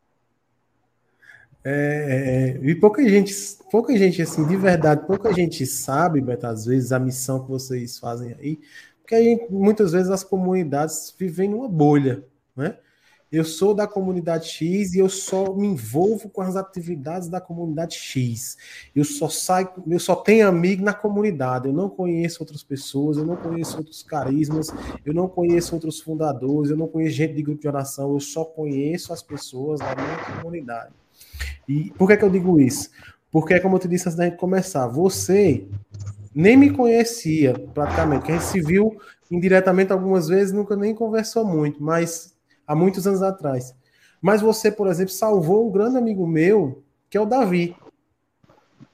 É, 1.69 2.59
é, 2.63 2.65
e 2.65 2.77
pouca 2.77 3.03
gente, 3.09 3.35
pouca 3.73 3.97
gente, 3.97 4.23
assim, 4.23 4.47
de 4.47 4.57
verdade, 4.57 5.05
pouca 5.05 5.33
gente 5.33 5.67
sabe, 5.67 6.21
Beto, 6.21 6.47
às 6.47 6.65
vezes, 6.65 6.93
a 6.93 6.99
missão 7.01 7.43
que 7.43 7.51
vocês 7.51 7.99
fazem 7.99 8.37
aí, 8.39 8.61
porque 9.01 9.21
gente, 9.21 9.53
muitas 9.53 9.91
vezes 9.91 10.09
as 10.09 10.23
comunidades 10.23 11.13
vivem 11.19 11.49
numa 11.49 11.69
bolha, 11.69 12.25
né? 12.55 12.79
Eu 13.33 13.45
sou 13.45 13.75
da 13.75 13.85
comunidade 13.85 14.49
X 14.49 14.95
e 14.95 15.01
eu 15.01 15.09
só 15.09 15.53
me 15.53 15.67
envolvo 15.67 16.29
com 16.29 16.41
as 16.41 16.55
atividades 16.55 17.29
da 17.29 17.41
comunidade 17.41 17.97
X. 17.97 18.57
Eu 18.95 19.05
só 19.05 19.29
saio, 19.29 19.69
eu 19.89 19.99
só 19.99 20.15
tenho 20.15 20.47
amigo 20.47 20.85
na 20.85 20.95
comunidade. 20.95 21.67
Eu 21.67 21.73
não 21.73 21.91
conheço 21.91 22.41
outras 22.45 22.63
pessoas, 22.63 23.17
eu 23.17 23.27
não 23.27 23.37
conheço 23.37 23.79
outros 23.79 24.05
carismas, 24.05 24.69
eu 25.05 25.13
não 25.13 25.29
conheço 25.29 25.75
outros 25.75 26.01
fundadores, 26.01 26.71
eu 26.71 26.77
não 26.77 26.87
conheço 26.87 27.17
gente 27.17 27.35
de 27.35 27.43
grupo 27.43 27.61
de 27.61 27.67
oração, 27.67 28.13
eu 28.13 28.21
só 28.21 28.45
conheço 28.45 29.13
as 29.13 29.23
pessoas 29.23 29.81
da 29.81 29.97
minha 29.97 30.41
comunidade. 30.41 30.95
E 31.69 31.91
por 31.99 32.09
que, 32.09 32.17
que 32.17 32.25
eu 32.25 32.31
digo 32.31 32.61
isso? 32.61 32.91
Porque, 33.31 33.59
como 33.61 33.77
eu 33.77 33.81
te 33.81 33.89
disse 33.89 34.09
antes 34.09 34.17
da 34.17 34.25
gente 34.25 34.37
começar, 34.37 34.87
você 34.87 35.67
nem 36.35 36.57
me 36.57 36.71
conhecia 36.71 37.55
praticamente, 37.75 38.27
que 38.27 38.33
a 38.33 38.35
gente 38.35 38.47
se 38.47 38.61
viu 38.61 38.97
indiretamente 39.31 39.93
algumas 39.93 40.29
vezes, 40.29 40.53
nunca 40.53 40.77
nem 40.77 40.95
conversou 40.95 41.45
muito, 41.45 41.83
mas 41.83 42.35
há 42.67 42.75
muitos 42.75 43.07
anos 43.07 43.23
atrás. 43.23 43.75
Mas 44.21 44.41
você, 44.41 44.71
por 44.71 44.87
exemplo, 44.89 45.13
salvou 45.13 45.69
um 45.69 45.73
grande 45.73 45.97
amigo 45.97 46.27
meu, 46.27 46.83
que 47.09 47.17
é 47.17 47.21
o 47.21 47.27
Davi. 47.27 47.77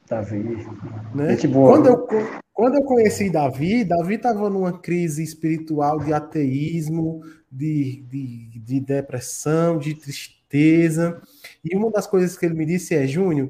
Davi. 0.09 0.67
Né? 1.15 1.37
Quando, 1.53 1.87
eu, 1.87 2.07
quando 2.53 2.75
eu 2.77 2.83
conheci 2.83 3.31
Davi, 3.31 3.85
Davi 3.85 4.15
estava 4.15 4.51
numa 4.51 4.79
crise 4.79 5.23
espiritual 5.23 5.99
de 6.01 6.13
ateísmo, 6.13 7.23
de, 7.51 8.05
de, 8.09 8.61
de 8.61 8.81
depressão, 8.81 9.79
de 9.79 9.95
tristeza. 9.95 10.42
E 10.53 11.77
uma 11.77 11.91
das 11.91 12.07
coisas 12.07 12.37
que 12.37 12.45
ele 12.45 12.55
me 12.55 12.67
disse 12.67 12.95
é: 12.95 13.07
Júnior, 13.07 13.49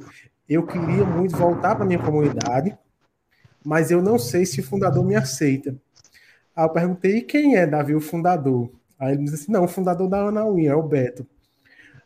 eu 0.49 0.67
queria 0.67 1.05
muito 1.05 1.37
voltar 1.37 1.75
para 1.75 1.85
minha 1.85 1.99
comunidade, 1.99 2.77
mas 3.65 3.91
eu 3.91 4.03
não 4.03 4.19
sei 4.19 4.45
se 4.47 4.61
o 4.61 4.65
fundador 4.65 5.05
me 5.05 5.17
aceita. 5.17 5.77
Aí 6.55 6.65
eu 6.65 6.71
perguntei: 6.71 7.19
e 7.19 7.23
quem 7.23 7.57
é 7.57 7.67
Davi, 7.67 7.95
o 7.95 8.01
fundador? 8.01 8.71
Aí 8.99 9.15
ele 9.15 9.25
disse 9.25 9.43
assim: 9.43 9.53
não, 9.53 9.65
o 9.65 9.69
fundador 9.69 10.09
da 10.09 10.29
Anauim 10.29 10.67
é 10.67 10.75
o 10.75 10.83
Beto. 10.83 11.27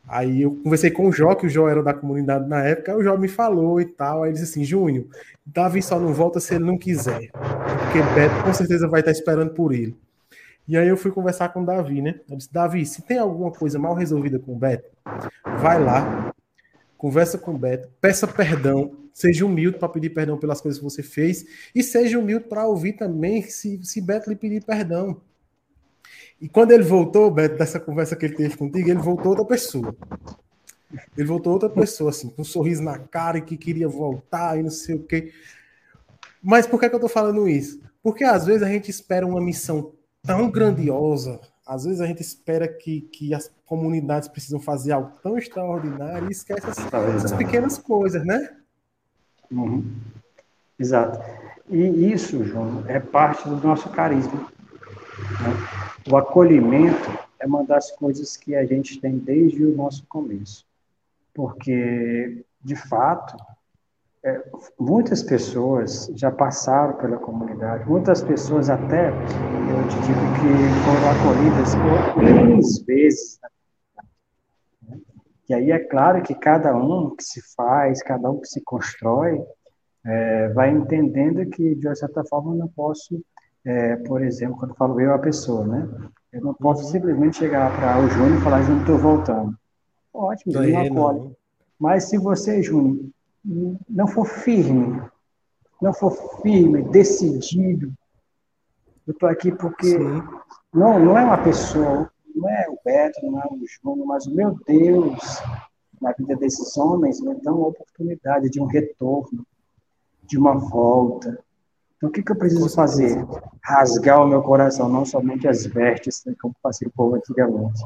Aí 0.09 0.42
eu 0.42 0.55
conversei 0.62 0.90
com 0.90 1.09
o 1.09 1.12
Jó, 1.12 1.34
que 1.34 1.47
o 1.47 1.51
Jó 1.51 1.68
era 1.68 1.82
da 1.82 1.92
comunidade 1.92 2.49
na 2.49 2.62
época, 2.62 2.92
aí 2.92 2.99
o 2.99 3.03
Jó 3.03 3.16
me 3.16 3.26
falou 3.26 3.80
e 3.80 3.86
tal. 3.86 4.22
Aí 4.22 4.30
ele 4.30 4.38
disse 4.38 4.53
assim: 4.53 4.64
Júnior, 4.64 5.07
Davi 5.44 5.82
só 5.82 5.99
não 5.99 6.14
volta 6.14 6.38
se 6.40 6.55
ele 6.55 6.64
não 6.64 6.78
quiser. 6.78 7.30
Porque 7.32 8.03
Beto 8.14 8.44
com 8.44 8.55
certeza 8.55 8.88
vai 8.88 9.01
estar 9.01 9.12
esperando 9.12 9.53
por 9.53 9.72
ele. 9.72 9.97
E 10.69 10.77
aí 10.77 10.89
eu 10.89 10.97
fui 10.97 11.12
conversar 11.12 11.51
com 11.51 11.62
o 11.62 11.67
Davi, 11.67 12.03
né? 12.03 12.21
Eu 12.29 12.37
disse: 12.37 12.53
Davi, 12.53 12.85
se 12.85 13.03
tem 13.03 13.19
alguma 13.19 13.53
coisa 13.53 13.79
mal 13.79 13.95
resolvida 13.95 14.39
com 14.39 14.53
o 14.53 14.59
Beto, 14.59 14.91
vai 15.61 15.83
lá, 15.83 16.35
conversa 16.99 17.39
com 17.39 17.55
o 17.55 17.59
Beto, 17.59 17.89
peça 18.01 18.27
perdão, 18.27 18.97
seja 19.12 19.47
humilde 19.47 19.79
para 19.79 19.89
pedir 19.89 20.11
perdão 20.11 20.37
pelas 20.37 20.61
coisas 20.61 20.79
que 20.79 20.85
você 20.85 21.03
fez 21.03 21.45
e 21.75 21.83
seja 21.83 22.19
humilde 22.19 22.47
para 22.49 22.67
ouvir 22.67 22.95
também 22.95 23.43
se, 23.43 23.81
se 23.85 24.01
Beto 24.01 24.29
lhe 24.29 24.37
pedir 24.37 24.64
perdão. 24.64 25.21
E 26.41 26.49
quando 26.49 26.73
ele 26.73 26.83
voltou, 26.83 27.31
Beto, 27.31 27.57
dessa 27.57 27.79
conversa 27.79 28.17
que 28.17 28.27
ele 28.27 28.35
teve 28.35 28.57
contigo, 28.57 28.91
ele 28.91 29.01
voltou 29.01 29.29
outra 29.29 29.45
pessoa. 29.45 29.95
Ele 31.17 31.27
voltou 31.27 31.53
outra 31.53 31.69
pessoa, 31.69 32.11
assim, 32.11 32.29
com 32.29 32.43
um 32.43 32.45
sorriso 32.45 32.83
na 32.83 32.99
cara 32.99 33.39
e 33.39 33.43
que 33.43 33.57
queria 33.57 33.89
voltar 33.89 34.59
e 34.59 34.62
não 34.62 34.71
sei 34.71 34.97
o 34.97 35.03
quê. 35.03 35.33
Mas 36.43 36.67
por 36.67 36.79
que, 36.79 36.89
que 36.89 36.95
eu 36.95 37.01
tô 37.01 37.09
falando 37.09 37.49
isso? 37.49 37.81
Porque 38.03 38.23
às 38.23 38.47
vezes 38.47 38.62
a 38.62 38.69
gente 38.69 38.91
espera 38.91 39.27
uma 39.27 39.41
missão 39.41 39.93
tão 40.27 40.51
grandiosa, 40.51 41.41
às 41.66 41.85
vezes 41.85 42.01
a 42.01 42.07
gente 42.07 42.20
espera 42.20 42.68
que, 42.68 43.01
que 43.01 43.33
as 43.35 43.51
comunidades 43.64 44.29
precisam 44.29 44.61
fazer 44.61 44.93
algo 44.93 45.12
tão 45.22 45.39
extraordinário 45.39 46.29
e 46.29 46.33
esquece 46.33 46.68
essas, 46.68 46.93
essas 47.16 47.33
pequenas 47.33 47.79
coisas, 47.79 48.24
né? 48.24 48.57
Uhum. 49.51 49.93
Exato. 50.79 51.18
E 51.68 52.12
isso, 52.12 52.45
João, 52.45 52.85
é 52.87 53.01
parte 53.01 53.49
do 53.49 53.57
nosso 53.57 53.89
carisma. 53.91 54.39
Né? 54.39 56.11
O 56.11 56.16
acolhimento 56.16 57.18
é 57.41 57.47
uma 57.47 57.64
das 57.64 57.91
coisas 57.91 58.37
que 58.37 58.55
a 58.55 58.64
gente 58.64 59.01
tem 59.01 59.18
desde 59.18 59.64
o 59.64 59.74
nosso 59.74 60.05
começo, 60.07 60.64
porque, 61.35 62.45
de 62.62 62.77
fato, 62.77 63.37
é, 64.27 64.43
muitas 64.79 65.22
pessoas 65.22 66.11
já 66.16 66.33
passaram 66.33 66.97
pela 66.97 67.16
comunidade, 67.16 67.89
muitas 67.89 68.22
pessoas 68.22 68.68
até, 68.68 69.11
eu 69.11 69.89
te 69.89 70.01
digo 70.01 70.20
que 70.35 70.85
foram 70.85 71.09
acolhidas 71.11 71.74
por 71.77 72.22
muitas 72.22 72.85
vezes. 72.85 73.39
Né? 74.83 74.99
E 75.49 75.55
aí 75.55 75.70
é 75.70 75.79
claro 75.79 76.22
que 76.22 76.35
cada 76.35 76.77
um 76.77 77.14
que 77.14 77.22
se 77.22 77.41
faz, 77.55 78.03
cada 78.03 78.29
um 78.29 78.41
que 78.41 78.49
se 78.49 78.61
constrói, 78.64 79.41
é, 80.05 80.49
vai 80.49 80.70
entendendo 80.70 81.49
que, 81.49 81.77
de 81.77 81.87
uma 81.87 81.95
certa 81.95 82.24
forma, 82.24 82.53
eu 82.53 82.59
não 82.59 82.68
posso 82.68 83.22
é, 83.64 83.97
por 83.97 84.22
exemplo, 84.22 84.57
quando 84.59 84.77
falo 84.77 85.01
eu 85.01 85.12
a 85.12 85.18
pessoa, 85.18 85.66
né? 85.66 85.89
Eu 86.33 86.41
não 86.41 86.55
posso 86.55 86.85
uhum. 86.85 86.91
simplesmente 86.91 87.39
chegar 87.39 87.74
para 87.74 88.01
o 88.01 88.09
Júnior 88.09 88.39
e 88.39 88.45
falar, 88.45 88.62
Júnior, 88.62 88.81
estou 88.81 88.99
voltando. 88.99 89.57
Ótimo, 90.14 90.62
ele 90.62 90.77
acolhe. 90.77 91.33
Mas 91.77 92.05
se 92.05 92.16
você, 92.16 92.62
Júnior, 92.62 93.11
não 93.88 94.07
for 94.07 94.26
firme, 94.26 95.03
não 95.80 95.92
for 95.92 96.11
firme, 96.42 96.82
decidido, 96.82 97.92
eu 99.07 99.12
estou 99.12 99.28
aqui 99.28 99.53
porque 99.53 99.99
não, 100.72 100.99
não 100.99 101.16
é 101.16 101.24
uma 101.24 101.38
pessoa, 101.38 102.11
não 102.34 102.49
é 102.49 102.66
o 102.68 102.78
Beto, 102.84 103.24
não 103.24 103.40
é 103.40 103.47
o 103.47 103.61
Júnior, 103.66 104.07
mas 104.07 104.26
o 104.26 104.34
meu 104.34 104.59
Deus, 104.66 105.42
na 106.01 106.12
vida 106.12 106.36
desses 106.36 106.76
homens, 106.76 107.20
me 107.20 107.34
dá 107.40 107.53
uma 107.53 107.68
oportunidade 107.68 108.51
de 108.51 108.61
um 108.61 108.66
retorno, 108.66 109.47
de 110.24 110.36
uma 110.36 110.55
volta, 110.55 111.38
então, 111.97 112.11
o 112.11 112.12
que, 112.12 112.22
que 112.22 112.30
eu 112.30 112.36
preciso 112.36 112.68
fazer? 112.74 113.26
Rasgar 113.62 114.22
o 114.22 114.28
meu 114.28 114.42
coração, 114.42 114.88
não 114.88 115.05
somente 115.05 115.49
as 115.49 115.64
vestes, 115.64 116.22
né, 116.26 116.34
como 116.40 116.55
fazia 116.62 116.88
o 116.88 116.92
povo 116.92 117.16
antigamente. 117.16 117.82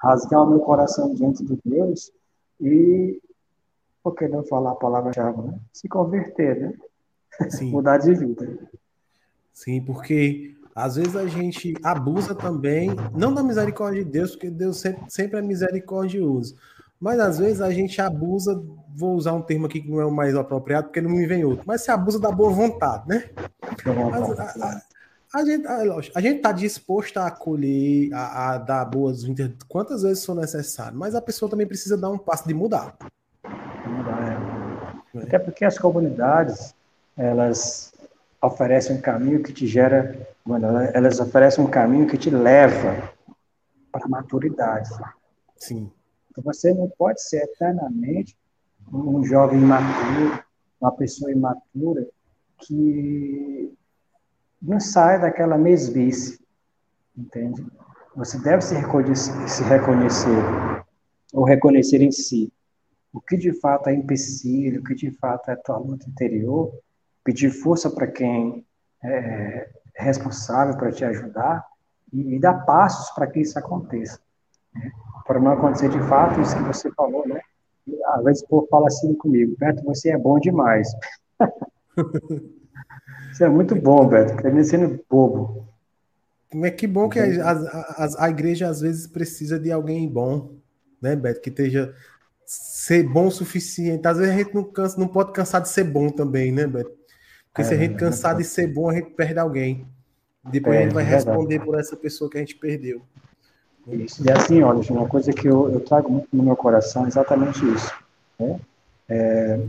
Rasgar 0.00 0.42
o 0.42 0.48
meu 0.48 0.60
coração 0.60 1.14
diante 1.14 1.44
de 1.44 1.58
Deus 1.64 2.10
e, 2.60 3.20
por 4.02 4.14
que 4.14 4.26
não 4.28 4.44
falar 4.44 4.72
a 4.72 4.76
palavra-chave, 4.76 5.42
né? 5.42 5.58
Se 5.72 5.88
converter, 5.88 6.60
né? 6.60 6.74
Mudar 7.70 7.98
de 7.98 8.14
vida. 8.14 8.58
Sim, 9.52 9.82
porque 9.84 10.56
às 10.74 10.96
vezes 10.96 11.14
a 11.16 11.26
gente 11.26 11.74
abusa 11.82 12.34
também, 12.34 12.90
não 13.14 13.32
da 13.32 13.42
misericórdia 13.42 14.04
de 14.04 14.10
Deus, 14.10 14.32
porque 14.32 14.50
Deus 14.50 14.80
sempre, 14.80 15.04
sempre 15.08 15.38
é 15.38 15.42
misericordioso, 15.42 16.56
mas 16.98 17.20
às 17.20 17.38
vezes 17.38 17.60
a 17.60 17.70
gente 17.70 18.00
abusa, 18.00 18.62
vou 18.94 19.14
usar 19.14 19.32
um 19.32 19.42
termo 19.42 19.66
aqui 19.66 19.82
que 19.82 19.90
não 19.90 20.00
é 20.00 20.06
o 20.06 20.10
mais 20.10 20.34
apropriado, 20.34 20.86
porque 20.86 21.00
não 21.00 21.10
me 21.10 21.26
vem 21.26 21.44
outro, 21.44 21.64
mas 21.66 21.82
se 21.82 21.90
abusa 21.90 22.18
da 22.18 22.30
boa 22.30 22.50
vontade, 22.50 23.06
né? 23.06 23.28
Mas, 24.10 24.38
a, 24.38 24.44
a, 24.44 24.82
a, 25.34 25.44
gente, 25.44 25.66
a, 25.66 25.82
a 26.14 26.20
gente 26.20 26.40
tá 26.40 26.52
disposto 26.52 27.18
a 27.18 27.26
acolher, 27.26 28.12
a, 28.14 28.54
a 28.54 28.58
dar 28.58 28.84
boas 28.86 29.22
vindas 29.22 29.52
quantas 29.68 30.02
vezes 30.02 30.24
for 30.24 30.34
necessário, 30.34 30.96
mas 30.96 31.14
a 31.14 31.20
pessoa 31.20 31.50
também 31.50 31.66
precisa 31.66 31.98
dar 31.98 32.08
um 32.08 32.18
passo 32.18 32.48
de 32.48 32.54
mudar. 32.54 32.96
É. 35.14 35.18
Até 35.20 35.38
porque 35.38 35.64
as 35.64 35.78
comunidades, 35.78 36.74
elas 37.16 37.92
oferecem 38.40 38.96
um 38.96 39.00
caminho 39.00 39.42
que 39.42 39.52
te 39.52 39.66
gera, 39.66 40.16
elas 40.94 41.20
oferecem 41.20 41.64
um 41.64 41.70
caminho 41.70 42.06
que 42.06 42.18
te 42.18 42.30
leva 42.30 43.10
para 43.90 44.04
a 44.04 44.08
maturidade. 44.08 44.90
Sim. 45.56 45.90
Então, 46.30 46.42
você 46.42 46.72
não 46.72 46.88
pode 46.88 47.22
ser 47.22 47.42
eternamente 47.42 48.36
um 48.92 49.24
jovem 49.24 49.60
imaturo, 49.60 50.42
uma 50.80 50.92
pessoa 50.92 51.30
imatura 51.30 52.06
que 52.58 53.72
não 54.60 54.80
sai 54.80 55.20
daquela 55.20 55.56
mesmice, 55.56 56.40
entende? 57.16 57.64
Você 58.16 58.38
deve 58.38 58.62
se 58.62 58.74
reconhecer, 58.74 59.48
se 59.48 59.62
reconhecer 59.62 60.84
ou 61.32 61.44
reconhecer 61.44 62.02
em 62.02 62.12
si 62.12 62.51
o 63.12 63.20
que 63.20 63.36
de 63.36 63.52
fato 63.60 63.88
é 63.88 63.94
empecilho, 63.94 64.80
o 64.80 64.84
que 64.84 64.94
de 64.94 65.10
fato 65.10 65.50
é 65.50 65.56
tua 65.56 65.76
luta 65.76 66.08
interior, 66.08 66.72
pedir 67.24 67.50
força 67.50 67.90
para 67.90 68.06
quem 68.06 68.66
é 69.04 69.68
responsável 69.94 70.76
para 70.76 70.92
te 70.92 71.04
ajudar 71.04 71.66
e, 72.12 72.36
e 72.36 72.38
dar 72.40 72.64
passos 72.64 73.10
para 73.14 73.26
que 73.26 73.40
isso 73.40 73.58
aconteça. 73.58 74.18
Né? 74.74 74.90
para 75.26 75.40
não 75.40 75.52
acontecer 75.52 75.88
de 75.88 76.00
fato 76.08 76.40
isso 76.40 76.56
que 76.56 76.62
você 76.62 76.90
falou, 76.92 77.26
né? 77.26 77.40
Às 78.14 78.24
vezes 78.24 78.42
o 78.42 78.48
povo 78.48 78.66
fala 78.70 78.86
assim 78.86 79.14
comigo, 79.14 79.56
Beto, 79.58 79.82
você 79.84 80.10
é 80.10 80.18
bom 80.18 80.38
demais. 80.38 80.88
Isso 83.32 83.44
é 83.44 83.48
muito 83.48 83.74
bom, 83.74 84.06
Beto, 84.06 84.36
que 84.36 84.42
tá 84.42 84.64
sendo 84.64 85.02
bobo. 85.08 85.66
É 86.62 86.70
que 86.70 86.86
bom 86.86 87.08
que 87.08 87.18
a, 87.18 87.50
a, 87.50 88.26
a, 88.26 88.30
igreja 88.30 88.68
às 88.68 88.82
vezes 88.82 89.06
precisa 89.06 89.58
de 89.58 89.72
alguém 89.72 90.06
bom, 90.06 90.56
né, 91.00 91.16
Beto? 91.16 91.40
Que 91.40 91.48
esteja 91.48 91.94
ser 92.52 93.02
bom 93.02 93.28
o 93.28 93.30
suficiente. 93.30 94.06
Às 94.06 94.18
vezes 94.18 94.34
a 94.34 94.36
gente 94.36 94.54
não, 94.54 94.64
cansa, 94.64 94.98
não 94.98 95.08
pode 95.08 95.32
cansar 95.32 95.60
de 95.60 95.68
ser 95.68 95.84
bom 95.84 96.10
também, 96.10 96.52
né, 96.52 96.66
Beto? 96.66 96.92
Porque 97.48 97.62
é, 97.62 97.64
se 97.64 97.74
a 97.74 97.76
gente 97.76 97.94
cansar 97.94 98.34
é 98.34 98.38
de 98.38 98.44
ser 98.44 98.66
bom, 98.66 98.90
a 98.90 98.94
gente 98.94 99.10
perde 99.10 99.38
alguém. 99.38 99.86
Depois 100.44 100.76
a 100.76 100.82
gente 100.82 100.92
vai 100.92 101.04
responder 101.04 101.60
por 101.60 101.78
essa 101.78 101.96
pessoa 101.96 102.28
que 102.28 102.36
a 102.36 102.40
gente 102.40 102.56
perdeu. 102.56 103.00
Isso. 103.88 104.24
E 104.26 104.30
assim, 104.30 104.62
olha, 104.62 104.80
uma 104.90 105.08
coisa 105.08 105.32
que 105.32 105.48
eu, 105.48 105.70
eu 105.70 105.80
trago 105.80 106.10
muito 106.10 106.28
no 106.32 106.42
meu 106.42 106.56
coração 106.56 107.04
é 107.04 107.08
exatamente 107.08 107.64
isso. 107.72 107.92
Né? 108.38 108.60
É, 109.08 109.60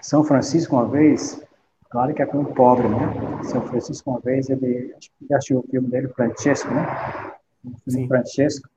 São 0.00 0.24
Francisco, 0.24 0.76
uma 0.76 0.86
vez, 0.86 1.42
claro 1.90 2.14
que 2.14 2.22
é 2.22 2.26
como 2.26 2.54
pobre, 2.54 2.88
né? 2.88 3.42
São 3.44 3.60
Francisco, 3.62 4.10
uma 4.10 4.20
vez, 4.20 4.48
ele, 4.48 4.94
acho 4.96 5.10
que 5.10 5.26
já 5.28 5.36
assistiu 5.36 5.58
o 5.60 5.70
filme 5.70 5.88
dele, 5.88 6.08
Francesco, 6.08 6.72
né? 6.72 7.32
O 7.64 7.90
filme 7.90 8.08
Francesco. 8.08 8.68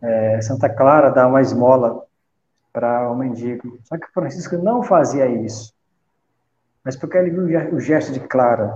É, 0.00 0.40
Santa 0.40 0.68
Clara 0.68 1.10
dá 1.10 1.26
uma 1.26 1.40
esmola 1.40 2.04
para 2.72 3.10
o 3.10 3.16
mendigo. 3.16 3.78
Só 3.84 3.98
que 3.98 4.10
Francisco 4.12 4.56
não 4.56 4.82
fazia 4.82 5.26
isso. 5.26 5.74
Mas 6.84 6.96
porque 6.96 7.16
ele 7.16 7.30
viu 7.30 7.74
o 7.74 7.80
gesto 7.80 8.12
de 8.12 8.20
Clara 8.20 8.74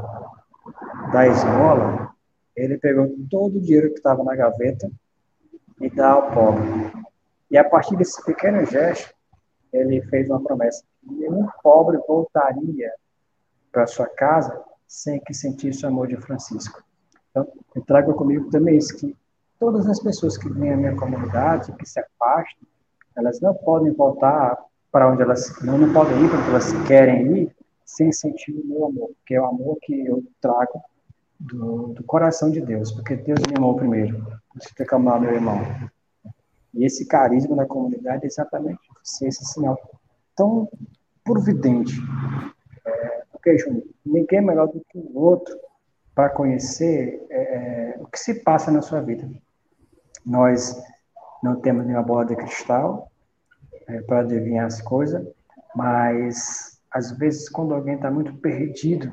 da 1.13 1.27
esmola, 1.27 2.11
ele 2.55 2.79
pegou 2.79 3.15
todo 3.31 3.57
o 3.57 3.61
dinheiro 3.61 3.91
que 3.91 3.99
estava 3.99 4.23
na 4.23 4.35
gaveta 4.35 4.91
e 5.81 5.91
dá 5.91 6.11
ao 6.11 6.31
pobre. 6.31 6.65
E 7.51 7.57
a 7.57 7.65
partir 7.65 7.97
desse 7.97 8.25
pequeno 8.25 8.65
gesto, 8.67 9.15
ele 9.73 10.03
fez 10.03 10.29
uma 10.29 10.43
promessa: 10.43 10.85
nenhum 11.03 11.47
pobre 11.63 11.99
voltaria 12.07 12.93
para 13.73 13.87
sua 13.87 14.07
casa 14.07 14.63
sem 14.87 15.21
que 15.21 15.35
sentisse 15.35 15.85
o 15.85 15.89
amor 15.89 16.07
de 16.07 16.17
Francisco. 16.17 16.83
Então, 17.31 17.47
eu 17.75 17.83
trago 17.83 18.15
comigo 18.15 18.49
também 18.51 18.77
isso, 18.77 18.97
que 18.97 19.15
todas 19.59 19.87
as 19.87 20.01
pessoas 20.01 20.39
que 20.39 20.49
vêm 20.49 20.73
à 20.73 20.77
minha 20.77 20.97
comunidade, 20.97 21.73
que 21.73 21.87
se 21.87 22.01
afastam, 22.01 22.67
elas 23.17 23.41
não 23.41 23.55
podem 23.55 23.93
voltar 23.93 24.59
para 24.93 25.11
onde 25.11 25.23
elas 25.23 25.53
não, 25.63 25.79
não 25.79 25.93
podem 25.93 26.25
ir 26.25 26.29
para 26.29 26.39
onde 26.39 26.51
elas 26.51 26.73
querem 26.87 27.37
ir 27.37 27.57
sem 27.85 28.13
sentir 28.13 28.53
o 28.53 28.67
meu 28.67 28.87
amor, 28.87 29.11
que 29.25 29.35
é 29.35 29.41
o 29.41 29.47
amor 29.47 29.79
que 29.81 30.07
eu 30.07 30.23
trago 30.41 30.83
do, 31.39 31.89
do 31.95 32.05
coração 32.05 32.51
de 32.51 32.61
Deus, 32.61 32.93
porque 32.93 33.17
Deus 33.17 33.41
me 33.49 33.57
amou 33.57 33.77
primeiro. 33.77 34.27
Você 34.55 34.71
tem 34.75 34.87
que 34.87 34.95
amar 34.95 35.21
meu 35.21 35.33
irmão. 35.33 35.59
E 36.75 36.85
esse 36.85 37.07
carisma 37.07 37.57
da 37.57 37.67
comunidade 37.67 38.25
é 38.25 38.27
exatamente 38.27 38.81
esse 39.23 39.45
sinal 39.45 39.79
tão 40.35 40.69
providente. 41.25 41.95
É, 42.85 43.23
porque, 43.33 43.57
Júnior, 43.59 43.85
ninguém 44.05 44.41
é 44.41 44.43
melhor 44.43 44.67
do 44.67 44.83
que 44.89 44.99
o 44.99 45.19
outro 45.19 45.57
para 46.15 46.31
conhecer 46.31 47.25
é, 47.31 47.99
o 48.01 48.07
que 48.07 48.19
se 48.19 48.43
passa 48.43 48.71
na 48.71 48.83
sua 48.83 49.01
vida. 49.01 49.29
Nós 50.25 50.83
não 51.43 51.57
temos 51.57 51.85
nenhuma 51.85 52.03
bola 52.03 52.25
de 52.27 52.37
cristal 52.37 53.11
é, 53.87 54.01
para 54.03 54.21
adivinhar 54.21 54.67
as 54.67 54.81
coisas, 54.81 55.27
mas 55.75 56.81
às 56.91 57.13
vezes 57.13 57.49
quando 57.49 57.75
alguém 57.75 57.95
está 57.97 58.11
muito 58.11 58.35
perdido 58.37 59.13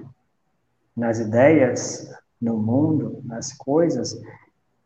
nas 0.95 1.19
ideias, 1.19 2.09
no 2.41 2.57
mundo, 2.57 3.21
nas 3.23 3.53
coisas, 3.53 4.19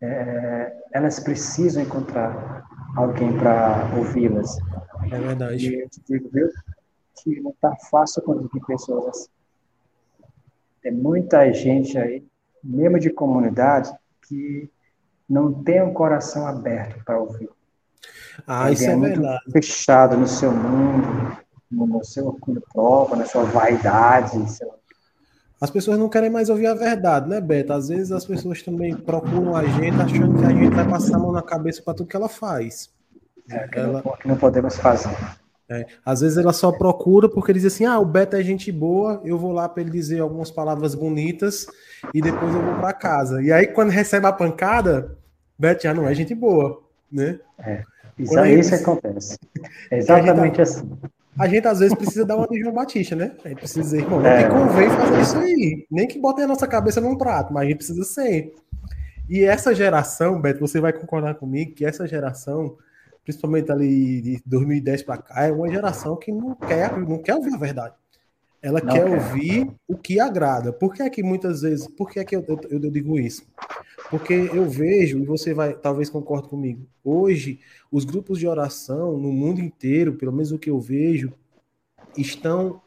é, 0.02 0.76
elas 0.94 1.20
precisam 1.20 1.84
encontrar 1.84 2.68
alguém 2.96 3.36
para 3.38 3.92
ouvi-las. 3.98 4.58
É 5.12 5.20
verdade. 5.20 5.70
E 5.70 5.82
eu 5.82 5.90
te 5.90 6.02
digo, 6.08 6.30
viu, 6.32 6.50
que 7.22 7.42
não 7.42 7.52
está 7.52 7.76
fácil 7.90 8.22
conseguir 8.22 8.60
pessoas 8.66 9.08
assim. 9.08 9.30
Tem 10.82 10.92
muita 10.92 11.52
gente 11.52 11.98
aí, 11.98 12.26
mesmo 12.64 13.00
de 13.00 13.10
comunidade, 13.10 13.92
que 14.28 14.70
não 15.30 15.54
tem 15.64 15.82
um 15.82 15.94
coração 15.94 16.48
aberto 16.48 17.04
para 17.04 17.20
ouvir. 17.20 17.50
Ah, 18.46 18.72
isso 18.72 18.84
é, 18.84 18.94
é 18.94 18.96
verdade. 18.96 19.44
fechado 19.52 20.18
no 20.18 20.28
seu 20.28 20.52
mundo, 20.52 21.38
no 21.72 22.04
seu 22.04 22.28
orgulho 22.28 22.64
próprio, 22.72 23.18
na 23.18 23.26
sua 23.26 23.44
vaidade, 23.44 24.38
lá, 24.38 24.78
as 25.60 25.72
pessoas 25.72 25.98
não 25.98 26.08
querem 26.08 26.30
mais 26.30 26.50
ouvir 26.50 26.68
a 26.68 26.76
verdade, 26.76 27.28
né, 27.28 27.42
Beto? 27.42 27.74
Às 27.74 27.90
vezes 27.90 28.12
as 28.12 28.24
pessoas 28.24 28.62
também 28.62 28.96
procuram 28.96 29.56
a 29.56 29.66
gente 29.66 30.00
achando 30.00 30.38
que 30.38 30.46
a 30.46 30.50
gente 30.50 30.76
vai 30.76 30.88
passar 30.88 31.16
a 31.16 31.20
mão 31.20 31.32
na 31.32 31.42
cabeça 31.42 31.82
para 31.82 31.96
tudo 31.96 32.08
que 32.08 32.16
ela 32.16 32.30
faz. 32.30 32.92
É, 33.50 33.68
que, 33.68 33.80
ela... 33.80 34.04
não, 34.04 34.18
que 34.18 34.28
não 34.28 34.38
podemos 34.38 34.78
fazer. 34.78 35.10
É, 35.70 35.86
às 36.06 36.22
vezes 36.22 36.38
ela 36.38 36.54
só 36.54 36.72
procura 36.72 37.28
porque 37.28 37.52
ele 37.52 37.60
diz 37.60 37.74
assim: 37.74 37.86
ah, 37.86 38.00
o 38.00 38.06
Beto 38.06 38.36
é 38.36 38.44
gente 38.44 38.72
boa, 38.72 39.22
eu 39.26 39.38
vou 39.38 39.52
lá 39.52 39.68
para 39.68 39.82
ele 39.82 39.92
dizer 39.92 40.20
algumas 40.20 40.50
palavras 40.50 40.96
bonitas 40.96 41.68
e 42.14 42.22
depois 42.22 42.54
eu 42.54 42.62
vou 42.62 42.76
para 42.76 42.94
casa. 42.94 43.42
E 43.42 43.52
aí, 43.52 43.68
quando 43.68 43.90
recebe 43.90 44.26
a 44.26 44.32
pancada, 44.32 45.18
Beto 45.60 45.84
já 45.84 45.94
não 45.94 46.08
é 46.08 46.14
gente 46.14 46.34
boa, 46.34 46.82
né? 47.12 47.40
É, 47.60 47.84
isso, 48.18 48.40
aí 48.40 48.60
isso 48.60 48.76
acontece. 48.76 49.38
É 49.92 49.98
exatamente 49.98 50.62
assim 50.62 50.90
a 51.38 51.48
gente 51.48 51.68
às 51.68 51.80
vezes 51.80 51.96
precisa 51.96 52.26
dar 52.26 52.36
uma 52.36 52.48
de 52.48 52.60
João 52.60 52.74
Batista, 52.74 53.16
né? 53.16 53.32
A 53.46 53.50
gente 53.50 53.60
precisa 53.60 53.82
dizer, 53.82 54.00
irmão, 54.00 54.20
não 54.20 54.30
é. 54.30 54.50
convém 54.50 54.90
fazer 54.90 55.22
isso 55.22 55.38
aí. 55.38 55.86
Nem 55.92 56.08
que 56.08 56.18
botem 56.18 56.46
a 56.46 56.48
nossa 56.48 56.68
cabeça 56.68 57.00
num 57.00 57.16
prato, 57.16 57.54
mas 57.54 57.64
a 57.64 57.66
gente 57.68 57.78
precisa 57.78 58.04
ser. 58.04 58.56
E 59.30 59.44
essa 59.44 59.76
geração, 59.76 60.42
Beto, 60.42 60.60
você 60.60 60.80
vai 60.80 60.92
concordar 60.92 61.36
comigo 61.36 61.76
que 61.76 61.86
essa 61.86 62.08
geração, 62.08 62.76
principalmente 63.28 63.70
ali 63.70 64.22
de 64.22 64.42
2010 64.46 65.04
para 65.04 65.18
cá, 65.18 65.44
é 65.44 65.52
uma 65.52 65.70
geração 65.70 66.16
que 66.16 66.32
não 66.32 66.56
quer, 66.56 66.98
não 66.98 67.18
quer 67.22 67.36
ouvir 67.36 67.54
a 67.54 67.58
verdade. 67.58 67.94
Ela 68.62 68.80
quer, 68.80 69.04
quer, 69.04 69.06
ouvir 69.06 69.70
o 69.86 69.98
que 69.98 70.18
agrada. 70.18 70.72
Por 70.72 70.94
que 70.94 71.04
é 71.04 71.10
que 71.10 71.22
muitas 71.22 71.62
vezes, 71.62 71.88
por 71.90 72.10
que 72.10 72.22
é 72.22 72.24
que 72.24 72.38
eu, 72.38 72.46
eu, 72.48 72.58
eu, 72.70 72.90
digo 72.90 73.20
isso? 73.20 73.46
Porque 74.10 74.34
eu 74.34 74.70
vejo, 74.70 75.20
e 75.20 75.26
você 75.26 75.54
vai 75.54 75.74
talvez 75.74 76.10
concorde 76.10 76.48
comigo, 76.48 76.88
hoje 77.04 77.60
os 77.92 78.06
grupos 78.06 78.40
de 78.40 78.48
oração 78.48 79.18
no 79.18 79.34
mundo 79.34 79.60
inteiro, 79.60 80.14
pelo 80.14 80.32
menos 80.32 80.54
o 80.54 80.58
que 80.58 80.70
eu 80.70 80.80
vejo, 80.80 81.34
estão 82.16 82.82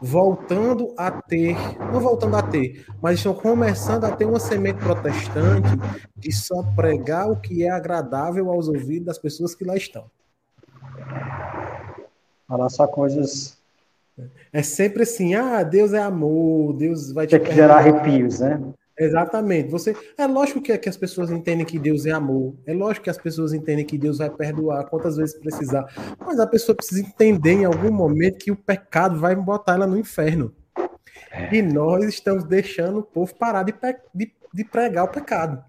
voltando 0.00 0.92
a 0.96 1.10
ter, 1.10 1.56
não 1.92 2.00
voltando 2.00 2.36
a 2.36 2.42
ter, 2.42 2.84
mas 3.00 3.18
estão 3.18 3.34
começando 3.34 4.04
a 4.04 4.10
ter 4.10 4.24
uma 4.24 4.40
semente 4.40 4.78
protestante 4.80 5.68
de 6.16 6.32
só 6.32 6.62
pregar 6.74 7.30
o 7.30 7.36
que 7.40 7.64
é 7.64 7.70
agradável 7.70 8.50
aos 8.50 8.68
ouvidos 8.68 9.06
das 9.06 9.18
pessoas 9.18 9.54
que 9.54 9.64
lá 9.64 9.76
estão. 9.76 10.10
Falar 12.46 12.68
só 12.68 12.86
coisas 12.86 13.56
é 14.52 14.62
sempre 14.62 15.02
assim, 15.02 15.34
ah, 15.34 15.62
Deus 15.62 15.92
é 15.92 16.00
amor, 16.00 16.74
Deus 16.74 17.12
vai 17.12 17.26
te. 17.26 17.30
Tem 17.38 17.48
que 17.48 17.54
gerar 17.54 17.78
arrepios, 17.78 18.40
né? 18.40 18.60
Exatamente. 18.98 19.70
Você 19.70 19.96
é 20.16 20.26
lógico 20.26 20.62
que, 20.62 20.70
é 20.70 20.78
que 20.78 20.88
as 20.88 20.96
pessoas 20.96 21.30
entendem 21.30 21.66
que 21.66 21.78
Deus 21.78 22.06
é 22.06 22.12
amor. 22.12 22.54
É 22.66 22.72
lógico 22.72 23.04
que 23.04 23.10
as 23.10 23.18
pessoas 23.18 23.52
entendem 23.52 23.84
que 23.84 23.98
Deus 23.98 24.18
vai 24.18 24.30
perdoar 24.30 24.84
quantas 24.84 25.16
vezes 25.16 25.34
precisar. 25.38 25.86
Mas 26.18 26.38
a 26.38 26.46
pessoa 26.46 26.76
precisa 26.76 27.00
entender 27.00 27.52
em 27.52 27.64
algum 27.64 27.92
momento 27.92 28.38
que 28.38 28.52
o 28.52 28.56
pecado 28.56 29.18
vai 29.18 29.34
botar 29.34 29.74
ela 29.74 29.86
no 29.86 29.98
inferno. 29.98 30.54
É. 31.30 31.56
E 31.56 31.62
nós 31.62 32.04
estamos 32.04 32.44
deixando 32.44 33.00
o 33.00 33.02
povo 33.02 33.34
parar 33.34 33.64
de, 33.64 33.74
de, 34.14 34.32
de 34.52 34.64
pregar 34.64 35.04
o 35.04 35.08
pecado. 35.08 35.64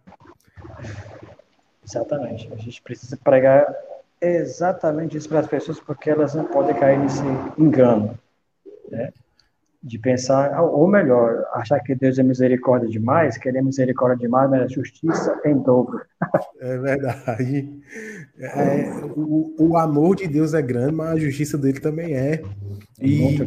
Exatamente. 1.84 2.52
A 2.54 2.58
gente 2.58 2.82
precisa 2.82 3.18
pregar 3.18 3.66
exatamente 4.22 5.18
isso 5.18 5.28
para 5.28 5.40
as 5.40 5.48
pessoas, 5.48 5.80
porque 5.80 6.10
elas 6.10 6.36
não 6.36 6.46
podem 6.46 6.76
cair 6.76 7.00
nesse 7.00 7.22
engano 7.58 8.18
né? 8.90 9.12
De 9.86 10.00
pensar, 10.00 10.60
ou 10.64 10.88
melhor, 10.88 11.46
achar 11.54 11.80
que 11.80 11.94
Deus 11.94 12.18
é 12.18 12.24
misericórdia 12.24 12.90
demais, 12.90 13.38
querer 13.38 13.62
misericórdia 13.62 14.18
demais, 14.18 14.50
mas 14.50 14.64
a 14.64 14.68
justiça 14.68 15.40
em 15.46 15.60
dobro. 15.60 16.02
É 16.60 16.78
verdade. 16.80 17.70
É, 18.40 18.90
o, 19.16 19.54
o, 19.60 19.78
amor 19.78 20.16
de 20.16 20.28
Deus 20.28 20.56
é 20.56 20.62
grande, 20.62 20.96
mas 20.96 21.10
a 21.12 21.20
justiça 21.20 21.56
dele 21.56 21.80
também 21.80 22.16
é. 22.16 22.42
E, 23.00 23.38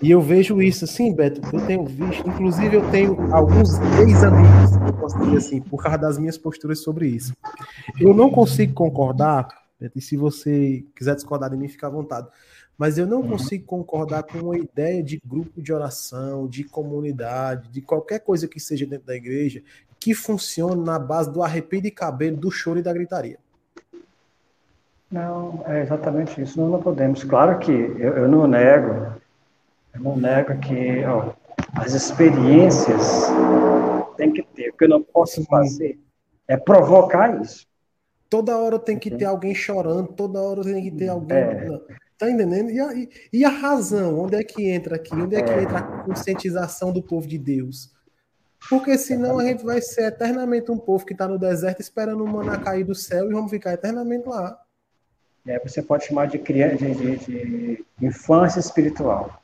e 0.00 0.08
eu 0.08 0.20
vejo 0.20 0.62
isso, 0.62 0.84
assim, 0.84 1.12
Beto, 1.12 1.40
eu 1.52 1.66
tenho 1.66 1.84
visto, 1.84 2.28
inclusive 2.28 2.76
eu 2.76 2.90
tenho 2.92 3.34
alguns 3.34 3.76
ex-amigos, 3.98 4.76
eu 4.86 4.92
posso 5.00 5.18
dizer 5.18 5.36
assim, 5.36 5.60
por 5.60 5.82
causa 5.82 5.98
das 5.98 6.16
minhas 6.16 6.38
posturas 6.38 6.78
sobre 6.78 7.08
isso. 7.08 7.34
Eu 8.00 8.14
não 8.14 8.30
consigo 8.30 8.72
concordar, 8.72 9.48
Beto, 9.80 9.98
e 9.98 10.00
se 10.00 10.16
você 10.16 10.84
quiser 10.94 11.16
discordar 11.16 11.50
de 11.50 11.56
mim, 11.56 11.66
fica 11.66 11.88
à 11.88 11.90
vontade 11.90 12.28
mas 12.80 12.96
eu 12.96 13.06
não 13.06 13.20
uhum. 13.20 13.32
consigo 13.32 13.66
concordar 13.66 14.22
com 14.22 14.52
a 14.52 14.56
ideia 14.56 15.02
de 15.02 15.20
grupo 15.22 15.60
de 15.60 15.70
oração, 15.70 16.48
de 16.48 16.64
comunidade, 16.64 17.68
de 17.68 17.82
qualquer 17.82 18.20
coisa 18.20 18.48
que 18.48 18.58
seja 18.58 18.86
dentro 18.86 19.06
da 19.06 19.14
igreja, 19.14 19.62
que 19.98 20.14
funcione 20.14 20.82
na 20.82 20.98
base 20.98 21.30
do 21.30 21.42
arrepio 21.42 21.82
de 21.82 21.90
cabelo, 21.90 22.38
do 22.38 22.50
choro 22.50 22.78
e 22.78 22.82
da 22.82 22.90
gritaria. 22.90 23.36
Não, 25.10 25.62
é 25.66 25.82
exatamente 25.82 26.40
isso. 26.40 26.58
Nós 26.58 26.70
não 26.70 26.80
podemos. 26.80 27.22
Claro 27.22 27.58
que 27.58 27.70
eu, 27.70 28.16
eu 28.16 28.26
não 28.26 28.46
nego, 28.46 29.12
eu 29.92 30.00
não 30.00 30.16
nego 30.16 30.58
que 30.60 31.04
ó, 31.04 31.34
as 31.74 31.92
experiências 31.92 33.26
tem 34.16 34.32
que 34.32 34.42
ter. 34.42 34.70
O 34.70 34.72
que 34.78 34.84
eu 34.84 34.88
não 34.88 35.02
posso 35.02 35.44
fazer 35.44 36.00
é 36.48 36.56
provocar 36.56 37.42
isso. 37.42 37.66
Toda 38.30 38.56
hora 38.56 38.78
tem 38.78 38.98
que 38.98 39.10
ter 39.10 39.26
alguém 39.26 39.54
chorando, 39.54 40.14
toda 40.14 40.40
hora 40.40 40.62
tem 40.62 40.82
que 40.82 40.92
ter 40.92 41.08
alguém. 41.08 41.36
É. 41.36 41.99
Tá 42.20 42.30
entendendo? 42.30 42.70
E 42.70 42.78
a, 42.78 42.90
e 43.32 43.44
a 43.46 43.48
razão? 43.48 44.20
Onde 44.20 44.36
é 44.36 44.44
que 44.44 44.68
entra 44.68 44.96
aqui? 44.96 45.14
Onde 45.14 45.36
é 45.36 45.42
que 45.42 45.52
entra 45.54 45.78
a 45.78 46.02
conscientização 46.04 46.92
do 46.92 47.02
povo 47.02 47.26
de 47.26 47.38
Deus? 47.38 47.90
Porque 48.68 48.98
senão 48.98 49.38
a 49.38 49.44
gente 49.46 49.64
vai 49.64 49.80
ser 49.80 50.02
eternamente 50.02 50.70
um 50.70 50.76
povo 50.76 51.06
que 51.06 51.14
está 51.14 51.26
no 51.26 51.38
deserto 51.38 51.80
esperando 51.80 52.22
o 52.22 52.28
maná 52.28 52.58
cair 52.58 52.84
do 52.84 52.94
céu 52.94 53.30
e 53.30 53.32
vamos 53.32 53.50
ficar 53.50 53.72
eternamente 53.72 54.28
lá. 54.28 54.60
É, 55.46 55.58
você 55.58 55.80
pode 55.80 56.04
chamar 56.04 56.26
de, 56.26 56.38
criança, 56.38 56.76
de, 56.76 56.94
de, 56.94 57.16
de 57.16 58.06
infância 58.06 58.60
espiritual. 58.60 59.42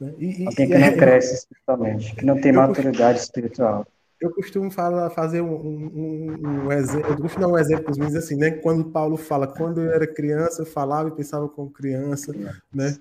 Né? 0.00 0.12
E, 0.16 0.46
Alguém 0.46 0.68
que 0.68 0.78
não 0.78 0.86
é, 0.86 0.92
cresce 0.92 1.34
espiritualmente, 1.34 2.14
que 2.14 2.24
não 2.24 2.40
tem 2.40 2.52
maturidade 2.52 3.18
espiritual. 3.18 3.84
Eu 4.20 4.30
costumo 4.34 4.70
falar, 4.70 5.08
fazer 5.10 5.40
um, 5.40 5.54
um, 5.54 6.66
um, 6.66 6.72
exemplo, 6.72 7.10
eu 7.10 7.16
costumo 7.16 7.46
dar 7.46 7.52
um 7.52 7.58
exemplo 7.58 7.84
para 7.84 7.92
os 7.92 7.98
meninos 7.98 8.22
assim, 8.22 8.36
né? 8.36 8.50
Quando 8.50 8.84
Paulo 8.84 9.16
fala, 9.16 9.46
quando 9.46 9.80
eu 9.80 9.90
era 9.92 10.06
criança, 10.06 10.62
eu 10.62 10.66
falava 10.66 11.08
e 11.08 11.12
pensava 11.12 11.48
como 11.48 11.70
criança, 11.70 12.32
né? 12.72 12.96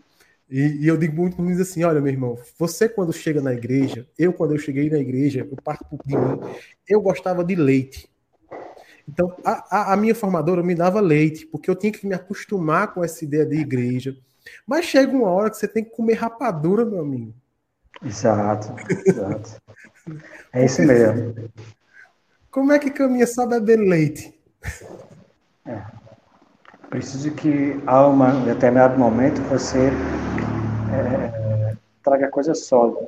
E, 0.50 0.84
e, 0.84 0.88
eu 0.88 0.98
digo 0.98 1.16
muito 1.16 1.36
para 1.36 1.42
os 1.44 1.48
meninos 1.48 1.70
assim: 1.70 1.84
olha, 1.84 2.00
meu 2.00 2.12
irmão, 2.12 2.38
você 2.58 2.88
quando 2.88 3.12
chega 3.12 3.42
na 3.42 3.54
igreja, 3.54 4.08
eu 4.18 4.32
quando 4.32 4.54
eu 4.54 4.58
cheguei 4.58 4.90
na 4.90 4.98
igreja, 4.98 5.48
eu 5.50 5.58
parto 5.62 5.86
de 6.06 6.16
mim, 6.16 6.40
eu 6.88 7.02
gostava 7.02 7.44
de 7.44 7.56
leite. 7.56 8.10
Então, 9.08 9.36
a, 9.44 9.78
a, 9.78 9.94
a 9.94 9.98
minha 9.98 10.16
formadora 10.16 10.64
me 10.64 10.76
dava 10.76 11.02
leite, 11.02 11.46
porque 11.46 11.70
eu 11.70 11.76
tinha 11.76 11.92
que 11.92 12.08
me 12.08 12.14
acostumar 12.14 12.94
com 12.94 13.04
essa 13.04 13.26
ideia 13.26 13.46
de 13.46 13.58
igreja. 13.58 14.16
Mas 14.66 14.86
chega 14.86 15.12
uma 15.12 15.30
hora 15.30 15.50
que 15.50 15.58
você 15.58 15.68
tem 15.68 15.84
que 15.84 15.92
comer 15.92 16.14
rapadura, 16.14 16.86
meu 16.86 17.02
amigo. 17.02 17.34
Exato, 18.04 18.76
exato. 19.06 19.62
É 20.54 20.66
isso 20.66 20.82
mesmo. 20.82 21.50
Como 22.52 22.72
é 22.72 22.80
que 22.80 22.90
caminha 22.90 23.28
só 23.28 23.46
bebendo 23.46 23.84
leite? 23.84 24.34
É. 25.66 25.82
Preciso 26.90 27.32
que, 27.32 27.80
a 27.86 28.08
um 28.08 28.46
determinado 28.46 28.98
momento, 28.98 29.42
você 29.44 29.92
é, 30.92 31.76
traga 32.04 32.30
coisa 32.30 32.56
sólida. 32.56 33.08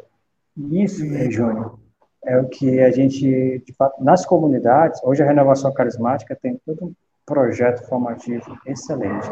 Isso, 0.55 1.03
Júnior, 1.31 1.79
é 2.23 2.37
o 2.37 2.47
que 2.47 2.79
a 2.79 2.91
gente, 2.91 3.63
de 3.65 3.73
fato, 3.73 4.03
nas 4.03 4.25
comunidades, 4.25 5.01
hoje 5.03 5.23
a 5.23 5.25
Renovação 5.25 5.73
Carismática 5.73 6.37
tem 6.39 6.61
todo 6.63 6.85
um 6.85 6.93
projeto 7.25 7.87
formativo 7.87 8.55
excelente. 8.67 9.27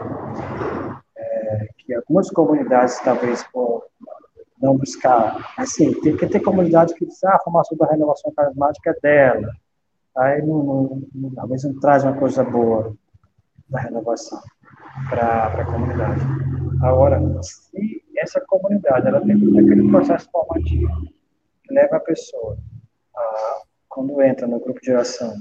É, 1.16 1.68
que 1.78 1.94
algumas 1.94 2.32
comunidades, 2.32 2.98
talvez, 3.00 3.44
por 3.44 3.89
não 4.62 4.78
buscar. 4.78 5.54
Assim, 5.58 5.94
tem 6.02 6.16
que 6.16 6.28
ter 6.28 6.40
comunidade 6.40 6.94
que 6.94 7.06
diz, 7.06 7.24
ah, 7.24 7.36
a 7.36 7.40
formação 7.40 7.78
da 7.78 7.88
renovação 7.88 8.32
carismática 8.36 8.92
é 8.92 9.00
dela. 9.02 9.52
Aí 10.18 10.42
não, 10.42 10.64
não, 10.64 11.04
não, 11.16 11.34
talvez 11.34 11.64
não 11.64 11.80
traz 11.80 12.04
uma 12.04 12.18
coisa 12.18 12.44
boa 12.44 12.94
da 13.70 13.80
renovação 13.80 14.40
para 15.10 15.48
a 15.48 15.66
comunidade. 15.66 16.22
Agora, 16.82 17.20
se 17.42 18.04
essa 18.18 18.42
comunidade 18.42 19.08
ela 19.08 19.22
tem 19.22 19.36
aquele 19.36 19.90
processo 19.90 20.30
formativo 20.32 20.90
que 21.64 21.74
leva 21.74 21.98
a 21.98 22.00
pessoa 22.00 22.58
a, 23.16 23.62
quando 23.88 24.22
entra 24.22 24.48
no 24.48 24.60
grupo 24.60 24.82
de 24.82 24.92
oração, 24.92 25.34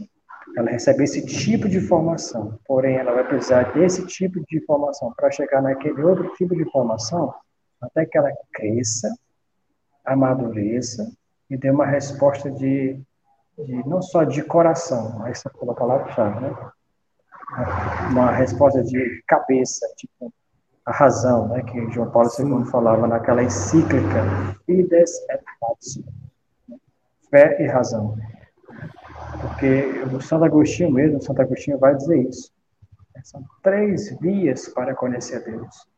ela 0.56 0.70
recebe 0.70 1.04
esse 1.04 1.24
tipo 1.26 1.68
de 1.68 1.78
informação, 1.78 2.58
porém 2.66 2.96
ela 2.96 3.12
vai 3.12 3.26
precisar 3.26 3.72
desse 3.72 4.06
tipo 4.06 4.40
de 4.46 4.58
informação 4.58 5.12
para 5.16 5.30
chegar 5.30 5.62
naquele 5.62 6.02
outro 6.02 6.32
tipo 6.34 6.54
de 6.54 6.62
informação, 6.62 7.34
até 7.81 8.05
que 8.05 8.18
ela 8.18 8.31
cresça, 8.53 9.09
amadureça 10.05 11.11
e 11.51 11.57
dê 11.57 11.70
uma 11.70 11.87
resposta 11.87 12.51
de, 12.51 13.01
de 13.59 13.89
não 13.89 14.03
só 14.03 14.24
de 14.24 14.43
coração, 14.43 15.18
mas 15.18 15.39
essa 15.39 15.51
foi 15.51 15.68
a 15.68 15.74
palavra-chave, 15.74 16.41
né? 16.41 16.70
Uma 18.11 18.31
resposta 18.31 18.83
de 18.83 19.22
cabeça, 19.26 19.87
tipo 19.97 20.33
a 20.85 20.93
razão, 20.93 21.49
né? 21.49 21.62
Que 21.62 21.91
João 21.91 22.11
Paulo 22.11 22.29
II 22.39 22.64
falava 22.70 23.07
naquela 23.07 23.43
encíclica 23.43 24.24
Fides 24.64 25.11
et 25.31 25.43
Ratio, 25.62 26.05
fé 27.31 27.62
e 27.62 27.66
razão. 27.66 28.16
Porque 29.41 30.03
o 30.14 30.20
Santo 30.20 30.45
Agostinho 30.45 30.91
mesmo, 30.91 31.22
Santo 31.22 31.43
Agostinho 31.43 31.79
vai 31.79 31.95
dizer 31.95 32.29
isso. 32.29 32.51
São 33.22 33.45
três 33.62 34.16
vias 34.20 34.68
para 34.68 34.95
conhecer 34.95 35.37
a 35.37 35.41
Deus 35.41 35.89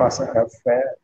passa 0.00 0.26
fé, 0.62 0.94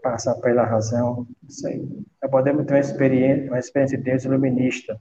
passa 0.00 0.34
pela 0.36 0.64
razão, 0.64 1.26
isso 1.48 1.66
aí. 1.66 1.84
Nós 2.22 2.30
podemos 2.30 2.64
ter 2.64 2.74
uma 2.74 2.80
experiência, 2.80 3.50
uma 3.50 3.58
experiência 3.58 3.98
de 3.98 4.04
Deus 4.04 4.24
iluminista. 4.24 5.00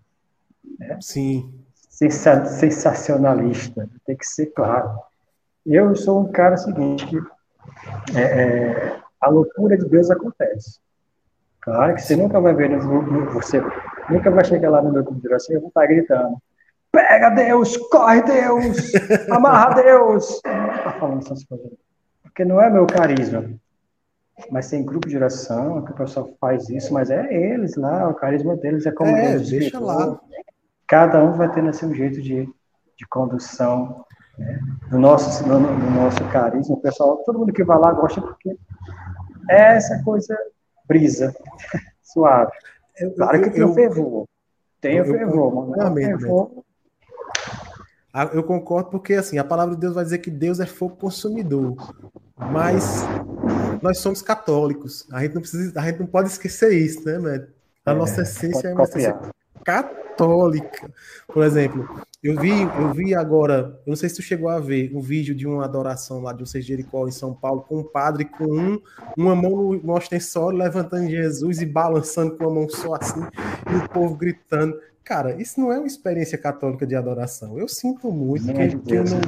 Né? 0.79 0.97
Sim. 0.99 1.53
sensacionalista, 1.89 3.87
tem 4.03 4.17
que 4.17 4.25
ser 4.25 4.47
claro. 4.47 4.97
Eu 5.63 5.95
sou 5.95 6.21
um 6.21 6.31
cara 6.31 6.57
seguinte, 6.57 7.05
que 7.05 7.17
é, 8.17 8.21
é, 8.21 8.99
a 9.21 9.29
loucura 9.29 9.77
de 9.77 9.85
Deus 9.85 10.09
acontece. 10.09 10.79
Claro 11.61 11.93
que 11.93 12.01
você 12.01 12.15
nunca 12.15 12.39
vai 12.39 12.55
ver, 12.55 12.75
você 13.31 13.61
nunca 14.09 14.31
vai 14.31 14.43
chegar 14.43 14.71
lá 14.71 14.81
no 14.81 14.91
meu 14.91 15.05
oração 15.25 15.53
e 15.53 15.57
eu 15.57 15.61
vou 15.61 15.67
estar 15.67 15.85
gritando, 15.85 16.37
pega 16.91 17.29
Deus, 17.29 17.77
corre 17.77 18.23
Deus, 18.23 18.91
amarra 19.29 19.75
Deus. 19.75 20.41
Não 20.43 20.71
está 20.71 20.93
falando 20.93 21.19
essas 21.19 21.43
coisas 21.43 21.88
porque 22.39 22.45
não 22.45 22.61
é 22.61 22.69
meu 22.69 22.87
carisma. 22.87 23.51
Mas 24.49 24.69
tem 24.69 24.85
grupo 24.85 25.09
de 25.09 25.17
oração 25.17 25.83
que 25.83 25.91
o 25.91 25.95
pessoal 25.95 26.29
faz 26.39 26.69
isso, 26.69 26.93
mas 26.93 27.09
é 27.09 27.33
eles 27.33 27.75
lá, 27.75 28.07
o 28.07 28.13
carisma 28.13 28.55
deles 28.55 28.85
é 28.85 28.91
como 28.93 29.11
é, 29.11 29.31
Deus 29.31 29.49
deixa 29.49 29.77
lá. 29.77 30.17
Cada 30.87 31.21
um 31.21 31.33
vai 31.33 31.51
tendo 31.51 31.67
assim 31.67 31.87
um 31.87 31.93
jeito 31.93 32.21
de, 32.21 32.47
de 32.97 33.07
condução 33.09 34.05
né? 34.37 34.57
do, 34.89 34.97
nosso, 34.97 35.43
do, 35.43 35.59
do 35.59 35.91
nosso 35.91 36.23
carisma. 36.31 36.75
O 36.75 36.79
pessoal, 36.79 37.17
todo 37.25 37.39
mundo 37.39 37.51
que 37.51 37.65
vai 37.65 37.77
lá 37.77 37.91
gosta 37.91 38.21
porque 38.21 38.57
é 39.49 39.75
essa 39.75 40.01
coisa 40.03 40.37
brisa, 40.87 41.35
suave. 42.01 42.53
Claro 43.17 43.41
que 43.41 43.49
tem 43.49 43.63
o 43.63 43.73
fervor. 43.73 44.25
Tem 44.79 45.01
o 45.01 45.05
fervor, 45.05 45.67
mas 45.67 45.77
não 45.77 45.97
é 45.97 46.05
fervor 46.05 46.63
ah, 48.13 48.25
eu 48.33 48.43
concordo 48.43 48.89
porque 48.89 49.13
assim 49.13 49.37
a 49.37 49.43
palavra 49.43 49.75
de 49.75 49.81
Deus 49.81 49.93
vai 49.93 50.03
dizer 50.03 50.17
que 50.17 50.31
Deus 50.31 50.59
é 50.59 50.65
fogo 50.65 50.95
consumidor, 50.95 51.75
mas 52.39 53.03
nós 53.81 53.99
somos 53.99 54.21
católicos. 54.21 55.05
A 55.11 55.21
gente 55.21 55.35
não 55.35 55.41
precisa, 55.41 55.79
a 55.79 55.85
gente 55.85 55.99
não 55.99 56.07
pode 56.07 56.29
esquecer 56.29 56.71
isso, 56.71 57.05
né, 57.05 57.17
man? 57.19 57.47
A 57.85 57.93
nossa 57.93 58.21
é, 58.21 58.23
essência 58.23 58.67
é 58.67 58.73
uma 58.73 58.83
essência 58.83 59.19
católica. 59.63 60.89
Por 61.27 61.43
exemplo, 61.43 62.01
eu 62.21 62.39
vi, 62.39 62.51
eu 62.51 62.93
vi 62.93 63.15
agora, 63.15 63.79
eu 63.85 63.91
não 63.91 63.95
sei 63.95 64.09
se 64.09 64.15
tu 64.15 64.21
chegou 64.21 64.49
a 64.49 64.59
ver 64.59 64.91
um 64.93 64.99
vídeo 64.99 65.33
de 65.33 65.47
uma 65.47 65.63
adoração 65.63 66.21
lá 66.21 66.33
de 66.33 66.43
um 66.43 66.45
Jericó 66.45 67.07
em 67.07 67.11
São 67.11 67.33
Paulo 67.33 67.61
com 67.61 67.79
um 67.79 67.83
padre 67.83 68.25
com 68.25 68.43
um, 68.43 68.81
uma 69.17 69.35
mão 69.35 69.51
no, 69.51 69.73
no 69.81 69.93
ostensório 69.93 70.57
levantando 70.57 71.09
Jesus 71.09 71.61
e 71.61 71.65
balançando 71.65 72.35
com 72.35 72.45
a 72.45 72.53
mão 72.53 72.69
só 72.69 72.95
assim 72.95 73.21
e 73.71 73.75
o 73.75 73.89
povo 73.89 74.15
gritando. 74.15 74.77
Cara, 75.03 75.41
isso 75.41 75.59
não 75.59 75.71
é 75.71 75.77
uma 75.77 75.87
experiência 75.87 76.37
católica 76.37 76.85
de 76.85 76.95
adoração. 76.95 77.57
Eu 77.57 77.67
sinto 77.67 78.11
muito 78.11 78.45
não 78.45 78.53
que, 78.53 78.61
é 78.61 78.67
de 78.67 78.77
que 78.77 78.95
não, 78.99 79.21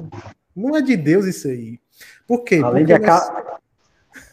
não 0.55 0.75
é 0.75 0.81
de 0.81 0.95
Deus 0.97 1.25
isso 1.25 1.47
aí. 1.47 1.79
Por 2.31 2.45
quê? 2.45 2.61
Além 2.63 2.85
Porque 2.85 2.99
de 2.99 3.07
nós... 3.07 3.31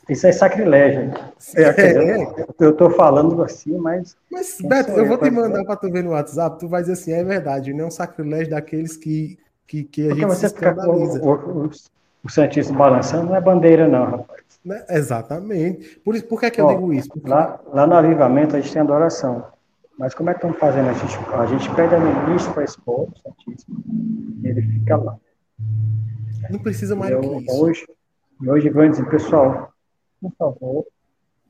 Isso 0.09 0.25
é 0.25 0.31
sacrilégio. 0.31 1.13
É, 1.57 1.63
é. 1.65 2.47
Eu 2.61 2.71
estou 2.71 2.91
falando 2.91 3.43
assim, 3.43 3.77
mas. 3.77 4.17
Mas, 4.31 4.57
Beto, 4.63 4.93
eu 4.93 5.05
vou 5.05 5.19
te 5.19 5.29
mandar 5.31 5.65
para 5.65 5.75
tu 5.75 5.91
ver 5.91 6.05
no 6.05 6.13
WhatsApp, 6.13 6.61
tu 6.61 6.69
vai 6.69 6.81
dizer 6.81 6.93
assim: 6.95 7.13
é 7.13 7.25
verdade, 7.25 7.75
não 7.75 7.85
é 7.85 7.87
um 7.89 7.91
sacrilégio 7.91 8.51
daqueles 8.51 8.97
que, 8.97 9.37
que, 9.67 9.83
que 9.83 10.05
a 10.05 10.09
Porque 10.11 10.21
gente 10.21 10.31
você 10.31 10.49
se 10.49 10.55
escandaliza. 10.55 11.21
O, 11.23 11.67
o, 11.67 11.71
o 12.25 12.31
Santíssimo 12.31 12.79
balançando 12.79 13.27
não 13.27 13.37
é 13.37 13.41
bandeira, 13.41 13.89
não, 13.89 14.05
rapaz. 14.05 14.43
Né? 14.65 14.83
Exatamente. 14.89 15.99
Por, 16.05 16.15
isso, 16.15 16.25
por 16.27 16.41
que, 16.41 16.47
é 16.47 16.51
que 16.51 16.61
eu 16.61 16.69
digo 16.69 16.93
isso? 16.93 17.09
Porque... 17.09 17.29
Lá, 17.29 17.61
lá 17.73 17.87
no 17.87 17.95
avivamento 17.95 18.57
a 18.57 18.61
gente 18.61 18.73
tem 18.73 18.81
adoração. 18.81 19.45
Mas 19.99 20.15
como 20.15 20.31
é 20.31 20.33
que 20.33 20.39
estão 20.39 20.55
fazendo? 20.55 20.89
A 20.89 20.93
gente, 20.93 21.19
a 21.35 21.47
gente 21.47 21.75
pede 21.75 21.95
a 21.95 21.99
ministra 21.99 22.53
para 22.53 22.65
expor 22.65 23.09
o 23.09 23.13
Santíssimo 23.19 23.83
e 24.43 24.49
ele 24.49 24.63
fica 24.63 24.97
lá. 24.97 25.17
Não 26.51 26.59
precisa 26.59 26.95
mais 26.95 27.13
eu, 27.13 27.21
do 27.21 27.31
que 27.31 27.45
isso. 27.45 27.63
Hoje, 27.63 27.87
hoje 28.47 28.71
vou 28.71 28.89
dizer, 28.89 29.09
pessoal, 29.09 29.73
por 30.21 30.33
favor, 30.33 30.87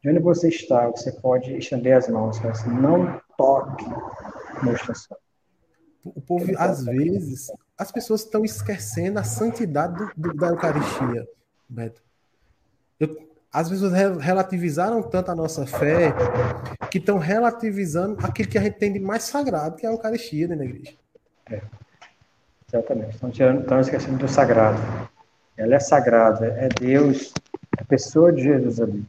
de 0.03 0.11
onde 0.11 0.19
você 0.21 0.49
está, 0.49 0.89
você 0.89 1.13
pode 1.13 1.57
estender 1.57 1.97
as 1.97 2.09
mãos, 2.09 2.41
mas 2.41 2.65
não 2.67 3.21
toque 3.37 3.85
no 4.63 4.73
estação. 4.73 5.17
O 6.05 6.21
povo, 6.21 6.47
às 6.57 6.85
vezes, 6.85 7.51
as 7.77 7.93
pessoas 7.93 8.23
estão 8.23 8.45
esquecendo 8.45 9.19
a 9.19 9.25
santidade 9.25 9.97
do, 9.97 10.11
do, 10.17 10.35
da 10.35 10.49
Eucaristia, 10.49 11.29
Beto. 11.69 12.03
Eu, 12.99 13.29
as 13.53 13.69
pessoas 13.69 13.93
relativizaram 14.21 15.03
tanto 15.03 15.31
a 15.31 15.35
nossa 15.35 15.67
fé 15.67 16.13
que 16.91 16.99
estão 16.99 17.19
relativizando 17.19 18.17
aquilo 18.25 18.49
que 18.49 18.59
a 18.59 18.63
gente 18.63 18.79
tem 18.79 18.93
de 18.93 19.01
mais 19.01 19.25
sagrado, 19.25 19.77
que 19.77 19.87
é 19.87 19.89
a 19.89 19.93
Eucaristia 19.93 20.49
dentro 20.49 20.65
da 20.65 20.71
igreja. 20.71 20.97
É. 21.51 21.63
Exatamente. 22.73 23.15
Estão, 23.15 23.31
tirando, 23.31 23.61
estão 23.63 23.81
esquecendo 23.81 24.19
do 24.19 24.29
sagrado. 24.29 24.79
Ela 25.57 25.75
é 25.75 25.81
sagrada, 25.81 26.47
é 26.47 26.69
Deus, 26.69 27.33
é 27.77 27.83
a 27.83 27.85
pessoa 27.85 28.33
de 28.33 28.43
Jesus 28.43 28.81
ali. 28.81 29.05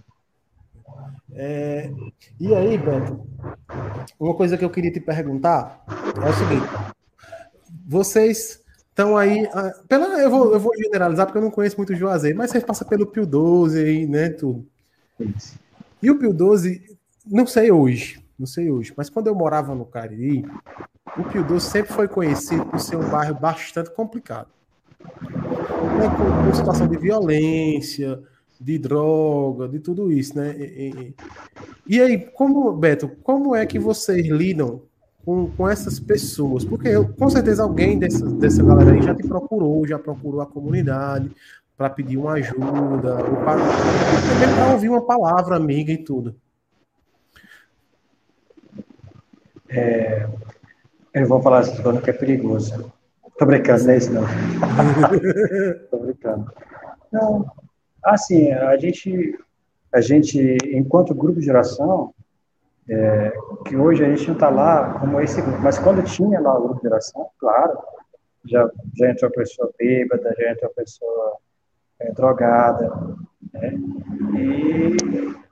É, 1.34 1.92
e 2.40 2.56
aí, 2.56 2.78
Beto, 2.78 3.24
uma 4.20 4.34
coisa 4.34 4.58
que 4.58 4.66
eu 4.66 4.70
queria 4.70 4.92
te 4.92 5.00
perguntar 5.00 5.86
é 5.88 6.30
o 6.30 6.34
seguinte: 6.34 6.68
vocês 7.88 8.64
então 9.00 9.16
aí, 9.16 9.48
pela, 9.88 10.20
eu, 10.20 10.30
vou, 10.30 10.52
eu 10.52 10.60
vou 10.60 10.76
generalizar 10.76 11.26
porque 11.26 11.38
eu 11.38 11.42
não 11.42 11.50
conheço 11.50 11.78
muito 11.78 11.94
o 11.94 11.96
Juazeiro, 11.96 12.38
mas 12.38 12.52
você 12.52 12.60
passa 12.60 12.84
pelo 12.84 13.08
Pio 13.08 13.26
12 13.26 13.82
aí, 13.82 14.06
né, 14.06 14.28
tudo. 14.28 14.68
E 16.02 16.12
o 16.12 16.20
Pio 16.20 16.34
12, 16.34 16.98
não 17.26 17.48
sei 17.48 17.72
hoje, 17.72 18.22
não 18.38 18.46
sei 18.46 18.70
hoje, 18.70 18.94
mas 18.98 19.10
quando 19.10 19.28
eu 19.28 19.36
morava 19.36 19.74
no 19.74 19.86
Cariri, 19.86 20.46
o 21.18 21.24
Pio 21.24 21.44
12 21.44 21.70
sempre 21.70 21.94
foi 21.94 22.08
conhecido 22.08 22.66
por 22.66 22.80
ser 22.80 22.96
um 22.96 23.10
bairro 23.10 23.36
bastante 23.36 23.92
complicado. 23.92 24.48
Né, 25.00 26.08
com, 26.18 26.46
com 26.46 26.54
situação 26.54 26.88
de 26.88 26.98
violência, 26.98 28.22
de 28.60 28.78
droga, 28.78 29.68
de 29.68 29.80
tudo 29.80 30.12
isso, 30.12 30.38
né? 30.38 30.56
E, 30.58 31.16
E 31.88 32.02
aí, 32.02 32.20
como, 32.20 32.72
Beto, 32.74 33.10
como 33.24 33.56
é 33.56 33.66
que 33.66 33.80
vocês 33.80 34.28
lidam 34.28 34.82
com, 35.26 35.50
com 35.52 35.68
essas 35.68 36.00
pessoas? 36.00 36.66
Porque 36.66 36.90
eu, 36.90 37.08
com 37.14 37.30
certeza 37.30 37.64
alguém 37.64 37.98
dessa, 37.98 38.26
dessa 38.26 38.64
galera 38.64 38.92
aí 38.92 39.02
já 39.02 39.16
te 39.16 39.26
procurou, 39.28 39.88
já 39.88 39.98
procurou 39.98 40.42
a 40.42 40.46
comunidade 40.46 41.32
para 41.78 41.90
pedir 41.90 42.18
uma 42.18 42.34
ajuda, 42.34 43.24
ou 43.24 43.38
para 43.38 44.74
ouvir 44.74 44.90
uma 44.90 45.06
palavra 45.06 45.56
amiga 45.56 45.94
e 45.94 45.98
tudo. 45.98 46.36
É, 49.70 50.28
eu 51.14 51.28
vou 51.28 51.42
falar 51.42 51.62
isso 51.62 51.76
falando 51.82 52.02
que 52.02 52.10
é 52.10 52.14
perigoso. 52.14 52.92
Tô 53.38 53.46
brincando, 53.46 53.84
não 53.86 53.94
é 53.94 53.98
isso 53.98 54.12
não. 54.14 54.24
Tô 55.90 55.98
brincando. 55.98 56.52
Não, 57.12 57.46
assim, 58.04 58.52
a 58.52 58.78
gente, 58.78 59.40
a 59.94 60.02
gente, 60.02 60.58
enquanto 60.74 61.16
grupo 61.16 61.40
de 61.40 61.50
oração, 61.50 62.14
é, 62.90 63.32
que 63.66 63.78
hoje 63.78 64.04
a 64.04 64.10
gente 64.10 64.28
não 64.28 64.34
está 64.34 64.50
lá 64.50 65.00
como 65.00 65.22
esse 65.22 65.42
grupo, 65.42 65.60
mas 65.62 65.78
quando 65.80 66.04
tinha 66.04 66.40
lá 66.40 66.58
o 66.58 66.64
grupo 66.64 66.82
de 66.82 66.88
oração, 66.88 67.28
claro, 67.40 67.78
já, 68.46 68.70
já 68.96 69.12
entrou 69.12 69.32
pessoa 69.32 69.72
bêbada, 69.78 70.34
já 70.38 70.52
entrou 70.52 70.72
pessoa 70.72 71.38
é, 72.00 72.12
drogada, 72.12 73.16
né? 73.54 73.74
E 74.38 74.98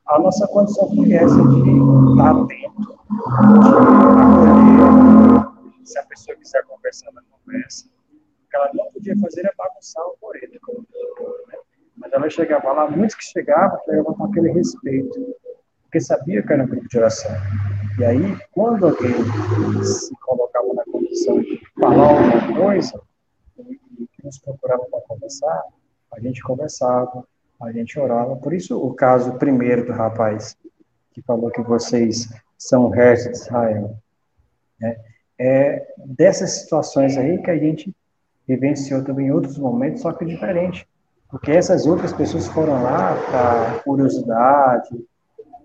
a 0.08 0.20
nossa 0.20 0.48
condição 0.48 0.90
foi 0.96 1.14
essa 1.14 1.36
de 1.36 1.70
estar 2.12 2.32
atento, 2.32 3.00
de 5.32 5.37
se 5.88 5.98
a 6.00 6.06
pessoa 6.06 6.38
quiser 6.38 6.64
conversar 6.66 7.12
na 7.14 7.22
conversa, 7.24 7.88
o 7.88 8.50
que 8.50 8.56
ela 8.56 8.72
não 8.74 8.92
podia 8.92 9.18
fazer 9.18 9.42
era 9.42 9.54
bagunçar 9.58 10.06
o 10.06 10.18
coreto, 10.20 10.60
né? 11.48 11.58
mas 11.96 12.12
ela 12.14 12.30
chegava 12.30 12.72
lá, 12.72 12.90
muitos 12.90 13.16
que 13.16 13.24
chegavam, 13.24 13.80
chegavam 13.86 14.14
com 14.14 14.26
aquele 14.26 14.52
respeito, 14.52 15.36
porque 15.84 16.00
sabia 16.02 16.44
que 16.44 16.54
era 16.54 16.64
um 16.64 16.68
grupo 16.68 16.88
de 16.88 16.98
oração. 16.98 17.32
E 17.98 18.06
aí, 18.06 18.38
quando 18.52 18.88
alguém 18.88 19.14
se 19.84 20.14
colocava 20.20 20.74
na 20.74 20.84
condição 20.86 21.40
de 21.40 21.60
falar 21.80 22.10
alguma 22.10 22.60
coisa, 22.60 23.02
que 23.56 24.26
nos 24.26 24.38
procurava 24.40 24.86
para 24.86 25.02
conversar, 25.02 25.64
a 26.14 26.20
gente 26.20 26.42
conversava, 26.44 27.26
a 27.62 27.72
gente 27.72 28.00
orava. 28.00 28.36
Por 28.36 28.54
isso, 28.54 28.78
o 28.78 28.94
caso 28.94 29.38
primeiro 29.38 29.86
do 29.86 29.94
rapaz 29.94 30.56
que 31.12 31.22
falou 31.22 31.50
que 31.50 31.62
vocês 31.62 32.30
são 32.58 32.86
o 32.86 32.90
resto 32.90 33.32
de 33.32 33.38
Israel. 33.38 33.98
Né? 34.80 34.98
É 35.40 35.94
dessas 35.98 36.52
situações 36.52 37.18
aí 37.18 37.38
que 37.42 37.52
a 37.52 37.58
gente 37.58 37.96
vivenciou 38.48 39.04
também 39.04 39.28
em 39.28 39.32
outros 39.32 39.58
momentos, 39.58 40.02
só 40.02 40.12
que 40.14 40.26
diferente. 40.26 40.88
Porque 41.30 41.52
essas 41.52 41.86
outras 41.86 42.14
pessoas 42.14 42.48
foram 42.48 42.82
lá 42.82 43.16
para 43.30 43.80
curiosidade, 43.84 45.06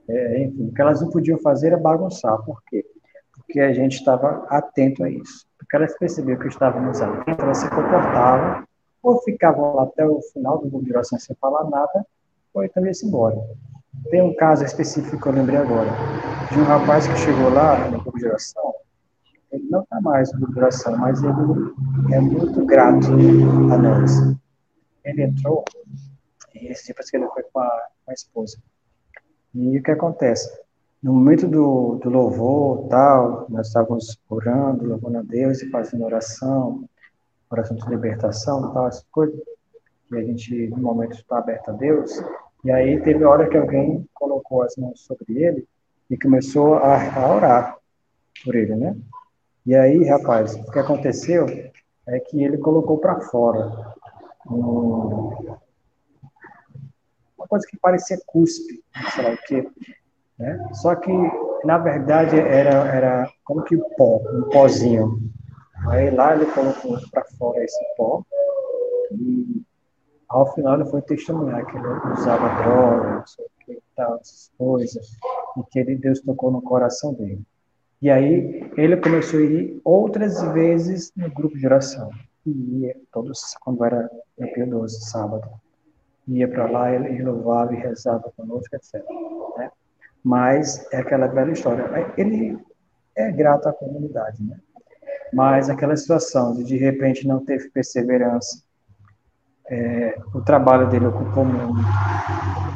é, 0.09 0.43
enfim, 0.43 0.69
o 0.69 0.73
que 0.73 0.81
elas 0.83 1.01
não 1.01 1.09
podiam 1.11 1.39
fazer 1.39 1.69
era 1.69 1.77
bagunçar. 1.77 2.43
Por 2.43 2.63
quê? 2.65 2.85
Porque 3.35 3.61
a 3.61 3.73
gente 3.73 3.95
estava 3.95 4.45
atento 4.49 5.05
a 5.05 5.11
isso. 5.11 5.47
Porque 5.59 5.77
elas 5.77 5.97
percebiam 5.97 6.39
que 6.39 6.49
estávamos 6.49 7.01
atentos, 7.01 7.39
elas 7.39 7.59
se 7.59 7.71
comportavam 7.71 8.65
ou 9.03 9.21
ficavam 9.23 9.75
lá 9.75 9.83
até 9.85 10.07
o 10.07 10.21
final 10.33 10.59
do 10.59 10.69
grupo 10.69 10.89
oração 10.91 11.19
sem 11.19 11.35
falar 11.41 11.69
nada, 11.69 12.07
ou 12.55 12.63
então 12.65 12.87
ia-se 12.87 13.07
embora. 13.07 13.37
Tem 14.11 14.23
um 14.23 14.35
caso 14.35 14.65
específico 14.65 15.21
que 15.21 15.27
eu 15.27 15.33
lembrei 15.33 15.59
agora, 15.59 15.91
de 16.51 16.59
um 16.59 16.65
rapaz 16.65 17.07
que 17.07 17.17
chegou 17.17 17.51
lá 17.51 17.89
no 17.89 18.01
grupo 18.01 18.19
de 18.19 18.27
oração, 18.27 18.75
ele 19.53 19.69
não 19.69 19.83
está 19.83 20.01
mais 20.01 20.33
no 20.33 20.41
grupo 20.41 20.55
de 20.55 20.59
oração, 20.61 20.97
mas 20.97 21.23
ele 21.23 22.15
é 22.15 22.21
muito 22.21 22.65
grato 22.65 23.07
a 23.71 23.79
nós. 23.79 24.37
Ele 25.05 25.23
entrou, 25.23 25.65
e 26.55 26.69
esse 26.69 26.87
tipo 26.87 27.01
que 27.03 27.17
ele 27.17 27.29
foi 27.29 27.43
com 27.53 27.61
a, 27.61 27.69
com 28.05 28.11
a 28.11 28.15
esposa. 28.15 28.59
E 29.55 29.79
o 29.79 29.83
que 29.83 29.91
acontece? 29.91 30.51
No 31.03 31.13
momento 31.13 31.47
do, 31.47 31.97
do 31.97 32.09
louvor, 32.09 32.89
tal, 32.89 33.47
nós 33.51 33.67
estávamos 33.67 34.19
orando, 34.31 34.87
louvando 34.87 35.19
a 35.19 35.23
Deus 35.23 35.61
e 35.61 35.69
fazendo 35.69 36.05
oração, 36.05 36.89
oração 37.51 37.77
de 37.77 37.87
libertação, 37.89 38.73
tal, 38.73 38.89
essas 38.89 39.05
coisas, 39.11 39.39
que 40.09 40.17
a 40.17 40.23
gente, 40.23 40.69
no 40.69 40.79
momento, 40.79 41.15
está 41.15 41.39
aberto 41.39 41.71
a 41.71 41.73
Deus. 41.73 42.23
E 42.65 42.71
aí 42.71 43.01
teve 43.03 43.25
hora 43.25 43.49
que 43.49 43.57
alguém 43.57 44.09
colocou 44.15 44.63
as 44.63 44.77
mãos 44.77 45.01
sobre 45.01 45.43
ele 45.43 45.67
e 46.09 46.17
começou 46.17 46.75
a, 46.75 47.15
a 47.17 47.35
orar 47.35 47.77
por 48.45 48.55
ele, 48.55 48.77
né? 48.77 48.97
E 49.65 49.75
aí, 49.75 50.05
rapaz, 50.05 50.55
o 50.55 50.71
que 50.71 50.79
aconteceu 50.79 51.47
é 52.07 52.19
que 52.19 52.43
ele 52.43 52.59
colocou 52.59 52.99
para 52.99 53.21
fora 53.21 53.95
um, 54.51 55.57
uma 57.39 57.47
coisa 57.49 57.67
que 57.69 57.79
parecia 57.79 58.19
cuspe, 58.27 58.83
sei 59.15 59.25
lá 59.25 59.31
o 59.31 59.37
quê. 59.47 59.69
Né? 60.39 60.69
Só 60.73 60.95
que, 60.97 61.13
na 61.65 61.79
verdade, 61.79 62.39
era, 62.39 62.89
era 62.93 63.31
como 63.45 63.63
que 63.63 63.77
pó, 63.97 64.21
um 64.33 64.51
pozinho. 64.51 65.21
Aí 65.89 66.11
lá 66.11 66.35
ele 66.35 66.47
colocou 66.47 66.99
para 67.11 67.25
fora 67.39 67.63
esse 67.63 67.79
pó 67.97 68.25
e 69.13 69.63
ao 70.29 70.53
final 70.55 70.75
ele 70.75 70.91
foi 70.91 71.03
testemunhar 71.03 71.67
que 71.67 71.77
ele 71.77 71.87
usava 72.13 72.63
droga, 72.63 73.15
não 73.17 73.27
sei 73.27 73.45
o 73.45 73.65
que, 73.65 73.83
tal, 73.95 74.17
essas 74.17 74.51
coisas, 74.57 75.07
e 75.57 75.63
que 75.71 75.79
ele, 75.79 75.97
Deus 75.97 76.21
tocou 76.21 76.51
no 76.51 76.63
coração 76.63 77.13
dele. 77.15 77.45
E 78.03 78.11
aí 78.11 78.69
ele 78.77 78.97
começou 78.97 79.39
a 79.39 79.45
ir 79.45 79.81
outras 79.85 80.43
vezes 80.53 81.13
no 81.17 81.31
grupo 81.31 81.57
de 81.57 81.65
oração. 81.65 82.11
E 82.45 82.81
ia 82.81 82.97
todos, 83.13 83.55
quando 83.61 83.85
era 83.85 84.11
dia 84.37 84.67
12, 84.67 85.09
sábado. 85.09 85.49
Ia 86.27 86.49
para 86.49 86.69
lá, 86.69 86.93
ele 86.93 87.23
louvava 87.23 87.73
e 87.73 87.77
rezava 87.77 88.33
conosco, 88.37 88.75
etc. 88.75 89.05
Né? 89.57 89.71
Mas 90.23 90.85
é 90.93 90.97
aquela 90.97 91.29
velha 91.29 91.53
história. 91.53 91.85
Ele 92.17 92.59
é 93.15 93.31
grato 93.31 93.69
à 93.69 93.73
comunidade, 93.73 94.43
né? 94.43 94.59
Mas 95.33 95.71
aquela 95.71 95.97
situação 95.97 96.55
de 96.55 96.65
de 96.65 96.77
repente 96.77 97.27
não 97.27 97.45
ter 97.45 97.71
perseverança, 97.71 98.63
é, 99.71 100.19
o 100.35 100.41
trabalho 100.41 100.89
dele 100.91 101.07
ocupou 101.07 101.45
muito, 101.45 101.87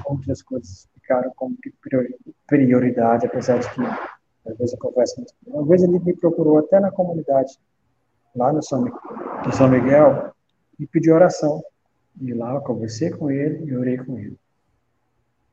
outras 0.04 0.40
coisas 0.40 0.88
ficaram 0.94 1.32
como 1.34 1.56
prioridade, 2.46 3.26
apesar 3.26 3.58
de 3.58 3.68
que 3.70 3.80
às 4.48 4.56
vezes 4.56 4.72
eu 4.72 4.78
converso 4.78 5.16
muito. 5.16 5.34
Uma 5.46 5.66
vez 5.66 5.82
ele 5.82 5.98
me 5.98 6.14
procurou 6.14 6.58
até 6.58 6.80
na 6.80 6.90
comunidade, 6.90 7.58
lá 8.34 8.52
no 8.52 8.62
São, 8.62 8.82
Miguel, 9.68 10.32
e 10.78 10.86
pediu 10.86 11.14
oração. 11.14 11.62
E 12.20 12.32
lá 12.32 12.54
eu 12.54 12.60
conversei 12.60 13.10
com 13.10 13.30
ele 13.30 13.64
e 13.64 13.76
orei 13.76 13.98
com 13.98 14.18
ele. 14.18 14.38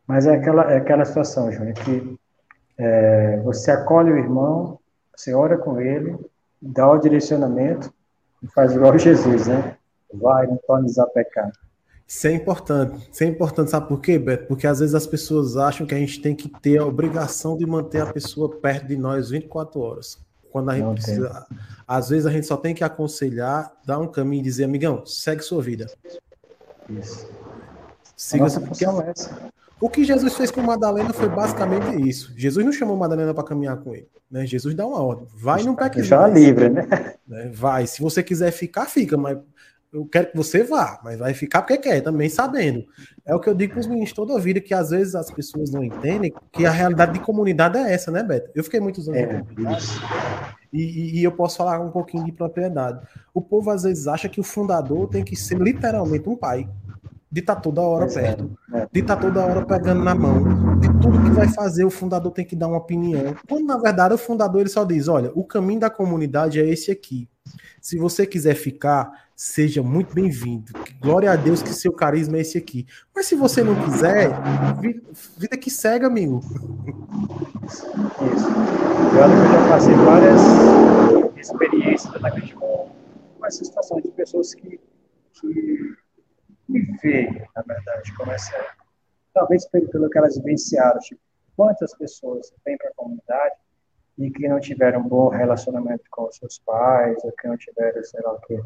Mas 0.08 0.26
é 0.26 0.36
aquela, 0.36 0.72
é 0.72 0.78
aquela 0.78 1.06
situação, 1.06 1.52
Júnior, 1.52 1.74
que 1.74 2.18
é, 2.78 3.38
você 3.42 3.72
acolhe 3.72 4.12
o 4.12 4.18
irmão, 4.18 4.80
você 5.16 5.34
ora 5.34 5.58
com 5.58 5.80
ele, 5.80 6.18
dá 6.62 6.90
o 6.90 6.98
direcionamento 6.98 7.94
e 8.42 8.48
faz 8.48 8.74
igual 8.74 8.98
Jesus, 9.00 9.48
né? 9.48 9.78
Vai, 10.14 10.48
não 10.48 10.58
tornes 10.58 10.98
a 10.98 11.06
pecar. 11.08 11.52
Isso 12.08 12.28
é 12.28 12.34
importante. 12.34 13.10
Isso 13.12 13.24
é 13.24 13.28
importante, 13.28 13.72
sabe 13.72 13.88
por 13.88 14.00
quê, 14.00 14.20
Beto? 14.20 14.48
Porque 14.48 14.68
às 14.68 14.80
vezes 14.80 14.94
as 14.94 15.08
pessoas 15.08 15.58
acham 15.58 15.86
que 15.88 15.96
a 15.96 15.98
gente 15.98 16.22
tem 16.22 16.36
que 16.36 16.50
ter 16.62 16.78
a 16.78 16.86
obrigação 16.86 17.58
de 17.58 17.66
manter 17.66 18.02
a 18.02 18.12
pessoa 18.12 18.50
perto 18.50 18.88
de 18.88 18.98
nós 18.98 19.30
24 19.30 19.80
horas. 19.80 20.20
Quando 20.52 20.70
a 20.70 20.76
gente 20.76 20.86
não 20.86 20.94
precisa. 20.94 21.46
Tem. 21.50 21.58
Às 21.88 22.10
vezes 22.10 22.26
a 22.28 22.32
gente 22.32 22.46
só 22.46 22.56
tem 22.56 22.76
que 22.76 22.84
aconselhar, 22.84 23.74
dar 23.86 23.98
um 23.98 24.08
caminho 24.08 24.42
e 24.42 24.44
dizer, 24.44 24.66
amigão, 24.66 25.04
segue 25.06 25.42
sua 25.42 25.62
vida. 25.64 25.88
Isso. 26.90 27.28
Siga 28.16 28.44
Nossa 28.44 28.62
função 28.62 29.02
é 29.02 29.10
essa. 29.10 29.52
O 29.82 29.90
que 29.90 30.06
Jesus 30.06 30.36
fez 30.36 30.50
com 30.50 30.62
Madalena 30.62 31.12
foi 31.12 31.28
basicamente 31.28 32.08
isso. 32.08 32.32
Jesus 32.38 32.66
não 32.66 32.72
chamou 32.72 32.96
Madalena 32.96 33.34
para 33.34 33.44
caminhar 33.44 33.78
com 33.78 33.94
ele. 33.94 34.08
Né? 34.32 34.46
Jesus 34.46 34.74
dá 34.74 34.88
uma 34.88 35.02
ordem. 35.02 35.28
Vai 35.36 35.62
e 35.62 35.66
não 35.66 35.76
peque 35.76 35.98
Deixa 35.98 36.16
ela 36.16 36.28
livre, 36.28 36.70
né? 36.70 36.88
né? 37.28 37.52
Vai. 37.54 37.86
Se 37.86 38.02
você 38.02 38.24
quiser 38.24 38.52
ficar, 38.52 38.86
fica. 38.86 39.18
Mas 39.18 39.38
eu 39.94 40.06
quero 40.06 40.32
que 40.32 40.38
você 40.38 40.64
vá. 40.64 41.00
Mas 41.04 41.20
vai 41.20 41.34
ficar 41.34 41.62
porque 41.62 41.78
quer, 41.78 42.02
também 42.02 42.28
sabendo. 42.28 42.84
É 43.26 43.36
o 43.36 43.40
que 43.40 43.48
eu 43.48 43.54
digo 43.54 43.74
para 43.74 43.82
os 43.82 43.88
meninos 43.88 44.12
toda 44.12 44.36
a 44.36 44.40
vida, 44.40 44.60
que 44.60 44.74
às 44.74 44.90
vezes 44.90 45.14
as 45.14 45.30
pessoas 45.30 45.72
não 45.72 45.84
entendem 45.84 46.34
que 46.52 46.66
a 46.66 46.72
realidade 46.72 47.14
de 47.14 47.20
comunidade 47.20 47.78
é 47.78 47.94
essa, 47.94 48.12
né, 48.12 48.24
Beto? 48.24 48.50
Eu 48.56 48.64
fiquei 48.64 48.80
muitos 48.80 49.08
anos 49.08 49.22
é, 49.22 49.26
comunidade. 49.28 49.88
E, 50.74 51.20
e, 51.20 51.24
eu 51.24 51.32
posso 51.32 51.58
falar 51.58 51.80
um 51.80 51.92
pouquinho 51.92 52.26
de 52.26 52.32
propriedade. 52.32 53.00
O 53.32 53.42
povo 53.42 53.70
às 53.70 53.84
vezes 53.84 54.08
acha 54.08 54.28
que 54.28 54.40
o 54.40 54.44
fundador 54.44 55.08
tem 55.08 55.24
que 55.24 55.36
ser 55.36 55.60
literalmente 55.60 56.28
um 56.28 56.36
pai 56.36 56.68
de 57.34 57.40
estar 57.40 57.56
tá 57.56 57.62
toda 57.62 57.82
hora 57.82 58.06
pois 58.06 58.16
é, 58.18 58.22
perto, 58.22 58.58
é. 58.72 58.88
de 58.92 59.00
estar 59.00 59.16
tá 59.16 59.22
toda 59.24 59.44
hora 59.44 59.66
pegando 59.66 60.04
na 60.04 60.14
mão, 60.14 60.80
de 60.80 60.88
tudo 61.02 61.24
que 61.24 61.32
vai 61.32 61.48
fazer 61.48 61.84
o 61.84 61.90
fundador 61.90 62.32
tem 62.32 62.46
que 62.46 62.56
dar 62.56 62.68
uma 62.68 62.78
opinião. 62.78 63.36
Quando 63.50 63.66
na 63.66 63.76
verdade 63.76 64.14
o 64.14 64.20
fundador 64.20 64.62
ele 64.62 64.70
só 64.70 64.84
diz, 64.84 65.08
olha, 65.08 65.32
o 65.34 65.44
caminho 65.44 65.80
da 65.80 65.90
comunidade 65.90 66.60
é 66.60 66.70
esse 66.70 66.92
aqui. 66.92 67.28
Se 67.82 67.98
você 67.98 68.28
quiser 68.28 68.54
ficar, 68.54 69.12
seja 69.36 69.82
muito 69.82 70.14
bem-vindo. 70.14 70.74
Glória 71.02 71.32
a 71.32 71.36
Deus 71.36 71.64
que 71.64 71.74
seu 71.74 71.92
carisma 71.92 72.38
é 72.38 72.42
esse 72.42 72.56
aqui. 72.56 72.86
Mas 73.16 73.26
se 73.26 73.36
você 73.36 73.64
não 73.64 73.74
quiser, 73.84 74.30
vida 75.36 75.58
que 75.58 75.72
segue, 75.72 76.06
amigo. 76.06 76.40
Isso. 77.66 77.88
Eu 77.88 79.52
já 79.52 79.70
passei 79.70 79.96
várias 79.96 80.42
experiências 81.36 82.22
na 82.22 82.30
com 82.30 83.46
essa 83.46 83.66
situação 83.66 84.00
de 84.00 84.10
pessoas 84.10 84.54
que, 84.54 84.80
que 85.34 86.03
me 86.68 86.82
ver, 87.02 87.48
na 87.56 87.62
verdade, 87.62 88.16
como 88.16 88.32
essa. 88.32 88.54
Talvez 89.34 89.66
pelo, 89.68 90.10
que 90.10 90.18
elas 90.18 90.38
vivenciaram, 90.38 91.00
tipo, 91.00 91.22
quantas 91.56 91.96
pessoas 91.96 92.54
vêm 92.66 92.78
para 92.78 92.90
a 92.90 92.94
comunidade 92.96 93.56
e 94.18 94.30
que 94.30 94.48
não 94.48 94.60
tiveram 94.60 95.02
um 95.02 95.08
bom 95.08 95.30
relacionamento 95.30 96.04
com 96.12 96.28
os 96.28 96.36
seus 96.36 96.60
pais, 96.60 97.18
ou 97.24 97.32
que 97.32 97.48
não 97.48 97.58
tiveram, 97.58 98.04
sei 98.04 98.22
lá 98.22 98.34
o 98.34 98.40
quê. 98.42 98.62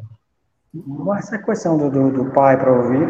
Essa 1.16 1.38
questão 1.38 1.78
do, 1.78 1.90
do, 1.90 2.12
do 2.12 2.32
pai 2.32 2.58
para 2.58 2.72
ouvir, 2.72 3.08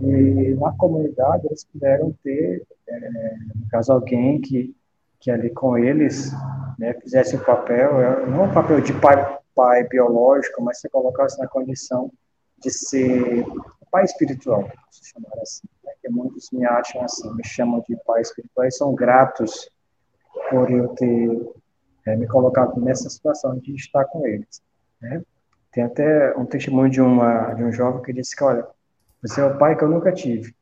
e 0.00 0.54
na 0.54 0.72
comunidade 0.72 1.46
eles 1.46 1.64
puderam 1.64 2.14
ter, 2.22 2.66
é, 2.88 3.10
no 3.54 3.68
caso, 3.70 3.92
alguém 3.92 4.40
que, 4.40 4.74
que 5.20 5.30
ali 5.30 5.50
com 5.50 5.76
eles 5.76 6.32
né, 6.78 6.94
fizesse 6.94 7.36
o 7.36 7.44
papel, 7.44 8.00
é, 8.00 8.26
não 8.26 8.46
o 8.46 8.52
papel 8.52 8.80
de 8.80 8.92
pai, 8.94 9.38
pai 9.54 9.84
biológico, 9.84 10.62
mas 10.62 10.80
se 10.80 10.88
colocasse 10.88 11.38
na 11.38 11.46
condição 11.46 12.10
de 12.58 12.70
ser 12.70 13.44
pai 13.90 14.04
espiritual, 14.04 14.70
se 14.90 15.10
chamar 15.10 15.42
assim. 15.42 15.66
Né, 15.84 15.92
que 16.00 16.08
muitos 16.08 16.50
me 16.52 16.64
acham 16.64 17.02
assim, 17.02 17.32
me 17.34 17.44
chamam 17.44 17.82
de 17.88 17.96
pai 18.06 18.20
espiritual 18.20 18.66
e 18.66 18.72
são 18.72 18.94
gratos 18.94 19.70
por 20.50 20.70
eu 20.70 20.88
ter 20.88 21.54
é, 22.06 22.16
me 22.16 22.26
colocado 22.26 22.80
nessa 22.80 23.08
situação 23.10 23.58
de 23.58 23.74
estar 23.74 24.04
com 24.06 24.26
eles. 24.26 24.62
Né? 25.00 25.22
Tem 25.72 25.84
até 25.84 26.36
um 26.36 26.46
testemunho 26.46 26.90
de, 26.90 27.00
uma, 27.00 27.52
de 27.54 27.64
um 27.64 27.72
jovem 27.72 28.02
que 28.02 28.12
disse 28.12 28.34
que, 28.34 28.44
olha, 28.44 28.66
você 29.22 29.40
é 29.40 29.44
o 29.44 29.58
pai 29.58 29.76
que 29.76 29.82
eu 29.82 29.88
nunca 29.88 30.12
tive. 30.12 30.54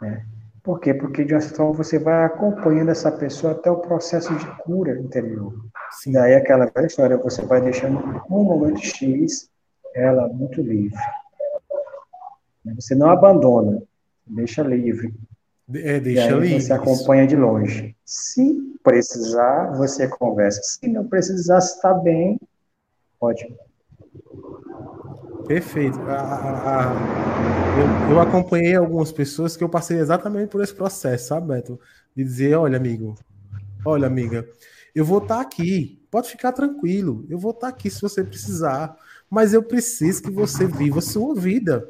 Né? 0.00 0.24
Por 0.62 0.80
quê? 0.80 0.92
Porque 0.92 1.24
de 1.24 1.32
uma 1.32 1.40
situação 1.40 1.72
você 1.72 1.98
vai 1.98 2.24
acompanhando 2.24 2.90
essa 2.90 3.10
pessoa 3.12 3.52
até 3.52 3.70
o 3.70 3.78
processo 3.78 4.34
de 4.34 4.46
cura 4.62 4.98
interior. 4.98 5.54
Sim. 5.92 6.12
Daí 6.12 6.34
aquela 6.34 6.66
velha 6.66 6.86
história, 6.86 7.16
você 7.16 7.44
vai 7.46 7.60
deixando 7.60 7.98
um 8.28 8.44
momento 8.44 8.80
X 8.80 9.48
ela 9.94 10.28
muito 10.28 10.60
livre. 10.60 10.98
Você 12.74 12.94
não 12.94 13.10
abandona, 13.10 13.82
deixa 14.26 14.62
livre. 14.62 15.14
É, 15.74 16.00
deixa 16.00 16.30
livre. 16.32 16.60
Você 16.60 16.72
acompanha 16.72 17.26
de 17.26 17.36
longe. 17.36 17.96
Se 18.04 18.76
precisar, 18.82 19.72
você 19.76 20.08
conversa. 20.08 20.60
Se 20.62 20.88
não 20.88 21.06
precisar, 21.06 21.60
se 21.60 21.76
está 21.76 21.92
bem, 21.92 22.40
ótimo. 23.20 23.56
Perfeito. 25.46 25.98
A, 26.00 26.14
a, 26.14 26.92
a, 26.92 28.08
eu, 28.08 28.14
eu, 28.14 28.20
acompanhei 28.20 28.74
algumas 28.74 29.12
pessoas 29.12 29.56
que 29.56 29.62
eu 29.62 29.68
passei 29.68 29.98
exatamente 29.98 30.48
por 30.48 30.62
esse 30.62 30.74
processo, 30.74 31.28
sabe, 31.28 31.48
Beto? 31.48 31.78
De 32.16 32.24
dizer, 32.24 32.56
olha, 32.56 32.76
amigo, 32.76 33.14
olha, 33.84 34.06
amiga, 34.06 34.46
eu 34.94 35.04
vou 35.04 35.18
estar 35.18 35.36
tá 35.36 35.40
aqui, 35.40 36.02
pode 36.10 36.30
ficar 36.30 36.52
tranquilo, 36.52 37.24
eu 37.28 37.38
vou 37.38 37.52
estar 37.52 37.68
tá 37.68 37.68
aqui 37.68 37.90
se 37.90 38.00
você 38.00 38.24
precisar, 38.24 38.96
mas 39.30 39.52
eu 39.52 39.62
preciso 39.62 40.22
que 40.22 40.30
você 40.30 40.66
viva 40.66 40.98
a 40.98 41.02
sua 41.02 41.34
vida. 41.34 41.88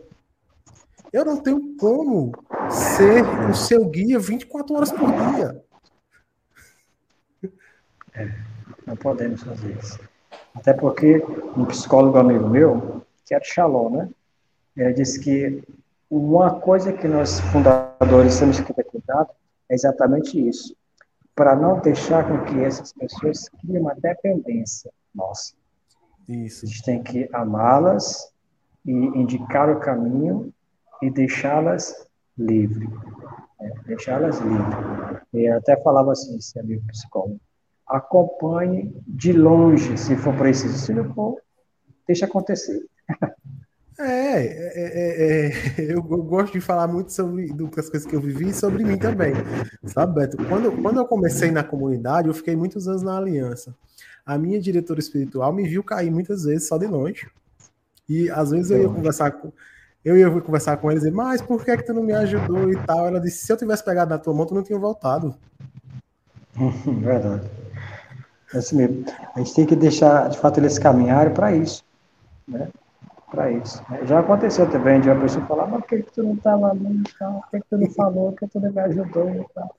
Eu 1.16 1.24
não 1.24 1.38
tenho 1.38 1.74
como 1.78 2.30
ser 2.70 3.24
o 3.48 3.54
seu 3.54 3.88
guia 3.88 4.18
24 4.18 4.76
horas 4.76 4.92
por 4.92 5.08
dia. 5.10 5.64
É, 8.14 8.34
não 8.86 8.94
podemos 8.96 9.42
fazer 9.42 9.78
isso. 9.78 9.98
Até 10.54 10.74
porque 10.74 11.24
um 11.56 11.64
psicólogo 11.64 12.18
amigo 12.18 12.46
meu, 12.46 13.00
que 13.24 13.34
era 13.34 13.42
Shalom, 13.42 13.96
né? 13.96 14.10
Ele 14.76 14.92
disse 14.92 15.18
que 15.18 15.64
uma 16.10 16.60
coisa 16.60 16.92
que 16.92 17.08
nós 17.08 17.40
fundadores 17.50 18.38
temos 18.38 18.60
que 18.60 18.74
ter 18.74 18.84
cuidado 18.84 19.30
é 19.70 19.74
exatamente 19.74 20.38
isso, 20.46 20.76
para 21.34 21.56
não 21.56 21.80
deixar 21.80 22.28
com 22.28 22.44
que 22.44 22.62
essas 22.62 22.92
pessoas 22.92 23.48
criem 23.48 23.80
uma 23.80 23.94
dependência 23.94 24.92
nossa. 25.14 25.54
Isso. 26.28 26.66
A 26.66 26.68
gente 26.68 26.82
tem 26.82 27.02
que 27.02 27.26
amá-las 27.32 28.30
e 28.84 28.92
indicar 28.92 29.70
o 29.70 29.80
caminho 29.80 30.52
e 31.02 31.10
deixá-las 31.10 32.06
livres. 32.36 32.88
É, 33.60 33.70
deixá-las 33.86 34.40
livres. 34.40 35.22
E 35.32 35.48
até 35.48 35.76
falava 35.82 36.12
assim, 36.12 36.36
esse 36.36 36.58
amigo 36.58 36.86
psicólogo, 36.88 37.40
acompanhe 37.86 38.94
de 39.06 39.32
longe, 39.32 39.96
se 39.96 40.16
for 40.16 40.34
preciso. 40.36 40.78
Se 40.78 40.92
não 40.92 41.12
for, 41.14 41.40
deixa 42.06 42.26
acontecer. 42.26 42.84
É, 43.98 44.04
é, 44.04 44.72
é, 44.76 45.46
é, 45.46 45.92
eu, 45.92 46.02
gosto 46.02 46.52
de 46.52 46.60
falar 46.60 46.86
muito 46.86 47.12
sobre 47.12 47.50
das 47.50 47.88
coisas 47.88 48.06
que 48.06 48.14
eu 48.14 48.20
vivi 48.20 48.50
e 48.50 48.54
sobre 48.54 48.84
mim 48.84 48.98
também. 48.98 49.32
Sabe, 49.84 50.20
Beto? 50.20 50.36
Quando, 50.48 50.70
quando 50.82 50.98
eu 50.98 51.06
comecei 51.06 51.50
na 51.50 51.64
comunidade, 51.64 52.28
eu 52.28 52.34
fiquei 52.34 52.54
muitos 52.54 52.86
anos 52.88 53.02
na 53.02 53.16
aliança. 53.16 53.74
A 54.24 54.36
minha 54.36 54.60
diretora 54.60 55.00
espiritual 55.00 55.50
me 55.50 55.66
viu 55.66 55.82
cair 55.82 56.10
muitas 56.10 56.44
vezes 56.44 56.68
só 56.68 56.76
de 56.76 56.86
longe. 56.86 57.26
E 58.06 58.28
às 58.30 58.50
vezes 58.50 58.70
eu 58.70 58.82
ia 58.82 58.88
conversar 58.88 59.30
com 59.30 59.50
eu 60.06 60.16
ia 60.16 60.30
conversar 60.40 60.76
com 60.76 60.88
eles 60.88 61.02
e 61.02 61.06
dizer, 61.06 61.16
mas 61.16 61.42
por 61.42 61.64
que, 61.64 61.76
que 61.76 61.82
tu 61.82 61.92
não 61.92 62.04
me 62.04 62.12
ajudou 62.12 62.70
e 62.70 62.76
tal? 62.84 63.08
Ela 63.08 63.20
disse, 63.20 63.44
se 63.44 63.52
eu 63.52 63.56
tivesse 63.56 63.84
pegado 63.84 64.10
na 64.10 64.18
tua 64.18 64.32
mão, 64.32 64.46
tu 64.46 64.54
não 64.54 64.62
tinha 64.62 64.78
voltado. 64.78 65.34
Verdade. 66.54 67.50
É 68.54 68.58
assim 68.58 68.76
mesmo. 68.76 69.04
A 69.34 69.40
gente 69.40 69.54
tem 69.56 69.66
que 69.66 69.74
deixar, 69.74 70.28
de 70.28 70.38
fato, 70.38 70.60
eles 70.60 70.78
caminharem 70.78 71.34
para 71.34 71.52
isso. 71.56 71.84
Né? 72.46 72.68
Para 73.28 73.50
isso. 73.50 73.84
Já 74.04 74.20
aconteceu 74.20 74.70
também 74.70 75.00
de 75.00 75.10
uma 75.10 75.20
pessoa 75.20 75.44
falar, 75.46 75.66
mas 75.66 75.80
por 75.80 75.88
que, 75.88 76.02
que 76.04 76.12
tu 76.12 76.22
não 76.22 76.34
estava 76.34 76.70
ali 76.70 77.02
Por 77.18 77.50
que, 77.50 77.60
que 77.60 77.66
tu 77.68 77.76
não 77.76 77.90
falou? 77.90 78.30
Por 78.30 78.38
que 78.38 78.46
tu 78.46 78.60
não 78.60 78.72
me 78.72 78.80
ajudou 78.80 79.28
e 79.28 79.44
tal? 79.54 79.74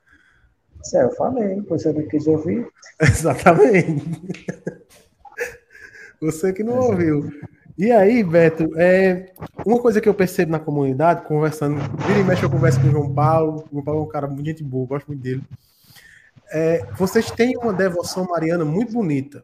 Isso 0.84 0.98
eu 0.98 1.12
falei, 1.12 1.62
você 1.62 1.94
não 1.94 2.06
quis 2.06 2.28
ouvir. 2.28 2.68
Exatamente. 3.00 4.04
Você 6.22 6.52
que 6.52 6.64
não 6.64 6.80
Exato. 6.80 6.92
ouviu. 6.92 7.32
E 7.78 7.92
aí, 7.92 8.24
Beto, 8.24 8.72
é, 8.76 9.32
uma 9.64 9.80
coisa 9.80 10.02
que 10.02 10.10
eu 10.10 10.14
percebo 10.14 10.52
na 10.52 10.60
comunidade, 10.60 11.28
conversando, 11.28 11.76
vira 12.08 12.20
e 12.20 12.24
mexe 12.24 12.42
eu 12.42 12.50
converso 12.50 12.82
com 12.82 12.88
o 12.88 12.92
João 12.92 13.14
Paulo, 13.14 13.66
o 13.68 13.70
João 13.72 13.84
Paulo 13.84 14.02
é 14.02 14.04
um 14.04 14.08
cara 14.08 14.28
muito 14.28 14.46
gente 14.46 14.64
boa, 14.64 14.88
gosto 14.88 15.06
muito 15.08 15.22
dele. 15.22 15.44
É, 16.52 16.84
vocês 16.98 17.30
têm 17.30 17.56
uma 17.56 17.72
devoção 17.72 18.26
mariana 18.26 18.66
muito 18.66 18.94
bonita. 18.94 19.44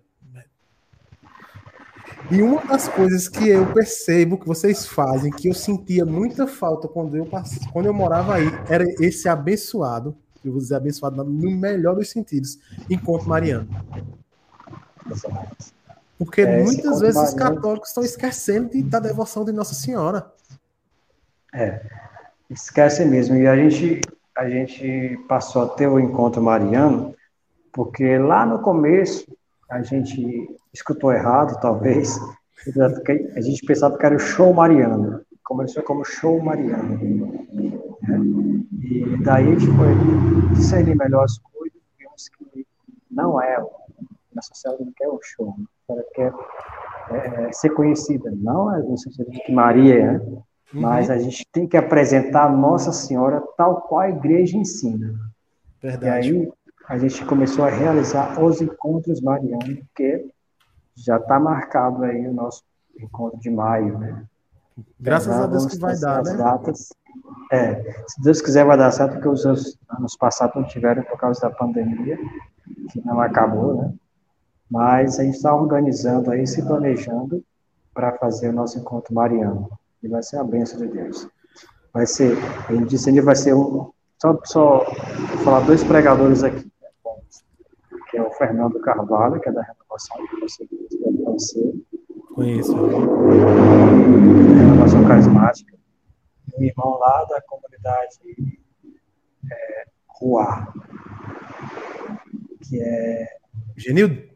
E 2.31 2.41
uma 2.41 2.65
das 2.65 2.87
coisas 2.87 3.29
que 3.29 3.49
eu 3.49 3.71
percebo 3.71 4.39
que 4.39 4.47
vocês 4.47 4.87
fazem, 4.87 5.31
que 5.31 5.47
eu 5.47 5.53
sentia 5.53 6.03
muita 6.03 6.47
falta 6.47 6.87
quando 6.87 7.15
eu, 7.15 7.29
quando 7.71 7.85
eu 7.85 7.93
morava 7.93 8.33
aí, 8.35 8.47
era 8.67 8.83
esse 8.99 9.29
abençoado, 9.29 10.17
eu 10.43 10.51
vou 10.51 10.59
dizer 10.59 10.75
abençoado 10.75 11.23
no 11.23 11.51
melhor 11.51 11.95
dos 11.95 12.09
sentidos, 12.09 12.57
encontro 12.89 13.29
mariano. 13.29 13.67
Porque 16.23 16.41
é, 16.41 16.63
muitas 16.63 17.01
vezes 17.01 17.21
os 17.21 17.33
católicos 17.33 17.89
estão 17.89 18.03
esquecendo 18.03 18.69
de, 18.69 18.81
da 18.83 18.99
devoção 18.99 19.43
de 19.43 19.51
Nossa 19.51 19.73
Senhora. 19.73 20.31
É, 21.53 21.81
esquece 22.49 23.05
mesmo. 23.05 23.35
E 23.35 23.47
a 23.47 23.55
gente, 23.55 24.01
a 24.37 24.49
gente 24.49 25.17
passou 25.27 25.63
a 25.63 25.67
ter 25.69 25.87
o 25.87 25.99
encontro 25.99 26.41
mariano, 26.41 27.13
porque 27.71 28.17
lá 28.17 28.45
no 28.45 28.59
começo 28.59 29.25
a 29.69 29.81
gente 29.81 30.47
escutou 30.73 31.11
errado, 31.11 31.59
talvez. 31.59 32.19
A 33.35 33.41
gente 33.41 33.65
pensava 33.65 33.97
que 33.97 34.05
era 34.05 34.15
o 34.15 34.19
show 34.19 34.53
mariano. 34.53 35.21
Começou 35.43 35.83
como 35.83 36.05
show 36.05 36.41
mariano. 36.41 37.47
E 38.81 39.17
daí 39.23 39.47
a 39.47 39.51
gente 39.51 39.67
foi 39.67 40.53
discernir 40.53 40.95
melhor 40.95 41.25
as 41.25 41.37
coisas, 41.37 41.77
vimos 41.97 42.29
que 42.29 42.65
não 43.11 43.41
é, 43.41 43.57
na 44.35 44.41
sociedade 44.41 44.83
não 44.83 44.93
quer 44.95 45.09
um 45.09 45.19
show, 45.21 45.55
ela 45.89 46.03
quer 46.13 46.33
é, 47.09 47.51
ser 47.51 47.69
conhecida, 47.71 48.31
não 48.35 48.73
é 48.73 48.79
no 48.79 48.97
sentido 48.97 49.29
de 49.29 49.39
que 49.41 49.51
Maria 49.51 49.95
é, 49.95 50.17
uhum. 50.17 50.41
mas 50.73 51.09
a 51.09 51.17
gente 51.17 51.45
tem 51.51 51.67
que 51.67 51.77
apresentar 51.77 52.51
Nossa 52.51 52.91
Senhora 52.91 53.41
tal 53.57 53.81
qual 53.81 54.01
a 54.01 54.09
igreja 54.09 54.57
ensina. 54.57 55.13
Verdade. 55.81 56.31
E 56.31 56.35
aí 56.35 56.53
a 56.87 56.97
gente 56.97 57.25
começou 57.25 57.65
a 57.65 57.69
realizar 57.69 58.41
os 58.41 58.61
encontros 58.61 59.21
marianos, 59.21 59.79
que 59.95 60.29
já 60.95 61.17
está 61.17 61.39
marcado 61.39 62.03
aí 62.03 62.27
o 62.27 62.33
nosso 62.33 62.63
encontro 62.99 63.39
de 63.39 63.49
maio, 63.49 63.97
né? 63.97 64.25
Graças 64.99 65.33
a 65.33 65.47
Deus 65.47 65.65
que 65.67 65.77
vai 65.77 65.97
dar, 65.99 66.23
né? 66.23 66.33
Datas. 66.35 66.89
É, 67.51 67.81
se 68.07 68.21
Deus 68.21 68.41
quiser 68.41 68.65
vai 68.65 68.77
dar 68.77 68.91
certo, 68.91 69.13
porque 69.13 69.27
os 69.27 69.45
anos 69.45 70.17
passados 70.19 70.55
não 70.55 70.63
tiveram 70.63 71.03
por 71.03 71.17
causa 71.17 71.41
da 71.41 71.51
pandemia, 71.51 72.17
que 72.91 73.05
não 73.05 73.19
acabou, 73.21 73.75
né? 73.75 73.93
Mas 74.73 75.19
a 75.19 75.23
gente 75.23 75.35
está 75.35 75.55
organizando 75.55 76.31
aí, 76.31 76.47
se 76.47 76.65
planejando 76.65 77.43
para 77.93 78.17
fazer 78.17 78.49
o 78.49 78.53
nosso 78.53 78.79
encontro 78.79 79.13
mariano. 79.13 79.69
E 80.01 80.07
vai 80.07 80.23
ser 80.23 80.37
a 80.37 80.43
bênção 80.43 80.79
de 80.79 80.87
Deus. 80.87 81.29
Vai 81.93 82.07
ser, 82.07 82.35
ele 82.71 82.83
disse, 82.85 83.07
ele 83.07 83.21
vai 83.21 83.35
ser 83.35 83.53
um. 83.53 83.91
Só, 84.19 84.39
só 84.45 84.77
vou 85.35 85.43
falar 85.43 85.59
dois 85.59 85.83
pregadores 85.83 86.43
aqui 86.43 86.73
que 88.09 88.17
é 88.17 88.21
o 88.21 88.31
Fernando 88.31 88.79
Carvalho, 88.79 89.39
que 89.39 89.49
é 89.49 89.51
da 89.51 89.63
Renovação, 89.63 90.17
que 90.27 90.39
você 90.39 90.67
deve 90.69 91.23
conhecer. 91.23 91.73
Conheço. 92.35 92.75
Renovação 94.55 95.03
Carismática. 95.07 95.77
Um 96.55 96.63
irmão 96.63 96.99
lá 96.99 97.25
da 97.25 97.41
comunidade 97.41 98.19
é, 99.51 99.85
Rua, 100.07 100.73
que 102.61 102.79
é. 102.81 103.37
Genildo? 103.75 104.32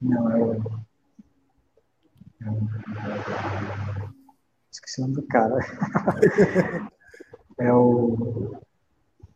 Não, 0.00 0.30
é 0.30 0.36
o. 0.36 0.54
É. 2.42 2.50
Esqueci 4.70 5.00
o 5.00 5.02
nome 5.02 5.14
do 5.14 5.22
cara. 5.22 5.58
é 7.58 7.72
o. 7.72 8.56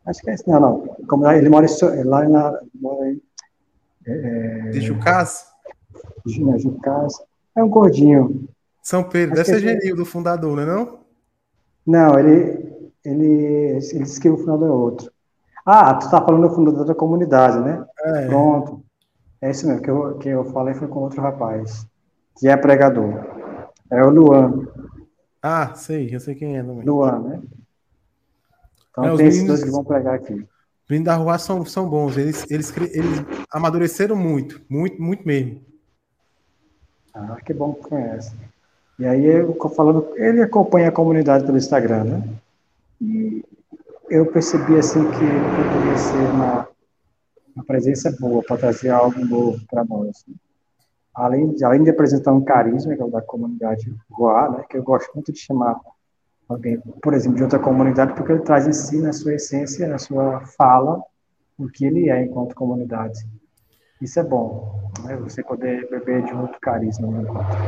Acho 0.06 0.20
que 0.20 0.30
é 0.30 0.34
esse, 0.34 0.48
não, 0.48 0.60
não. 0.60 0.96
Como 1.06 1.30
ele 1.30 1.48
mora 1.48 1.66
lá 2.04 2.28
na. 2.28 2.60
Mora 2.74 3.10
em, 3.10 3.22
é, 4.06 4.70
de 4.70 4.80
Jucás? 4.80 5.46
De 6.24 6.58
Jucás. 6.58 7.14
É 7.56 7.62
um 7.62 7.68
gordinho. 7.68 8.48
São 8.82 9.02
Pedro, 9.02 9.40
Acho 9.40 9.50
deve 9.50 9.60
ser 9.60 9.66
é 9.66 9.80
Genil 9.80 9.96
do 9.96 10.04
fundador, 10.04 10.56
não 10.56 10.62
é 10.62 10.66
não? 10.66 10.98
Não, 11.86 12.18
ele, 12.18 12.90
ele, 13.04 13.24
ele 13.24 13.78
disse 13.78 14.20
que 14.20 14.28
o 14.28 14.36
fundador 14.36 14.68
é 14.68 14.72
outro. 14.72 15.12
Ah, 15.64 15.94
tu 15.94 16.10
tá 16.10 16.22
falando 16.22 16.48
do 16.48 16.54
fundador 16.54 16.84
da 16.84 16.94
comunidade, 16.94 17.58
né? 17.60 17.84
É. 18.00 18.26
Pronto. 18.26 18.83
É 19.44 19.50
isso 19.50 19.66
mesmo, 19.66 19.82
que 19.82 19.90
eu, 19.90 20.16
que 20.16 20.28
eu 20.30 20.44
falei 20.52 20.72
foi 20.72 20.88
com 20.88 21.00
outro 21.00 21.20
rapaz, 21.20 21.86
que 22.38 22.48
é 22.48 22.56
pregador. 22.56 23.12
É 23.92 24.02
o 24.02 24.08
Luan. 24.08 24.66
Ah, 25.42 25.74
sei, 25.74 26.08
eu 26.10 26.18
sei 26.18 26.34
quem 26.34 26.56
é 26.56 26.62
também. 26.62 26.82
Luan, 26.82 27.18
né? 27.18 27.42
Então 28.90 29.04
é, 29.04 29.16
tem 29.18 29.26
esses 29.26 29.46
dois 29.46 29.62
que 29.62 29.68
vão 29.68 29.84
pregar 29.84 30.14
aqui. 30.14 30.32
Os 30.32 30.88
meninos 30.88 31.04
da 31.04 31.16
rua 31.16 31.36
são, 31.36 31.62
são 31.66 31.86
bons, 31.86 32.16
eles, 32.16 32.50
eles, 32.50 32.74
eles 32.74 33.22
amadureceram 33.52 34.16
muito, 34.16 34.62
muito, 34.66 35.02
muito 35.02 35.26
mesmo. 35.26 35.60
Ah, 37.12 37.36
que 37.44 37.52
bom 37.52 37.74
que 37.74 37.86
conhece. 37.86 38.34
E 38.98 39.04
aí, 39.04 39.26
eu 39.26 39.54
falando, 39.76 40.08
ele 40.16 40.40
acompanha 40.40 40.88
a 40.88 40.92
comunidade 40.92 41.44
pelo 41.44 41.58
Instagram, 41.58 42.04
né? 42.04 42.28
E 42.98 43.44
eu 44.08 44.24
percebi 44.24 44.78
assim 44.78 45.02
que 45.10 45.22
ele 45.22 45.40
poderia 45.54 45.98
ser 45.98 46.30
uma, 46.30 46.66
uma 47.54 47.64
presença 47.64 48.14
boa 48.18 48.42
para 48.42 48.56
trazer 48.56 48.90
algo 48.90 49.24
novo 49.24 49.60
para 49.70 49.84
nós. 49.84 50.24
Né? 50.26 50.34
Além, 51.14 51.52
de, 51.52 51.64
além 51.64 51.82
de 51.84 51.90
apresentar 51.90 52.32
um 52.32 52.42
carisma, 52.42 52.94
que 52.94 53.00
é 53.00 53.04
o 53.04 53.10
da 53.10 53.22
comunidade 53.22 53.94
Goa, 54.10 54.50
né? 54.50 54.64
Que 54.68 54.76
eu 54.76 54.82
gosto 54.82 55.12
muito 55.14 55.32
de 55.32 55.38
chamar 55.38 55.80
alguém, 56.48 56.80
por 57.00 57.14
exemplo, 57.14 57.36
de 57.36 57.44
outra 57.44 57.58
comunidade, 57.58 58.14
porque 58.14 58.32
ele 58.32 58.42
traz 58.42 58.66
em 58.66 58.72
si, 58.72 59.00
na 59.00 59.12
sua 59.12 59.34
essência, 59.34 59.86
na 59.86 59.98
sua 59.98 60.44
fala, 60.58 61.00
o 61.56 61.68
que 61.68 61.84
ele 61.84 62.10
é 62.10 62.24
enquanto 62.24 62.56
comunidade. 62.56 63.20
Isso 64.02 64.18
é 64.18 64.24
bom, 64.24 64.90
né? 65.04 65.16
Você 65.18 65.42
poder 65.42 65.88
beber 65.88 66.24
de 66.24 66.34
outro 66.34 66.58
carisma 66.60 67.06
no 67.06 67.22
encontro. 67.22 67.58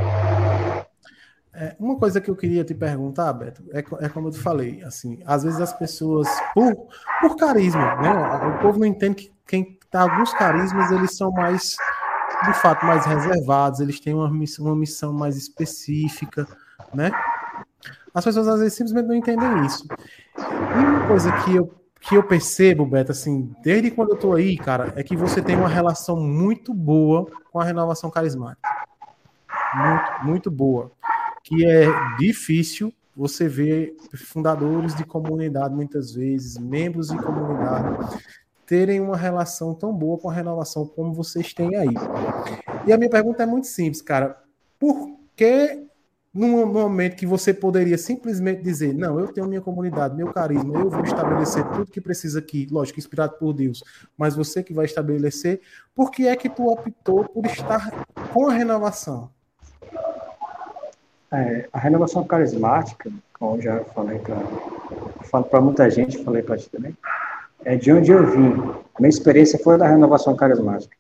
É, 1.54 1.74
uma 1.78 1.96
coisa 1.96 2.20
que 2.20 2.28
eu 2.28 2.36
queria 2.36 2.64
te 2.64 2.74
perguntar, 2.74 3.32
Beto, 3.32 3.62
é, 3.70 3.78
é, 3.78 4.08
como 4.08 4.28
eu 4.28 4.32
te 4.32 4.38
falei, 4.38 4.82
assim, 4.82 5.22
às 5.24 5.44
vezes 5.44 5.60
as 5.60 5.72
pessoas, 5.72 6.28
por, 6.52 6.88
por 7.20 7.36
carisma, 7.36 7.94
né? 7.96 8.56
O 8.56 8.60
povo 8.60 8.80
não 8.80 8.86
entende 8.86 9.14
que 9.14 9.32
quem 9.46 9.75
tá 9.90 10.02
alguns 10.02 10.32
carismas, 10.34 10.90
eles 10.90 11.16
são 11.16 11.30
mais, 11.30 11.76
de 12.44 12.54
fato, 12.54 12.84
mais 12.84 13.04
reservados, 13.06 13.80
eles 13.80 14.00
têm 14.00 14.14
uma 14.14 14.30
missão, 14.30 14.66
uma 14.66 14.76
missão 14.76 15.12
mais 15.12 15.36
específica, 15.36 16.46
né? 16.92 17.10
As 18.14 18.24
pessoas 18.24 18.48
às 18.48 18.60
vezes 18.60 18.74
simplesmente 18.74 19.06
não 19.06 19.14
entendem 19.14 19.66
isso. 19.66 19.86
E 20.38 20.78
uma 20.78 21.06
coisa 21.06 21.30
que 21.42 21.54
eu, 21.54 21.74
que 22.00 22.14
eu 22.14 22.22
percebo, 22.22 22.86
Beto, 22.86 23.12
assim, 23.12 23.54
desde 23.62 23.90
quando 23.90 24.10
eu 24.10 24.16
tô 24.16 24.32
aí, 24.32 24.56
cara, 24.56 24.92
é 24.96 25.02
que 25.02 25.16
você 25.16 25.42
tem 25.42 25.56
uma 25.56 25.68
relação 25.68 26.16
muito 26.16 26.72
boa 26.72 27.26
com 27.52 27.60
a 27.60 27.64
renovação 27.64 28.10
carismática. 28.10 28.68
Muito, 29.74 30.24
muito 30.24 30.50
boa 30.50 30.90
que 31.46 31.64
é 31.64 31.86
difícil 32.18 32.92
você 33.16 33.48
ver 33.48 33.96
fundadores 34.16 34.96
de 34.96 35.04
comunidade, 35.04 35.72
muitas 35.72 36.12
vezes, 36.12 36.58
membros 36.58 37.08
de 37.08 37.16
comunidade, 37.16 38.20
terem 38.66 39.00
uma 39.00 39.16
relação 39.16 39.74
tão 39.74 39.92
boa 39.92 40.18
com 40.18 40.28
a 40.28 40.32
renovação 40.32 40.86
como 40.86 41.12
vocês 41.12 41.54
têm 41.54 41.76
aí. 41.76 41.94
E 42.86 42.92
a 42.92 42.98
minha 42.98 43.10
pergunta 43.10 43.42
é 43.42 43.46
muito 43.46 43.66
simples, 43.68 44.02
cara. 44.02 44.36
Por 44.78 45.16
que 45.36 45.86
num 46.36 46.66
momento 46.66 47.16
que 47.16 47.26
você 47.26 47.54
poderia 47.54 47.96
simplesmente 47.96 48.62
dizer, 48.62 48.92
não, 48.92 49.18
eu 49.18 49.32
tenho 49.32 49.46
minha 49.46 49.62
comunidade, 49.62 50.14
meu 50.14 50.32
carisma, 50.32 50.78
eu 50.78 50.90
vou 50.90 51.02
estabelecer 51.02 51.64
tudo 51.70 51.90
que 51.90 52.00
precisa 52.00 52.40
aqui, 52.40 52.68
lógico, 52.70 52.98
inspirado 52.98 53.36
por 53.38 53.54
Deus, 53.54 53.82
mas 54.18 54.36
você 54.36 54.62
que 54.62 54.74
vai 54.74 54.84
estabelecer, 54.84 55.62
por 55.94 56.10
que 56.10 56.28
é 56.28 56.36
que 56.36 56.50
tu 56.50 56.68
optou 56.68 57.24
por 57.24 57.46
estar 57.46 57.90
com 58.34 58.50
a 58.50 58.52
renovação? 58.52 59.30
É, 61.32 61.66
a 61.72 61.78
renovação 61.78 62.22
carismática, 62.22 63.10
como 63.38 63.56
eu 63.56 63.62
já 63.62 63.84
falei 63.84 64.20
para 65.50 65.60
muita 65.62 65.88
gente, 65.90 66.22
falei 66.22 66.42
para 66.42 66.58
ti 66.58 66.68
também, 66.68 66.94
é 67.66 67.76
de 67.76 67.92
onde 67.92 68.12
eu 68.12 68.24
vim. 68.24 68.52
A 68.94 69.00
minha 69.00 69.08
experiência 69.08 69.58
foi 69.58 69.76
da 69.76 69.88
renovação 69.88 70.36
carismática. 70.36 70.96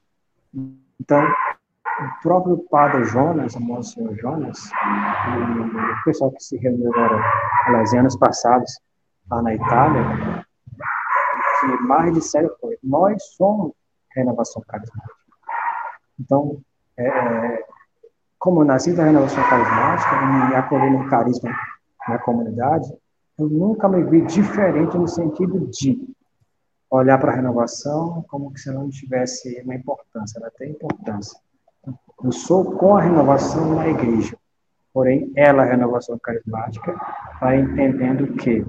Então, 1.00 1.22
o 1.22 2.22
próprio 2.22 2.58
padre 2.68 3.04
Jonas, 3.04 3.54
o 3.54 3.60
Monsenhor 3.60 4.16
Jonas, 4.16 4.58
o 4.58 6.04
pessoal 6.04 6.32
que 6.32 6.42
se 6.42 6.56
reuniu 6.58 6.92
agora, 6.92 7.22
aliás, 7.66 7.94
anos 7.94 8.16
passados, 8.16 8.70
lá 9.30 9.40
na 9.42 9.54
Itália, 9.54 10.44
que 11.60 11.66
mais 11.84 12.12
disseram 12.12 12.50
foi: 12.60 12.76
nós 12.82 13.22
somos 13.36 13.72
renovação 14.14 14.62
carismática. 14.66 15.14
Então, 16.18 16.58
é, 16.96 17.06
é 17.06 17.64
como 18.38 18.62
eu 18.62 18.64
nasci 18.64 18.92
da 18.92 19.04
renovação 19.04 19.42
carismática 19.48 20.16
e 20.50 20.56
acolhendo 20.56 20.96
um 20.98 21.08
carisma 21.08 21.50
na 22.08 22.18
comunidade, 22.18 22.92
eu 23.38 23.48
nunca 23.48 23.88
me 23.88 24.02
vi 24.02 24.22
diferente 24.22 24.96
no 24.96 25.06
sentido 25.06 25.66
de 25.68 26.15
olhar 26.90 27.18
para 27.18 27.32
a 27.32 27.34
renovação 27.34 28.24
como 28.28 28.56
se 28.56 28.70
não 28.70 28.88
tivesse 28.88 29.60
uma 29.62 29.74
importância, 29.74 30.38
ela 30.38 30.50
tem 30.50 30.70
importância. 30.70 31.38
Eu 32.22 32.32
sou 32.32 32.76
com 32.76 32.96
a 32.96 33.02
renovação 33.02 33.74
na 33.74 33.88
igreja, 33.88 34.36
porém, 34.92 35.32
ela, 35.36 35.62
a 35.62 35.66
renovação 35.66 36.18
carismática, 36.18 36.94
vai 37.40 37.60
entendendo 37.60 38.34
que 38.34 38.64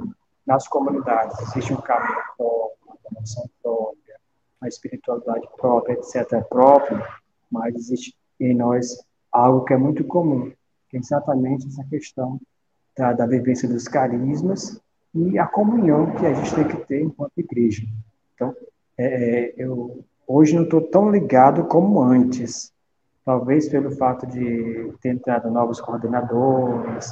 nas 0.46 0.68
comunidades 0.68 1.40
existe 1.42 1.74
um 1.74 1.82
caminho 1.82 2.22
próprio, 2.38 2.78
uma 2.86 2.98
renovação 3.10 3.50
própria, 3.62 4.16
uma 4.62 4.68
espiritualidade 4.68 5.48
própria, 5.56 5.94
etc., 5.94 6.44
própria, 6.50 7.08
mas 7.50 7.76
existe 7.76 8.16
em 8.40 8.56
nós 8.56 8.98
algo 9.32 9.66
que 9.66 9.74
é 9.74 9.78
muito 9.78 10.04
comum, 10.04 10.52
que 10.90 10.98
é 10.98 11.00
exatamente 11.00 11.68
essa 11.68 11.84
questão 11.86 12.40
da, 12.96 13.14
da 13.14 13.26
vivência 13.26 13.68
dos 13.68 13.88
carismas 13.88 14.82
e 15.18 15.40
a 15.40 15.48
comunhão 15.48 16.16
que 16.16 16.26
a 16.26 16.34
gente 16.34 16.54
tem 16.54 16.68
que 16.68 16.78
ter 16.86 17.02
enquanto 17.02 17.38
igreja. 17.38 17.84
Então, 18.34 18.56
é, 18.98 19.06
é 19.06 19.54
eu 19.58 20.04
hoje 20.28 20.56
não 20.56 20.64
estou 20.64 20.82
tão 20.82 21.10
ligado 21.10 21.66
como 21.66 22.02
antes, 22.02 22.72
talvez 23.26 23.68
pelo 23.70 23.92
fato 23.92 24.28
de 24.28 24.94
ter 25.02 25.10
entrado 25.10 25.50
novos 25.50 25.80
coordenadores, 25.82 27.12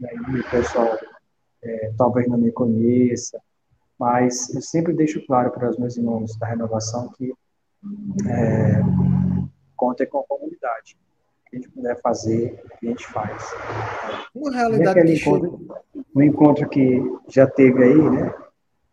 e 0.00 0.06
aí 0.06 0.16
o 0.16 0.50
pessoal 0.50 0.98
é, 1.62 1.92
talvez 1.96 2.26
não 2.26 2.38
me 2.38 2.50
conheça, 2.50 3.40
mas 3.98 4.54
eu 4.54 4.60
sempre 4.60 4.92
deixo 4.92 5.24
claro 5.26 5.50
para 5.50 5.70
os 5.70 5.78
meus 5.78 5.96
irmãos 5.96 6.36
da 6.36 6.46
renovação 6.46 7.08
que 7.16 7.32
é, 8.26 8.80
contem 9.76 10.06
com 10.06 10.20
a 10.20 10.24
comunidade 10.24 10.96
que 11.48 11.56
a 11.56 11.58
gente 11.58 11.70
puder 11.70 12.00
fazer, 12.00 12.62
a 12.82 12.86
gente 12.86 13.06
faz. 13.06 13.42
Uma 14.34 14.52
realidade 14.52 15.02
que 15.02 15.14
encontro, 15.14 15.84
um 16.14 16.22
encontro 16.22 16.68
que 16.68 17.02
já 17.28 17.46
teve 17.46 17.82
aí, 17.82 18.10
né? 18.10 18.34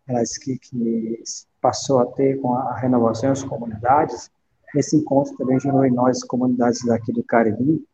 Mas 0.07 0.37
que, 0.37 0.57
que 0.57 1.23
passou 1.61 1.99
a 1.99 2.05
ter 2.05 2.39
com 2.41 2.53
a 2.53 2.75
renovação 2.75 3.29
das 3.29 3.43
comunidades, 3.43 4.29
esse 4.75 4.97
encontro 4.97 5.35
também 5.37 5.59
gerou 5.59 5.85
em 5.85 5.91
nós, 5.91 6.23
comunidades 6.23 6.83
daqui 6.85 7.11
do 7.11 7.23
Cariri, 7.23 7.85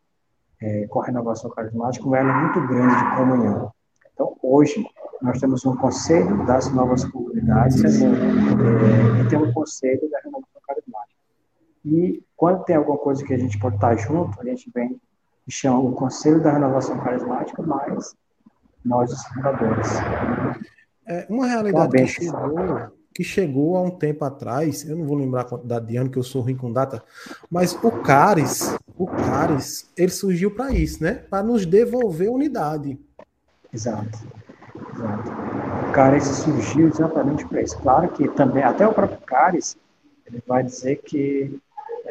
é, 0.60 0.86
com 0.88 1.00
a 1.00 1.06
renovação 1.06 1.50
carismática, 1.50 2.06
um 2.06 2.14
elo 2.14 2.32
muito 2.32 2.66
grande 2.66 2.94
de 2.96 3.16
comunhão. 3.16 3.72
Então, 4.12 4.36
hoje, 4.42 4.84
nós 5.22 5.38
temos 5.40 5.64
um 5.64 5.76
conselho 5.76 6.44
das 6.46 6.72
novas 6.72 7.04
comunidades 7.04 7.82
é, 7.84 9.20
e 9.20 9.28
temos 9.28 9.48
um 9.48 9.52
conselho 9.52 10.10
da 10.10 10.18
renovação 10.18 10.60
carismática. 10.66 11.20
E 11.84 12.22
quando 12.40 12.64
tem 12.64 12.74
alguma 12.74 12.96
coisa 12.96 13.22
que 13.22 13.34
a 13.34 13.38
gente 13.38 13.58
pode 13.58 13.74
estar 13.74 13.94
junto, 13.96 14.40
a 14.40 14.44
gente 14.46 14.70
vem 14.74 14.98
e 15.46 15.52
chama 15.52 15.78
o 15.78 15.92
Conselho 15.92 16.42
da 16.42 16.50
Renovação 16.50 16.98
Carismática, 16.98 17.62
mais 17.62 18.16
nós, 18.82 19.12
os 19.12 19.22
fundadores. 19.26 19.88
É 21.06 21.26
uma 21.28 21.46
realidade 21.46 21.92
que 21.92 22.06
chegou, 22.06 22.88
que 23.14 23.22
chegou 23.22 23.76
há 23.76 23.82
um 23.82 23.90
tempo 23.90 24.24
atrás, 24.24 24.88
eu 24.88 24.96
não 24.96 25.04
vou 25.04 25.18
lembrar 25.18 25.42
a 25.42 25.44
quantidade 25.44 25.86
de 25.86 25.98
ano, 25.98 26.08
que 26.08 26.18
eu 26.18 26.22
sou 26.22 26.40
ruim 26.40 26.56
com 26.56 26.72
data, 26.72 27.04
mas 27.50 27.78
o 27.84 27.90
CARES, 27.90 28.74
o 28.96 29.06
CARES, 29.06 29.90
ele 29.94 30.10
surgiu 30.10 30.54
para 30.54 30.72
isso, 30.72 31.02
né? 31.04 31.16
Para 31.28 31.42
nos 31.42 31.66
devolver 31.66 32.30
unidade. 32.30 32.98
Exato. 33.70 34.18
Exato. 34.94 35.30
O 35.90 35.92
CARES 35.92 36.24
surgiu 36.24 36.88
exatamente 36.88 37.44
para 37.46 37.60
isso. 37.60 37.78
Claro 37.80 38.08
que 38.08 38.26
também, 38.28 38.62
até 38.62 38.88
o 38.88 38.94
próprio 38.94 39.20
CARES, 39.26 39.76
ele 40.24 40.42
vai 40.46 40.62
dizer 40.62 41.02
que 41.02 41.60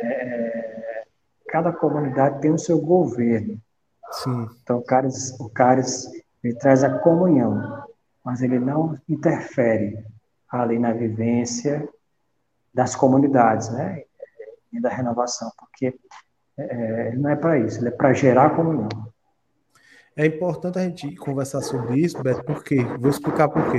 é, 0.07 1.03
cada 1.47 1.71
comunidade 1.71 2.41
tem 2.41 2.51
o 2.51 2.59
seu 2.59 2.79
governo. 2.79 3.59
Sim. 4.11 4.47
Então, 4.63 4.77
o 4.77 4.83
CARES, 4.83 5.39
o 5.39 5.49
CARES 5.49 6.09
ele 6.43 6.55
traz 6.55 6.83
a 6.83 6.99
comunhão, 6.99 7.83
mas 8.23 8.41
ele 8.41 8.59
não 8.59 8.97
interfere 9.07 10.03
ali 10.49 10.79
na 10.79 10.93
vivência 10.93 11.87
das 12.73 12.95
comunidades, 12.95 13.69
né? 13.69 14.03
E 14.71 14.79
da 14.79 14.89
renovação, 14.89 15.51
porque 15.57 15.99
é, 16.57 17.07
ele 17.07 17.17
não 17.17 17.29
é 17.29 17.35
para 17.35 17.57
isso, 17.59 17.79
ele 17.79 17.89
é 17.89 17.91
para 17.91 18.13
gerar 18.13 18.55
comunhão. 18.55 18.89
É 20.15 20.25
importante 20.25 20.77
a 20.77 20.83
gente 20.83 21.15
conversar 21.15 21.61
sobre 21.61 21.99
isso, 21.99 22.21
Beto, 22.21 22.43
por 22.43 22.63
quê? 22.63 22.83
Vou 22.99 23.09
explicar 23.09 23.47
por 23.47 23.71
quê. 23.71 23.77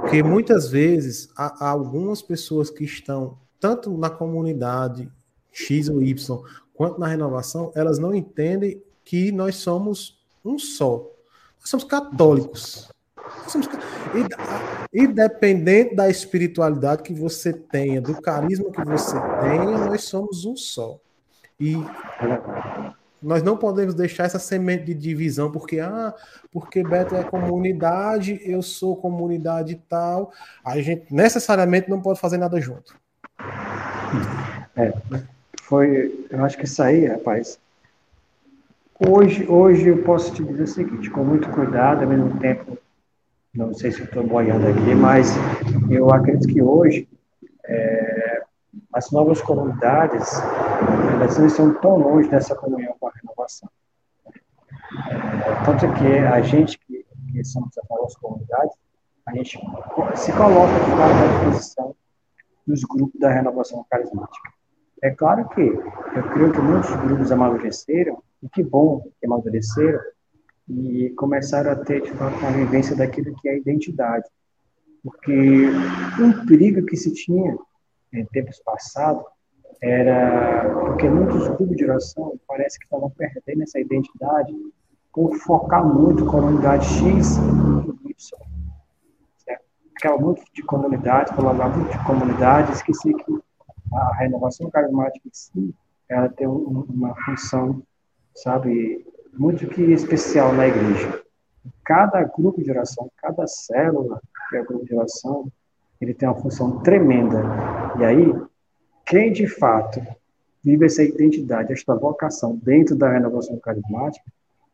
Porque 0.00 0.22
muitas 0.22 0.70
vezes 0.70 1.28
há, 1.36 1.66
há 1.66 1.68
algumas 1.70 2.22
pessoas 2.22 2.70
que 2.70 2.84
estão 2.84 3.38
tanto 3.60 3.96
na 3.96 4.08
comunidade 4.08 5.10
X 5.52 5.88
ou 5.88 6.02
Y, 6.02 6.42
quanto 6.74 6.98
na 6.98 7.06
renovação, 7.06 7.70
elas 7.74 7.98
não 7.98 8.14
entendem 8.14 8.82
que 9.04 9.30
nós 9.30 9.56
somos 9.56 10.20
um 10.44 10.58
só. 10.58 11.08
Nós 11.60 11.68
somos 11.68 11.84
católicos. 11.84 12.90
Nós 13.16 13.52
somos, 13.52 13.68
independente 14.92 15.94
da 15.94 16.10
espiritualidade 16.10 17.02
que 17.02 17.14
você 17.14 17.52
tenha, 17.52 18.00
do 18.00 18.20
carisma 18.20 18.70
que 18.70 18.84
você 18.84 19.14
tenha, 19.40 19.78
nós 19.78 20.04
somos 20.04 20.44
um 20.44 20.56
só. 20.56 20.98
E 21.60 21.74
nós 23.22 23.42
não 23.42 23.56
podemos 23.56 23.94
deixar 23.94 24.24
essa 24.24 24.38
semente 24.38 24.84
de 24.84 24.94
divisão, 24.94 25.52
porque, 25.52 25.78
ah, 25.78 26.12
porque 26.50 26.82
Beto 26.82 27.14
é 27.14 27.22
comunidade, 27.22 28.40
eu 28.44 28.60
sou 28.62 28.96
comunidade 28.96 29.80
tal. 29.88 30.32
A 30.64 30.80
gente 30.80 31.14
necessariamente 31.14 31.88
não 31.88 32.02
pode 32.02 32.18
fazer 32.18 32.38
nada 32.38 32.60
junto. 32.60 32.96
É, 34.76 34.92
foi, 35.72 36.26
eu 36.28 36.44
acho 36.44 36.58
que 36.58 36.66
isso 36.66 36.82
aí, 36.82 37.06
rapaz. 37.06 37.58
Hoje, 39.08 39.48
hoje 39.48 39.88
eu 39.88 40.02
posso 40.02 40.34
te 40.34 40.44
dizer 40.44 40.64
o 40.64 40.66
seguinte, 40.66 41.08
com 41.08 41.24
muito 41.24 41.48
cuidado, 41.48 42.02
ao 42.02 42.08
mesmo 42.10 42.38
tempo, 42.38 42.76
não 43.54 43.72
sei 43.72 43.90
se 43.90 44.02
estou 44.02 44.22
boiando 44.22 44.68
aqui, 44.68 44.94
mas 44.94 45.30
eu 45.90 46.10
acredito 46.10 46.52
que 46.52 46.60
hoje 46.60 47.08
é, 47.64 48.42
as 48.92 49.10
novas 49.10 49.40
comunidades, 49.40 50.30
elas 51.14 51.38
não 51.38 51.46
estão 51.46 51.72
tão 51.80 51.96
longe 51.96 52.28
dessa 52.28 52.54
comunhão 52.54 52.94
com 53.00 53.08
a 53.08 53.12
renovação. 53.14 53.70
É, 55.08 55.64
tanto 55.64 55.90
que 55.94 56.18
a 56.18 56.42
gente 56.42 56.78
que, 56.80 57.02
que 57.32 57.44
somos 57.46 57.70
as 57.78 57.88
novas 57.88 58.14
comunidades, 58.16 58.76
a 59.24 59.34
gente 59.36 59.58
se 60.16 60.32
coloca 60.34 60.78
de 60.84 60.92
à 60.92 61.28
disposição 61.28 61.96
dos 62.66 62.84
grupos 62.84 63.18
da 63.18 63.30
renovação 63.30 63.82
carismática. 63.90 64.52
É 65.02 65.10
claro 65.10 65.48
que 65.48 65.60
eu 65.60 66.22
creio 66.32 66.52
que 66.52 66.60
muitos 66.60 66.90
grupos 66.94 67.32
amadureceram, 67.32 68.22
e 68.40 68.48
que 68.48 68.62
bom 68.62 69.02
que 69.18 69.26
amadureceram, 69.26 69.98
e 70.68 71.10
começaram 71.16 71.72
a 71.72 71.76
ter, 71.76 72.02
de 72.02 72.12
fato, 72.12 72.36
uma 72.38 72.52
vivência 72.52 72.94
daquilo 72.94 73.34
que 73.40 73.48
é 73.48 73.52
a 73.52 73.56
identidade. 73.56 74.28
Porque 75.02 75.66
um 76.20 76.46
perigo 76.46 76.86
que 76.86 76.96
se 76.96 77.12
tinha 77.12 77.58
em 78.12 78.24
tempos 78.26 78.60
passados 78.64 79.24
era 79.80 80.70
porque 80.86 81.08
muitos 81.08 81.48
grupos 81.48 81.76
de 81.76 81.84
oração 81.84 82.38
parece 82.46 82.78
que 82.78 82.84
estavam 82.84 83.10
perdendo 83.10 83.64
essa 83.64 83.80
identidade 83.80 84.54
por 85.12 85.34
focar 85.38 85.84
muito 85.84 86.24
comunidade 86.26 86.86
X 86.86 87.38
e 87.38 88.10
Y. 88.10 88.38
Ficava 89.96 90.18
muito 90.18 90.42
de 90.54 90.62
comunidade, 90.62 91.34
falava 91.34 91.68
muito 91.68 91.90
de 91.90 92.04
comunidade, 92.04 92.72
esqueci 92.72 93.12
que 93.12 93.42
a 93.94 94.14
renovação 94.16 94.70
carismática 94.70 95.26
em 95.26 95.30
si, 95.32 95.74
ela 96.08 96.28
tem 96.28 96.46
uma 96.46 97.14
função, 97.24 97.82
sabe, 98.34 99.06
muito 99.32 99.66
que 99.66 99.82
especial 99.82 100.52
na 100.52 100.66
igreja. 100.66 101.22
Cada 101.84 102.22
grupo 102.24 102.62
de 102.62 102.70
oração, 102.70 103.10
cada 103.16 103.46
célula 103.46 104.20
que 104.48 104.56
é 104.56 104.62
grupo 104.62 104.84
de 104.84 104.94
oração, 104.94 105.50
ele 106.00 106.12
tem 106.12 106.28
uma 106.28 106.40
função 106.40 106.80
tremenda. 106.80 107.42
E 107.98 108.04
aí, 108.04 108.34
quem 109.06 109.32
de 109.32 109.46
fato 109.46 110.00
vive 110.62 110.86
essa 110.86 111.02
identidade, 111.02 111.72
esta 111.72 111.94
vocação 111.94 112.56
dentro 112.56 112.96
da 112.96 113.10
renovação 113.10 113.58
carismática, 113.58 114.24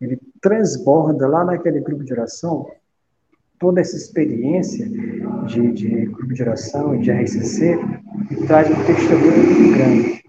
ele 0.00 0.18
transborda 0.40 1.26
lá 1.26 1.44
naquele 1.44 1.80
grupo 1.80 2.04
de 2.04 2.12
oração 2.12 2.70
toda 3.58 3.80
essa 3.80 3.96
experiência 3.96 4.88
de, 5.46 5.72
de 5.72 6.06
grupo 6.06 6.32
de 6.32 6.42
oração 6.42 6.94
e 6.94 7.00
de 7.00 7.10
RCC 7.10 7.78
traz 8.46 8.70
um 8.70 8.84
testemunho 8.84 9.44
muito 9.44 9.76
grande. 9.76 10.24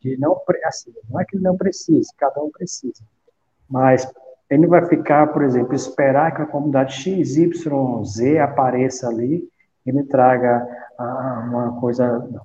De 0.00 0.16
não, 0.18 0.40
assim, 0.64 0.92
não 1.10 1.20
é 1.20 1.24
que 1.24 1.36
ele 1.36 1.44
não 1.44 1.56
precise, 1.56 2.08
cada 2.16 2.42
um 2.42 2.50
precisa. 2.50 3.02
Mas 3.68 4.10
ele 4.48 4.66
vai 4.66 4.84
ficar, 4.86 5.28
por 5.28 5.42
exemplo, 5.42 5.74
esperar 5.74 6.34
que 6.34 6.42
a 6.42 6.46
comunidade 6.46 6.94
XYZ 6.94 8.38
apareça 8.42 9.08
ali 9.08 9.48
e 9.86 9.92
me 9.92 10.02
traga 10.04 10.66
ah, 10.98 11.46
uma 11.48 11.80
coisa. 11.80 12.18
Não. 12.30 12.42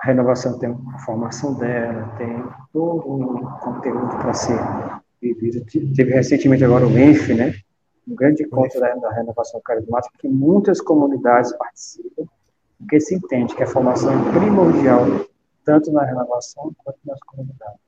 A 0.00 0.06
renovação 0.06 0.58
tem 0.60 0.70
a 0.70 0.98
formação 1.00 1.54
dela, 1.54 2.14
tem 2.18 2.44
todo 2.72 3.10
um 3.10 3.44
conteúdo 3.58 4.16
para 4.18 4.32
ser 4.32 4.58
vivido. 5.20 5.64
Teve 5.96 6.12
recentemente 6.12 6.64
agora 6.64 6.86
o 6.86 6.96
ENF, 6.96 7.34
né? 7.34 7.54
Um 8.08 8.14
grande 8.14 8.42
encontro 8.42 8.80
da, 8.80 8.94
da 8.94 9.12
renovação 9.12 9.60
carismática 9.62 10.16
que 10.18 10.28
muitas 10.28 10.80
comunidades 10.80 11.52
participam 11.52 12.26
porque 12.78 13.00
se 13.00 13.14
entende 13.14 13.54
que 13.54 13.62
a 13.62 13.66
formação 13.66 14.12
é 14.12 14.32
primordial 14.32 15.04
tanto 15.64 15.92
na 15.92 16.04
renovação 16.04 16.72
quanto 16.78 16.98
nas 17.04 17.20
comunidades. 17.20 17.80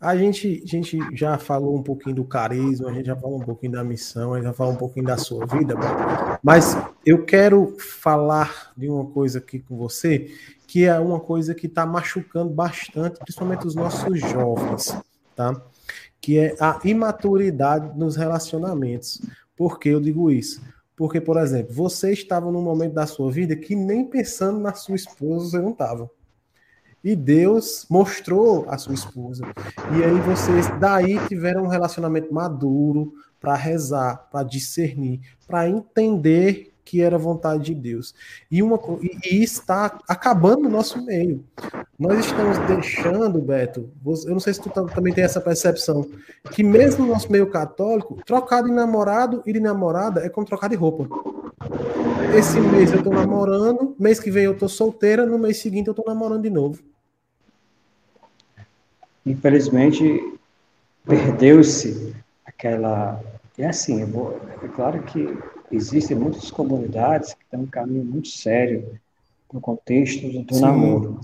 A 0.00 0.16
gente, 0.16 0.62
a 0.62 0.66
gente 0.66 0.98
já 1.12 1.38
falou 1.38 1.74
um 1.76 1.82
pouquinho 1.82 2.16
do 2.16 2.24
carisma, 2.24 2.90
a 2.90 2.92
gente 2.92 3.06
já 3.06 3.16
falou 3.16 3.40
um 3.40 3.44
pouquinho 3.44 3.72
da 3.72 3.84
missão, 3.84 4.34
a 4.34 4.36
gente 4.36 4.46
já 4.46 4.52
falou 4.52 4.74
um 4.74 4.76
pouquinho 4.76 5.06
da 5.06 5.16
sua 5.16 5.46
vida, 5.46 5.74
mas 6.42 6.76
eu 7.04 7.24
quero 7.24 7.76
falar 7.78 8.72
de 8.76 8.90
uma 8.90 9.06
coisa 9.06 9.38
aqui 9.38 9.58
com 9.58 9.76
você, 9.76 10.30
que 10.66 10.84
é 10.84 10.98
uma 10.98 11.18
coisa 11.18 11.54
que 11.54 11.66
está 11.66 11.86
machucando 11.86 12.52
bastante, 12.52 13.18
principalmente 13.20 13.66
os 13.66 13.74
nossos 13.74 14.20
jovens, 14.20 14.94
tá? 15.34 15.54
Que 16.26 16.40
é 16.40 16.56
a 16.58 16.80
imaturidade 16.82 17.96
nos 17.96 18.16
relacionamentos. 18.16 19.22
Por 19.56 19.78
que 19.78 19.90
eu 19.90 20.00
digo 20.00 20.28
isso? 20.28 20.60
Porque, 20.96 21.20
por 21.20 21.36
exemplo, 21.36 21.72
você 21.72 22.12
estava 22.12 22.50
num 22.50 22.62
momento 22.62 22.94
da 22.94 23.06
sua 23.06 23.30
vida 23.30 23.54
que 23.54 23.76
nem 23.76 24.04
pensando 24.04 24.58
na 24.58 24.74
sua 24.74 24.96
esposa 24.96 25.50
você 25.50 25.60
não 25.60 25.70
estava. 25.70 26.10
E 27.04 27.14
Deus 27.14 27.86
mostrou 27.88 28.68
a 28.68 28.76
sua 28.76 28.94
esposa. 28.94 29.44
E 29.96 30.02
aí 30.02 30.20
vocês 30.22 30.66
daí 30.80 31.16
tiveram 31.28 31.62
um 31.62 31.68
relacionamento 31.68 32.34
maduro 32.34 33.12
para 33.40 33.54
rezar, 33.54 34.28
para 34.28 34.42
discernir, 34.42 35.20
para 35.46 35.68
entender 35.68 36.72
que 36.86 37.02
era 37.02 37.18
vontade 37.18 37.64
de 37.64 37.74
Deus. 37.74 38.14
E, 38.48 38.62
uma, 38.62 38.78
e, 39.02 39.34
e 39.34 39.42
está 39.42 39.98
acabando 40.08 40.62
no 40.62 40.70
nosso 40.70 41.04
meio. 41.04 41.44
Nós 41.98 42.24
estamos 42.24 42.56
deixando, 42.58 43.40
Beto, 43.40 43.90
eu 44.24 44.30
não 44.30 44.40
sei 44.40 44.54
se 44.54 44.62
tu 44.62 44.70
também 44.70 45.12
tem 45.12 45.24
essa 45.24 45.40
percepção, 45.40 46.06
que 46.52 46.62
mesmo 46.62 47.04
no 47.04 47.12
nosso 47.12 47.30
meio 47.30 47.48
católico, 47.48 48.22
trocar 48.24 48.62
de 48.62 48.70
namorado 48.70 49.42
e 49.44 49.52
de 49.52 49.58
namorada 49.58 50.20
é 50.24 50.28
como 50.28 50.46
trocar 50.46 50.68
de 50.68 50.76
roupa. 50.76 51.08
Esse 52.38 52.60
mês 52.60 52.92
eu 52.92 53.02
tô 53.02 53.10
namorando, 53.10 53.96
mês 53.98 54.20
que 54.20 54.30
vem 54.30 54.44
eu 54.44 54.56
tô 54.56 54.68
solteira, 54.68 55.26
no 55.26 55.38
mês 55.38 55.56
seguinte 55.56 55.88
eu 55.88 55.94
tô 55.94 56.04
namorando 56.06 56.42
de 56.42 56.50
novo. 56.50 56.78
Infelizmente, 59.24 60.38
perdeu-se 61.04 62.14
aquela. 62.44 63.20
É 63.58 63.66
assim, 63.66 64.02
é 64.02 64.68
claro 64.68 65.02
que 65.02 65.36
existem 65.70 66.16
muitas 66.16 66.50
comunidades 66.50 67.34
que 67.34 67.44
têm 67.50 67.60
um 67.60 67.66
caminho 67.66 68.04
muito 68.04 68.28
sério 68.28 68.98
no 69.52 69.60
contexto 69.60 70.28
do 70.28 70.54
Sim. 70.54 70.60
namoro, 70.60 71.20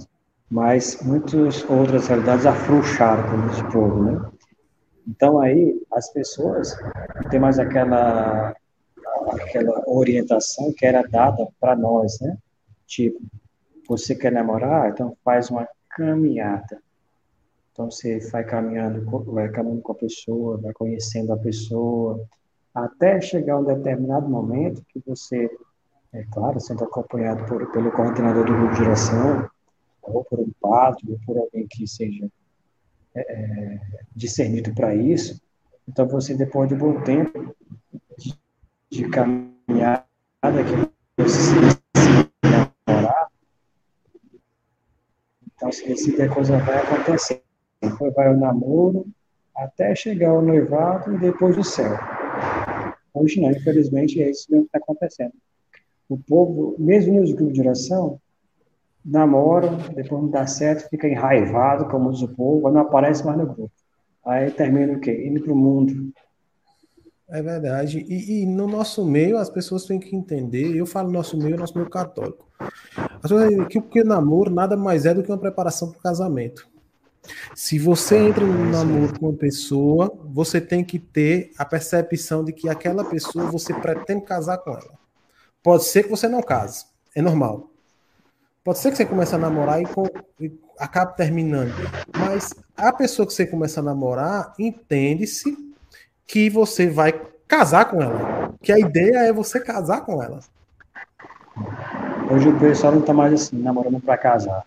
mas 0.51 1.03
muitas 1.03 1.69
outras 1.69 2.09
realidades 2.09 2.47
afrouxaram 2.47 3.31
como 3.31 3.51
esse 3.51 3.65
povo, 3.73 4.05
né? 4.05 4.31
Então 5.07 5.41
aí 5.41 5.81
as 5.93 6.13
pessoas 6.13 6.77
têm 7.31 7.41
mais 7.41 7.59
aquela 7.59 8.55
aquela 9.29 9.83
orientação 9.87 10.73
que 10.77 10.85
era 10.85 11.03
dada 11.03 11.47
para 11.61 11.77
nós, 11.77 12.19
né? 12.21 12.37
Tipo, 12.87 13.21
você 13.89 14.15
quer 14.15 14.33
namorar, 14.33 14.91
então 14.91 15.17
faz 15.25 15.51
uma 15.51 15.67
caminhada. 15.91 16.81
Então 17.73 17.91
você 17.91 18.19
vai 18.31 18.45
caminhando, 18.45 19.05
vai 19.27 19.49
caminhando 19.49 19.83
com 19.83 19.93
a 19.93 19.97
pessoa, 19.97 20.59
vai 20.59 20.73
conhecendo 20.73 21.33
a 21.33 21.37
pessoa, 21.37 22.23
até 22.75 23.21
chegar 23.21 23.59
um 23.59 23.65
determinado 23.65 24.29
momento 24.29 24.85
que 24.89 25.03
você, 25.07 25.51
é 26.13 26.25
claro, 26.33 26.61
sendo 26.61 26.85
acompanhado 26.85 27.45
por, 27.47 27.71
pelo 27.73 27.93
coordenador 27.93 28.47
do 28.47 28.53
grupo 28.53 28.73
de 28.73 28.79
geração, 28.79 29.49
ou 30.03 30.25
por 30.25 30.41
um 30.41 30.51
padre, 30.61 31.03
ou 31.11 31.19
por 31.27 31.39
alguém 31.39 31.67
que 31.69 31.87
seja 31.87 32.29
é, 33.15 33.21
é 33.21 33.81
discernido 34.17 34.75
para 34.75 34.95
isso, 34.95 35.41
então 35.89 36.07
você, 36.07 36.35
depois 36.35 36.69
de 36.69 36.75
um 36.75 36.79
bom 36.79 37.01
tempo 37.03 37.55
de, 38.19 38.39
de 38.91 39.09
caminhada, 39.09 40.05
que 40.41 41.23
você 41.23 41.41
se 41.41 41.55
namorar, 42.89 43.29
então 45.55 45.73
se 45.73 45.87
decide 45.87 46.23
a 46.23 46.29
coisa 46.29 46.59
vai 46.59 46.79
acontecer. 46.79 47.43
Depois 47.81 48.15
vai 48.15 48.33
o 48.33 48.39
namoro, 48.39 49.07
até 49.57 49.95
chegar 49.95 50.33
o 50.33 50.41
noivado 50.41 51.15
e 51.15 51.19
depois 51.19 51.59
o 51.59 51.65
céu. 51.65 51.99
Hoje 53.15 53.41
não, 53.41 53.51
infelizmente, 53.51 54.23
é 54.23 54.31
isso 54.31 54.47
que 54.47 54.57
está 54.57 54.79
acontecendo. 54.79 55.33
O 56.09 56.17
povo, 56.19 56.75
mesmo 56.79 57.21
nos 57.21 57.33
grupos 57.33 57.55
de 57.55 57.61
oração, 57.61 58.21
namoram, 59.05 59.77
depois 59.95 60.23
não 60.23 60.29
dá 60.29 60.47
certo, 60.47 60.89
fica 60.89 61.09
enraivado, 61.09 61.89
como 61.89 62.13
diz 62.13 62.23
o 62.23 62.29
povo, 62.29 62.71
não 62.71 62.83
aparece 62.83 63.25
mais 63.25 63.39
no 63.39 63.47
grupo. 63.47 63.73
Aí 64.25 64.51
termina 64.51 64.93
o 64.93 65.01
quê? 65.01 65.27
Indo 65.27 65.43
para 65.43 65.53
o 65.53 65.57
mundo. 65.57 66.13
É 67.29 67.43
verdade. 67.43 67.99
E, 67.99 68.43
e, 68.43 68.47
no 68.47 68.67
nosso 68.67 69.05
meio, 69.05 69.39
as 69.39 69.49
pessoas 69.49 69.87
têm 69.87 69.99
que 69.99 70.15
entender, 70.15 70.77
eu 70.77 70.85
falo 70.85 71.11
nosso 71.11 71.37
meio, 71.37 71.57
nosso 71.57 71.75
meio 71.77 71.89
católico. 71.89 72.47
As 72.59 73.23
pessoas 73.23 73.67
que, 73.69 74.01
o 74.01 74.05
namoro 74.05 74.51
nada 74.51 74.77
mais 74.77 75.07
é 75.07 75.15
do 75.15 75.23
que 75.23 75.31
uma 75.31 75.39
preparação 75.39 75.91
para 75.91 75.99
o 75.99 76.03
casamento. 76.03 76.69
Se 77.55 77.79
você 77.79 78.19
entra 78.19 78.45
no 78.45 78.71
namoro 78.71 79.19
com 79.19 79.29
uma 79.29 79.39
pessoa, 79.39 80.13
você 80.25 80.61
tem 80.61 80.85
que 80.85 80.99
ter 80.99 81.53
a 81.57 81.65
percepção 81.65 82.45
de 82.45 82.53
que 82.53 82.69
aquela 82.69 83.05
pessoa 83.05 83.51
você 83.51 83.73
pretende 83.73 84.25
casar 84.25 84.59
com 84.59 84.71
ela. 84.71 84.99
Pode 85.63 85.85
ser 85.85 86.05
que 86.05 86.11
você 86.11 86.29
não 86.29 86.43
case, 86.43 86.85
é 87.15 87.23
normal. 87.23 87.71
Pode 88.65 88.79
ser 88.79 88.91
que 88.91 88.97
você 88.97 89.07
comece 89.07 89.35
a 89.35 89.39
namorar 89.39 89.81
e, 89.81 89.87
com, 89.87 90.05
e 90.41 90.53
acabe 90.79 91.17
terminando. 91.17 91.75
Mas 92.17 92.55
a 92.77 92.93
pessoa 92.93 93.27
que 93.27 93.33
você 93.33 93.47
começa 93.47 93.81
a 93.81 93.83
namorar 93.83 94.55
entende-se 94.59 95.57
que 96.27 96.49
você 96.49 96.89
vai 96.89 97.13
casar 97.47 97.87
com 97.87 98.01
ela. 98.01 98.55
Que 98.63 98.73
a 98.73 98.79
ideia 98.79 99.19
é 99.19 99.33
você 99.33 99.61
casar 99.61 100.03
com 100.03 100.23
ela. 100.23 100.41
Hoje 102.31 102.49
o 102.49 102.59
pessoal 102.59 102.93
não 102.93 103.01
está 103.01 103.13
mais 103.13 103.35
assim, 103.35 103.59
namorando 103.59 104.01
para 104.01 104.17
casar. 104.17 104.65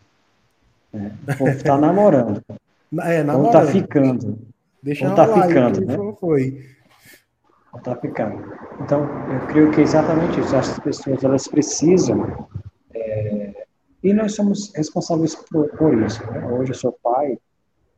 É, 0.96 1.34
o 1.34 1.38
povo 1.38 1.64
tá 1.64 1.78
namorando. 1.78 2.42
É, 3.02 3.24
namorando. 3.24 3.48
Ou 3.48 3.52
tá 3.52 3.66
ficando. 3.66 4.40
Deixa 4.82 5.10
ou 5.10 5.16
tá 5.16 5.28
ficando, 5.28 5.86
né? 5.86 5.98
Foi. 6.18 6.66
Ou 7.74 7.80
tá 7.82 7.96
ficando. 7.96 8.42
Então, 8.80 9.02
eu 9.34 9.48
creio 9.48 9.72
que 9.72 9.82
é 9.82 9.84
exatamente 9.84 10.40
isso. 10.40 10.56
As 10.56 10.80
pessoas, 10.80 11.22
elas 11.22 11.46
precisam... 11.48 12.48
É, 12.94 13.66
e 14.02 14.14
nós 14.14 14.36
somos 14.36 14.72
responsáveis 14.76 15.36
por, 15.36 15.68
por 15.72 16.00
isso. 16.04 16.24
Né? 16.32 16.48
Hoje 16.48 16.72
eu 16.72 16.76
sou 16.76 16.98
pai, 17.04 17.38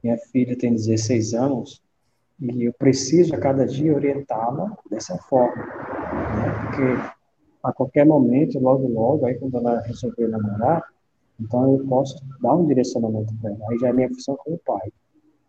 minha 0.02 0.18
filha 0.32 0.58
tem 0.58 0.74
16 0.74 1.34
anos, 1.34 1.84
e 2.40 2.64
eu 2.64 2.74
preciso 2.74 3.36
a 3.36 3.38
cada 3.38 3.68
dia 3.68 3.94
orientá-la 3.94 4.76
dessa 4.90 5.18
forma. 5.18 5.64
Né? 5.64 6.50
Porque 6.62 7.18
a 7.62 7.74
qualquer 7.74 8.06
momento, 8.06 8.58
logo, 8.58 8.88
logo, 8.88 9.26
aí 9.26 9.36
quando 9.36 9.58
ela 9.58 9.82
resolver 9.82 10.28
namorar, 10.28 10.82
então 11.40 11.78
eu 11.78 11.86
posso 11.86 12.22
dar 12.42 12.56
um 12.56 12.66
direcionamento 12.66 13.34
para 13.42 13.52
ela. 13.52 13.60
Aí 13.70 13.78
já 13.80 13.90
é 13.90 13.94
minha 13.94 14.10
função 14.10 14.36
como 14.38 14.60
pai. 14.66 14.92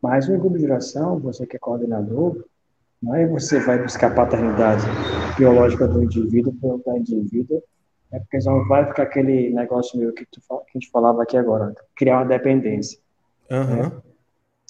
Mas 0.02 0.28
no 0.28 0.38
grupo 0.38 0.58
de 0.58 0.64
oração, 0.64 1.18
você 1.18 1.46
que 1.46 1.56
é 1.56 1.58
coordenador, 1.58 2.44
não 3.02 3.14
é 3.14 3.26
você 3.26 3.60
vai 3.60 3.82
buscar 3.82 4.10
a 4.12 4.14
paternidade 4.14 4.84
biológica 5.36 5.86
do 5.86 6.02
indivíduo 6.02 6.52
para 6.54 6.94
o 6.94 6.98
indivíduo, 6.98 7.62
é 8.10 8.18
porque 8.18 8.38
não 8.38 8.66
vai 8.66 8.86
ficar 8.86 9.04
aquele 9.04 9.50
negócio 9.50 9.98
meu 9.98 10.12
que, 10.12 10.24
tu, 10.26 10.40
que 10.40 10.54
a 10.54 10.78
gente 10.78 10.90
falava 10.90 11.22
aqui 11.22 11.36
agora, 11.36 11.74
criar 11.94 12.18
uma 12.18 12.26
dependência. 12.26 12.98
Uhum. 13.50 13.82
Né? 13.82 13.92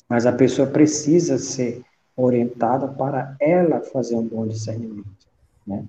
Mas 0.09 0.27
a 0.27 0.33
pessoa 0.33 0.67
precisa 0.67 1.39
ser 1.39 1.83
orientada 2.17 2.89
para 2.89 3.37
ela 3.41 3.81
fazer 3.81 4.17
um 4.17 4.27
bom 4.27 4.47
discernimento. 4.47 5.07
Né? 5.67 5.85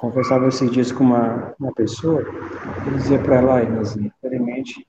Conversava 0.00 0.48
esses 0.48 0.70
dias 0.70 0.92
com 0.92 1.04
uma, 1.04 1.54
uma 1.58 1.72
pessoa, 1.72 2.22
eu 2.22 2.96
dizia 2.96 3.20
para 3.20 3.36
ela, 3.36 3.64
mas 3.64 3.96
infelizmente, 3.96 4.86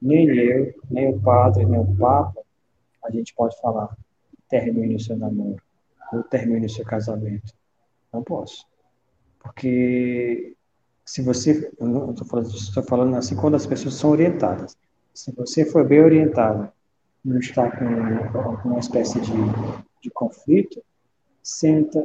nem 0.00 0.26
eu, 0.28 0.74
nem 0.90 1.10
o 1.10 1.20
padre, 1.20 1.64
nem 1.64 1.80
o 1.80 1.96
papa, 1.96 2.40
a 3.04 3.10
gente 3.10 3.34
pode 3.34 3.60
falar, 3.60 3.96
termine 4.48 4.96
o 4.96 5.00
seu 5.00 5.16
namoro, 5.16 5.60
ou 6.12 6.22
termine 6.22 6.66
o 6.66 6.70
seu 6.70 6.84
casamento. 6.84 7.52
Não 8.12 8.22
posso. 8.22 8.66
Porque 9.40 10.54
se 11.04 11.22
você, 11.22 11.72
eu 11.80 12.10
estou 12.10 12.26
falando, 12.26 12.88
falando 12.88 13.16
assim 13.16 13.34
quando 13.34 13.56
as 13.56 13.66
pessoas 13.66 13.94
são 13.94 14.10
orientadas. 14.10 14.76
Se 15.12 15.32
você 15.32 15.64
for 15.64 15.86
bem 15.86 16.00
orientado, 16.00 16.70
não 17.24 17.38
está 17.38 17.70
com 17.70 18.38
alguma 18.38 18.78
espécie 18.78 19.20
de 19.20 19.32
de 20.02 20.10
conflito, 20.10 20.82
senta, 21.42 22.04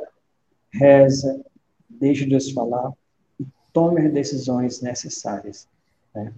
reza, 0.72 1.44
deixa 1.90 2.26
Deus 2.26 2.52
falar 2.52 2.92
e 3.40 3.46
tome 3.74 4.06
as 4.06 4.14
decisões 4.14 4.82
necessárias. 4.82 5.68
Né? 6.14 6.34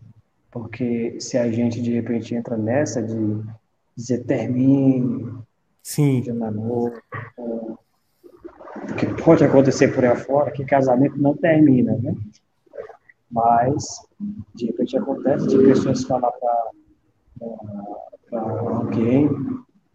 Porque 0.52 1.20
se 1.20 1.38
a 1.38 1.52
gente 1.52 1.82
de 1.82 1.94
repente 1.94 2.36
entra 2.36 2.58
nessa 2.58 3.02
de 3.02 3.44
dizer 3.96 4.24
termine, 4.26 5.32
Sim. 5.84 6.22
de 6.22 6.32
namoro, 6.32 7.02
porque 8.88 9.06
pode 9.24 9.44
acontecer 9.44 9.94
por 9.94 10.06
aí 10.06 10.16
fora 10.16 10.52
que 10.52 10.66
casamento 10.66 11.18
não 11.18 11.36
termina, 11.36 11.98
né? 11.98 12.16
Mas, 13.32 14.02
de 14.56 14.66
repente 14.68 14.98
acontece 14.98 15.48
de 15.48 15.58
pessoas 15.58 16.04
falar 16.04 16.32
para 16.32 16.72
alguém 18.32 19.30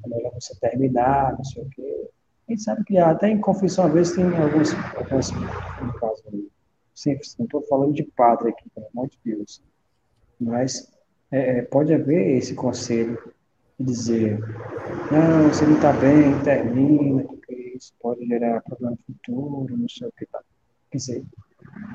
é 0.05 0.09
melhor 0.09 0.33
você 0.35 0.55
terminar, 0.61 1.37
não 1.37 1.45
sei 1.45 1.63
o 1.63 1.69
quê. 1.71 2.11
A 2.47 2.53
gente 2.53 2.63
sabe 2.63 2.85
que 2.85 2.99
até 2.99 3.29
em 3.29 3.41
confissão, 3.41 3.87
às 3.87 3.93
vezes, 3.93 4.15
tem 4.15 4.25
alguns, 4.25 4.75
alguns 4.97 5.33
no 5.33 5.93
caso, 5.99 6.23
sempre, 6.95 7.27
não 7.39 7.47
estou 7.47 7.63
falando 7.63 7.95
de 7.95 8.03
padre 8.03 8.51
aqui, 8.51 8.69
pelo 8.71 8.87
amor 8.95 9.09
de 9.09 9.19
Deus, 9.25 9.63
mas 10.39 10.93
é, 11.31 11.59
é 11.59 11.63
pode 11.63 11.93
haver 11.93 12.37
esse 12.37 12.55
conselho 12.55 13.19
de 13.79 13.87
dizer, 13.87 14.39
não, 15.11 15.49
você 15.49 15.65
não 15.65 15.75
está 15.77 15.93
bem, 15.93 16.39
termina, 16.43 17.25
porque 17.25 17.73
isso 17.75 17.93
pode 18.01 18.25
gerar 18.27 18.61
problema 18.63 18.97
futuro, 19.07 19.77
não 19.77 19.89
sei 19.89 20.09
o 20.09 20.13
que. 20.17 20.27
Tá. 20.27 20.41
Quer 20.91 20.99
dizer, 20.99 21.25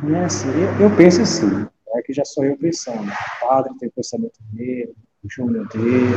não 0.04 0.16
é 0.16 0.26
assim, 0.26 0.50
eu, 0.50 0.90
eu 0.90 0.98
penso 0.98 1.22
assim, 1.22 1.68
é 1.96 2.02
que 2.02 2.14
já 2.14 2.26
sou 2.26 2.44
eu 2.44 2.58
pensando, 2.58 3.10
o 3.10 3.48
padre 3.48 3.74
tem 3.80 3.90
o 3.90 3.92
pensamento 3.92 4.40
dele, 4.52 4.94
o 5.24 5.30
Júnior 5.30 5.68
dele, 5.70 6.16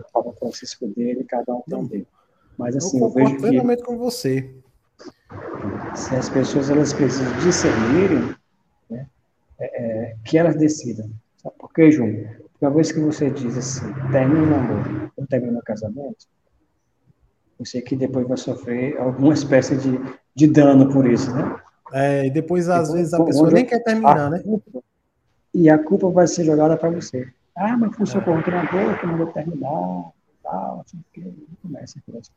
o 0.00 0.12
Papa 0.12 0.32
Francisco 0.38 0.86
dele, 0.88 1.24
cada 1.24 1.54
um 1.54 1.62
tem 1.62 1.84
dele. 1.84 2.06
Mas 2.58 2.76
assim, 2.76 2.98
eu, 2.98 3.04
eu 3.04 3.10
vejo 3.10 3.36
plenamente 3.36 3.82
com 3.84 3.96
você. 3.96 4.50
Se 5.94 6.14
as 6.16 6.28
pessoas 6.28 6.68
elas 6.68 6.92
precisam 6.92 7.32
discernirem, 7.38 8.34
né, 8.90 9.06
é, 9.58 9.64
é, 9.64 10.16
que 10.24 10.36
elas 10.36 10.56
decidam. 10.56 11.08
Sabe 11.42 11.54
por 11.58 11.72
quê, 11.72 11.90
Júnior? 11.90 12.28
Porque 12.52 12.64
uma 12.64 12.70
vez 12.72 12.90
que 12.90 12.98
você 12.98 13.30
diz 13.30 13.56
assim, 13.56 13.92
termina 14.10 14.42
o 14.42 14.46
namoro 14.46 15.12
ou 15.16 15.26
termina 15.26 15.58
o 15.58 15.62
casamento, 15.62 16.26
você 17.58 17.80
que 17.80 17.94
depois 17.94 18.26
vai 18.26 18.36
sofrer 18.36 18.98
alguma 18.98 19.34
espécie 19.34 19.76
de, 19.76 20.00
de 20.34 20.46
dano 20.46 20.92
por 20.92 21.10
isso, 21.10 21.32
né? 21.34 21.56
É, 21.92 22.26
e 22.26 22.30
depois, 22.30 22.68
às 22.68 22.88
depois, 22.88 23.00
vezes, 23.00 23.14
a 23.14 23.24
pessoa 23.24 23.50
nem 23.50 23.64
quer 23.64 23.82
terminar, 23.82 24.30
né? 24.30 24.42
E 25.54 25.70
a 25.70 25.78
culpa 25.78 26.10
vai 26.10 26.26
ser 26.26 26.44
jogada 26.44 26.76
para 26.76 26.90
você. 26.90 27.26
Ah, 27.56 27.76
mas 27.76 27.94
foi 27.96 28.04
o 28.04 28.06
seu 28.06 28.20
coordenador 28.20 28.98
que 28.98 29.06
mandou 29.06 29.26
terminar, 29.28 30.12
tal, 30.50 30.84
assim, 30.84 30.98
que 31.12 31.22
começa 31.62 32.00
coisas. 32.04 32.30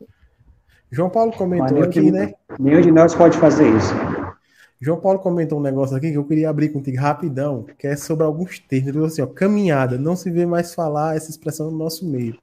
João 0.90 1.08
Paulo 1.08 1.32
comentou 1.32 1.82
aqui, 1.82 2.02
de, 2.02 2.10
né? 2.12 2.34
Nenhum 2.58 2.82
de 2.82 2.92
nós 2.92 3.14
pode 3.14 3.38
fazer 3.38 3.68
isso. 3.74 3.94
João 4.78 5.00
Paulo 5.00 5.20
comentou 5.20 5.58
um 5.58 5.62
negócio 5.62 5.96
aqui 5.96 6.10
que 6.10 6.18
eu 6.18 6.24
queria 6.24 6.50
abrir 6.50 6.70
contigo 6.70 7.00
rapidão, 7.00 7.64
que 7.78 7.86
é 7.86 7.96
sobre 7.96 8.24
alguns 8.24 8.58
termos. 8.58 8.88
Ele 8.88 8.94
falou 8.94 9.06
assim, 9.06 9.22
ó, 9.22 9.26
caminhada, 9.26 9.96
não 9.96 10.16
se 10.16 10.30
vê 10.30 10.44
mais 10.44 10.74
falar 10.74 11.16
essa 11.16 11.30
expressão 11.30 11.70
no 11.70 11.78
nosso 11.78 12.06
meio. 12.06 12.36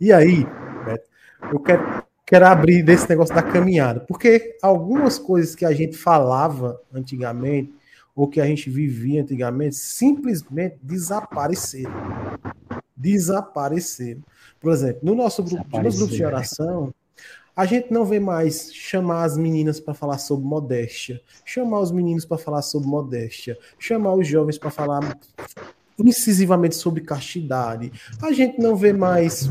E 0.00 0.12
aí, 0.12 0.46
Beto, 0.86 1.08
eu 1.52 1.58
quero, 1.58 2.04
quero 2.24 2.46
abrir 2.46 2.82
desse 2.82 3.08
negócio 3.08 3.34
da 3.34 3.42
caminhada, 3.42 4.00
porque 4.00 4.56
algumas 4.62 5.18
coisas 5.18 5.54
que 5.54 5.64
a 5.64 5.72
gente 5.72 5.96
falava 5.96 6.80
antigamente, 6.94 7.74
ou 8.14 8.28
que 8.28 8.40
a 8.40 8.46
gente 8.46 8.70
vivia 8.70 9.22
antigamente 9.22 9.74
simplesmente 9.74 10.78
desapareceram. 10.82 11.90
Desapareceram. 12.96 14.22
Por 14.62 14.72
exemplo, 14.72 15.00
no 15.02 15.14
nosso 15.14 15.42
grupo, 15.42 15.64
no 15.82 15.92
grupo 15.92 16.14
de 16.14 16.24
oração, 16.24 16.94
a 17.54 17.66
gente 17.66 17.92
não 17.92 18.04
vê 18.04 18.20
mais 18.20 18.72
chamar 18.72 19.24
as 19.24 19.36
meninas 19.36 19.80
para 19.80 19.92
falar 19.92 20.18
sobre 20.18 20.46
modéstia, 20.46 21.20
chamar 21.44 21.80
os 21.80 21.90
meninos 21.90 22.24
para 22.24 22.38
falar 22.38 22.62
sobre 22.62 22.88
modéstia, 22.88 23.58
chamar 23.78 24.14
os 24.14 24.26
jovens 24.26 24.56
para 24.56 24.70
falar 24.70 25.18
incisivamente 25.98 26.76
sobre 26.76 27.02
castidade. 27.02 27.92
A 28.22 28.32
gente 28.32 28.58
não 28.58 28.76
vê 28.76 28.92
mais 28.92 29.50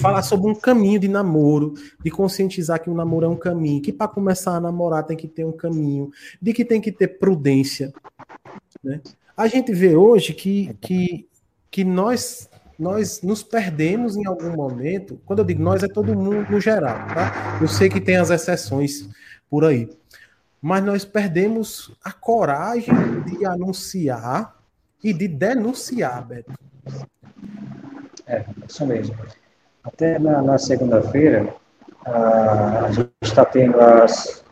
falar 0.00 0.22
sobre 0.22 0.50
um 0.50 0.54
caminho 0.54 1.00
de 1.00 1.08
namoro, 1.08 1.74
de 2.02 2.10
conscientizar 2.10 2.80
que 2.80 2.88
o 2.88 2.94
namoro 2.94 3.26
é 3.26 3.28
um 3.28 3.36
caminho, 3.36 3.82
que 3.82 3.92
para 3.92 4.08
começar 4.08 4.56
a 4.56 4.60
namorar 4.60 5.04
tem 5.04 5.16
que 5.16 5.28
ter 5.28 5.44
um 5.44 5.52
caminho, 5.52 6.10
de 6.40 6.52
que 6.52 6.64
tem 6.64 6.80
que 6.80 6.92
ter 6.92 7.08
prudência. 7.18 7.92
Né? 8.82 9.00
A 9.36 9.48
gente 9.48 9.72
vê 9.72 9.96
hoje 9.96 10.32
que, 10.32 10.74
que, 10.80 11.28
que 11.70 11.84
nós 11.84 12.48
nós 12.82 13.22
nos 13.22 13.44
perdemos 13.44 14.16
em 14.16 14.26
algum 14.26 14.50
momento. 14.56 15.20
Quando 15.24 15.38
eu 15.38 15.44
digo 15.44 15.62
nós, 15.62 15.84
é 15.84 15.88
todo 15.88 16.16
mundo 16.16 16.50
no 16.50 16.60
geral, 16.60 16.96
tá? 17.14 17.58
Eu 17.60 17.68
sei 17.68 17.88
que 17.88 18.00
tem 18.00 18.16
as 18.16 18.28
exceções 18.28 19.08
por 19.48 19.64
aí. 19.64 19.88
Mas 20.60 20.82
nós 20.82 21.04
perdemos 21.04 21.96
a 22.02 22.10
coragem 22.10 22.92
de 23.20 23.46
anunciar 23.46 24.60
e 25.02 25.12
de 25.12 25.28
denunciar, 25.28 26.26
Beto. 26.26 26.52
É, 28.26 28.44
isso 28.68 28.84
mesmo. 28.84 29.16
Até 29.84 30.18
na, 30.18 30.42
na 30.42 30.58
segunda-feira, 30.58 31.54
a 32.04 32.90
gente 32.90 33.12
está 33.22 33.44
tendo 33.44 33.80
as, 33.80 34.44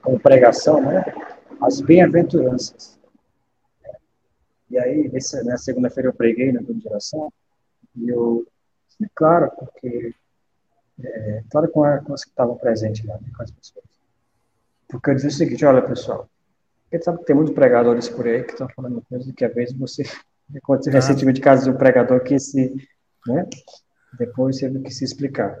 como 0.00 0.20
pregação, 0.20 0.80
né, 0.80 1.04
as 1.60 1.80
bem-aventuranças. 1.80 2.96
E 4.70 4.78
aí, 4.78 5.08
nesse, 5.12 5.42
na 5.42 5.58
segunda-feira 5.58 6.10
eu 6.10 6.14
preguei 6.14 6.52
na 6.52 6.62
conjuração, 6.62 7.32
e 7.96 8.08
eu, 8.08 8.46
claro, 9.14 9.50
porque 9.58 10.14
é, 11.02 11.42
claro 11.50 11.68
com, 11.70 11.84
a, 11.84 11.98
com 11.98 12.14
as 12.14 12.24
que 12.24 12.30
estavam 12.30 12.56
presentes 12.56 13.04
lá, 13.04 13.14
né, 13.14 13.28
com 13.36 13.42
as 13.42 13.50
pessoas. 13.50 13.84
Porque 14.88 15.10
eu 15.10 15.14
dizia 15.14 15.30
o 15.30 15.32
seguinte, 15.32 15.64
olha 15.64 15.82
pessoal, 15.82 16.28
gente 16.96 17.04
sabe 17.04 17.18
que 17.18 17.24
tem 17.24 17.36
muitos 17.36 17.54
pregadores 17.54 18.08
por 18.08 18.26
aí 18.26 18.42
que 18.44 18.52
estão 18.52 18.68
falando 18.74 19.02
coisas 19.08 19.32
que 19.32 19.44
às 19.44 19.54
vezes 19.54 19.76
você 19.76 20.02
aconteceu 20.54 20.92
ah. 20.92 20.96
recentemente 20.96 21.40
caso 21.40 21.64
de 21.64 21.70
um 21.70 21.78
pregador 21.78 22.20
que 22.22 22.38
se, 22.38 22.74
né, 23.26 23.48
depois 24.18 24.58
teve 24.58 24.80
que 24.80 24.90
se 24.90 25.04
explicar. 25.04 25.58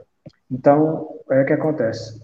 Então, 0.50 1.20
é 1.30 1.40
o 1.40 1.46
que 1.46 1.52
acontece. 1.52 2.22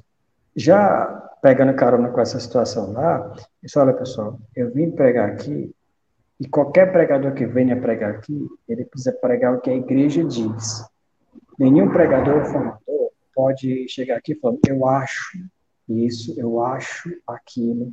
Já 0.55 1.07
pegando 1.41 1.75
carona 1.75 2.11
com 2.11 2.21
essa 2.21 2.39
situação 2.39 2.93
lá, 2.93 3.35
disse, 3.63 3.79
olha 3.79 3.95
pessoal, 3.95 4.39
eu 4.55 4.71
vim 4.71 4.91
pregar 4.91 5.31
aqui 5.31 5.75
e 6.41 6.49
qualquer 6.49 6.93
pregador 6.93 7.35
que 7.35 7.45
venha 7.45 7.81
pregar 7.81 8.11
aqui, 8.11 8.47
ele 8.69 8.85
precisa 8.85 9.13
pregar 9.13 9.55
o 9.55 9.61
que 9.61 9.71
a 9.71 9.75
igreja 9.75 10.25
diz. 10.25 10.85
Nenhum 11.59 11.91
pregador 11.91 12.45
formador 12.45 13.11
pode 13.35 13.89
chegar 13.89 14.17
aqui 14.17 14.37
falando, 14.37 14.61
eu 14.69 14.87
acho 14.87 15.39
isso, 15.89 16.39
eu 16.39 16.63
acho 16.63 17.11
aquilo. 17.27 17.93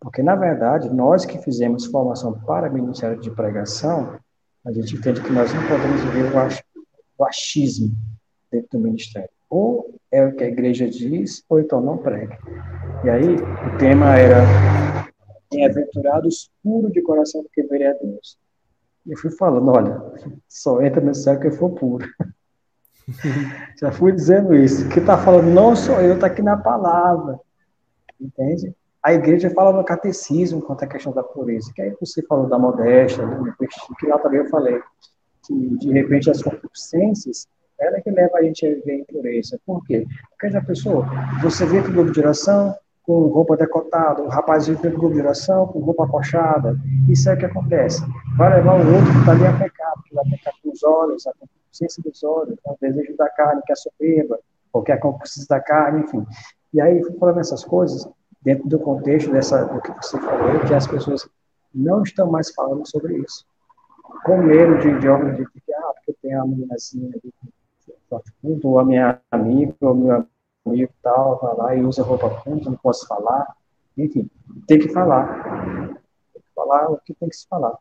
Porque, 0.00 0.22
na 0.22 0.36
verdade, 0.36 0.90
nós 0.90 1.24
que 1.24 1.38
fizemos 1.38 1.86
formação 1.86 2.38
para 2.40 2.70
ministério 2.70 3.18
de 3.20 3.30
pregação, 3.30 4.18
a 4.64 4.72
gente 4.72 4.94
entende 4.94 5.22
que 5.22 5.32
nós 5.32 5.52
não 5.54 5.66
podemos 5.66 6.04
viver 6.04 6.30
o 7.16 7.24
achismo 7.24 7.94
dentro 8.50 8.78
do 8.78 8.84
ministério. 8.84 9.30
Ou 9.48 9.94
é 10.12 10.24
o 10.24 10.34
que 10.34 10.44
a 10.44 10.48
igreja 10.48 10.88
diz, 10.88 11.42
ou 11.48 11.58
então 11.58 11.80
não 11.80 11.96
prega. 11.96 12.38
E 13.02 13.08
aí, 13.08 13.34
o 13.34 13.78
tema 13.78 14.16
era 14.16 15.07
Bem-aventurados 15.50 16.50
puro 16.62 16.90
de 16.90 17.00
coração, 17.02 17.42
porque 17.42 17.62
verei 17.62 17.88
a 17.88 17.92
Deus. 17.94 18.38
E 19.06 19.12
eu 19.12 19.16
fui 19.16 19.30
falando, 19.30 19.70
olha, 19.70 20.02
só 20.48 20.82
entra 20.82 21.00
no 21.00 21.14
céu 21.14 21.40
quem 21.40 21.50
for 21.50 21.70
puro. 21.70 22.06
Já 23.80 23.90
fui 23.90 24.12
dizendo 24.12 24.54
isso. 24.54 24.88
Que 24.90 24.98
está 24.98 25.16
falando 25.16 25.46
não 25.46 25.74
sou 25.74 26.00
eu, 26.00 26.14
está 26.14 26.26
aqui 26.26 26.42
na 26.42 26.56
palavra. 26.56 27.40
Entende? 28.20 28.74
A 29.02 29.14
igreja 29.14 29.48
fala 29.50 29.72
no 29.72 29.84
catecismo 29.84 30.60
quanto 30.60 30.84
à 30.84 30.86
questão 30.86 31.12
da 31.12 31.22
pureza. 31.22 31.72
Que 31.74 31.82
aí 31.82 31.96
você 31.98 32.22
falou 32.22 32.46
da 32.48 32.58
modéstia, 32.58 33.24
né? 33.24 33.54
que 33.98 34.06
lá 34.06 34.18
também 34.18 34.40
eu 34.40 34.48
falei. 34.48 34.80
Que 35.46 35.78
de 35.78 35.92
repente 35.92 36.30
as 36.30 36.42
concupiscências 36.42 37.48
ela 37.78 37.98
é 37.98 38.00
que 38.00 38.10
leva 38.10 38.38
a 38.38 38.42
gente 38.42 38.66
a 38.66 38.70
viver 38.70 38.94
em 38.94 39.04
pureza. 39.04 39.58
Por 39.64 39.84
quê? 39.84 40.04
Porque 40.30 40.50
já 40.50 40.60
pensou, 40.60 41.04
você 41.40 41.64
vê 41.64 41.80
que 41.80 41.88
o 41.88 41.92
grupo 41.92 42.10
de 42.10 42.20
oração 42.20 42.74
com 43.08 43.28
roupa 43.28 43.56
decotada, 43.56 44.22
para 44.42 44.58
grupo 44.90 45.14
de 45.14 45.20
oração 45.20 45.66
com 45.68 45.78
roupa 45.78 46.04
acochada, 46.04 46.76
isso 47.08 47.30
é 47.30 47.32
o 47.32 47.38
que 47.38 47.46
acontece. 47.46 48.04
Vai 48.36 48.56
levar 48.56 48.74
o 48.74 48.94
outro 48.94 49.10
que 49.10 49.18
está 49.20 49.32
ali 49.32 49.46
a 49.46 49.58
pecar, 49.58 49.94
porque 49.94 50.14
vai 50.14 50.24
pecar 50.26 50.52
com 50.62 50.70
os 50.70 50.82
olhos, 50.82 51.26
a 51.26 51.32
consciência 51.66 52.02
dos 52.02 52.22
olhos, 52.22 52.58
o 52.66 52.76
desejo 52.78 53.16
da 53.16 53.30
carne, 53.30 53.62
que 53.64 53.72
é 53.72 53.76
soberba, 53.76 54.38
ou 54.74 54.82
que 54.82 54.92
é 54.92 54.94
a 54.94 55.00
concupiscência 55.00 55.48
da 55.48 55.58
carne, 55.58 56.02
enfim. 56.02 56.22
E 56.74 56.82
aí, 56.82 57.02
falando 57.18 57.40
essas 57.40 57.64
coisas, 57.64 58.06
dentro 58.42 58.68
do 58.68 58.78
contexto 58.78 59.32
dessa, 59.32 59.64
do 59.64 59.80
que 59.80 59.90
você 59.90 60.20
falou, 60.20 60.60
que 60.66 60.74
as 60.74 60.86
pessoas 60.86 61.26
não 61.74 62.02
estão 62.02 62.30
mais 62.30 62.52
falando 62.52 62.86
sobre 62.86 63.16
isso. 63.16 63.46
Com 64.22 64.36
medo 64.36 64.80
de, 64.80 65.00
de 65.00 65.08
obra 65.08 65.32
de 65.32 65.46
que, 65.46 65.72
ah, 65.72 65.92
porque 65.94 66.14
tem 66.20 66.34
a 66.34 66.44
meninazinha 66.44 67.08
ali 67.08 67.32
ou 68.62 68.78
a 68.78 68.84
minha 68.84 69.18
amiga, 69.30 69.74
ou 69.80 69.94
meu 70.68 70.74
amigo 70.74 70.92
tal, 71.02 71.38
vai 71.40 71.56
lá 71.56 71.74
e 71.76 71.82
usa 71.82 72.02
roupa 72.02 72.30
curta, 72.30 72.70
não 72.70 72.76
posso 72.76 73.06
falar. 73.06 73.56
Enfim, 73.96 74.30
tem 74.66 74.78
que 74.78 74.88
falar. 74.88 75.42
Tem 76.32 76.42
que 76.42 76.54
falar 76.54 76.90
o 76.90 76.98
que 76.98 77.14
tem 77.14 77.28
que 77.28 77.36
se 77.36 77.46
falar. 77.48 77.76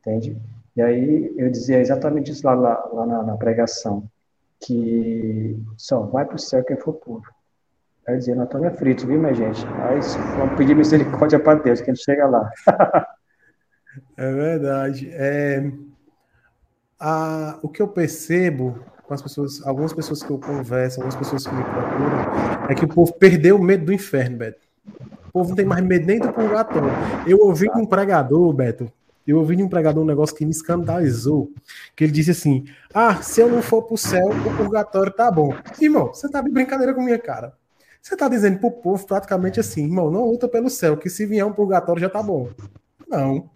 Entende? 0.00 0.36
E 0.76 0.82
aí 0.82 1.34
eu 1.36 1.50
dizia 1.50 1.80
exatamente 1.80 2.30
isso 2.30 2.46
lá, 2.46 2.54
lá, 2.54 2.88
lá 2.92 3.06
na, 3.06 3.22
na, 3.22 3.36
pregação, 3.36 4.08
que 4.60 5.58
só 5.76 6.00
vai 6.00 6.24
para 6.26 6.36
o 6.36 6.38
céu 6.38 6.62
quem 6.62 6.76
for 6.76 6.92
puro. 6.94 7.22
Aí 8.06 8.14
eu 8.14 8.18
dizia, 8.18 8.42
estou 8.42 8.64
aflito, 8.64 9.06
viu, 9.06 9.18
minha 9.18 9.34
gente? 9.34 9.64
Aí 9.66 9.98
vamos 10.36 10.56
pedir 10.56 10.76
misericórdia 10.76 11.40
para 11.40 11.60
Deus, 11.60 11.80
que 11.80 11.90
a 11.90 11.94
gente 11.94 12.04
chega 12.04 12.26
lá. 12.26 12.50
é 14.16 14.32
verdade. 14.32 15.10
É, 15.12 15.72
a, 17.00 17.58
o 17.62 17.68
que 17.68 17.80
eu 17.80 17.88
percebo 17.88 18.78
com 19.06 19.14
as 19.14 19.22
pessoas, 19.22 19.64
algumas 19.66 19.92
pessoas 19.92 20.22
que 20.22 20.30
eu 20.30 20.38
converso, 20.38 21.00
algumas 21.00 21.16
pessoas 21.16 21.46
que 21.46 21.54
me 21.54 21.62
procuram, 21.62 22.66
é 22.68 22.74
que 22.74 22.84
o 22.84 22.88
povo 22.88 23.12
perdeu 23.14 23.56
o 23.56 23.62
medo 23.62 23.86
do 23.86 23.92
inferno, 23.92 24.36
Beto. 24.36 24.60
O 25.28 25.32
povo 25.32 25.50
não 25.50 25.56
tem 25.56 25.64
mais 25.64 25.84
medo 25.84 26.06
nem 26.06 26.18
do 26.18 26.32
purgatório. 26.32 26.90
Eu 27.26 27.38
ouvi 27.38 27.70
de 27.70 27.78
um 27.78 27.86
pregador, 27.86 28.52
Beto, 28.52 28.90
eu 29.26 29.38
ouvi 29.38 29.56
de 29.56 29.62
um 29.62 29.68
pregador 29.68 30.02
um 30.02 30.06
negócio 30.06 30.36
que 30.36 30.44
me 30.44 30.52
escandalizou, 30.52 31.50
que 31.94 32.04
ele 32.04 32.12
disse 32.12 32.30
assim, 32.30 32.64
ah, 32.94 33.22
se 33.22 33.40
eu 33.40 33.48
não 33.48 33.60
for 33.60 33.82
pro 33.82 33.96
céu, 33.96 34.28
o 34.28 34.56
purgatório 34.56 35.12
tá 35.12 35.30
bom. 35.30 35.52
Irmão, 35.80 36.08
você 36.08 36.28
tá 36.28 36.40
de 36.40 36.50
brincadeira 36.50 36.94
com 36.94 37.02
minha 37.02 37.18
cara. 37.18 37.52
Você 38.00 38.16
tá 38.16 38.28
dizendo 38.28 38.60
pro 38.60 38.70
povo 38.70 39.04
praticamente 39.04 39.58
assim, 39.58 39.84
irmão, 39.84 40.12
não 40.12 40.30
luta 40.30 40.46
pelo 40.46 40.70
céu, 40.70 40.96
que 40.96 41.10
se 41.10 41.26
vier 41.26 41.44
um 41.44 41.52
purgatório 41.52 42.00
já 42.00 42.08
tá 42.08 42.22
bom. 42.22 42.48
Não. 43.08 43.50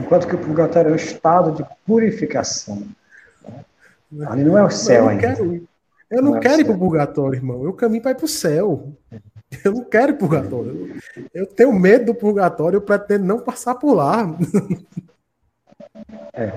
Enquanto 0.00 0.26
que 0.26 0.34
o 0.34 0.38
purgatório 0.38 0.88
é 0.88 0.92
um 0.92 0.96
estado 0.96 1.52
de 1.52 1.64
purificação. 1.86 2.88
Ali 4.26 4.44
não 4.44 4.56
é 4.56 4.64
o 4.64 4.70
céu 4.70 5.04
eu 5.04 5.08
ainda. 5.10 5.34
Quero, 5.34 5.68
eu 6.10 6.22
não, 6.22 6.30
não 6.32 6.38
é 6.38 6.40
quero 6.40 6.60
ir 6.60 6.64
para 6.64 6.74
o 6.74 6.78
purgatório, 6.78 7.36
irmão. 7.36 7.64
Eu 7.64 7.72
caminho 7.72 8.02
para 8.02 8.12
ir 8.12 8.16
para 8.16 8.24
o 8.24 8.28
céu. 8.28 8.92
Eu 9.64 9.72
não 9.72 9.84
quero 9.84 10.12
ir 10.12 10.16
purgatório. 10.16 10.96
Eu 11.32 11.46
tenho 11.46 11.72
medo 11.72 12.06
do 12.06 12.14
purgatório, 12.14 12.76
eu 12.76 12.82
pretendo 12.82 13.24
não 13.24 13.40
passar 13.40 13.74
por 13.74 13.94
lá. 13.94 14.36
É, 16.32 16.52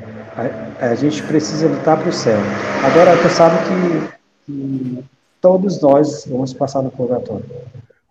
a, 0.80 0.88
a 0.88 0.96
gente 0.96 1.24
precisa 1.24 1.68
lutar 1.68 1.98
para 1.98 2.10
o 2.10 2.14
céu. 2.14 2.38
Agora, 2.86 3.18
tu 3.22 3.30
sabe 3.30 3.56
que, 3.66 4.46
que, 4.46 5.06
todos 5.40 5.82
nós 5.82 6.26
vamos 6.26 6.54
passar 6.54 6.82
no 6.82 6.92
purgatório. 6.92 7.46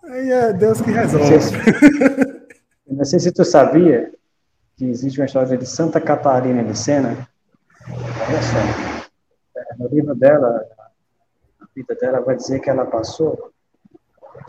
Aí 0.04 0.30
é 0.30 0.52
Deus 0.52 0.80
que 0.80 0.90
resolve. 0.90 1.30
Não 1.30 1.40
sei, 1.40 1.40
se, 1.40 2.42
não 2.88 3.04
sei 3.04 3.20
se 3.20 3.32
tu 3.32 3.44
sabia 3.44 4.10
que 4.76 4.84
existe 4.86 5.20
uma 5.20 5.26
história 5.26 5.56
de 5.56 5.66
Santa 5.66 6.00
Catarina 6.00 6.64
de 6.64 6.76
Sena. 6.76 7.28
Olha 7.88 8.42
só 8.42 8.89
no 9.78 9.88
livro 9.88 10.14
dela, 10.14 10.64
a 11.60 11.66
vida 11.74 11.94
dela, 11.94 12.20
vai 12.20 12.36
dizer 12.36 12.60
que 12.60 12.70
ela 12.70 12.86
passou 12.86 13.52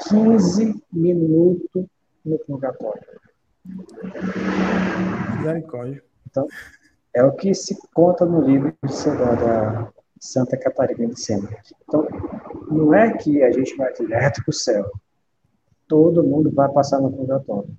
15 0.09 0.81
minutos 0.91 1.85
no 2.25 2.37
purgatório. 2.39 3.03
Misericórdia. 5.37 6.03
Então, 6.29 6.47
é 7.13 7.23
o 7.23 7.33
que 7.33 7.53
se 7.53 7.77
conta 7.93 8.25
no 8.25 8.41
livro 8.41 8.73
da, 8.81 9.91
Santa 10.19 10.55
Catarina 10.55 11.07
de 11.07 11.19
Sena. 11.19 11.49
Então, 11.83 12.07
não 12.69 12.93
é 12.93 13.11
que 13.17 13.41
a 13.41 13.51
gente 13.51 13.75
vai 13.75 13.91
direto 13.91 14.43
para 14.43 14.51
o 14.51 14.53
céu. 14.53 14.91
Todo 15.87 16.23
mundo 16.23 16.51
vai 16.51 16.71
passar 16.71 17.01
no 17.01 17.11
purgatório. 17.11 17.75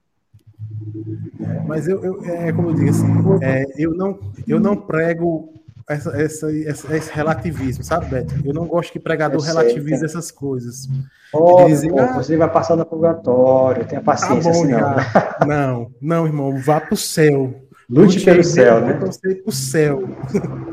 Mas 1.66 1.86
eu, 1.86 2.02
eu 2.04 2.24
é 2.24 2.52
como 2.52 2.70
eu 2.70 2.74
disse, 2.74 3.02
é, 3.42 3.64
eu, 3.78 3.94
não, 3.94 4.18
eu 4.46 4.58
não 4.58 4.76
prego 4.76 5.54
essa, 5.88 6.10
essa, 6.20 6.58
essa, 6.66 6.96
esse 6.96 7.12
relativismo, 7.12 7.82
sabe, 7.82 8.06
Beto? 8.06 8.34
Eu 8.44 8.52
não 8.52 8.66
gosto 8.66 8.92
que 8.92 9.00
pregador 9.00 9.40
sei, 9.40 9.50
relativize 9.50 10.04
essas 10.04 10.30
coisas. 10.30 10.88
Oh, 11.32 11.64
dizer, 11.64 11.90
pô, 11.90 11.98
ah, 11.98 12.14
você 12.14 12.36
vai 12.36 12.50
passar 12.50 12.76
no 12.76 12.84
purgatório, 12.84 13.86
tenha 13.86 14.00
tá 14.00 14.04
paciência, 14.04 14.52
tá 14.52 14.58
bom, 14.58 15.46
não. 15.46 15.46
não, 15.46 15.94
não, 16.00 16.26
irmão, 16.26 16.58
vá 16.58 16.80
para 16.80 16.94
o 16.94 16.96
céu. 16.96 17.54
Lute, 17.88 18.16
Lute 18.16 18.24
pelo 18.24 18.44
céu, 18.44 18.80
né? 18.80 18.94
Você 18.94 19.34
para 19.34 19.48
o 19.48 19.52
céu. 19.52 20.02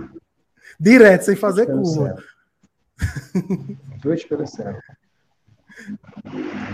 Direto, 0.80 1.26
sem 1.26 1.36
fazer 1.36 1.66
curva. 1.66 2.16
Lute 4.04 4.28
pelo 4.28 4.48
céu. 4.48 4.76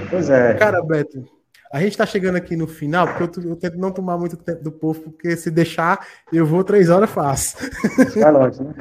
Pois 0.09 0.29
é. 0.29 0.53
Cara, 0.55 0.83
Beto, 0.83 1.27
a 1.75 1.79
gente 1.81 1.91
está 1.91 2.05
chegando 2.05 2.37
aqui 2.37 2.55
no 2.55 2.67
final, 2.67 3.05
porque 3.05 3.39
eu, 3.41 3.49
eu, 3.49 3.55
tento 3.57 3.77
não 3.77 3.91
tomar 3.91 4.17
muito 4.17 4.37
tempo 4.37 4.63
do 4.63 4.71
povo, 4.71 5.01
porque 5.01 5.35
se 5.35 5.51
deixar, 5.51 6.07
eu 6.31 6.45
vou 6.45 6.63
três 6.63 6.89
horas 6.89 7.09
fácil. 7.09 7.69
Vai 8.15 8.31
longe, 8.31 8.63
né? 8.63 8.73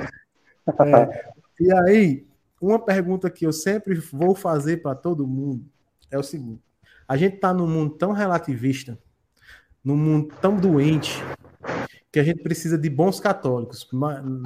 é, 1.10 1.32
e 1.58 1.72
aí, 1.72 2.26
uma 2.60 2.78
pergunta 2.78 3.28
que 3.28 3.44
eu 3.44 3.52
sempre 3.52 3.96
vou 3.96 4.32
fazer 4.36 4.76
para 4.76 4.94
todo 4.94 5.26
mundo 5.26 5.64
é 6.08 6.16
o 6.16 6.22
seguinte: 6.22 6.62
a 7.08 7.16
gente 7.16 7.34
está 7.34 7.52
num 7.52 7.66
mundo 7.66 7.96
tão 7.96 8.12
relativista, 8.12 8.96
num 9.82 9.96
mundo 9.96 10.32
tão 10.40 10.54
doente, 10.54 11.20
que 12.14 12.20
a 12.20 12.22
gente 12.22 12.44
precisa 12.44 12.78
de 12.78 12.88
bons 12.88 13.18
católicos, 13.18 13.88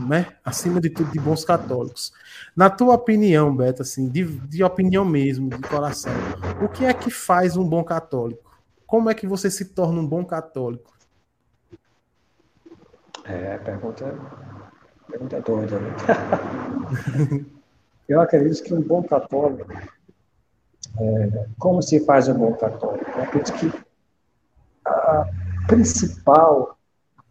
né? 0.09 0.39
Acima 0.43 0.81
de 0.81 0.89
tudo, 0.89 1.13
de 1.13 1.21
bons 1.21 1.45
católicos. 1.45 2.15
Na 2.57 2.71
tua 2.71 2.95
opinião, 2.95 3.55
Beto, 3.55 3.83
assim, 3.83 4.09
de, 4.09 4.25
de 4.25 4.65
opinião 4.65 5.05
mesmo, 5.05 5.51
de 5.51 5.61
coração, 5.69 6.11
o 6.65 6.69
que 6.71 6.87
é 6.87 6.95
que 6.95 7.11
faz 7.11 7.59
um 7.59 7.69
bom 7.69 7.85
católico? 7.85 8.59
Como 8.87 9.11
é 9.11 9.15
que 9.15 9.27
você 9.27 9.51
se 9.51 9.67
torna 9.75 10.01
um 10.01 10.07
bom 10.07 10.25
católico? 10.25 10.97
É, 13.27 13.59
pergunta, 13.59 14.19
pergunta 15.07 15.39
doida, 15.43 15.79
né? 15.79 15.91
Eu 18.09 18.23
acredito 18.23 18.63
que 18.63 18.73
um 18.73 18.81
bom 18.81 19.03
católico, 19.03 19.71
é, 20.99 21.47
como 21.59 21.83
se 21.83 22.03
faz 22.07 22.29
um 22.29 22.35
bom 22.39 22.55
católico? 22.55 23.11
Eu 23.11 23.25
acredito 23.25 23.53
que 23.59 23.71
a 24.87 25.27
principal 25.67 26.78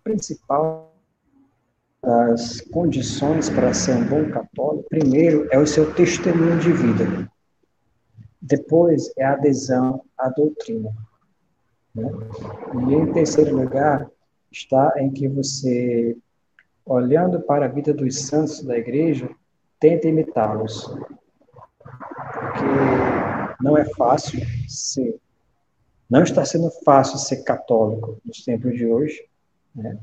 principal 0.07 0.95
das 2.01 2.61
condições 2.61 3.49
para 3.49 3.73
ser 3.73 3.95
um 3.95 4.07
bom 4.07 4.29
católico, 4.29 4.87
primeiro 4.89 5.47
é 5.51 5.59
o 5.59 5.67
seu 5.67 5.93
testemunho 5.93 6.57
de 6.59 6.71
vida. 6.71 7.29
Depois 8.41 9.11
é 9.17 9.25
a 9.25 9.33
adesão 9.33 10.01
à 10.17 10.29
doutrina. 10.29 10.89
Né? 11.93 12.09
E 12.87 12.93
em 12.93 13.11
terceiro 13.11 13.57
lugar 13.57 14.09
está 14.49 14.93
em 14.97 15.11
que 15.11 15.27
você, 15.27 16.15
olhando 16.85 17.41
para 17.41 17.65
a 17.65 17.69
vida 17.69 17.93
dos 17.93 18.21
santos 18.21 18.63
da 18.63 18.77
igreja, 18.77 19.29
tenta 19.79 20.07
imitá-los. 20.07 20.85
Porque 21.83 22.65
não 23.61 23.77
é 23.77 23.83
fácil 23.95 24.39
ser, 24.69 25.19
não 26.09 26.23
está 26.23 26.45
sendo 26.45 26.71
fácil 26.85 27.17
ser 27.17 27.43
católico 27.43 28.17
nos 28.23 28.45
tempos 28.45 28.73
de 28.73 28.85
hoje, 28.85 29.27
né? 29.77 29.97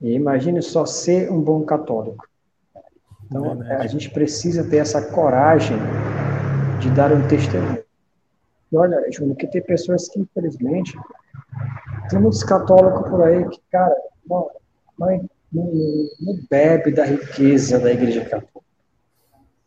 E 0.00 0.12
imagine 0.12 0.60
só 0.60 0.84
ser 0.84 1.30
um 1.30 1.40
bom 1.40 1.64
católico. 1.64 2.28
Então, 3.24 3.62
a 3.62 3.86
gente 3.86 4.10
precisa 4.10 4.68
ter 4.68 4.78
essa 4.78 5.00
coragem 5.00 5.78
de 6.80 6.90
dar 6.90 7.12
um 7.12 7.26
testemunho. 7.26 7.82
E 8.70 8.76
olha, 8.76 9.10
Júnior, 9.10 9.36
que 9.36 9.46
tem 9.46 9.62
pessoas 9.62 10.08
que, 10.08 10.20
infelizmente, 10.20 10.92
tem 12.10 12.20
muitos 12.20 12.42
católicos 12.42 13.08
por 13.08 13.22
aí 13.22 13.48
que, 13.48 13.60
cara, 13.70 13.96
não, 14.28 14.50
não, 14.98 15.28
não 15.52 16.38
bebe 16.50 16.92
da 16.92 17.04
riqueza 17.04 17.78
da 17.78 17.92
Igreja 17.92 18.22
Católica. 18.24 18.60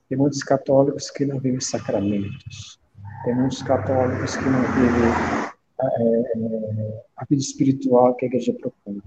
Tem 0.10 0.18
muitos 0.18 0.44
católicos 0.44 1.10
que 1.10 1.26
não 1.26 1.40
vivem 1.40 1.60
sacramentos. 1.60 2.80
Tem 3.26 3.34
muitos 3.36 3.62
católicos 3.64 4.38
que 4.38 4.46
não 4.46 4.62
vivem 4.62 5.47
é, 5.82 7.04
a 7.16 7.26
vida 7.26 7.42
espiritual 7.42 8.16
que 8.16 8.26
a 8.26 8.28
Igreja 8.28 8.54
propõe. 8.54 9.02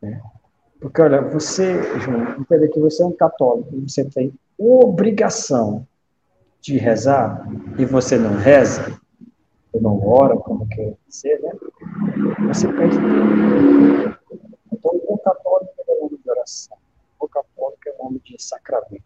Né? 0.00 0.20
Porque, 0.80 1.00
olha, 1.00 1.22
você, 1.22 1.80
João, 2.00 2.40
entenda 2.40 2.66
que 2.68 2.80
você 2.80 3.02
é 3.02 3.06
um 3.06 3.12
católico 3.12 3.70
você 3.80 4.04
tem 4.04 4.34
obrigação 4.58 5.86
de 6.60 6.76
rezar 6.76 7.46
e 7.78 7.84
você 7.84 8.18
não 8.18 8.36
reza, 8.36 9.00
ou 9.72 9.80
não 9.80 10.06
ora, 10.06 10.36
como 10.36 10.66
quer 10.68 10.94
dizer, 11.08 11.40
né? 11.40 11.52
Você 12.48 12.66
perde 12.72 12.96
tudo. 12.96 14.18
Então, 14.72 14.92
o 14.92 15.06
bom 15.06 15.18
católico 15.18 15.72
é 15.78 15.92
um 15.92 16.06
homem 16.06 16.20
de 16.22 16.30
oração. 16.30 16.76
O 17.18 17.26
bom 17.26 17.28
católico 17.28 17.80
é 17.86 17.92
um 18.00 18.06
homem 18.06 18.20
de 18.24 18.42
sacramento. 18.42 19.04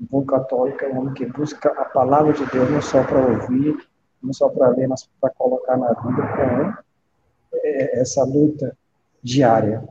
O 0.00 0.04
bom 0.04 0.24
católico 0.24 0.84
é 0.84 0.88
um 0.88 0.98
homem 0.98 1.14
que 1.14 1.26
busca 1.26 1.70
a 1.70 1.84
palavra 1.84 2.32
de 2.32 2.46
Deus 2.46 2.70
não 2.70 2.82
só 2.82 3.02
para 3.04 3.26
ouvir, 3.26 3.76
não 4.22 4.32
só 4.32 4.48
para 4.48 4.68
ler, 4.68 4.88
mas 4.88 5.08
para 5.20 5.30
colocar 5.30 5.57
na 5.76 5.88
vida 5.88 6.22
com 6.22 7.58
é, 7.58 8.00
essa 8.00 8.24
luta 8.24 8.76
diária 9.22 9.82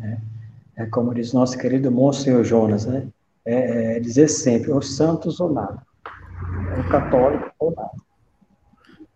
né? 0.00 0.18
É 0.76 0.86
como 0.86 1.14
diz 1.14 1.32
nosso 1.32 1.58
querido 1.58 1.90
Monsenhor 1.90 2.42
Jonas, 2.42 2.86
né? 2.86 3.06
É, 3.44 3.96
é 3.96 4.00
dizer 4.00 4.28
sempre, 4.28 4.72
os 4.72 4.96
santos 4.96 5.38
ou 5.38 5.52
nada. 5.52 5.78
O 6.78 6.88
católico 6.88 7.50
ou 7.58 7.74
nada. 7.76 7.90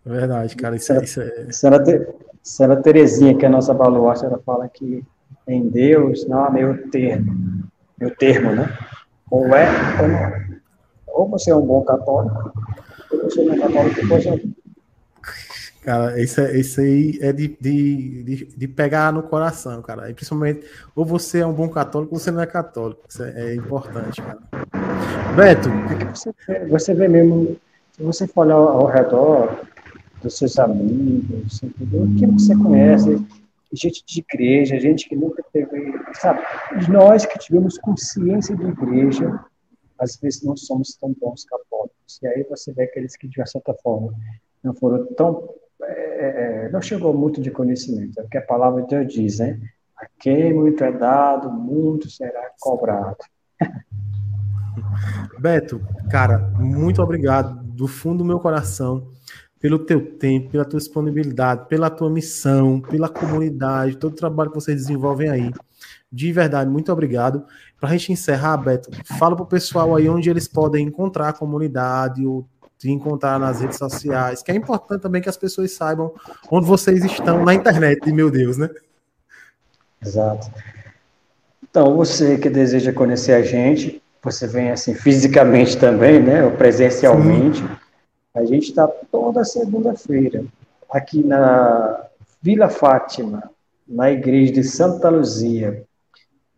Verdade, 0.05 0.55
cara. 0.55 0.77
Isso, 0.77 0.93
é, 0.93 1.03
isso 1.03 1.21
é... 1.67 2.15
Senhora, 2.43 2.77
Terezinha, 2.83 3.35
que 3.35 3.47
é 3.47 3.49
a 3.49 3.51
nossa 3.51 3.73
baluarte, 3.73 4.27
ela 4.27 4.39
fala 4.45 4.69
que 4.69 5.03
em 5.49 5.67
Deus 5.67 6.27
não 6.29 6.45
há 6.45 6.51
meio 6.51 6.91
termo. 6.91 7.65
Meio 7.99 8.15
termo, 8.17 8.55
né? 8.55 8.69
Ou 9.31 9.47
é 9.55 9.67
ou 10.03 10.09
não. 10.09 10.19
É. 10.19 10.49
Ou 11.07 11.29
você 11.29 11.51
é 11.51 11.57
um 11.57 11.65
bom 11.65 11.83
católico, 11.83 12.53
ou 13.11 13.23
você 13.23 13.43
não 13.45 13.55
é 13.55 13.59
católico, 13.59 13.95
depois 13.95 14.27
é 14.27 14.43
Cara, 15.85 16.19
isso, 16.19 16.41
é, 16.41 16.57
isso 16.57 16.81
aí 16.81 17.19
é 17.21 17.31
de, 17.31 17.59
de, 17.61 18.23
de, 18.23 18.45
de, 18.57 18.69
pegar 18.69 19.13
no 19.13 19.23
coração, 19.23 19.83
cara. 19.83 20.09
E 20.09 20.15
principalmente, 20.15 20.67
ou 20.97 21.05
você 21.05 21.41
é 21.41 21.47
um 21.47 21.53
bom 21.53 21.69
católico 21.69 22.15
ou 22.15 22.19
você 22.19 22.31
não 22.31 22.41
é 22.41 22.47
católico. 22.47 23.03
Isso 23.07 23.23
é, 23.23 23.51
é 23.51 23.55
importante, 23.55 24.23
cara. 24.23 24.39
Beto. 25.37 25.69
É 25.69 26.15
você, 26.15 26.33
vê, 26.49 26.67
você 26.67 26.95
vê 26.95 27.07
mesmo, 27.07 27.59
se 27.93 28.03
você 28.03 28.27
for 28.27 28.47
olhar 28.47 28.55
ao, 28.55 28.87
redor 28.87 29.67
dos 30.23 30.39
seus 30.39 30.59
amigos, 30.59 31.61
o 31.63 32.15
que 32.17 32.27
você 32.29 32.57
conhece, 32.57 33.23
gente 33.71 34.03
de 34.07 34.21
igreja, 34.21 34.81
gente 34.81 35.07
que 35.07 35.15
nunca 35.15 35.45
teve, 35.53 35.93
sabe? 36.15 36.41
Nós 36.89 37.27
que 37.27 37.39
tivemos 37.39 37.77
consciência 37.77 38.57
de 38.57 38.65
igreja, 38.65 39.39
às 39.99 40.17
vezes 40.17 40.43
não 40.45 40.57
somos 40.57 40.97
tão 40.99 41.15
bons 41.21 41.45
católicos. 41.45 42.19
E 42.23 42.27
aí 42.27 42.47
você 42.49 42.73
vê 42.73 42.85
aqueles 42.85 43.19
que, 43.19 43.29
de 43.29 43.47
certa 43.47 43.75
forma, 43.75 44.15
não 44.63 44.73
foram 44.73 45.05
tão 45.09 45.47
é, 45.89 46.67
é, 46.67 46.69
não 46.71 46.81
chegou 46.81 47.15
muito 47.15 47.41
de 47.41 47.51
conhecimento, 47.51 48.19
é 48.21 48.23
o 48.23 48.29
que 48.29 48.39
a 48.39 48.43
palavra 48.43 48.83
de 48.83 48.89
Deus 48.89 49.13
diz, 49.13 49.39
né? 49.39 49.61
A 49.97 50.07
quem 50.19 50.53
muito 50.53 50.83
é 50.83 50.93
dado, 50.93 51.51
muito 51.51 52.11
será 52.11 52.51
cobrado. 52.61 53.19
Beto, 55.39 55.81
cara, 56.11 56.39
muito 56.59 57.03
obrigado 57.03 57.63
do 57.65 57.87
fundo 57.87 58.19
do 58.19 58.25
meu 58.25 58.41
coração 58.41 59.13
pelo 59.65 59.79
teu 59.79 60.19
tempo, 60.19 60.51
pela 60.51 60.65
tua 60.65 60.79
disponibilidade, 60.79 61.67
pela 61.69 61.89
tua 61.89 62.11
missão, 62.11 62.81
pela 62.81 63.09
comunidade, 63.09 63.97
todo 63.97 64.13
o 64.13 64.17
trabalho 64.17 64.51
que 64.51 64.57
vocês 64.57 64.77
desenvolvem 64.77 65.31
aí. 65.31 65.51
De 66.13 66.31
verdade, 66.33 66.71
muito 66.71 66.93
obrigado. 66.93 67.45
Para 67.81 67.89
a 67.89 67.93
gente 67.93 68.13
encerrar, 68.13 68.59
Beto, 68.59 68.91
fala 69.19 69.35
para 69.35 69.43
o 69.43 69.49
pessoal 69.49 69.97
aí 69.97 70.09
onde 70.09 70.29
eles 70.29 70.47
podem 70.47 70.87
encontrar 70.87 71.31
a 71.31 71.33
comunidade, 71.33 72.27
o 72.27 72.47
te 72.79 72.91
encontrar 72.91 73.39
nas 73.39 73.61
redes 73.61 73.79
sociais, 73.79 74.43
que 74.43 74.51
é 74.53 74.55
importante 74.55 75.01
também 75.01 75.23
que 75.23 75.29
as 75.29 75.37
pessoas 75.37 75.73
saibam 75.73 76.13
onde 76.51 76.67
vocês 76.67 77.05
estão 77.05 77.45
na 77.45 77.55
internet, 77.55 78.13
meu 78.13 78.31
Deus, 78.31 78.57
né? 78.57 78.69
Exato. 80.05 80.51
Então, 81.63 81.97
você 81.97 82.37
que 82.39 82.51
deseja 82.51 82.93
conhecer 82.93 83.33
a 83.33 83.43
gente, 83.43 84.03
você 84.23 84.47
vem 84.47 84.71
assim 84.71 84.95
fisicamente 84.95 85.77
também, 85.77 86.23
né, 86.23 86.45
ou 86.45 86.53
presencialmente. 86.53 87.59
Sim. 87.59 87.69
A 88.35 88.45
gente 88.45 88.71
está 88.71 88.87
toda 88.87 89.45
segunda-feira 89.45 90.45
aqui 90.91 91.23
na 91.23 92.07
Vila 92.43 92.69
Fátima, 92.69 93.51
na 93.87 94.11
igreja 94.11 94.53
de 94.53 94.65
Santa 94.65 95.09
Luzia, 95.09 95.85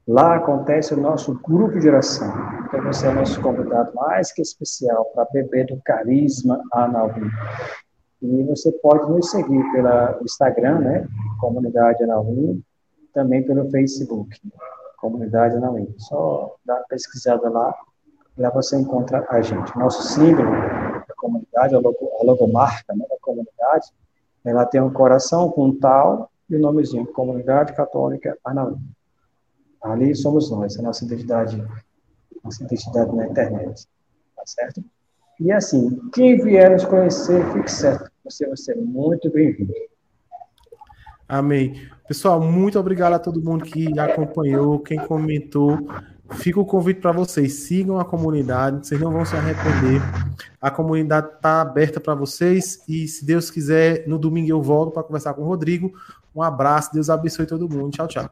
Lá 0.06 0.36
acontece 0.36 0.94
o 0.94 1.00
nosso 1.00 1.34
grupo 1.34 1.80
de 1.80 1.88
oração. 1.88 2.32
Então, 2.64 2.80
você 2.84 3.08
é 3.08 3.12
nosso 3.12 3.40
convidado 3.40 3.92
mais 3.92 4.32
que 4.32 4.40
especial 4.40 5.04
para 5.06 5.24
beber 5.32 5.66
do 5.66 5.80
carisma 5.84 6.62
Anaú. 6.72 7.10
E 8.22 8.42
você 8.44 8.70
pode 8.70 9.10
nos 9.10 9.30
seguir 9.32 9.60
pelo 9.72 10.22
Instagram, 10.22 10.78
né? 10.78 11.08
Comunidade 11.40 12.04
Anaú, 12.04 12.60
também 13.12 13.44
pelo 13.44 13.68
Facebook, 13.68 14.40
Comunidade 14.98 15.56
Anaú. 15.56 15.92
Só 15.98 16.54
dá 16.64 16.74
uma 16.74 16.84
pesquisada 16.84 17.50
lá, 17.50 17.74
lá 18.38 18.50
você 18.50 18.76
encontra 18.76 19.26
a 19.28 19.42
gente. 19.42 19.76
Nosso 19.76 20.04
símbolo 20.04 20.52
da 20.52 21.14
comunidade, 21.16 21.74
a, 21.74 21.80
logo, 21.80 22.12
a 22.20 22.24
logomarca 22.24 22.94
né, 22.94 23.04
da 23.10 23.16
comunidade, 23.20 23.88
ela 24.44 24.64
tem 24.64 24.80
um 24.80 24.92
coração 24.92 25.50
com 25.50 25.66
um 25.66 25.76
tal 25.76 26.30
e 26.48 26.54
o 26.54 26.58
um 26.58 26.62
nomezinho, 26.62 27.04
Comunidade 27.06 27.74
Católica 27.74 28.38
Anaú. 28.44 28.78
Ali 29.92 30.14
somos 30.14 30.50
nós, 30.50 30.78
a 30.78 30.82
nossa 30.82 31.04
identidade, 31.04 31.62
nossa 32.42 32.64
identidade 32.64 33.14
na 33.14 33.26
internet. 33.26 33.86
Tá 34.36 34.42
certo? 34.44 34.84
E 35.38 35.52
assim, 35.52 35.98
quem 36.12 36.38
vier 36.42 36.70
nos 36.70 36.84
conhecer, 36.84 37.44
fique 37.52 37.70
certo, 37.70 38.10
você 38.24 38.46
vai 38.46 38.56
ser 38.56 38.76
muito 38.76 39.30
bem-vindo. 39.30 39.72
Amém. 41.28 41.88
Pessoal, 42.06 42.40
muito 42.40 42.78
obrigado 42.78 43.14
a 43.14 43.18
todo 43.18 43.42
mundo 43.42 43.64
que 43.64 43.98
acompanhou, 43.98 44.78
quem 44.78 44.98
comentou. 44.98 45.86
Fica 46.30 46.58
o 46.58 46.64
convite 46.64 47.00
para 47.00 47.12
vocês, 47.12 47.52
sigam 47.66 47.98
a 47.98 48.04
comunidade, 48.04 48.86
vocês 48.86 49.00
não 49.00 49.12
vão 49.12 49.24
se 49.24 49.36
arrepender. 49.36 50.00
A 50.60 50.70
comunidade 50.70 51.28
está 51.34 51.60
aberta 51.60 52.00
para 52.00 52.14
vocês 52.14 52.82
e, 52.88 53.06
se 53.06 53.24
Deus 53.24 53.50
quiser, 53.50 54.06
no 54.08 54.18
domingo 54.18 54.48
eu 54.48 54.62
volto 54.62 54.92
para 54.92 55.04
conversar 55.04 55.34
com 55.34 55.42
o 55.42 55.46
Rodrigo. 55.46 55.92
Um 56.36 56.42
abraço, 56.42 56.92
Deus 56.92 57.08
abençoe 57.08 57.46
todo 57.46 57.66
mundo. 57.66 57.90
Tchau, 57.92 58.06
tchau. 58.06 58.30